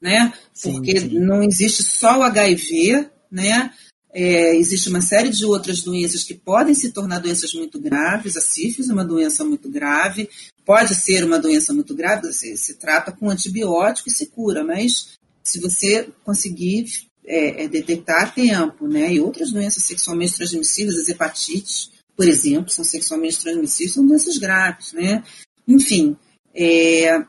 né? 0.00 0.32
Porque 0.62 1.00
sim. 1.00 1.18
não 1.18 1.42
existe 1.42 1.82
só 1.82 2.18
o 2.18 2.22
HIV, 2.22 3.08
né? 3.30 3.72
É, 4.12 4.54
existe 4.54 4.88
uma 4.88 5.00
série 5.00 5.28
de 5.28 5.44
outras 5.44 5.82
doenças 5.82 6.22
que 6.22 6.34
podem 6.34 6.74
se 6.74 6.92
tornar 6.92 7.18
doenças 7.18 7.52
muito 7.54 7.80
graves. 7.80 8.36
A 8.36 8.40
sífilis 8.40 8.90
é 8.90 8.92
uma 8.92 9.04
doença 9.04 9.44
muito 9.44 9.68
grave, 9.68 10.28
pode 10.64 10.94
ser 10.94 11.24
uma 11.24 11.38
doença 11.38 11.72
muito 11.72 11.94
grave, 11.94 12.32
se, 12.32 12.56
se 12.56 12.74
trata 12.74 13.10
com 13.10 13.30
antibiótico 13.30 14.08
e 14.08 14.12
se 14.12 14.26
cura, 14.26 14.62
mas 14.62 15.14
se 15.42 15.58
você 15.58 16.08
conseguir 16.22 16.86
é, 17.26 17.64
é, 17.64 17.68
detectar 17.68 18.24
a 18.24 18.26
tempo, 18.26 18.86
né? 18.86 19.14
E 19.14 19.20
outras 19.20 19.50
doenças 19.50 19.84
sexualmente 19.84 20.36
transmissíveis, 20.36 20.96
as 20.96 21.08
hepatites, 21.08 21.90
por 22.16 22.26
exemplo, 22.26 22.70
são 22.70 22.84
sexualmente 22.84 23.40
transmissíveis, 23.40 23.94
são 23.94 24.06
doenças 24.06 24.38
graves, 24.38 24.92
né? 24.92 25.22
Enfim, 25.66 26.16
é, 26.54 27.24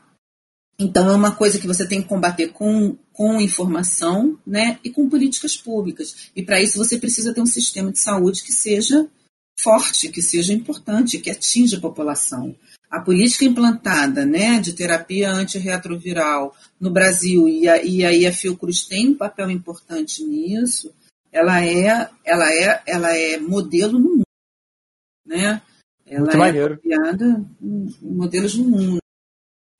então 0.78 1.08
é 1.10 1.14
uma 1.14 1.34
coisa 1.34 1.58
que 1.58 1.66
você 1.66 1.86
tem 1.86 2.02
que 2.02 2.08
combater 2.08 2.48
com, 2.48 2.96
com 3.12 3.40
informação, 3.40 4.38
né? 4.46 4.78
E 4.84 4.90
com 4.90 5.08
políticas 5.08 5.56
públicas. 5.56 6.30
E 6.36 6.42
para 6.42 6.60
isso 6.60 6.78
você 6.78 6.98
precisa 6.98 7.32
ter 7.32 7.40
um 7.40 7.46
sistema 7.46 7.90
de 7.90 7.98
saúde 7.98 8.42
que 8.42 8.52
seja 8.52 9.08
forte, 9.58 10.10
que 10.10 10.20
seja 10.20 10.52
importante, 10.52 11.18
que 11.18 11.30
atinja 11.30 11.78
a 11.78 11.80
população. 11.80 12.54
A 12.90 13.00
política 13.00 13.44
implantada 13.44 14.24
né, 14.24 14.60
de 14.60 14.72
terapia 14.74 15.30
antirretroviral 15.30 16.54
no 16.78 16.90
Brasil, 16.90 17.48
e, 17.48 17.66
a, 17.66 17.82
e 17.82 18.04
aí 18.04 18.26
a 18.26 18.32
Fiocruz 18.32 18.84
tem 18.84 19.08
um 19.08 19.14
papel 19.16 19.50
importante 19.50 20.22
nisso, 20.22 20.92
ela 21.32 21.64
é, 21.64 22.08
ela 22.24 22.52
é, 22.52 22.82
ela 22.86 23.16
é 23.16 23.38
modelo 23.38 23.98
no 23.98 24.10
mundo 24.10 24.25
né? 25.26 25.60
Ela 26.06 26.20
Muito 26.20 26.34
é 26.34 26.38
maneiro. 26.38 26.80
em 26.84 27.96
modelos 28.00 28.54
do 28.54 28.64
mundo. 28.64 28.98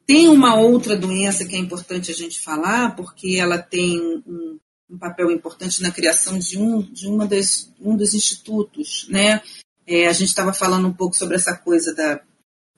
Tem 0.07 0.29
uma 0.29 0.55
outra 0.57 0.97
doença 0.97 1.45
que 1.45 1.57
é 1.57 1.59
importante 1.59 2.11
a 2.11 2.15
gente 2.15 2.41
falar, 2.41 2.95
porque 2.95 3.37
ela 3.41 3.59
tem 3.59 4.01
um, 4.01 4.59
um 4.91 4.99
papel 4.99 5.31
importante 5.31 5.83
na 5.83 5.91
criação 5.91 6.39
de 6.39 6.59
um, 6.59 6.81
de 6.81 7.09
uma 7.09 7.27
das, 7.27 7.73
um 7.81 7.97
dos 7.97 8.15
institutos, 8.15 9.07
né? 9.09 9.43
É, 9.87 10.07
a 10.07 10.13
gente 10.13 10.29
estava 10.29 10.53
falando 10.53 10.89
um 10.89 10.93
pouco 10.93 11.17
sobre 11.17 11.37
essa 11.37 11.57
coisa 11.57 11.95
da, 11.95 12.21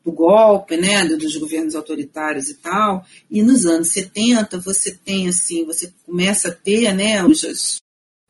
do 0.05 0.13
golpe, 0.13 0.77
né, 0.77 1.05
dos 1.05 1.37
governos 1.37 1.75
autoritários 1.75 2.49
e 2.49 2.55
tal, 2.55 3.05
e 3.31 3.43
nos 3.43 3.67
anos 3.67 3.89
70 3.89 4.59
você 4.61 4.95
tem 4.95 5.29
assim, 5.29 5.65
você 5.65 5.93
começa 6.05 6.49
a 6.49 6.55
ter, 6.55 6.95
né, 6.95 7.25
os, 7.25 7.79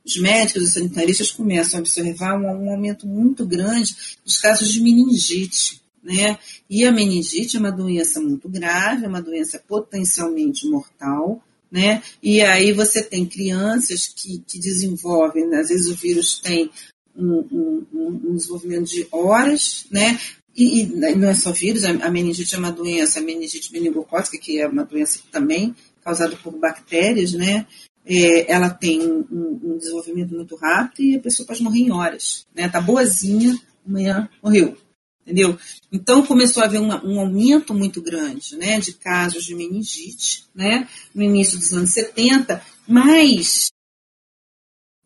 os 0.08 0.16
médicos 0.16 0.62
os 0.62 0.72
sanitaristas 0.74 1.30
começam 1.30 1.78
a 1.78 1.82
observar 1.82 2.38
um, 2.38 2.46
um 2.46 2.70
aumento 2.70 3.06
muito 3.06 3.44
grande 3.44 3.94
dos 4.24 4.38
casos 4.38 4.72
de 4.72 4.80
meningite. 4.80 5.80
Né? 6.02 6.38
E 6.70 6.84
a 6.84 6.92
meningite 6.92 7.56
é 7.56 7.60
uma 7.60 7.72
doença 7.72 8.20
muito 8.20 8.48
grave, 8.48 9.04
é 9.04 9.08
uma 9.08 9.20
doença 9.20 9.62
potencialmente 9.66 10.66
mortal, 10.66 11.42
né? 11.70 12.02
E 12.22 12.40
aí 12.40 12.72
você 12.72 13.02
tem 13.02 13.26
crianças 13.26 14.06
que, 14.06 14.42
que 14.46 14.58
desenvolvem, 14.58 15.46
né? 15.46 15.58
às 15.58 15.68
vezes 15.68 15.88
o 15.88 15.94
vírus 15.94 16.38
tem 16.38 16.70
um, 17.14 17.84
um, 17.92 18.20
um 18.30 18.36
desenvolvimento 18.36 18.88
de 18.88 19.06
horas, 19.10 19.86
né? 19.90 20.18
E, 20.56 20.82
e, 20.82 20.86
não 20.86 21.28
é 21.28 21.34
só 21.34 21.52
vírus, 21.52 21.84
a 21.84 22.10
meningite 22.10 22.54
é 22.54 22.58
uma 22.58 22.72
doença, 22.72 23.18
a 23.18 23.22
meningite 23.22 23.72
meningocócica, 23.72 24.38
que 24.38 24.58
é 24.58 24.66
uma 24.66 24.84
doença 24.84 25.20
também 25.30 25.74
causada 26.02 26.34
por 26.36 26.56
bactérias, 26.58 27.32
né? 27.32 27.66
É, 28.08 28.50
ela 28.50 28.70
tem 28.70 29.02
um, 29.02 29.26
um, 29.30 29.76
desenvolvimento 29.76 30.34
muito 30.34 30.56
rápido 30.56 31.02
e 31.02 31.16
a 31.16 31.20
pessoa 31.20 31.46
pode 31.46 31.62
morrer 31.62 31.80
em 31.80 31.92
horas. 31.92 32.46
Né? 32.54 32.66
Tá 32.66 32.80
boazinha, 32.80 33.60
amanhã 33.86 34.30
morreu. 34.42 34.74
Entendeu? 35.22 35.58
Então 35.92 36.24
começou 36.24 36.62
a 36.62 36.66
haver 36.66 36.80
um, 36.80 36.88
um 36.88 37.20
aumento 37.20 37.74
muito 37.74 38.00
grande 38.00 38.56
né, 38.56 38.80
de 38.80 38.94
casos 38.94 39.44
de 39.44 39.54
meningite 39.54 40.46
né, 40.54 40.88
no 41.14 41.22
início 41.22 41.58
dos 41.58 41.70
anos 41.74 41.90
70, 41.90 42.62
mas 42.86 43.70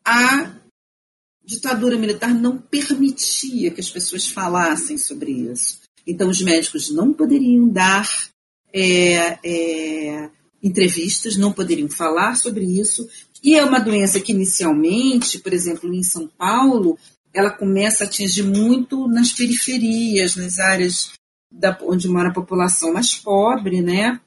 a 0.05 0.55
ditadura 1.45 1.99
militar 1.99 2.33
não 2.33 2.57
permitia 2.57 3.73
que 3.73 3.81
as 3.81 3.91
pessoas 3.91 4.29
falassem 4.29 4.97
sobre 4.97 5.33
isso. 5.33 5.81
Então, 6.07 6.31
os 6.31 6.41
médicos 6.41 6.89
não 6.93 7.13
poderiam 7.13 7.69
dar 7.69 8.09
é, 8.73 9.39
é, 9.45 10.31
entrevistas, 10.63 11.37
não 11.37 11.53
poderiam 11.53 11.89
falar 11.89 12.37
sobre 12.37 12.65
isso. 12.65 13.09
E 13.43 13.57
é 13.57 13.65
uma 13.65 13.81
doença 13.81 14.21
que, 14.21 14.33
inicialmente, 14.33 15.39
por 15.39 15.53
exemplo, 15.53 15.93
em 15.93 16.03
São 16.03 16.29
Paulo, 16.29 16.97
ela 17.35 17.51
começa 17.51 18.05
a 18.05 18.07
atingir 18.07 18.45
muito 18.45 19.09
nas 19.09 19.33
periferias, 19.33 20.37
nas 20.37 20.59
áreas 20.59 21.13
da, 21.51 21.77
onde 21.83 22.09
mora 22.09 22.29
a 22.29 22.35
população 22.35 22.93
mais 22.93 23.15
pobre, 23.15 23.81
né? 23.81 24.21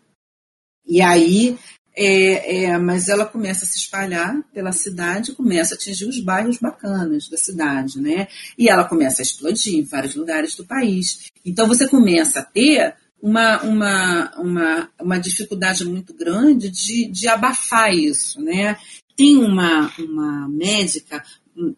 E 0.85 1.01
aí, 1.01 1.57
é, 1.95 2.65
é, 2.65 2.77
mas 2.77 3.07
ela 3.07 3.25
começa 3.25 3.63
a 3.63 3.67
se 3.67 3.77
espalhar 3.77 4.43
pela 4.53 4.71
cidade, 4.71 5.33
começa 5.33 5.73
a 5.73 5.77
atingir 5.77 6.05
os 6.05 6.19
bairros 6.19 6.57
bacanas 6.57 7.29
da 7.29 7.37
cidade, 7.37 8.01
né? 8.01 8.27
E 8.57 8.67
ela 8.67 8.83
começa 8.83 9.21
a 9.21 9.23
explodir 9.23 9.75
em 9.75 9.83
vários 9.83 10.15
lugares 10.15 10.55
do 10.55 10.65
país. 10.65 11.31
Então 11.45 11.67
você 11.67 11.87
começa 11.87 12.41
a 12.41 12.43
ter 12.43 12.95
uma, 13.26 13.60
uma, 13.64 14.31
uma, 14.38 14.89
uma 15.02 15.18
dificuldade 15.18 15.84
muito 15.84 16.14
grande 16.14 16.69
de, 16.69 17.07
de 17.07 17.27
abafar 17.27 17.91
isso, 17.91 18.39
né? 18.39 18.77
Tem 19.18 19.38
uma, 19.38 19.91
uma 19.97 20.47
médica 20.47 21.23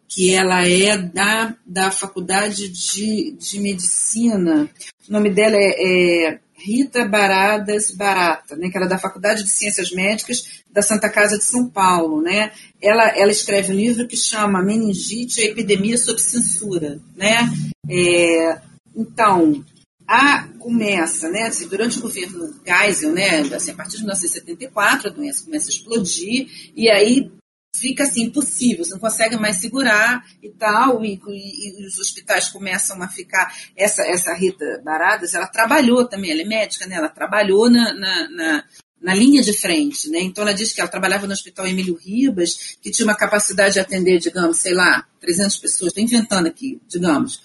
que 0.06 0.34
ela 0.34 0.68
é 0.68 0.98
da, 0.98 1.56
da 1.64 1.90
faculdade 1.90 2.68
de, 2.68 3.32
de 3.32 3.60
medicina, 3.60 4.68
o 5.08 5.12
nome 5.12 5.30
dela 5.30 5.56
é, 5.56 6.26
é 6.26 6.40
Rita 6.54 7.06
Baradas 7.06 7.92
Barata, 7.92 8.54
né, 8.54 8.68
que 8.68 8.76
era 8.76 8.84
é 8.84 8.88
da 8.88 8.98
Faculdade 8.98 9.44
de 9.44 9.50
Ciências 9.50 9.90
Médicas 9.90 10.62
da 10.70 10.82
Santa 10.82 11.08
Casa 11.08 11.38
de 11.38 11.44
São 11.44 11.66
Paulo. 11.70 12.20
Né? 12.20 12.50
Ela, 12.82 13.08
ela 13.16 13.30
escreve 13.30 13.72
um 13.72 13.76
livro 13.76 14.06
que 14.06 14.16
chama 14.16 14.62
Meningite, 14.62 15.40
a 15.40 15.44
Epidemia 15.46 15.96
sob 15.96 16.20
Censura. 16.20 17.00
Né? 17.16 17.48
É, 17.88 18.60
então, 18.94 19.64
a, 20.08 20.48
começa, 20.58 21.28
né, 21.28 21.42
assim, 21.42 21.68
durante 21.68 21.98
o 21.98 22.02
governo 22.02 22.58
Geisel, 22.66 23.12
né, 23.12 23.40
assim, 23.54 23.72
a 23.72 23.74
partir 23.74 23.98
de 23.98 24.04
1974, 24.04 25.08
a 25.08 25.12
doença 25.12 25.44
começa 25.44 25.68
a 25.68 25.70
explodir, 25.70 26.48
e 26.74 26.88
aí 26.88 27.30
fica 27.76 28.04
assim 28.04 28.22
impossível, 28.22 28.84
você 28.84 28.92
não 28.92 28.98
consegue 28.98 29.36
mais 29.36 29.60
segurar 29.60 30.24
e 30.42 30.48
tal, 30.48 31.04
e, 31.04 31.20
e, 31.28 31.82
e, 31.82 31.86
os 31.86 31.98
hospitais 31.98 32.48
começam 32.48 33.00
a 33.02 33.08
ficar. 33.08 33.54
Essa, 33.76 34.02
essa 34.02 34.34
Rita 34.34 34.80
Baradas, 34.82 35.34
ela 35.34 35.46
trabalhou 35.46 36.06
também, 36.06 36.32
ela 36.32 36.42
é 36.42 36.46
médica, 36.46 36.86
né? 36.86 36.96
Ela 36.96 37.10
trabalhou 37.10 37.70
na, 37.70 37.92
na, 37.92 38.30
na, 38.30 38.64
na 39.00 39.14
linha 39.14 39.42
de 39.42 39.52
frente, 39.52 40.08
né? 40.08 40.20
Então 40.20 40.42
ela 40.42 40.54
diz 40.54 40.72
que 40.72 40.80
ela 40.80 40.90
trabalhava 40.90 41.26
no 41.26 41.32
Hospital 41.32 41.66
Emílio 41.66 41.94
Ribas, 41.94 42.78
que 42.82 42.90
tinha 42.90 43.06
uma 43.06 43.16
capacidade 43.16 43.74
de 43.74 43.80
atender, 43.80 44.18
digamos, 44.18 44.58
sei 44.58 44.74
lá, 44.74 45.06
300 45.20 45.58
pessoas, 45.58 45.90
estou 45.90 46.02
inventando 46.02 46.46
aqui, 46.46 46.80
digamos. 46.88 47.42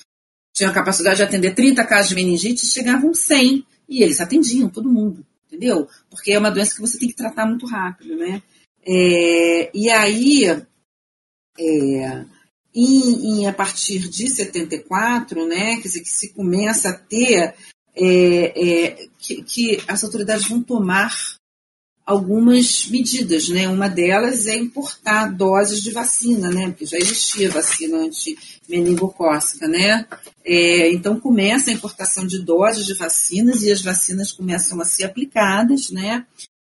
Tinha 0.54 0.70
a 0.70 0.74
capacidade 0.74 1.18
de 1.18 1.24
atender 1.24 1.56
30 1.56 1.84
casos 1.86 2.10
de 2.10 2.16
meningite 2.16 2.66
chegavam 2.66 3.14
100. 3.14 3.66
E 3.90 4.02
eles 4.02 4.22
atendiam 4.22 4.70
todo 4.70 4.92
mundo, 4.92 5.26
entendeu? 5.48 5.88
Porque 6.10 6.32
é 6.32 6.40
uma 6.40 6.50
doença 6.50 6.74
que 6.74 6.82
você 6.82 6.98
tem 6.98 7.10
que 7.10 7.16
tratar 7.16 7.46
muito 7.46 7.66
rápido, 7.66 8.16
né? 8.16 8.42
É, 8.86 9.70
e 9.74 9.90
aí, 9.90 10.46
é, 11.60 12.26
em, 12.74 13.42
em, 13.42 13.48
a 13.48 13.54
partir 13.54 14.10
de 14.10 14.30
74, 14.30 15.46
né, 15.48 15.76
quer 15.76 15.84
dizer, 15.84 16.02
que 16.02 16.10
se 16.10 16.34
começa 16.34 16.90
a 16.90 16.98
ter 16.98 17.54
é, 17.96 18.06
é, 18.06 19.08
que, 19.20 19.44
que, 19.44 19.84
as 19.88 20.04
autoridades 20.04 20.48
vão 20.48 20.62
tomar 20.62 21.14
algumas 22.06 22.88
medidas, 22.88 23.50
né? 23.50 23.68
Uma 23.68 23.88
delas 23.88 24.46
é 24.48 24.56
importar 24.58 25.28
doses 25.28 25.82
de 25.82 25.92
vacina, 25.92 26.50
né? 26.50 26.68
Porque 26.68 26.86
já 26.86 26.98
existia 26.98 27.50
vacina 27.50 27.98
anti-meningocócica, 27.98 29.68
né? 29.68 30.06
É, 30.46 30.92
então 30.92 31.20
começa 31.20 31.70
a 31.70 31.74
importação 31.74 32.28
de 32.28 32.40
doses 32.40 32.86
de 32.86 32.94
vacinas 32.96 33.64
e 33.64 33.72
as 33.72 33.82
vacinas 33.82 34.32
começam 34.32 34.80
a 34.82 34.86
ser 34.86 35.06
aplicadas, 35.06 35.90
né? 35.90 36.26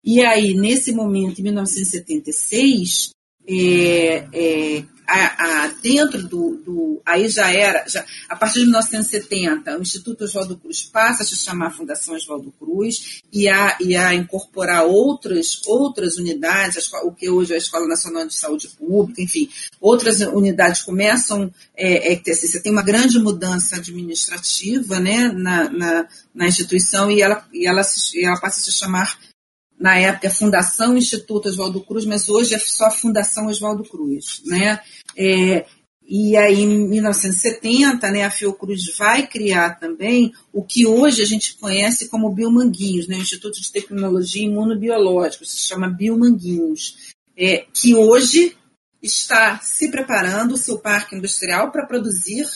E 0.04 0.20
aí, 0.20 0.54
nesse 0.54 0.92
momento, 0.92 1.38
em 1.38 1.44
1976, 1.44 3.10
é, 3.46 4.26
é, 4.32 4.84
a, 5.12 5.64
a, 5.64 5.66
dentro 5.82 6.22
do, 6.22 6.56
do, 6.56 7.02
Aí 7.04 7.28
já 7.28 7.50
era, 7.50 7.84
já, 7.86 8.04
a 8.28 8.36
partir 8.36 8.60
de 8.60 8.66
1970, 8.66 9.76
o 9.76 9.82
Instituto 9.82 10.24
Oswaldo 10.24 10.56
Cruz 10.56 10.82
passa 10.82 11.22
a 11.22 11.26
se 11.26 11.36
chamar 11.36 11.72
Fundação 11.72 12.14
Oswaldo 12.14 12.52
Cruz 12.58 13.22
e 13.32 13.48
a, 13.48 13.76
e 13.80 13.96
a 13.96 14.14
incorporar 14.14 14.86
outras, 14.86 15.60
outras 15.66 16.16
unidades, 16.16 16.90
o 17.04 17.12
que 17.12 17.28
hoje 17.28 17.52
é 17.52 17.56
a 17.56 17.58
Escola 17.58 17.86
Nacional 17.86 18.26
de 18.26 18.34
Saúde 18.34 18.68
Pública, 18.68 19.20
enfim, 19.20 19.50
outras 19.80 20.20
unidades 20.20 20.82
começam. 20.82 21.52
É, 21.76 22.14
é, 22.14 22.20
assim, 22.30 22.46
você 22.46 22.62
tem 22.62 22.72
uma 22.72 22.82
grande 22.82 23.18
mudança 23.18 23.76
administrativa 23.76 25.00
né, 25.00 25.28
na, 25.28 25.68
na, 25.68 26.08
na 26.34 26.46
instituição 26.46 27.10
e 27.10 27.20
ela, 27.20 27.44
e, 27.52 27.66
ela, 27.66 27.82
e 28.14 28.24
ela 28.24 28.40
passa 28.40 28.60
a 28.60 28.62
se 28.62 28.72
chamar 28.72 29.18
na 29.82 29.98
época, 29.98 30.30
Fundação 30.30 30.96
Instituto 30.96 31.48
Oswaldo 31.48 31.80
Cruz, 31.80 32.04
mas 32.04 32.28
hoje 32.28 32.54
é 32.54 32.58
só 32.58 32.88
Fundação 32.88 33.48
Oswaldo 33.48 33.82
Cruz. 33.82 34.40
Né? 34.46 34.80
É, 35.16 35.66
e 36.06 36.36
aí, 36.36 36.60
em 36.60 36.88
1970, 36.88 38.08
né, 38.12 38.24
a 38.24 38.30
Fiocruz 38.30 38.96
vai 38.96 39.26
criar 39.26 39.80
também 39.80 40.32
o 40.52 40.62
que 40.62 40.86
hoje 40.86 41.20
a 41.20 41.26
gente 41.26 41.56
conhece 41.56 42.08
como 42.08 42.32
Biomanguinhos, 42.32 43.08
né, 43.08 43.16
o 43.16 43.22
Instituto 43.22 43.60
de 43.60 43.72
Tecnologia 43.72 44.44
Imunobiológica, 44.44 45.44
se 45.44 45.58
chama 45.58 45.88
Biomanguinhos, 45.88 47.12
é, 47.36 47.66
que 47.72 47.94
hoje 47.96 48.56
está 49.02 49.58
se 49.58 49.90
preparando 49.90 50.54
o 50.54 50.58
seu 50.58 50.78
parque 50.78 51.16
industrial 51.16 51.72
para 51.72 51.86
produzir 51.86 52.46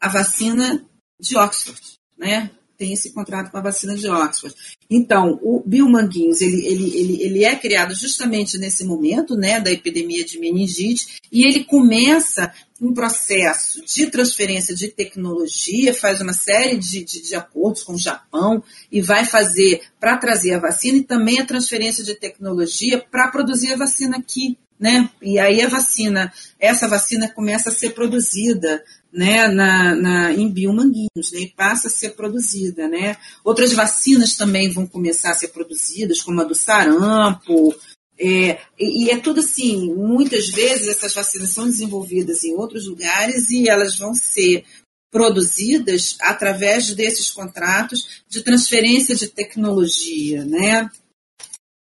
a 0.00 0.08
vacina 0.08 0.84
de 1.20 1.36
Oxford, 1.36 1.80
né? 2.18 2.50
Tem 2.80 2.94
esse 2.94 3.12
contrato 3.12 3.50
com 3.50 3.58
a 3.58 3.60
vacina 3.60 3.94
de 3.94 4.08
Oxford. 4.08 4.54
Então, 4.88 5.38
o 5.42 5.62
Biomanguinhos, 5.66 6.40
ele, 6.40 6.66
ele, 6.66 6.98
ele, 6.98 7.22
ele 7.22 7.44
é 7.44 7.54
criado 7.54 7.94
justamente 7.94 8.56
nesse 8.56 8.86
momento, 8.86 9.36
né, 9.36 9.60
da 9.60 9.70
epidemia 9.70 10.24
de 10.24 10.40
meningite, 10.40 11.20
e 11.30 11.44
ele 11.44 11.64
começa 11.64 12.50
um 12.80 12.94
processo 12.94 13.84
de 13.84 14.06
transferência 14.06 14.74
de 14.74 14.88
tecnologia, 14.88 15.92
faz 15.92 16.22
uma 16.22 16.32
série 16.32 16.78
de, 16.78 17.04
de, 17.04 17.20
de 17.20 17.34
acordos 17.34 17.82
com 17.82 17.92
o 17.92 17.98
Japão 17.98 18.64
e 18.90 19.02
vai 19.02 19.26
fazer 19.26 19.82
para 20.00 20.16
trazer 20.16 20.54
a 20.54 20.58
vacina 20.58 20.96
e 20.96 21.04
também 21.04 21.38
a 21.38 21.44
transferência 21.44 22.02
de 22.02 22.14
tecnologia 22.14 23.04
para 23.10 23.28
produzir 23.28 23.74
a 23.74 23.76
vacina 23.76 24.16
aqui. 24.16 24.56
Né? 24.80 25.10
E 25.20 25.38
aí 25.38 25.60
a 25.60 25.68
vacina, 25.68 26.32
essa 26.58 26.88
vacina 26.88 27.28
começa 27.28 27.68
a 27.68 27.74
ser 27.74 27.90
produzida 27.90 28.82
né, 29.12 29.48
na, 29.48 29.94
na, 29.94 30.32
em 30.32 30.48
biomanguinhos, 30.48 31.32
né, 31.32 31.40
e 31.40 31.48
passa 31.48 31.88
a 31.88 31.90
ser 31.90 32.10
produzida. 32.10 32.88
Né. 32.88 33.16
Outras 33.44 33.72
vacinas 33.72 34.34
também 34.34 34.70
vão 34.70 34.86
começar 34.86 35.30
a 35.30 35.34
ser 35.34 35.48
produzidas, 35.48 36.22
como 36.22 36.40
a 36.40 36.44
do 36.44 36.54
sarampo, 36.54 37.74
é, 38.22 38.58
e, 38.78 39.10
é 39.10 39.18
tudo 39.18 39.40
assim, 39.40 39.94
muitas 39.94 40.50
vezes 40.50 40.88
essas 40.88 41.14
vacinas 41.14 41.50
são 41.50 41.64
desenvolvidas 41.64 42.44
em 42.44 42.54
outros 42.54 42.86
lugares 42.86 43.48
e 43.48 43.66
elas 43.66 43.96
vão 43.96 44.14
ser 44.14 44.62
produzidas 45.10 46.16
através 46.20 46.94
desses 46.94 47.30
contratos 47.30 48.22
de 48.28 48.42
transferência 48.42 49.16
de 49.16 49.26
tecnologia, 49.26 50.44
né? 50.44 50.90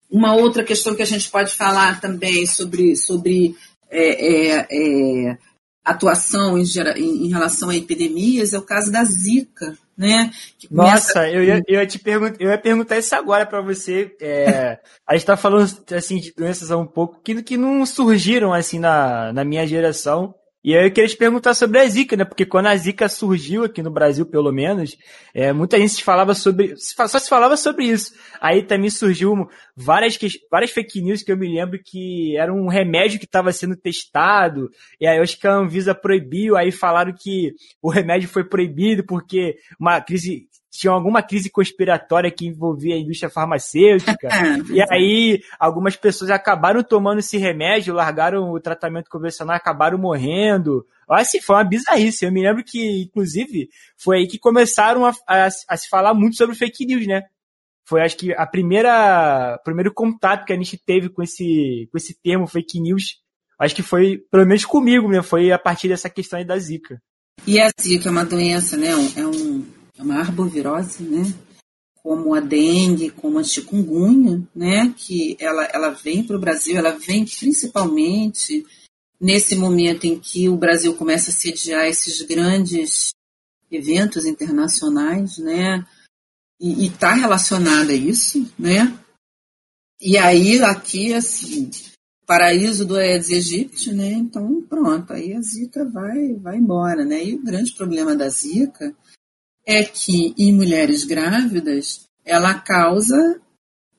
Uma 0.09 0.35
outra 0.35 0.63
questão 0.63 0.93
que 0.93 1.01
a 1.01 1.07
gente 1.07 1.27
pode 1.29 1.55
falar 1.55 1.99
também 1.99 2.45
sobre, 2.45 2.95
sobre 2.95 3.55
é, 3.89 4.59
é, 4.59 4.67
é 4.69 5.37
atuação 5.83 6.57
em, 6.57 6.63
em, 6.97 7.29
relação 7.29 7.69
a 7.69 7.75
epidemias 7.75 8.53
é 8.53 8.57
o 8.57 8.61
caso 8.61 8.91
da 8.91 9.03
Zika, 9.03 9.77
né? 9.97 10.31
Nossa, 10.69 11.29
eu 11.29 11.43
ia, 11.43 11.61
eu 11.67 11.79
ia 11.79 11.87
te 11.87 11.99
perguntar, 11.99 12.37
eu 12.39 12.49
ia 12.49 12.57
perguntar 12.57 12.97
isso 12.97 13.15
agora 13.15 13.45
para 13.45 13.61
você. 13.61 14.15
É, 14.19 14.79
a 15.05 15.13
gente 15.13 15.23
está 15.23 15.35
falando 15.35 15.69
assim 15.95 16.17
de 16.17 16.33
doenças 16.35 16.71
há 16.71 16.77
um 16.77 16.85
pouco 16.85 17.19
que, 17.23 17.41
que 17.41 17.57
não 17.57 17.85
surgiram 17.85 18.53
assim 18.53 18.79
na, 18.79 19.33
na 19.33 19.43
minha 19.43 19.65
geração. 19.65 20.33
E 20.63 20.77
aí 20.77 20.85
eu 20.85 20.91
queria 20.91 21.09
te 21.09 21.17
perguntar 21.17 21.55
sobre 21.55 21.79
a 21.79 21.87
Zika, 21.87 22.15
né? 22.15 22.23
Porque 22.23 22.45
quando 22.45 22.67
a 22.67 22.75
Zika 22.75 23.09
surgiu 23.09 23.63
aqui 23.63 23.81
no 23.81 23.89
Brasil, 23.89 24.27
pelo 24.27 24.51
menos, 24.51 24.95
é, 25.33 25.51
muita 25.51 25.77
gente 25.79 25.93
se 25.93 26.03
falava 26.03 26.35
sobre. 26.35 26.75
Só 26.77 27.07
se 27.07 27.27
falava 27.27 27.57
sobre 27.57 27.85
isso. 27.85 28.13
Aí 28.39 28.61
também 28.61 28.89
surgiu 28.91 29.49
várias, 29.75 30.19
várias 30.51 30.69
fake 30.69 31.01
news 31.01 31.23
que 31.23 31.31
eu 31.31 31.37
me 31.37 31.51
lembro 31.51 31.79
que 31.83 32.37
era 32.37 32.53
um 32.53 32.67
remédio 32.67 33.19
que 33.19 33.25
estava 33.25 33.51
sendo 33.51 33.75
testado. 33.75 34.69
E 34.99 35.07
aí 35.07 35.17
eu 35.17 35.23
acho 35.23 35.39
que 35.39 35.47
a 35.47 35.53
Anvisa 35.53 35.95
proibiu, 35.95 36.55
aí 36.55 36.71
falaram 36.71 37.13
que 37.17 37.53
o 37.81 37.89
remédio 37.89 38.29
foi 38.29 38.43
proibido 38.43 39.03
porque 39.03 39.55
uma 39.79 39.99
crise 39.99 40.47
tinha 40.71 40.93
alguma 40.93 41.21
crise 41.21 41.49
conspiratória 41.49 42.31
que 42.31 42.47
envolvia 42.47 42.95
a 42.95 42.97
indústria 42.97 43.29
farmacêutica. 43.29 44.29
e 44.71 44.81
aí, 44.89 45.43
algumas 45.59 45.97
pessoas 45.97 46.31
acabaram 46.31 46.81
tomando 46.81 47.19
esse 47.19 47.37
remédio, 47.37 47.93
largaram 47.93 48.49
o 48.49 48.59
tratamento 48.59 49.09
convencional, 49.09 49.55
acabaram 49.55 49.97
morrendo. 49.97 50.87
Assim, 51.09 51.41
foi 51.41 51.57
uma 51.57 51.65
bizarrice. 51.65 52.23
Eu 52.23 52.31
me 52.31 52.41
lembro 52.41 52.63
que, 52.63 53.01
inclusive, 53.01 53.69
foi 53.97 54.19
aí 54.19 54.27
que 54.27 54.39
começaram 54.39 55.05
a, 55.05 55.13
a, 55.27 55.47
a 55.67 55.77
se 55.77 55.89
falar 55.89 56.13
muito 56.13 56.37
sobre 56.37 56.55
fake 56.55 56.85
news, 56.85 57.05
né? 57.05 57.23
Foi, 57.83 58.01
acho 58.01 58.15
que, 58.15 58.33
a 58.33 58.47
primeira, 58.47 59.59
primeiro 59.65 59.93
contato 59.93 60.45
que 60.45 60.53
a 60.53 60.55
gente 60.55 60.77
teve 60.77 61.09
com 61.09 61.21
esse, 61.21 61.89
com 61.91 61.97
esse 61.97 62.17
termo 62.23 62.47
fake 62.47 62.79
news. 62.79 63.19
Acho 63.59 63.75
que 63.75 63.83
foi, 63.83 64.19
pelo 64.31 64.45
menos 64.45 64.63
comigo, 64.63 65.09
né? 65.09 65.21
Foi 65.21 65.51
a 65.51 65.59
partir 65.59 65.89
dessa 65.89 66.09
questão 66.09 66.39
aí 66.39 66.45
da 66.45 66.57
Zika. 66.57 67.01
E 67.45 67.59
a 67.59 67.69
Zika 67.81 68.07
é 68.07 68.11
uma 68.11 68.23
doença, 68.23 68.77
né? 68.77 68.89
É, 68.89 68.95
um, 68.95 69.30
é 70.01 70.03
uma 70.03 70.19
arbovirose, 70.19 71.03
né? 71.03 71.31
Como 72.01 72.33
a 72.33 72.39
dengue, 72.39 73.11
como 73.11 73.37
a 73.37 73.43
chikungunya, 73.43 74.41
né? 74.55 74.93
Que 74.97 75.37
ela, 75.39 75.63
ela 75.65 75.89
vem 75.91 76.23
para 76.23 76.35
o 76.35 76.39
Brasil, 76.39 76.75
ela 76.75 76.91
vem 76.91 77.23
principalmente 77.23 78.65
nesse 79.19 79.55
momento 79.55 80.05
em 80.05 80.19
que 80.19 80.49
o 80.49 80.57
Brasil 80.57 80.95
começa 80.95 81.29
a 81.29 81.33
sediar 81.33 81.85
esses 81.85 82.21
grandes 82.23 83.11
eventos 83.71 84.25
internacionais, 84.25 85.37
né? 85.37 85.85
E 86.59 86.87
está 86.87 87.13
relacionada 87.13 87.91
a 87.91 87.95
isso, 87.95 88.51
né? 88.57 88.97
E 90.01 90.17
aí 90.17 90.59
aqui 90.63 91.13
assim, 91.13 91.69
paraíso 92.25 92.85
do 92.85 92.95
Aedes 92.95 93.29
aegypti, 93.29 93.93
né? 93.93 94.13
Então 94.13 94.63
pronto, 94.63 95.13
aí 95.13 95.33
a 95.33 95.41
zika 95.41 95.85
vai 95.85 96.33
vai 96.33 96.57
embora, 96.57 97.05
né? 97.05 97.23
E 97.23 97.35
o 97.35 97.43
grande 97.43 97.75
problema 97.75 98.15
da 98.15 98.27
zika 98.29 98.95
é 99.65 99.83
que 99.83 100.33
em 100.37 100.53
mulheres 100.53 101.03
grávidas 101.03 102.07
ela 102.25 102.53
causa, 102.59 103.41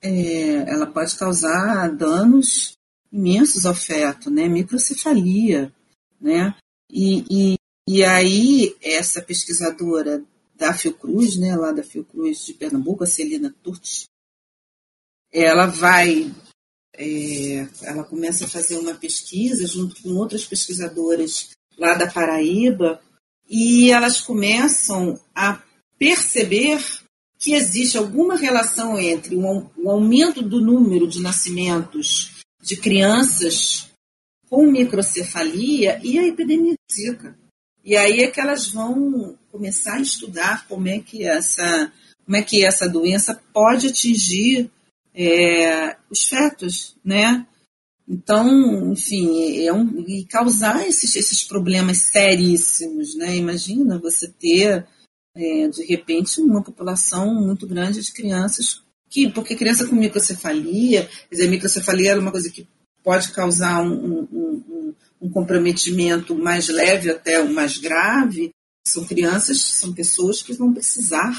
é, 0.00 0.70
ela 0.70 0.86
pode 0.86 1.16
causar 1.16 1.88
danos 1.94 2.76
imensos 3.10 3.66
ao 3.66 3.74
feto, 3.74 4.30
né? 4.30 4.48
Microcefalia, 4.48 5.72
né? 6.20 6.54
E, 6.90 7.24
e, 7.30 7.58
e 7.88 8.04
aí 8.04 8.76
essa 8.82 9.20
pesquisadora 9.22 10.24
da 10.54 10.72
Fiocruz, 10.72 11.36
né, 11.36 11.56
lá 11.56 11.72
da 11.72 11.82
Fiocruz 11.82 12.46
de 12.46 12.54
Pernambuco, 12.54 13.02
a 13.02 13.06
Celina 13.06 13.52
Turti, 13.62 14.04
ela 15.32 15.66
vai, 15.66 16.32
é, 16.94 17.66
ela 17.82 18.04
começa 18.04 18.44
a 18.44 18.48
fazer 18.48 18.76
uma 18.76 18.94
pesquisa 18.94 19.66
junto 19.66 20.00
com 20.02 20.10
outras 20.10 20.44
pesquisadoras 20.44 21.50
lá 21.76 21.94
da 21.94 22.10
Paraíba 22.10 23.02
e 23.48 23.90
elas 23.90 24.20
começam 24.20 25.18
a 25.34 25.62
perceber 25.98 26.82
que 27.38 27.54
existe 27.54 27.98
alguma 27.98 28.36
relação 28.36 28.98
entre 28.98 29.34
o 29.36 29.90
aumento 29.90 30.42
do 30.42 30.60
número 30.60 31.08
de 31.08 31.20
nascimentos 31.20 32.42
de 32.62 32.76
crianças 32.76 33.90
com 34.48 34.70
microcefalia 34.70 36.00
e 36.04 36.18
a 36.18 36.26
epidemia 36.26 36.74
de 36.74 36.94
Zika. 36.94 37.36
E 37.84 37.96
aí 37.96 38.20
é 38.20 38.30
que 38.30 38.40
elas 38.40 38.68
vão 38.68 39.36
começar 39.50 39.94
a 39.94 40.00
estudar 40.00 40.68
como 40.68 40.88
é 40.88 41.00
que 41.00 41.24
essa, 41.24 41.92
como 42.24 42.36
é 42.36 42.42
que 42.42 42.64
essa 42.64 42.88
doença 42.88 43.42
pode 43.52 43.88
atingir 43.88 44.70
é, 45.14 45.96
os 46.08 46.24
fetos, 46.28 46.94
né? 47.04 47.46
Então, 48.08 48.92
enfim, 48.92 49.64
é 49.64 49.72
um, 49.72 50.00
e 50.06 50.24
causar 50.24 50.86
esses, 50.86 51.14
esses 51.14 51.44
problemas 51.44 51.98
seríssimos, 51.98 53.14
né? 53.16 53.36
Imagina 53.36 53.98
você 53.98 54.28
ter, 54.28 54.86
é, 55.36 55.68
de 55.68 55.84
repente, 55.84 56.40
uma 56.40 56.62
população 56.62 57.34
muito 57.34 57.66
grande 57.66 58.00
de 58.00 58.12
crianças 58.12 58.82
que, 59.08 59.30
porque 59.30 59.54
criança 59.54 59.86
com 59.86 59.94
microcefalia, 59.94 61.08
quer 61.28 61.36
dizer, 61.36 61.48
microcefalia 61.48 62.12
é 62.12 62.18
uma 62.18 62.32
coisa 62.32 62.50
que 62.50 62.66
pode 63.04 63.30
causar 63.32 63.82
um, 63.82 63.92
um, 63.92 64.28
um, 64.32 64.94
um 65.20 65.30
comprometimento 65.30 66.34
mais 66.34 66.68
leve 66.68 67.10
até 67.10 67.40
o 67.40 67.52
mais 67.52 67.76
grave, 67.76 68.50
são 68.86 69.04
crianças, 69.04 69.60
são 69.60 69.92
pessoas 69.92 70.42
que 70.42 70.54
vão 70.54 70.72
precisar 70.72 71.38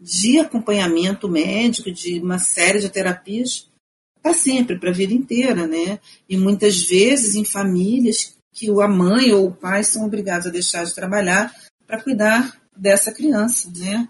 de 0.00 0.38
acompanhamento 0.38 1.28
médico, 1.28 1.90
de 1.90 2.20
uma 2.20 2.38
série 2.38 2.78
de 2.78 2.88
terapias 2.88 3.68
para 4.22 4.34
sempre, 4.34 4.78
para 4.78 4.90
a 4.90 4.94
vida 4.94 5.12
inteira, 5.12 5.66
né? 5.66 5.98
E 6.28 6.36
muitas 6.36 6.82
vezes 6.82 7.34
em 7.34 7.44
famílias 7.44 8.36
que 8.52 8.68
a 8.70 8.88
mãe 8.88 9.32
ou 9.32 9.46
o 9.46 9.54
pai 9.54 9.84
são 9.84 10.04
obrigados 10.04 10.46
a 10.46 10.50
deixar 10.50 10.84
de 10.84 10.94
trabalhar 10.94 11.54
para 11.86 12.02
cuidar 12.02 12.60
dessa 12.76 13.12
criança, 13.12 13.70
né? 13.76 14.08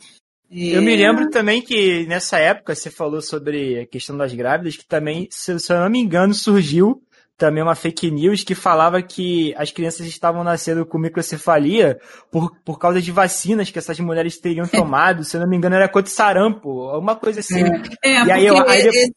Eu 0.51 0.81
me 0.81 0.97
lembro 0.97 1.29
também 1.29 1.61
que 1.61 2.07
nessa 2.07 2.39
época 2.39 2.75
você 2.75 2.91
falou 2.91 3.21
sobre 3.21 3.81
a 3.81 3.87
questão 3.87 4.17
das 4.17 4.33
grávidas, 4.33 4.77
que 4.77 4.87
também, 4.87 5.29
se, 5.31 5.53
eu 5.53 5.81
não 5.81 5.91
me 5.91 5.99
engano, 5.99 6.33
surgiu 6.33 7.03
também 7.37 7.63
uma 7.63 7.75
fake 7.75 8.11
news 8.11 8.43
que 8.43 8.55
falava 8.55 9.01
que 9.03 9.55
as 9.57 9.71
crianças 9.71 10.07
estavam 10.07 10.43
nascendo 10.43 10.85
com 10.87 10.99
microcefalia 10.99 12.01
por, 12.33 12.51
por 12.65 12.79
causa 12.79 13.01
de 13.01 13.13
vacinas 13.13 13.71
que 13.71 13.79
essas 13.79 14.01
mulheres 14.01 14.41
teriam 14.41 14.67
tomado. 14.67 15.23
se 15.23 15.37
eu 15.37 15.43
não 15.43 15.49
me 15.49 15.57
engano, 15.57 15.77
era 15.77 15.89
contra 15.89 16.11
sarampo, 16.11 16.89
alguma 16.89 17.15
coisa 17.15 17.41
assim. 17.41 17.63
É, 18.03 18.11
é 18.11 18.25
e 18.25 18.33
aí, 18.33 18.47
eu, 18.47 18.69
aí 18.69 18.89
esse, 18.89 19.13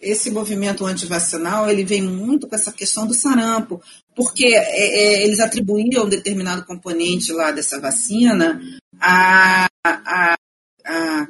esse 0.00 0.30
movimento 0.30 0.84
antivacinal 0.84 1.68
ele 1.70 1.84
vem 1.84 2.02
muito 2.02 2.46
com 2.46 2.54
essa 2.54 2.72
questão 2.72 3.06
do 3.06 3.14
sarampo, 3.14 3.82
porque 4.14 4.46
é, 4.46 4.58
é, 4.58 5.24
eles 5.24 5.40
atribuíam 5.40 6.04
um 6.04 6.08
determinado 6.08 6.64
componente 6.64 7.32
lá 7.32 7.50
dessa 7.50 7.80
vacina 7.80 8.60
a, 9.00 9.66
a 9.84 10.36
a 10.86 11.28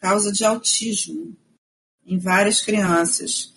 causa 0.00 0.32
de 0.32 0.44
autismo 0.44 1.36
em 2.06 2.18
várias 2.18 2.60
crianças. 2.60 3.52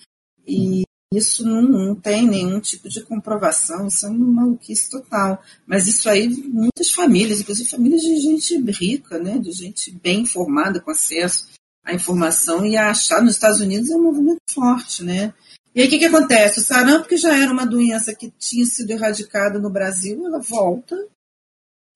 E 0.45 0.84
isso 1.13 1.45
não, 1.45 1.61
não, 1.61 1.95
tem 1.95 2.27
nenhum 2.27 2.59
tipo 2.59 2.89
de 2.89 3.01
comprovação, 3.03 3.88
isso 3.88 4.05
é 4.05 4.09
uma 4.09 4.43
maluquice 4.43 4.89
total. 4.89 5.41
Mas 5.65 5.88
isso 5.88 6.09
aí, 6.09 6.27
muitas 6.27 6.91
famílias, 6.91 7.39
inclusive 7.39 7.69
famílias 7.69 8.01
de 8.01 8.18
gente 8.18 8.57
rica, 8.72 9.18
né, 9.19 9.38
de 9.38 9.51
gente 9.51 9.91
bem 9.91 10.22
informada, 10.22 10.81
com 10.81 10.91
acesso 10.91 11.47
à 11.84 11.94
informação, 11.94 12.66
e 12.66 12.78
a 12.78 12.90
achar 12.90 13.22
nos 13.22 13.36
Estados 13.36 13.60
Unidos 13.60 13.90
é 13.90 13.95
um 13.95 14.03
movimento 14.03 14.41
forte, 14.49 15.03
né? 15.03 15.34
E 15.74 15.82
aí 15.82 15.88
o 15.88 15.90
que, 15.90 15.99
que 15.99 16.06
acontece? 16.06 16.60
O 16.60 16.64
sarampo, 16.64 17.08
que 17.08 17.18
já 17.18 17.38
era 17.38 17.52
uma 17.52 17.66
doença 17.66 18.14
que 18.14 18.32
tinha 18.38 18.66
sido 18.66 18.91
erradicada 18.91 19.58
no 19.58 19.70
Brasil, 19.70 20.26
ela 20.26 20.40
volta 20.40 20.95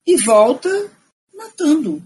e 0.06 0.16
volta 0.16 0.68
matando 1.34 2.02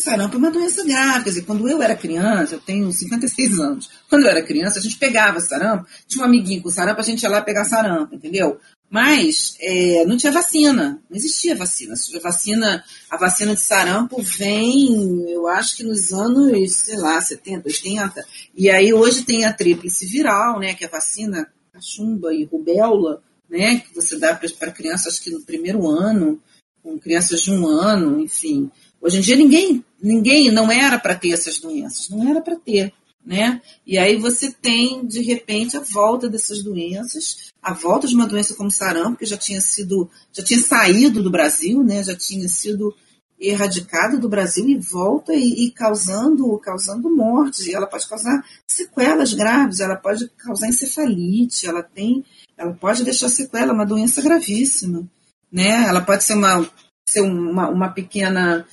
sarampo 0.00 0.36
é 0.36 0.38
uma 0.38 0.50
doença 0.50 0.84
grave. 0.84 1.24
Quer 1.24 1.30
dizer, 1.30 1.42
quando 1.42 1.68
eu 1.68 1.82
era 1.82 1.94
criança, 1.94 2.54
eu 2.54 2.60
tenho 2.60 2.92
56 2.92 3.58
anos, 3.60 3.90
quando 4.08 4.24
eu 4.24 4.30
era 4.30 4.42
criança, 4.42 4.78
a 4.78 4.82
gente 4.82 4.98
pegava 4.98 5.40
sarampo, 5.40 5.86
tinha 6.06 6.22
um 6.22 6.26
amiguinho 6.26 6.62
com 6.62 6.70
sarampo, 6.70 7.00
a 7.00 7.04
gente 7.04 7.22
ia 7.22 7.30
lá 7.30 7.40
pegar 7.40 7.64
sarampo, 7.64 8.14
entendeu? 8.14 8.58
Mas 8.90 9.56
é, 9.60 10.04
não 10.04 10.16
tinha 10.16 10.30
vacina, 10.30 11.02
não 11.10 11.16
existia 11.16 11.56
vacina. 11.56 11.94
A 11.94 12.20
vacina, 12.20 12.84
a 13.10 13.16
vacina 13.16 13.54
de 13.54 13.60
sarampo 13.60 14.22
vem, 14.22 15.28
eu 15.30 15.48
acho 15.48 15.76
que 15.76 15.82
nos 15.82 16.12
anos, 16.12 16.76
sei 16.76 16.96
lá, 16.98 17.20
70, 17.20 17.66
80. 17.66 18.24
E 18.54 18.70
aí 18.70 18.92
hoje 18.92 19.24
tem 19.24 19.44
a 19.44 19.52
tríplice 19.52 20.06
viral, 20.06 20.60
né, 20.60 20.74
que 20.74 20.84
é 20.84 20.86
a 20.86 20.90
vacina 20.90 21.50
cachumba 21.72 22.32
e 22.32 22.44
rubéola, 22.44 23.20
né, 23.50 23.80
que 23.80 23.92
você 23.94 24.16
dá 24.16 24.34
para 24.34 24.70
crianças 24.70 25.18
que 25.18 25.30
no 25.30 25.42
primeiro 25.42 25.88
ano, 25.88 26.40
com 26.80 26.98
crianças 26.98 27.40
de 27.40 27.50
um 27.50 27.66
ano, 27.66 28.20
enfim. 28.20 28.70
Hoje 29.04 29.18
em 29.18 29.20
dia 29.20 29.36
ninguém, 29.36 29.84
ninguém 30.02 30.50
não 30.50 30.72
era 30.72 30.98
para 30.98 31.14
ter 31.14 31.32
essas 31.32 31.58
doenças, 31.58 32.08
não 32.08 32.26
era 32.26 32.40
para 32.40 32.56
ter, 32.56 32.90
né? 33.22 33.60
E 33.86 33.98
aí 33.98 34.16
você 34.16 34.50
tem 34.50 35.06
de 35.06 35.20
repente 35.20 35.76
a 35.76 35.80
volta 35.80 36.26
dessas 36.26 36.62
doenças, 36.62 37.52
a 37.62 37.74
volta 37.74 38.08
de 38.08 38.14
uma 38.14 38.26
doença 38.26 38.54
como 38.54 38.70
sarampo 38.70 39.18
que 39.18 39.26
já 39.26 39.36
tinha 39.36 39.60
sido, 39.60 40.08
já 40.32 40.42
tinha 40.42 40.58
saído 40.58 41.22
do 41.22 41.30
Brasil, 41.30 41.84
né? 41.84 42.02
Já 42.02 42.16
tinha 42.16 42.48
sido 42.48 42.94
erradicada 43.38 44.16
do 44.16 44.26
Brasil 44.26 44.66
e 44.70 44.78
volta 44.78 45.34
e, 45.34 45.66
e 45.66 45.70
causando, 45.70 46.58
causando 46.60 47.14
mortes. 47.14 47.66
E 47.66 47.74
ela 47.74 47.86
pode 47.86 48.08
causar 48.08 48.42
sequelas 48.66 49.34
graves, 49.34 49.80
ela 49.80 49.96
pode 49.96 50.30
causar 50.38 50.68
encefalite, 50.68 51.66
ela 51.66 51.82
tem, 51.82 52.24
ela 52.56 52.72
pode 52.72 53.04
deixar 53.04 53.28
sequela, 53.28 53.74
uma 53.74 53.84
doença 53.84 54.22
gravíssima, 54.22 55.06
né? 55.52 55.84
Ela 55.86 56.00
pode 56.00 56.24
ser 56.24 56.32
uma 56.32 56.66
ser 57.06 57.20
uma, 57.20 57.68
uma 57.68 57.90
pequena 57.90 58.66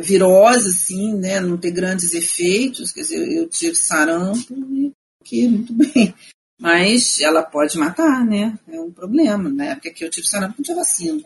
virose, 0.00 0.68
assim, 0.68 1.14
né, 1.14 1.40
não 1.40 1.56
ter 1.56 1.70
grandes 1.70 2.14
efeitos, 2.14 2.92
quer 2.92 3.02
dizer, 3.02 3.32
eu 3.32 3.48
tive 3.48 3.76
sarampo 3.76 4.54
e 4.72 4.92
que 5.24 5.48
muito 5.48 5.72
bem. 5.74 6.14
Mas 6.58 7.20
ela 7.20 7.42
pode 7.42 7.76
matar, 7.76 8.24
né? 8.24 8.58
É 8.66 8.80
um 8.80 8.90
problema. 8.90 9.50
Na 9.50 9.66
época 9.66 9.90
que 9.90 10.02
eu 10.04 10.10
tive 10.10 10.26
sarampo, 10.26 10.54
não 10.56 10.64
tinha 10.64 10.76
vacina. 10.76 11.22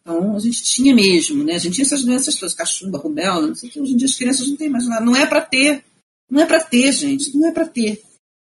Então, 0.00 0.36
a 0.36 0.38
gente 0.38 0.62
tinha 0.62 0.94
mesmo, 0.94 1.42
né? 1.42 1.54
A 1.54 1.58
gente 1.58 1.74
tinha 1.74 1.84
essas 1.84 2.04
doenças 2.04 2.36
todas, 2.36 2.54
cachumba, 2.54 2.98
rubéola, 2.98 3.48
não 3.48 3.54
sei 3.54 3.68
o 3.68 3.72
que. 3.72 3.80
Hoje 3.80 3.94
em 3.94 3.96
dia 3.96 4.06
as 4.06 4.14
crianças 4.14 4.48
não 4.48 4.56
têm 4.56 4.68
mais 4.68 4.86
nada. 4.86 5.04
Não 5.04 5.16
é 5.16 5.26
para 5.26 5.40
ter. 5.40 5.84
Não 6.30 6.40
é 6.40 6.46
para 6.46 6.62
ter, 6.62 6.92
gente. 6.92 7.36
Não 7.36 7.48
é 7.48 7.52
para 7.52 7.66
ter. 7.66 8.00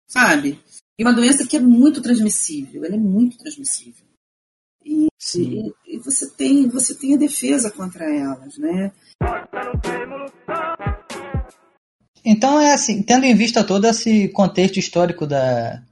Sabe? 0.08 0.60
E 0.98 1.02
uma 1.02 1.12
doença 1.12 1.46
que 1.46 1.56
é 1.56 1.60
muito 1.60 2.00
transmissível. 2.00 2.84
Ela 2.84 2.94
é 2.94 2.98
muito 2.98 3.36
transmissível. 3.36 4.04
E, 5.36 5.38
e, 5.40 5.96
e, 5.96 5.98
você 5.98 6.28
tem, 6.30 6.68
você 6.68 6.94
tem 6.94 7.14
a 7.14 7.18
defesa 7.18 7.70
contra 7.70 8.04
elas, 8.04 8.58
né? 8.58 8.92
Então 12.24 12.60
é 12.60 12.72
assim, 12.72 13.02
tendo 13.02 13.24
em 13.24 13.34
vista 13.34 13.62
todo 13.64 13.86
esse 13.86 14.28
contexto 14.28 14.78
histórico 14.78 15.26
da 15.26 15.82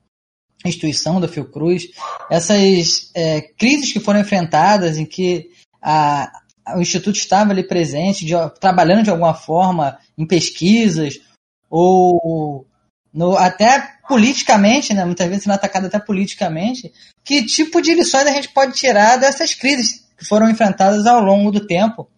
instituição 0.65 1.21
da 1.21 1.29
Fiocruz, 1.29 1.91
essas 2.31 3.11
é, 3.15 3.41
crises 3.41 3.93
que 3.93 4.01
foram 4.01 4.21
enfrentadas 4.21 4.99
em 4.99 5.07
que 5.07 5.51
a, 5.81 6.31
o 6.77 6.81
Instituto 6.81 7.17
estava 7.17 7.53
ali 7.53 7.63
presente, 7.63 8.25
de, 8.25 8.35
trabalhando 8.61 9.05
de 9.05 9.11
alguma 9.11 9.35
forma 9.35 9.99
em 10.19 10.27
pesquisas, 10.27 11.21
ou 11.69 12.67
no, 13.13 13.37
até 13.37 13.97
politicamente, 14.09 14.95
né, 14.95 15.05
muitas 15.05 15.27
vezes 15.29 15.45
sendo 15.45 15.53
atacado 15.53 15.87
até 15.87 15.99
politicamente, 15.99 16.93
que 17.25 17.45
tipo 17.45 17.81
de 17.81 17.95
lições 17.95 18.27
a 18.27 18.33
gente 18.33 18.49
pode 18.49 18.75
tirar 18.75 19.17
dessas 19.17 19.55
crises 19.55 20.05
que 20.17 20.25
foram 20.25 20.49
enfrentadas 20.49 21.07
ao 21.07 21.21
longo 21.21 21.51
do 21.51 21.67
tempo, 21.67 22.09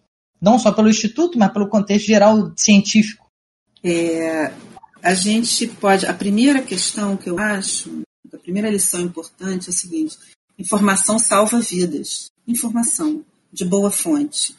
não 0.41 0.59
só 0.59 0.71
pelo 0.71 0.89
Instituto, 0.89 1.37
mas 1.37 1.51
pelo 1.51 1.69
contexto 1.69 2.07
geral 2.07 2.51
científico? 2.55 3.25
É, 3.83 4.51
a 5.01 5.13
gente 5.13 5.67
pode. 5.67 6.05
A 6.05 6.13
primeira 6.13 6.61
questão 6.61 7.17
que 7.17 7.29
eu 7.29 7.37
acho, 7.37 8.03
a 8.33 8.37
primeira 8.37 8.69
lição 8.69 9.01
importante 9.01 9.67
é 9.67 9.69
a 9.69 9.75
seguinte: 9.75 10.17
informação 10.57 11.19
salva 11.19 11.59
vidas. 11.59 12.31
Informação 12.47 13.23
de 13.51 13.65
boa 13.65 13.91
fonte. 13.91 14.55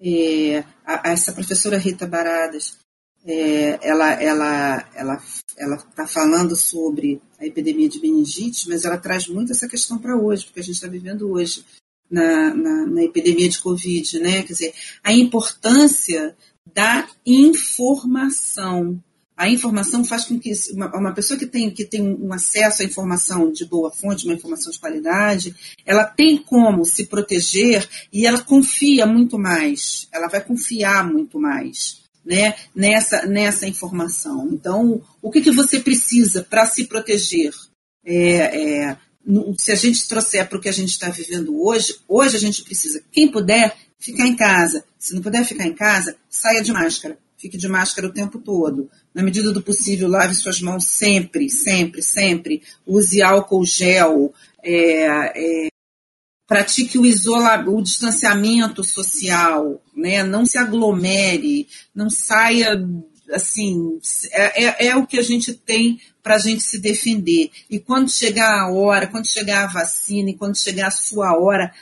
É, 0.00 0.64
a, 0.84 1.10
essa 1.10 1.32
professora 1.32 1.78
Rita 1.78 2.06
Baradas, 2.06 2.78
é, 3.24 3.78
ela 3.82 4.12
ela 4.12 4.88
ela 4.94 5.22
ela 5.56 5.76
está 5.76 6.06
falando 6.06 6.56
sobre 6.56 7.20
a 7.38 7.46
epidemia 7.46 7.88
de 7.88 8.00
meningite, 8.00 8.68
mas 8.68 8.84
ela 8.84 8.98
traz 8.98 9.28
muito 9.28 9.52
essa 9.52 9.68
questão 9.68 9.98
para 9.98 10.16
hoje, 10.16 10.44
porque 10.44 10.60
a 10.60 10.62
gente 10.62 10.74
está 10.74 10.88
vivendo 10.88 11.30
hoje 11.30 11.64
na, 12.10 12.54
na, 12.54 12.86
na, 12.86 13.02
epidemia 13.02 13.48
de 13.48 13.58
Covid, 13.58 14.18
né? 14.18 14.42
Quer 14.42 14.52
dizer, 14.52 14.74
a 15.02 15.12
importância 15.12 16.36
da 16.74 17.08
informação. 17.24 19.02
A 19.34 19.48
informação 19.48 20.04
faz 20.04 20.24
com 20.26 20.38
que 20.38 20.52
uma, 20.72 20.94
uma, 20.94 21.14
pessoa 21.14 21.38
que 21.38 21.46
tem, 21.46 21.70
que 21.70 21.84
tem 21.84 22.02
um 22.02 22.32
acesso 22.32 22.82
à 22.82 22.84
informação 22.84 23.50
de 23.50 23.64
boa 23.64 23.90
fonte, 23.90 24.24
uma 24.24 24.34
informação 24.34 24.70
de 24.70 24.78
qualidade, 24.78 25.54
ela 25.86 26.04
tem 26.04 26.36
como 26.36 26.84
se 26.84 27.06
proteger 27.06 27.88
e 28.12 28.26
ela 28.26 28.42
confia 28.42 29.06
muito 29.06 29.38
mais, 29.38 30.06
ela 30.12 30.28
vai 30.28 30.44
confiar 30.44 31.10
muito 31.10 31.40
mais 31.40 32.01
né, 32.24 32.54
nessa, 32.74 33.26
nessa 33.26 33.66
informação. 33.66 34.48
Então, 34.52 35.02
o 35.20 35.30
que, 35.30 35.40
que 35.40 35.50
você 35.50 35.80
precisa 35.80 36.42
para 36.42 36.66
se 36.66 36.84
proteger? 36.84 37.52
É, 38.04 38.90
é, 38.90 38.96
se 39.58 39.72
a 39.72 39.76
gente 39.76 40.08
trouxer 40.08 40.48
para 40.48 40.58
o 40.58 40.60
que 40.60 40.68
a 40.68 40.72
gente 40.72 40.90
está 40.90 41.08
vivendo 41.08 41.60
hoje, 41.62 41.96
hoje 42.08 42.36
a 42.36 42.40
gente 42.40 42.64
precisa, 42.64 43.02
quem 43.10 43.28
puder, 43.28 43.76
ficar 43.98 44.26
em 44.26 44.36
casa. 44.36 44.84
Se 44.98 45.14
não 45.14 45.22
puder 45.22 45.44
ficar 45.44 45.66
em 45.66 45.74
casa, 45.74 46.16
saia 46.28 46.62
de 46.62 46.72
máscara 46.72 47.16
fique 47.42 47.58
de 47.58 47.66
máscara 47.66 48.06
o 48.06 48.12
tempo 48.12 48.38
todo. 48.38 48.88
Na 49.12 49.20
medida 49.20 49.50
do 49.50 49.60
possível, 49.60 50.08
lave 50.08 50.32
suas 50.32 50.60
mãos 50.60 50.86
sempre, 50.86 51.50
sempre, 51.50 52.00
sempre. 52.00 52.62
Use 52.86 53.20
álcool 53.20 53.66
gel. 53.66 54.32
É, 54.62 55.66
é, 55.66 55.68
pratique 56.52 56.98
o, 56.98 57.06
isola, 57.06 57.64
o 57.68 57.82
distanciamento 57.82 58.84
social, 58.84 59.82
né? 59.96 60.22
não 60.22 60.44
se 60.44 60.58
aglomere, 60.58 61.66
não 61.94 62.10
saia 62.10 62.80
assim, 63.32 63.98
é, 64.30 64.64
é, 64.64 64.86
é, 64.88 64.96
o 64.96 65.06
que 65.06 65.18
a 65.18 65.22
gente 65.22 65.54
tem 65.54 66.00
para 66.22 66.36
a 66.36 66.38
gente 66.38 66.62
se 66.62 66.78
defender. 66.78 67.50
E 67.70 67.80
quando 67.80 68.10
chegar 68.10 68.60
a 68.60 68.70
hora, 68.70 69.06
quando 69.06 69.26
chegar 69.26 69.64
a 69.64 69.72
vacina 69.72 70.30
e 70.30 70.36
quando 70.36 70.56
chegar 70.56 70.88
a 70.88 70.92
sua 70.92 71.36
hora, 71.36 71.72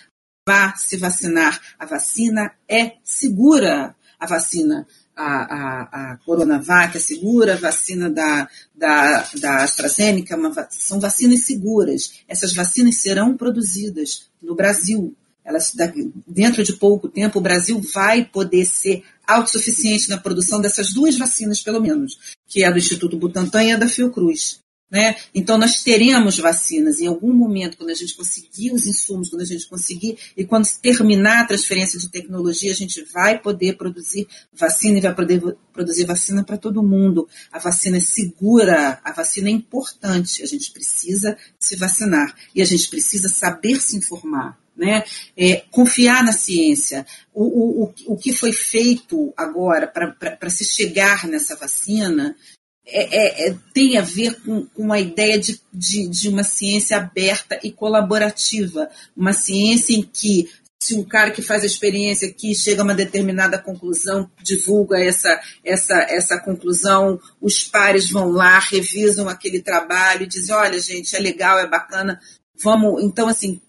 vá 0.48 0.74
se 0.76 0.96
vacinar. 0.96 1.60
A 1.78 1.84
vacina 1.86 2.52
é 2.68 2.94
segura. 3.04 3.94
A 4.18 4.26
vacina 4.26 4.86
a, 5.20 5.42
a, 5.42 6.12
a 6.12 6.16
Coronavac 6.24 6.96
é 6.96 7.00
segura, 7.00 7.54
a 7.54 7.58
vacina 7.58 8.08
da, 8.08 8.48
da, 8.74 9.28
da 9.38 9.62
AstraZeneca 9.62 10.36
uma, 10.36 10.52
são 10.70 10.98
vacinas 10.98 11.44
seguras. 11.44 12.22
Essas 12.26 12.54
vacinas 12.54 12.96
serão 12.96 13.36
produzidas 13.36 14.30
no 14.42 14.54
Brasil. 14.54 15.14
Elas, 15.44 15.72
dentro 16.26 16.62
de 16.62 16.72
pouco 16.74 17.08
tempo, 17.08 17.38
o 17.38 17.42
Brasil 17.42 17.80
vai 17.92 18.24
poder 18.24 18.64
ser 18.64 19.02
autossuficiente 19.26 20.08
na 20.08 20.18
produção 20.18 20.60
dessas 20.60 20.92
duas 20.92 21.16
vacinas, 21.16 21.60
pelo 21.60 21.80
menos, 21.80 22.18
que 22.48 22.64
é 22.64 22.70
do 22.70 22.78
Instituto 22.78 23.18
Butantan 23.18 23.64
e 23.64 23.72
a 23.72 23.76
da 23.76 23.88
Fiocruz. 23.88 24.60
Né? 24.90 25.14
Então, 25.32 25.56
nós 25.56 25.84
teremos 25.84 26.36
vacinas 26.38 26.98
em 26.98 27.06
algum 27.06 27.32
momento, 27.32 27.76
quando 27.76 27.90
a 27.90 27.94
gente 27.94 28.16
conseguir 28.16 28.72
os 28.72 28.86
insumos, 28.86 29.28
quando 29.28 29.42
a 29.42 29.46
gente 29.46 29.68
conseguir, 29.68 30.18
e 30.36 30.44
quando 30.44 30.66
terminar 30.82 31.42
a 31.42 31.46
transferência 31.46 31.96
de 31.96 32.08
tecnologia, 32.08 32.72
a 32.72 32.74
gente 32.74 33.04
vai 33.04 33.38
poder 33.38 33.76
produzir 33.76 34.26
vacina 34.52 34.98
e 34.98 35.00
vai 35.00 35.14
poder 35.14 35.40
produzir 35.72 36.04
vacina 36.06 36.42
para 36.42 36.58
todo 36.58 36.82
mundo. 36.82 37.28
A 37.52 37.60
vacina 37.60 37.98
é 37.98 38.00
segura, 38.00 39.00
a 39.04 39.12
vacina 39.12 39.48
é 39.48 39.52
importante, 39.52 40.42
a 40.42 40.46
gente 40.46 40.72
precisa 40.72 41.38
se 41.56 41.76
vacinar 41.76 42.34
e 42.52 42.60
a 42.60 42.64
gente 42.64 42.88
precisa 42.88 43.28
saber 43.28 43.80
se 43.80 43.96
informar. 43.96 44.58
Né? 44.76 45.04
É, 45.36 45.56
confiar 45.70 46.24
na 46.24 46.32
ciência. 46.32 47.04
O, 47.34 47.84
o, 47.84 47.94
o, 48.06 48.16
que 48.16 48.32
foi 48.32 48.50
feito 48.50 49.30
agora 49.36 49.86
para 49.86 50.48
se 50.48 50.64
chegar 50.64 51.28
nessa 51.28 51.54
vacina 51.54 52.34
é, 52.92 53.46
é, 53.46 53.48
é, 53.48 53.56
tem 53.72 53.96
a 53.96 54.02
ver 54.02 54.40
com, 54.42 54.66
com 54.66 54.92
a 54.92 55.00
ideia 55.00 55.38
de, 55.38 55.60
de, 55.72 56.08
de, 56.08 56.28
uma 56.28 56.42
ciência 56.42 56.96
aberta 56.96 57.58
e 57.62 57.70
colaborativa, 57.70 58.90
uma 59.16 59.32
ciência 59.32 59.94
em 59.94 60.02
que 60.02 60.50
se 60.82 60.94
um 60.94 61.04
cara 61.04 61.30
que 61.30 61.42
faz 61.42 61.62
a 61.62 61.66
experiência 61.66 62.28
aqui 62.28 62.54
chega 62.54 62.80
a 62.80 62.84
uma 62.84 62.94
determinada 62.94 63.58
conclusão, 63.58 64.30
divulga 64.42 64.98
essa, 64.98 65.40
essa, 65.62 65.94
essa 66.08 66.38
conclusão, 66.38 67.20
os 67.40 67.62
pares 67.62 68.10
vão 68.10 68.30
lá, 68.30 68.58
revisam 68.58 69.28
aquele 69.28 69.60
trabalho 69.60 70.22
e 70.22 70.26
dizem, 70.26 70.54
olha 70.54 70.80
gente, 70.80 71.14
é 71.14 71.18
legal, 71.18 71.58
é 71.58 71.68
bacana, 71.68 72.18
vamos, 72.62 73.02
então 73.04 73.28
assim, 73.28 73.60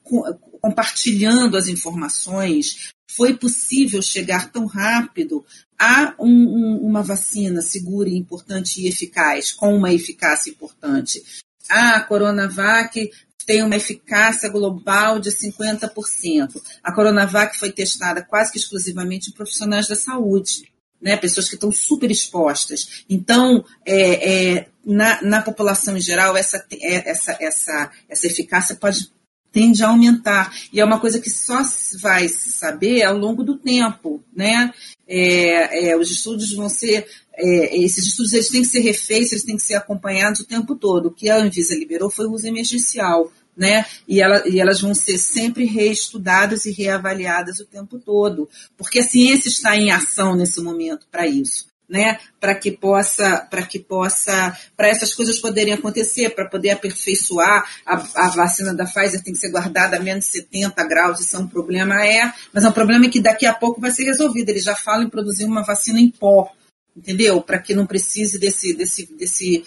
compartilhando 0.61 1.57
as 1.57 1.67
informações, 1.67 2.91
foi 3.15 3.35
possível 3.35 4.01
chegar 4.01 4.51
tão 4.51 4.65
rápido 4.65 5.45
há 5.77 6.13
um, 6.19 6.29
um, 6.29 6.77
uma 6.77 7.01
vacina 7.01 7.61
segura, 7.61 8.09
importante 8.09 8.81
e 8.81 8.87
eficaz, 8.87 9.51
com 9.51 9.75
uma 9.75 9.91
eficácia 9.91 10.51
importante. 10.51 11.23
A 11.69 11.99
Coronavac 12.01 13.09
tem 13.45 13.63
uma 13.63 13.75
eficácia 13.75 14.49
global 14.49 15.19
de 15.19 15.31
50%. 15.31 16.61
A 16.83 16.93
Coronavac 16.93 17.57
foi 17.57 17.71
testada 17.71 18.21
quase 18.21 18.51
que 18.51 18.59
exclusivamente 18.59 19.29
em 19.29 19.33
profissionais 19.33 19.87
da 19.87 19.95
saúde. 19.95 20.69
Né, 21.01 21.17
pessoas 21.17 21.49
que 21.49 21.55
estão 21.55 21.71
super 21.71 22.11
expostas. 22.11 23.03
Então, 23.09 23.65
é, 23.83 24.57
é, 24.57 24.67
na, 24.85 25.19
na 25.23 25.41
população 25.41 25.97
em 25.97 25.99
geral, 25.99 26.37
essa, 26.37 26.63
é, 26.71 27.09
essa, 27.09 27.35
essa, 27.41 27.91
essa 28.07 28.27
eficácia 28.27 28.75
pode 28.75 29.09
tende 29.51 29.83
a 29.83 29.89
aumentar. 29.89 30.53
E 30.71 30.79
é 30.79 30.85
uma 30.85 30.99
coisa 30.99 31.19
que 31.19 31.29
só 31.29 31.61
vai 31.99 32.27
se 32.27 32.51
saber 32.51 33.03
ao 33.03 33.17
longo 33.17 33.43
do 33.43 33.57
tempo, 33.57 34.23
né? 34.35 34.73
É, 35.07 35.89
é, 35.89 35.97
os 35.97 36.09
estudos 36.09 36.53
vão 36.53 36.69
ser, 36.69 37.05
é, 37.35 37.77
esses 37.77 38.07
estudos 38.07 38.33
eles 38.33 38.49
têm 38.49 38.61
que 38.61 38.67
ser 38.67 38.79
refeitos, 38.79 39.31
eles 39.31 39.43
têm 39.43 39.57
que 39.57 39.63
ser 39.63 39.75
acompanhados 39.75 40.41
o 40.41 40.47
tempo 40.47 40.75
todo. 40.75 41.07
O 41.07 41.11
que 41.11 41.29
a 41.29 41.37
Anvisa 41.37 41.75
liberou 41.75 42.09
foi 42.09 42.25
o 42.25 42.31
uso 42.31 42.47
emergencial, 42.47 43.31
né? 43.55 43.85
E, 44.07 44.21
ela, 44.21 44.47
e 44.47 44.59
elas 44.59 44.79
vão 44.79 44.93
ser 44.93 45.17
sempre 45.17 45.65
reestudadas 45.65 46.65
e 46.65 46.71
reavaliadas 46.71 47.59
o 47.59 47.65
tempo 47.65 47.99
todo, 47.99 48.47
porque 48.77 48.99
a 48.99 49.03
ciência 49.03 49.49
está 49.49 49.75
em 49.75 49.91
ação 49.91 50.35
nesse 50.35 50.61
momento 50.61 51.05
para 51.11 51.27
isso 51.27 51.70
né, 51.91 52.19
para 52.39 52.55
que 52.55 52.71
possa, 52.71 53.45
para 53.49 53.63
que 53.63 53.77
possa, 53.77 54.57
para 54.77 54.87
essas 54.87 55.13
coisas 55.13 55.39
poderem 55.39 55.73
acontecer, 55.73 56.29
para 56.29 56.47
poder 56.47 56.69
aperfeiçoar 56.69 57.69
a, 57.85 57.95
a, 57.95 58.29
vacina 58.29 58.73
da 58.73 58.85
Pfizer 58.85 59.21
tem 59.21 59.33
que 59.33 59.39
ser 59.39 59.51
guardada 59.51 59.97
a 59.97 59.99
menos 59.99 60.23
de 60.23 60.31
70 60.31 60.87
graus, 60.87 61.19
isso 61.19 61.35
é 61.35 61.39
um 61.39 61.47
problema 61.47 62.01
é, 62.05 62.31
mas 62.53 62.63
é 62.63 62.69
um 62.69 62.71
problema 62.71 63.09
que 63.09 63.19
daqui 63.19 63.45
a 63.45 63.53
pouco 63.53 63.81
vai 63.81 63.91
ser 63.91 64.05
resolvido. 64.05 64.47
Eles 64.47 64.63
já 64.63 64.73
falam 64.73 65.03
em 65.03 65.09
produzir 65.09 65.43
uma 65.43 65.65
vacina 65.65 65.99
em 65.99 66.09
pó, 66.09 66.49
entendeu? 66.95 67.41
Para 67.41 67.59
que 67.59 67.75
não 67.75 67.85
precise 67.85 68.39
desse, 68.39 68.73
desse, 68.73 69.13
desse, 69.13 69.65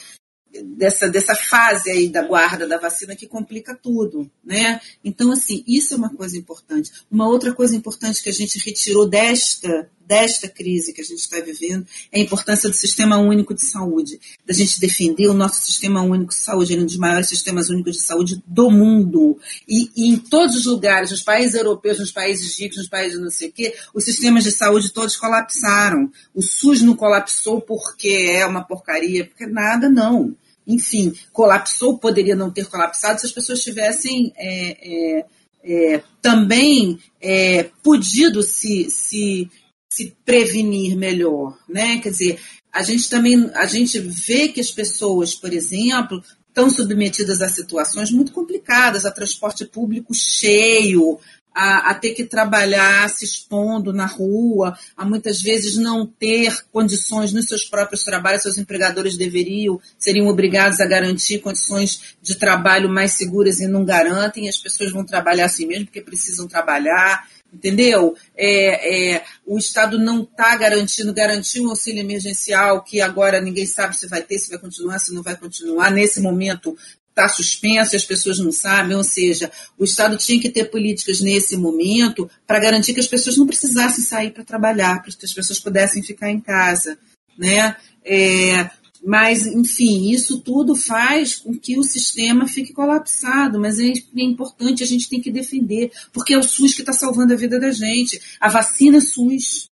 dessa, 0.65 1.11
dessa 1.11 1.35
fase 1.35 1.91
aí 1.91 2.09
da 2.09 2.23
guarda 2.23 2.67
da 2.67 2.79
vacina 2.79 3.15
que 3.15 3.27
complica 3.27 3.75
tudo, 3.75 4.31
né? 4.43 4.81
Então, 5.05 5.31
assim, 5.31 5.63
isso 5.67 5.93
é 5.93 5.97
uma 5.99 6.15
coisa 6.15 6.39
importante. 6.39 6.91
Uma 7.11 7.29
outra 7.29 7.53
coisa 7.53 7.77
importante 7.77 8.23
que 8.23 8.31
a 8.31 8.33
gente 8.33 8.59
retirou 8.65 9.07
desta, 9.07 9.91
desta 10.07 10.49
crise 10.49 10.93
que 10.93 11.01
a 11.01 11.05
gente 11.05 11.19
está 11.19 11.41
vivendo 11.41 11.87
é 12.13 12.19
a 12.19 12.23
importância 12.23 12.69
do 12.69 12.75
sistema 12.75 13.19
único 13.19 13.55
de 13.55 13.65
saúde, 13.65 14.21
da 14.47 14.53
gente 14.53 14.81
defender 14.81 15.29
o 15.29 15.35
nosso 15.35 15.65
sistema 15.65 16.03
único 16.03 16.31
de 16.31 16.37
saúde, 16.37 16.79
um 16.79 16.85
dos 16.85 16.97
maiores 16.97 17.29
sistemas 17.29 17.69
únicos 17.69 17.97
de 17.97 18.03
saúde 18.03 18.43
do 18.47 18.71
mundo. 18.71 19.39
E, 19.69 19.91
e 19.97 20.09
em 20.09 20.17
todos 20.17 20.57
os 20.57 20.67
lugares, 20.67 21.11
nos 21.11 21.23
países 21.23 21.55
europeus, 21.55 21.99
nos 21.99 22.13
países 22.13 22.59
ricos, 22.59 22.79
nos 22.79 22.89
países 22.89 23.19
não 23.19 23.31
sei 23.31 23.49
o 23.49 23.53
quê, 23.53 23.75
os 23.93 24.05
sistemas 24.05 24.45
de 24.45 24.53
saúde 24.53 24.93
todos 24.93 25.17
colapsaram. 25.17 26.11
O 26.35 26.43
SUS 26.43 26.83
não 26.83 26.97
colapsou 26.97 27.61
porque 27.61 28.09
é 28.09 28.47
uma 28.47 28.63
porcaria, 28.63 29.25
porque 29.25 29.47
nada, 29.47 29.89
não 29.89 30.35
enfim, 30.67 31.15
colapsou, 31.33 31.99
poderia 31.99 32.35
não 32.35 32.51
ter 32.51 32.67
colapsado 32.67 33.21
se 33.21 33.27
as 33.27 33.33
pessoas 33.33 33.63
tivessem 33.63 34.33
é, 34.37 35.19
é, 35.19 35.27
é, 35.65 36.03
também 36.21 36.99
é, 37.21 37.65
podido 37.83 38.43
se, 38.43 38.89
se, 38.91 39.51
se 39.95 40.17
prevenir 40.25 40.97
melhor, 40.97 41.57
né? 41.69 41.99
Quer 41.99 42.11
dizer, 42.11 42.41
a 42.73 42.83
gente 42.83 43.09
também 43.09 43.49
a 43.55 43.67
gente 43.67 44.01
vê 44.01 44.49
que 44.49 44.61
as 44.61 44.71
pessoas, 44.71 45.35
por 45.35 45.53
exemplo, 45.53 46.23
estão 46.49 46.69
submetidas 46.69 47.41
a 47.41 47.49
situações 47.49 48.11
muito 48.11 48.33
complicadas, 48.33 49.07
a 49.07 49.13
transporte 49.13 49.65
público 49.65 50.13
cheio, 50.13 51.19
a, 51.55 51.91
a, 51.91 51.95
ter 51.95 52.15
que 52.15 52.25
trabalhar 52.25 53.09
se 53.09 53.25
expondo 53.25 53.93
na 53.93 54.07
rua, 54.07 54.77
a 54.97 55.05
muitas 55.05 55.41
vezes 55.41 55.77
não 55.77 56.05
ter 56.05 56.53
condições 56.73 57.33
nos 57.33 57.47
seus 57.47 57.65
próprios 57.65 58.03
trabalhos, 58.03 58.43
seus 58.43 58.59
empregadores 58.59 59.17
deveriam, 59.17 59.81
seriam 59.97 60.27
obrigados 60.27 60.81
a 60.81 60.87
garantir 60.87 61.39
condições 61.39 62.17
de 62.21 62.35
trabalho 62.35 62.89
mais 62.89 63.13
seguras 63.13 63.61
e 63.61 63.69
não 63.69 63.85
garantem, 63.85 64.49
as 64.49 64.59
pessoas 64.59 64.91
vão 64.91 65.05
trabalhar 65.05 65.45
assim 65.45 65.67
mesmo 65.67 65.87
porque 65.87 66.01
precisam 66.01 66.49
trabalhar, 66.49 67.29
entendeu? 67.55 68.17
É, 68.37 69.15
é, 69.15 69.25
o 69.47 69.57
Estado 69.57 69.99
não 69.99 70.23
está 70.23 70.57
garantindo, 70.57 71.13
garantiu 71.15 71.65
um 71.65 71.71
auxílio 71.71 72.01
emergencial 72.01 72.83
que 72.83 73.01
agora 73.01 73.41
ninguém 73.41 73.67
sabe 73.67 73.97
se 73.97 74.09
vai 74.09 74.23
ter, 74.23 74.39
se 74.39 74.51
vai 74.51 74.59
continuar, 74.59 74.99
se 74.99 75.15
não 75.15 75.23
vai 75.23 75.37
continuar. 75.37 75.91
Nesse 75.91 76.21
momento 76.21 76.77
está 77.09 77.29
suspenso 77.29 77.95
as 77.95 78.05
pessoas 78.05 78.41
não 78.41 78.51
sabem, 78.51 78.97
ou 78.97 79.05
seja, 79.05 79.51
o 79.79 79.85
Estado 79.85 80.17
tinha 80.17 80.41
que 80.41 80.51
ter 80.51 80.65
políticas 80.65 81.21
nesse 81.21 81.57
momento 81.57 82.29
para 82.45 82.59
garantir 82.59 82.93
que 82.93 83.01
as 83.01 83.07
pessoas 83.07 83.37
não 83.37 83.47
precisassem 83.47 84.05
sair 84.05 84.33
para 84.33 84.43
trabalhar, 84.43 85.01
para 85.01 85.13
que 85.13 85.25
as 85.25 85.33
pessoas 85.33 85.61
pudessem 85.61 86.03
ficar 86.03 86.31
em 86.31 86.41
casa, 86.41 86.99
né? 87.39 87.77
É, 88.05 88.69
mas, 89.05 89.47
enfim, 89.47 90.11
isso 90.11 90.41
tudo 90.41 90.75
faz 90.75 91.37
com 91.37 91.55
que 91.59 91.79
o 91.79 91.83
sistema 91.83 92.49
fique 92.49 92.73
colapsado, 92.73 93.61
mas 93.61 93.79
é, 93.79 93.93
é 93.93 94.23
importante, 94.23 94.83
a 94.83 94.87
gente 94.87 95.09
tem 95.09 95.21
que 95.21 95.31
defender, 95.31 95.93
porque 96.13 96.33
é 96.33 96.39
o 96.39 96.43
SUS 96.43 96.75
que 96.75 96.81
está 96.81 96.93
salvando 96.93 97.35
a 97.35 97.37
vida 97.37 97.61
da 97.61 97.71
gente. 97.71 98.21
A 98.41 98.49
vacina 98.49 98.97
é 98.97 99.01
SUS, 99.01 99.69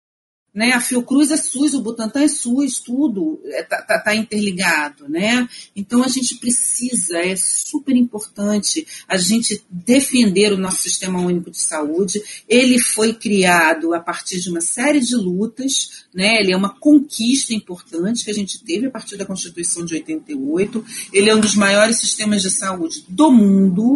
né? 0.54 0.72
A 0.72 0.80
Fiocruz 0.80 1.30
é 1.30 1.36
SUS, 1.36 1.72
o 1.72 1.80
Butantan 1.80 2.22
é 2.22 2.28
SUS, 2.28 2.78
tudo 2.80 3.40
está 3.44 3.76
é, 3.76 3.82
tá, 3.82 3.98
tá 3.98 4.14
interligado. 4.14 5.08
Né? 5.08 5.48
Então 5.74 6.04
a 6.04 6.08
gente 6.08 6.36
precisa, 6.36 7.18
é 7.18 7.34
super 7.36 7.96
importante 7.96 8.86
a 9.08 9.16
gente 9.16 9.64
defender 9.70 10.52
o 10.52 10.58
nosso 10.58 10.82
Sistema 10.82 11.20
Único 11.20 11.50
de 11.50 11.58
Saúde. 11.58 12.22
Ele 12.46 12.78
foi 12.78 13.14
criado 13.14 13.94
a 13.94 14.00
partir 14.00 14.40
de 14.40 14.50
uma 14.50 14.60
série 14.60 15.00
de 15.00 15.16
lutas, 15.16 16.04
né? 16.14 16.36
ele 16.40 16.52
é 16.52 16.56
uma 16.56 16.78
conquista 16.78 17.54
importante 17.54 18.24
que 18.24 18.30
a 18.30 18.34
gente 18.34 18.62
teve 18.62 18.86
a 18.86 18.90
partir 18.90 19.16
da 19.16 19.24
Constituição 19.24 19.84
de 19.84 19.94
88. 19.94 20.84
Ele 21.12 21.30
é 21.30 21.34
um 21.34 21.40
dos 21.40 21.54
maiores 21.54 21.98
sistemas 21.98 22.42
de 22.42 22.50
saúde 22.50 23.04
do 23.08 23.30
mundo, 23.30 23.94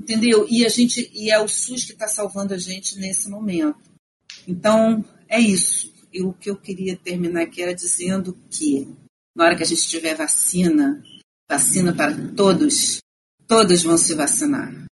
entendeu? 0.00 0.46
E 0.48 0.64
a 0.64 0.68
gente 0.68 1.10
e 1.12 1.30
é 1.30 1.40
o 1.40 1.48
SUS 1.48 1.84
que 1.84 1.92
está 1.92 2.06
salvando 2.06 2.54
a 2.54 2.58
gente 2.58 2.96
nesse 2.98 3.28
momento. 3.28 3.76
Então, 4.46 5.04
é 5.28 5.40
isso. 5.40 5.92
E 6.12 6.22
o 6.22 6.32
que 6.32 6.50
eu 6.50 6.56
queria 6.56 6.96
terminar 6.96 7.42
aqui 7.42 7.62
era 7.62 7.74
dizendo 7.74 8.36
que, 8.50 8.88
na 9.36 9.44
hora 9.44 9.56
que 9.56 9.62
a 9.62 9.66
gente 9.66 9.86
tiver 9.86 10.14
vacina, 10.14 11.02
vacina 11.48 11.94
para 11.94 12.14
todos, 12.34 12.98
todos 13.46 13.82
vão 13.82 13.96
se 13.98 14.14
vacinar. 14.14 14.86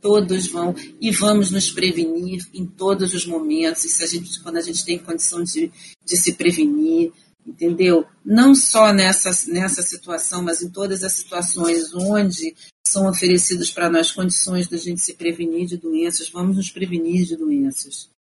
Todos 0.00 0.46
vão 0.48 0.74
e 1.00 1.10
vamos 1.10 1.50
nos 1.50 1.70
prevenir 1.70 2.46
em 2.52 2.66
todos 2.66 3.14
os 3.14 3.26
momentos. 3.26 3.82
Se 3.82 4.02
a 4.02 4.06
gente, 4.06 4.40
quando 4.40 4.56
a 4.56 4.62
gente 4.62 4.84
tem 4.84 4.98
condição 4.98 5.42
de, 5.42 5.70
de 6.04 6.16
se 6.16 6.34
prevenir, 6.34 7.12
entendeu? 7.46 8.06
Não 8.24 8.54
só 8.54 8.92
nessa, 8.92 9.30
nessa 9.50 9.82
situação, 9.82 10.42
mas 10.42 10.62
em 10.62 10.70
todas 10.70 11.02
as 11.04 11.12
situações 11.12 11.94
onde 11.94 12.54
são 12.86 13.08
oferecidas 13.08 13.70
para 13.70 13.90
nós 13.90 14.12
condições 14.12 14.68
da 14.68 14.76
gente 14.76 15.00
se 15.00 15.14
prevenir 15.14 15.66
de 15.66 15.76
doenças, 15.76 16.28
vamos 16.28 16.56
nos 16.56 16.70
prevenir 16.70 17.24
de 17.24 17.36
doenças 17.36 18.13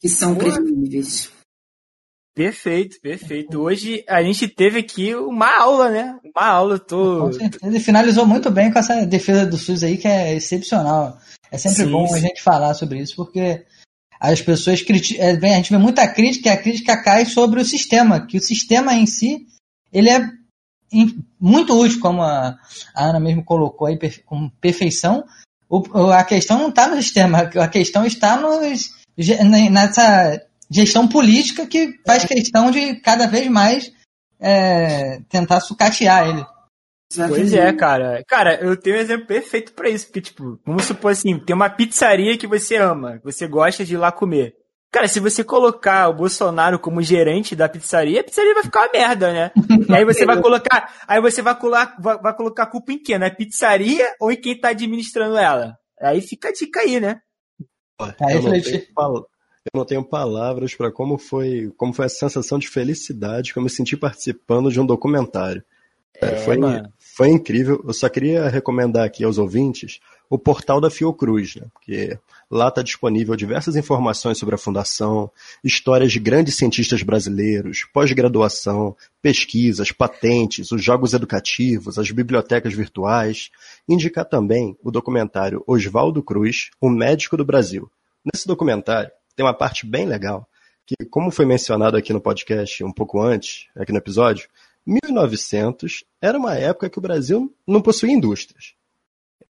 que 0.00 0.08
são 0.08 0.34
Boa. 0.34 0.52
previsíveis. 0.52 1.30
Perfeito, 2.34 3.00
perfeito. 3.00 3.58
Hoje 3.58 4.04
a 4.06 4.22
gente 4.22 4.46
teve 4.46 4.80
aqui 4.80 5.14
uma 5.14 5.58
aula, 5.58 5.88
né? 5.88 6.18
Uma 6.22 6.46
aula. 6.46 6.78
Tô... 6.78 7.30
Ele 7.62 7.80
finalizou 7.80 8.26
muito 8.26 8.50
bem 8.50 8.70
com 8.70 8.78
essa 8.78 9.06
defesa 9.06 9.46
do 9.46 9.56
SUS 9.56 9.82
aí, 9.82 9.96
que 9.96 10.06
é 10.06 10.34
excepcional. 10.34 11.18
É 11.50 11.56
sempre 11.56 11.84
sim, 11.84 11.90
bom 11.90 12.06
sim. 12.06 12.16
a 12.16 12.18
gente 12.18 12.42
falar 12.42 12.74
sobre 12.74 13.00
isso, 13.00 13.16
porque 13.16 13.64
as 14.20 14.42
pessoas 14.42 14.82
criticam. 14.82 15.24
É, 15.24 15.32
a 15.32 15.56
gente 15.56 15.70
vê 15.70 15.78
muita 15.78 16.06
crítica 16.06 16.50
e 16.50 16.52
a 16.52 16.60
crítica 16.60 17.02
cai 17.02 17.24
sobre 17.24 17.58
o 17.58 17.64
sistema, 17.64 18.26
que 18.26 18.36
o 18.36 18.42
sistema 18.42 18.94
em 18.94 19.06
si 19.06 19.46
ele 19.90 20.10
é 20.10 20.30
muito 21.40 21.74
útil, 21.74 22.00
como 22.00 22.22
a 22.22 22.56
Ana 22.94 23.18
mesmo 23.18 23.42
colocou 23.44 23.86
aí, 23.86 23.98
com 24.26 24.50
perfeição. 24.60 25.24
a 26.14 26.24
questão 26.24 26.58
não 26.58 26.68
está 26.68 26.86
no 26.86 26.96
sistema, 26.96 27.38
a 27.38 27.68
questão 27.68 28.04
está 28.04 28.36
nos 28.36 28.90
nessa 29.16 30.40
gestão 30.70 31.08
política 31.08 31.66
que 31.66 31.94
faz 32.06 32.24
questão 32.24 32.70
de 32.70 32.96
cada 32.96 33.26
vez 33.26 33.48
mais 33.48 33.92
é, 34.40 35.20
tentar 35.28 35.60
sucatear 35.60 36.28
ele. 36.28 36.44
Pois 37.28 37.52
é, 37.52 37.72
cara. 37.72 38.22
Cara, 38.26 38.60
eu 38.60 38.76
tenho 38.76 38.96
um 38.96 39.00
exemplo 39.00 39.26
perfeito 39.26 39.72
para 39.72 39.88
isso, 39.88 40.06
porque, 40.06 40.20
tipo, 40.20 40.58
vamos 40.66 40.84
supor 40.84 41.12
assim, 41.12 41.38
tem 41.38 41.54
uma 41.54 41.70
pizzaria 41.70 42.36
que 42.36 42.46
você 42.46 42.76
ama, 42.76 43.20
você 43.22 43.46
gosta 43.46 43.84
de 43.84 43.94
ir 43.94 43.96
lá 43.96 44.10
comer. 44.10 44.54
Cara, 44.92 45.08
se 45.08 45.20
você 45.20 45.44
colocar 45.44 46.08
o 46.08 46.14
Bolsonaro 46.14 46.78
como 46.78 47.02
gerente 47.02 47.54
da 47.54 47.68
pizzaria, 47.68 48.20
a 48.20 48.24
pizzaria 48.24 48.54
vai 48.54 48.62
ficar 48.62 48.80
uma 48.80 48.92
merda, 48.92 49.32
né? 49.32 49.50
E 49.88 49.92
aí 49.94 50.04
você 50.04 50.24
vai 50.24 50.40
colocar, 50.40 50.94
aí 51.06 51.20
você 51.20 51.42
vai 51.42 51.54
colocar, 51.54 51.96
vai, 52.00 52.18
vai 52.18 52.34
colocar 52.34 52.62
a 52.64 52.70
culpa 52.70 52.92
em 52.92 52.98
quem? 52.98 53.18
Na 53.18 53.30
pizzaria 53.30 54.14
ou 54.20 54.32
em 54.32 54.36
quem 54.36 54.58
tá 54.58 54.70
administrando 54.70 55.36
ela? 55.36 55.76
Aí 56.00 56.20
fica 56.20 56.48
a 56.48 56.52
dica 56.52 56.80
aí, 56.80 56.98
né? 56.98 57.20
Tá 57.98 58.14
eu, 58.30 58.42
não 58.42 58.52
tenho, 58.60 58.82
eu 58.96 59.26
não 59.74 59.84
tenho 59.84 60.04
palavras 60.04 60.74
para 60.74 60.92
como 60.92 61.16
foi, 61.16 61.72
como 61.76 61.92
foi 61.92 62.06
a 62.06 62.10
sensação 62.10 62.58
de 62.58 62.68
felicidade 62.68 63.52
que 63.52 63.58
eu 63.58 63.62
me 63.62 63.70
senti 63.70 63.96
participando 63.96 64.70
de 64.70 64.80
um 64.80 64.86
documentário. 64.86 65.64
É, 66.20 66.26
é 66.26 66.36
foi, 66.36 66.56
foi 67.16 67.30
incrível. 67.30 67.82
Eu 67.82 67.94
só 67.94 68.10
queria 68.10 68.46
recomendar 68.46 69.06
aqui 69.06 69.24
aos 69.24 69.38
ouvintes 69.38 70.00
o 70.28 70.38
portal 70.38 70.82
da 70.82 70.90
Fiocruz, 70.90 71.56
né? 71.56 71.66
porque 71.72 72.18
lá 72.50 72.68
está 72.68 72.82
disponível 72.82 73.34
diversas 73.34 73.74
informações 73.74 74.36
sobre 74.36 74.54
a 74.54 74.58
fundação, 74.58 75.30
histórias 75.64 76.12
de 76.12 76.20
grandes 76.20 76.56
cientistas 76.56 77.02
brasileiros, 77.02 77.86
pós-graduação, 77.90 78.94
pesquisas, 79.22 79.90
patentes, 79.90 80.70
os 80.70 80.84
jogos 80.84 81.14
educativos, 81.14 81.98
as 81.98 82.10
bibliotecas 82.10 82.74
virtuais. 82.74 83.50
Indicar 83.88 84.26
também 84.26 84.76
o 84.82 84.90
documentário 84.90 85.64
Oswaldo 85.66 86.22
Cruz, 86.22 86.68
o 86.78 86.90
médico 86.90 87.34
do 87.34 87.46
Brasil. 87.46 87.90
Nesse 88.22 88.46
documentário 88.46 89.10
tem 89.34 89.46
uma 89.46 89.54
parte 89.54 89.86
bem 89.86 90.04
legal, 90.04 90.46
que 90.84 90.94
como 91.06 91.30
foi 91.30 91.46
mencionado 91.46 91.96
aqui 91.96 92.12
no 92.12 92.20
podcast 92.20 92.84
um 92.84 92.92
pouco 92.92 93.22
antes, 93.22 93.68
aqui 93.74 93.90
no 93.90 93.98
episódio, 93.98 94.46
1900 94.86 96.04
era 96.20 96.38
uma 96.38 96.54
época 96.54 96.88
que 96.88 96.98
o 96.98 97.02
Brasil 97.02 97.54
não 97.66 97.82
possuía 97.82 98.12
indústrias 98.12 98.76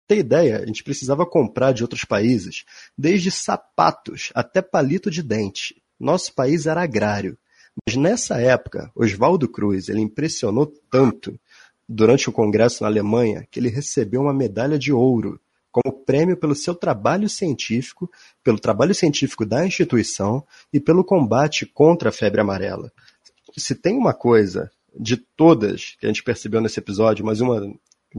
ter 0.09 0.17
ideia, 0.17 0.57
a 0.57 0.65
gente 0.65 0.83
precisava 0.83 1.23
comprar 1.23 1.71
de 1.71 1.83
outros 1.83 2.03
países, 2.03 2.65
desde 2.97 3.29
sapatos 3.29 4.31
até 4.33 4.59
palito 4.59 5.11
de 5.11 5.21
dente. 5.21 5.79
Nosso 5.99 6.33
país 6.33 6.65
era 6.65 6.81
agrário. 6.81 7.37
Mas 7.85 7.95
nessa 7.95 8.41
época, 8.41 8.91
Oswaldo 8.95 9.47
Cruz, 9.47 9.87
ele 9.87 10.01
impressionou 10.01 10.65
tanto 10.89 11.39
durante 11.87 12.27
o 12.27 12.31
congresso 12.31 12.81
na 12.81 12.89
Alemanha 12.89 13.47
que 13.51 13.59
ele 13.59 13.69
recebeu 13.69 14.21
uma 14.21 14.33
medalha 14.33 14.79
de 14.79 14.91
ouro 14.91 15.39
como 15.71 16.03
prêmio 16.03 16.35
pelo 16.35 16.55
seu 16.55 16.73
trabalho 16.73 17.29
científico, 17.29 18.09
pelo 18.43 18.59
trabalho 18.59 18.95
científico 18.95 19.45
da 19.45 19.63
instituição 19.63 20.43
e 20.73 20.79
pelo 20.79 21.03
combate 21.03 21.67
contra 21.67 22.09
a 22.09 22.11
febre 22.11 22.41
amarela. 22.41 22.91
Se 23.55 23.75
tem 23.75 23.95
uma 23.95 24.13
coisa 24.15 24.71
de 24.97 25.17
todas 25.17 25.95
que 25.99 26.05
a 26.05 26.09
gente 26.09 26.23
percebeu 26.23 26.61
nesse 26.61 26.79
episódio, 26.79 27.25
mas 27.25 27.41
uma 27.41 27.73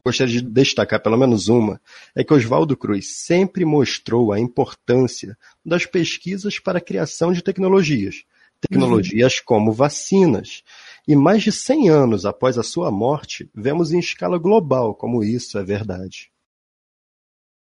gostaria 0.05 0.41
de 0.41 0.41
destacar 0.41 1.01
pelo 1.01 1.17
menos 1.17 1.47
uma, 1.47 1.81
é 2.15 2.23
que 2.23 2.33
Oswaldo 2.33 2.77
Cruz 2.77 3.17
sempre 3.25 3.65
mostrou 3.65 4.31
a 4.31 4.39
importância 4.39 5.37
das 5.65 5.85
pesquisas 5.85 6.59
para 6.59 6.77
a 6.77 6.81
criação 6.81 7.33
de 7.33 7.41
tecnologias, 7.41 8.23
tecnologias 8.61 9.37
uhum. 9.37 9.43
como 9.45 9.73
vacinas. 9.73 10.63
E 11.07 11.15
mais 11.15 11.43
de 11.43 11.51
100 11.51 11.89
anos 11.89 12.25
após 12.25 12.57
a 12.57 12.63
sua 12.63 12.91
morte, 12.91 13.49
vemos 13.53 13.91
em 13.91 13.99
escala 13.99 14.37
global 14.37 14.95
como 14.95 15.23
isso 15.23 15.57
é 15.57 15.63
verdade. 15.63 16.31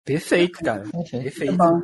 Perfeito, 0.04 0.60
cara. 0.60 0.84
Perfeito. 1.10 1.46
Muito 1.46 1.56
bom. 1.56 1.80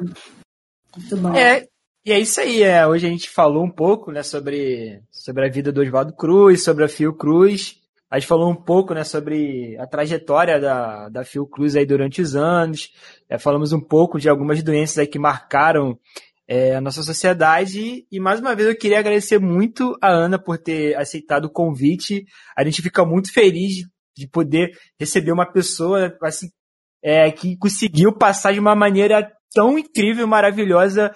Muito 0.97 1.17
bom. 1.17 1.35
É, 1.35 1.69
e 2.05 2.13
é 2.13 2.19
isso 2.19 2.41
aí. 2.41 2.63
É, 2.63 2.87
hoje 2.87 3.07
a 3.07 3.11
gente 3.11 3.29
falou 3.29 3.65
um 3.65 3.71
pouco 3.71 4.11
né, 4.11 4.23
sobre, 4.23 5.03
sobre 5.11 5.47
a 5.47 5.51
vida 5.51 5.71
do 5.73 5.81
Oswaldo 5.81 6.15
Cruz, 6.15 6.65
sobre 6.65 6.85
a 6.85 6.89
Fiocruz. 6.89 7.77
A 8.11 8.19
gente 8.19 8.29
falou 8.29 8.51
um 8.51 8.57
pouco 8.57 8.95
né, 8.95 9.05
sobre 9.05 9.77
a 9.79 9.87
trajetória 9.87 10.59
da, 10.59 11.09
da 11.11 11.25
Fiocruz 11.25 11.77
aí 11.77 11.85
durante 11.85 12.23
os 12.23 12.35
anos. 12.35 12.91
É, 13.29 13.39
falamos 13.39 13.73
um 13.73 13.81
pouco 13.81 14.19
de 14.19 14.29
algumas 14.29 14.63
doenças 14.63 14.99
aí 14.99 15.07
que 15.07 15.19
marcaram 15.19 15.99
é, 16.49 16.75
a 16.75 16.81
nossa 16.81 17.03
sociedade. 17.03 18.07
E 18.11 18.19
mais 18.19 18.41
uma 18.41 18.55
vez 18.55 18.69
eu 18.69 18.77
queria 18.77 18.99
agradecer 18.99 19.39
muito 19.39 19.95
a 20.01 20.09
Ana 20.09 20.39
por 20.39 20.57
ter 20.57 20.97
aceitado 20.97 21.45
o 21.45 21.53
convite. 21.53 22.25
A 22.57 22.65
gente 22.65 22.81
fica 22.81 23.05
muito 23.05 23.31
feliz 23.31 23.75
de, 23.75 23.87
de 24.17 24.27
poder 24.27 24.71
receber 24.99 25.31
uma 25.31 25.45
pessoa 25.45 26.17
assim, 26.23 26.49
é, 27.03 27.31
que 27.31 27.59
conseguiu 27.59 28.17
passar 28.17 28.55
de 28.55 28.59
uma 28.59 28.75
maneira 28.75 29.31
tão 29.53 29.79
incrível, 29.79 30.27
maravilhosa, 30.27 31.15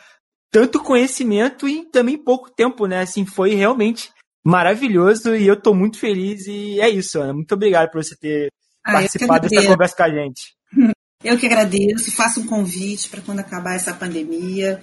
tanto 0.53 0.83
conhecimento 0.83 1.67
e 1.67 1.87
também 1.87 2.17
pouco 2.17 2.51
tempo, 2.51 2.87
né? 2.87 3.01
Assim, 3.01 3.25
foi 3.25 3.55
realmente 3.55 4.11
maravilhoso 4.45 5.35
e 5.35 5.47
eu 5.47 5.61
tô 5.61 5.75
muito 5.75 5.99
feliz 5.99 6.47
e 6.47 6.79
é 6.79 6.89
isso, 6.91 7.19
Ana. 7.19 7.33
Muito 7.33 7.53
obrigado 7.55 7.91
por 7.91 8.05
você 8.05 8.15
ter 8.15 8.53
ah, 8.85 8.93
participado 8.93 9.49
dessa 9.49 9.67
conversa 9.67 9.97
com 9.97 10.03
a 10.03 10.11
gente. 10.11 10.55
Eu 11.25 11.39
que 11.39 11.47
agradeço, 11.47 12.11
faço 12.11 12.41
um 12.41 12.47
convite 12.49 13.09
para 13.09 13.21
quando 13.21 13.39
acabar 13.39 13.77
essa 13.77 13.95
pandemia, 13.95 14.83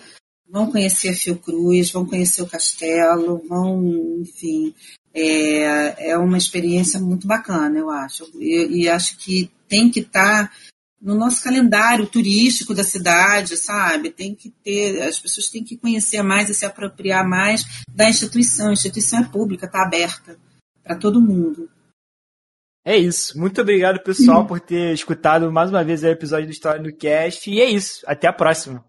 vão 0.50 0.72
conhecer 0.72 1.10
a 1.10 1.14
Fiocruz, 1.14 1.91
vão 1.91 2.06
conhecer 2.06 2.41
o 2.41 2.48
castelo, 2.48 3.44
vão, 3.46 3.84
enfim, 4.22 4.74
é, 5.14 6.12
é 6.12 6.18
uma 6.18 6.38
experiência 6.38 6.98
muito 6.98 7.28
bacana, 7.28 7.78
eu 7.78 7.90
acho. 7.90 8.24
E, 8.36 8.84
e 8.84 8.90
acho 8.90 9.18
que 9.18 9.52
tem 9.68 9.91
que 9.91 10.00
estar 10.00 10.48
tá 10.48 10.54
no 11.02 11.16
nosso 11.16 11.44
calendário 11.44 12.06
turístico 12.06 12.74
da 12.74 12.84
cidade, 12.84 13.56
sabe? 13.58 14.10
Tem 14.10 14.36
que 14.36 14.50
ter, 14.50 15.02
as 15.02 15.20
pessoas 15.20 15.50
têm 15.50 15.64
que 15.64 15.78
conhecer 15.78 16.22
mais 16.22 16.50
e 16.50 16.54
se 16.54 16.66
apropriar 16.66 17.28
mais 17.28 17.64
da 17.90 18.10
instituição. 18.10 18.70
A 18.70 18.74
instituição 18.74 19.20
é 19.20 19.26
pública, 19.26 19.66
está 19.66 19.84
aberta 19.84 20.38
para 20.84 20.96
todo 20.96 21.22
mundo. 21.22 21.70
É 22.86 22.98
isso. 22.98 23.38
Muito 23.38 23.62
obrigado, 23.62 24.02
pessoal, 24.02 24.46
por 24.48 24.60
ter 24.60 24.94
escutado 24.94 25.52
mais 25.52 25.70
uma 25.70 25.84
vez 25.84 26.04
o 26.04 26.08
episódio 26.08 26.48
do 26.48 26.52
História 26.52 26.82
do 26.82 26.94
Cast. 26.94 27.50
E 27.50 27.62
é 27.62 27.70
isso. 27.70 28.02
Até 28.06 28.28
a 28.28 28.34
próxima. 28.34 28.84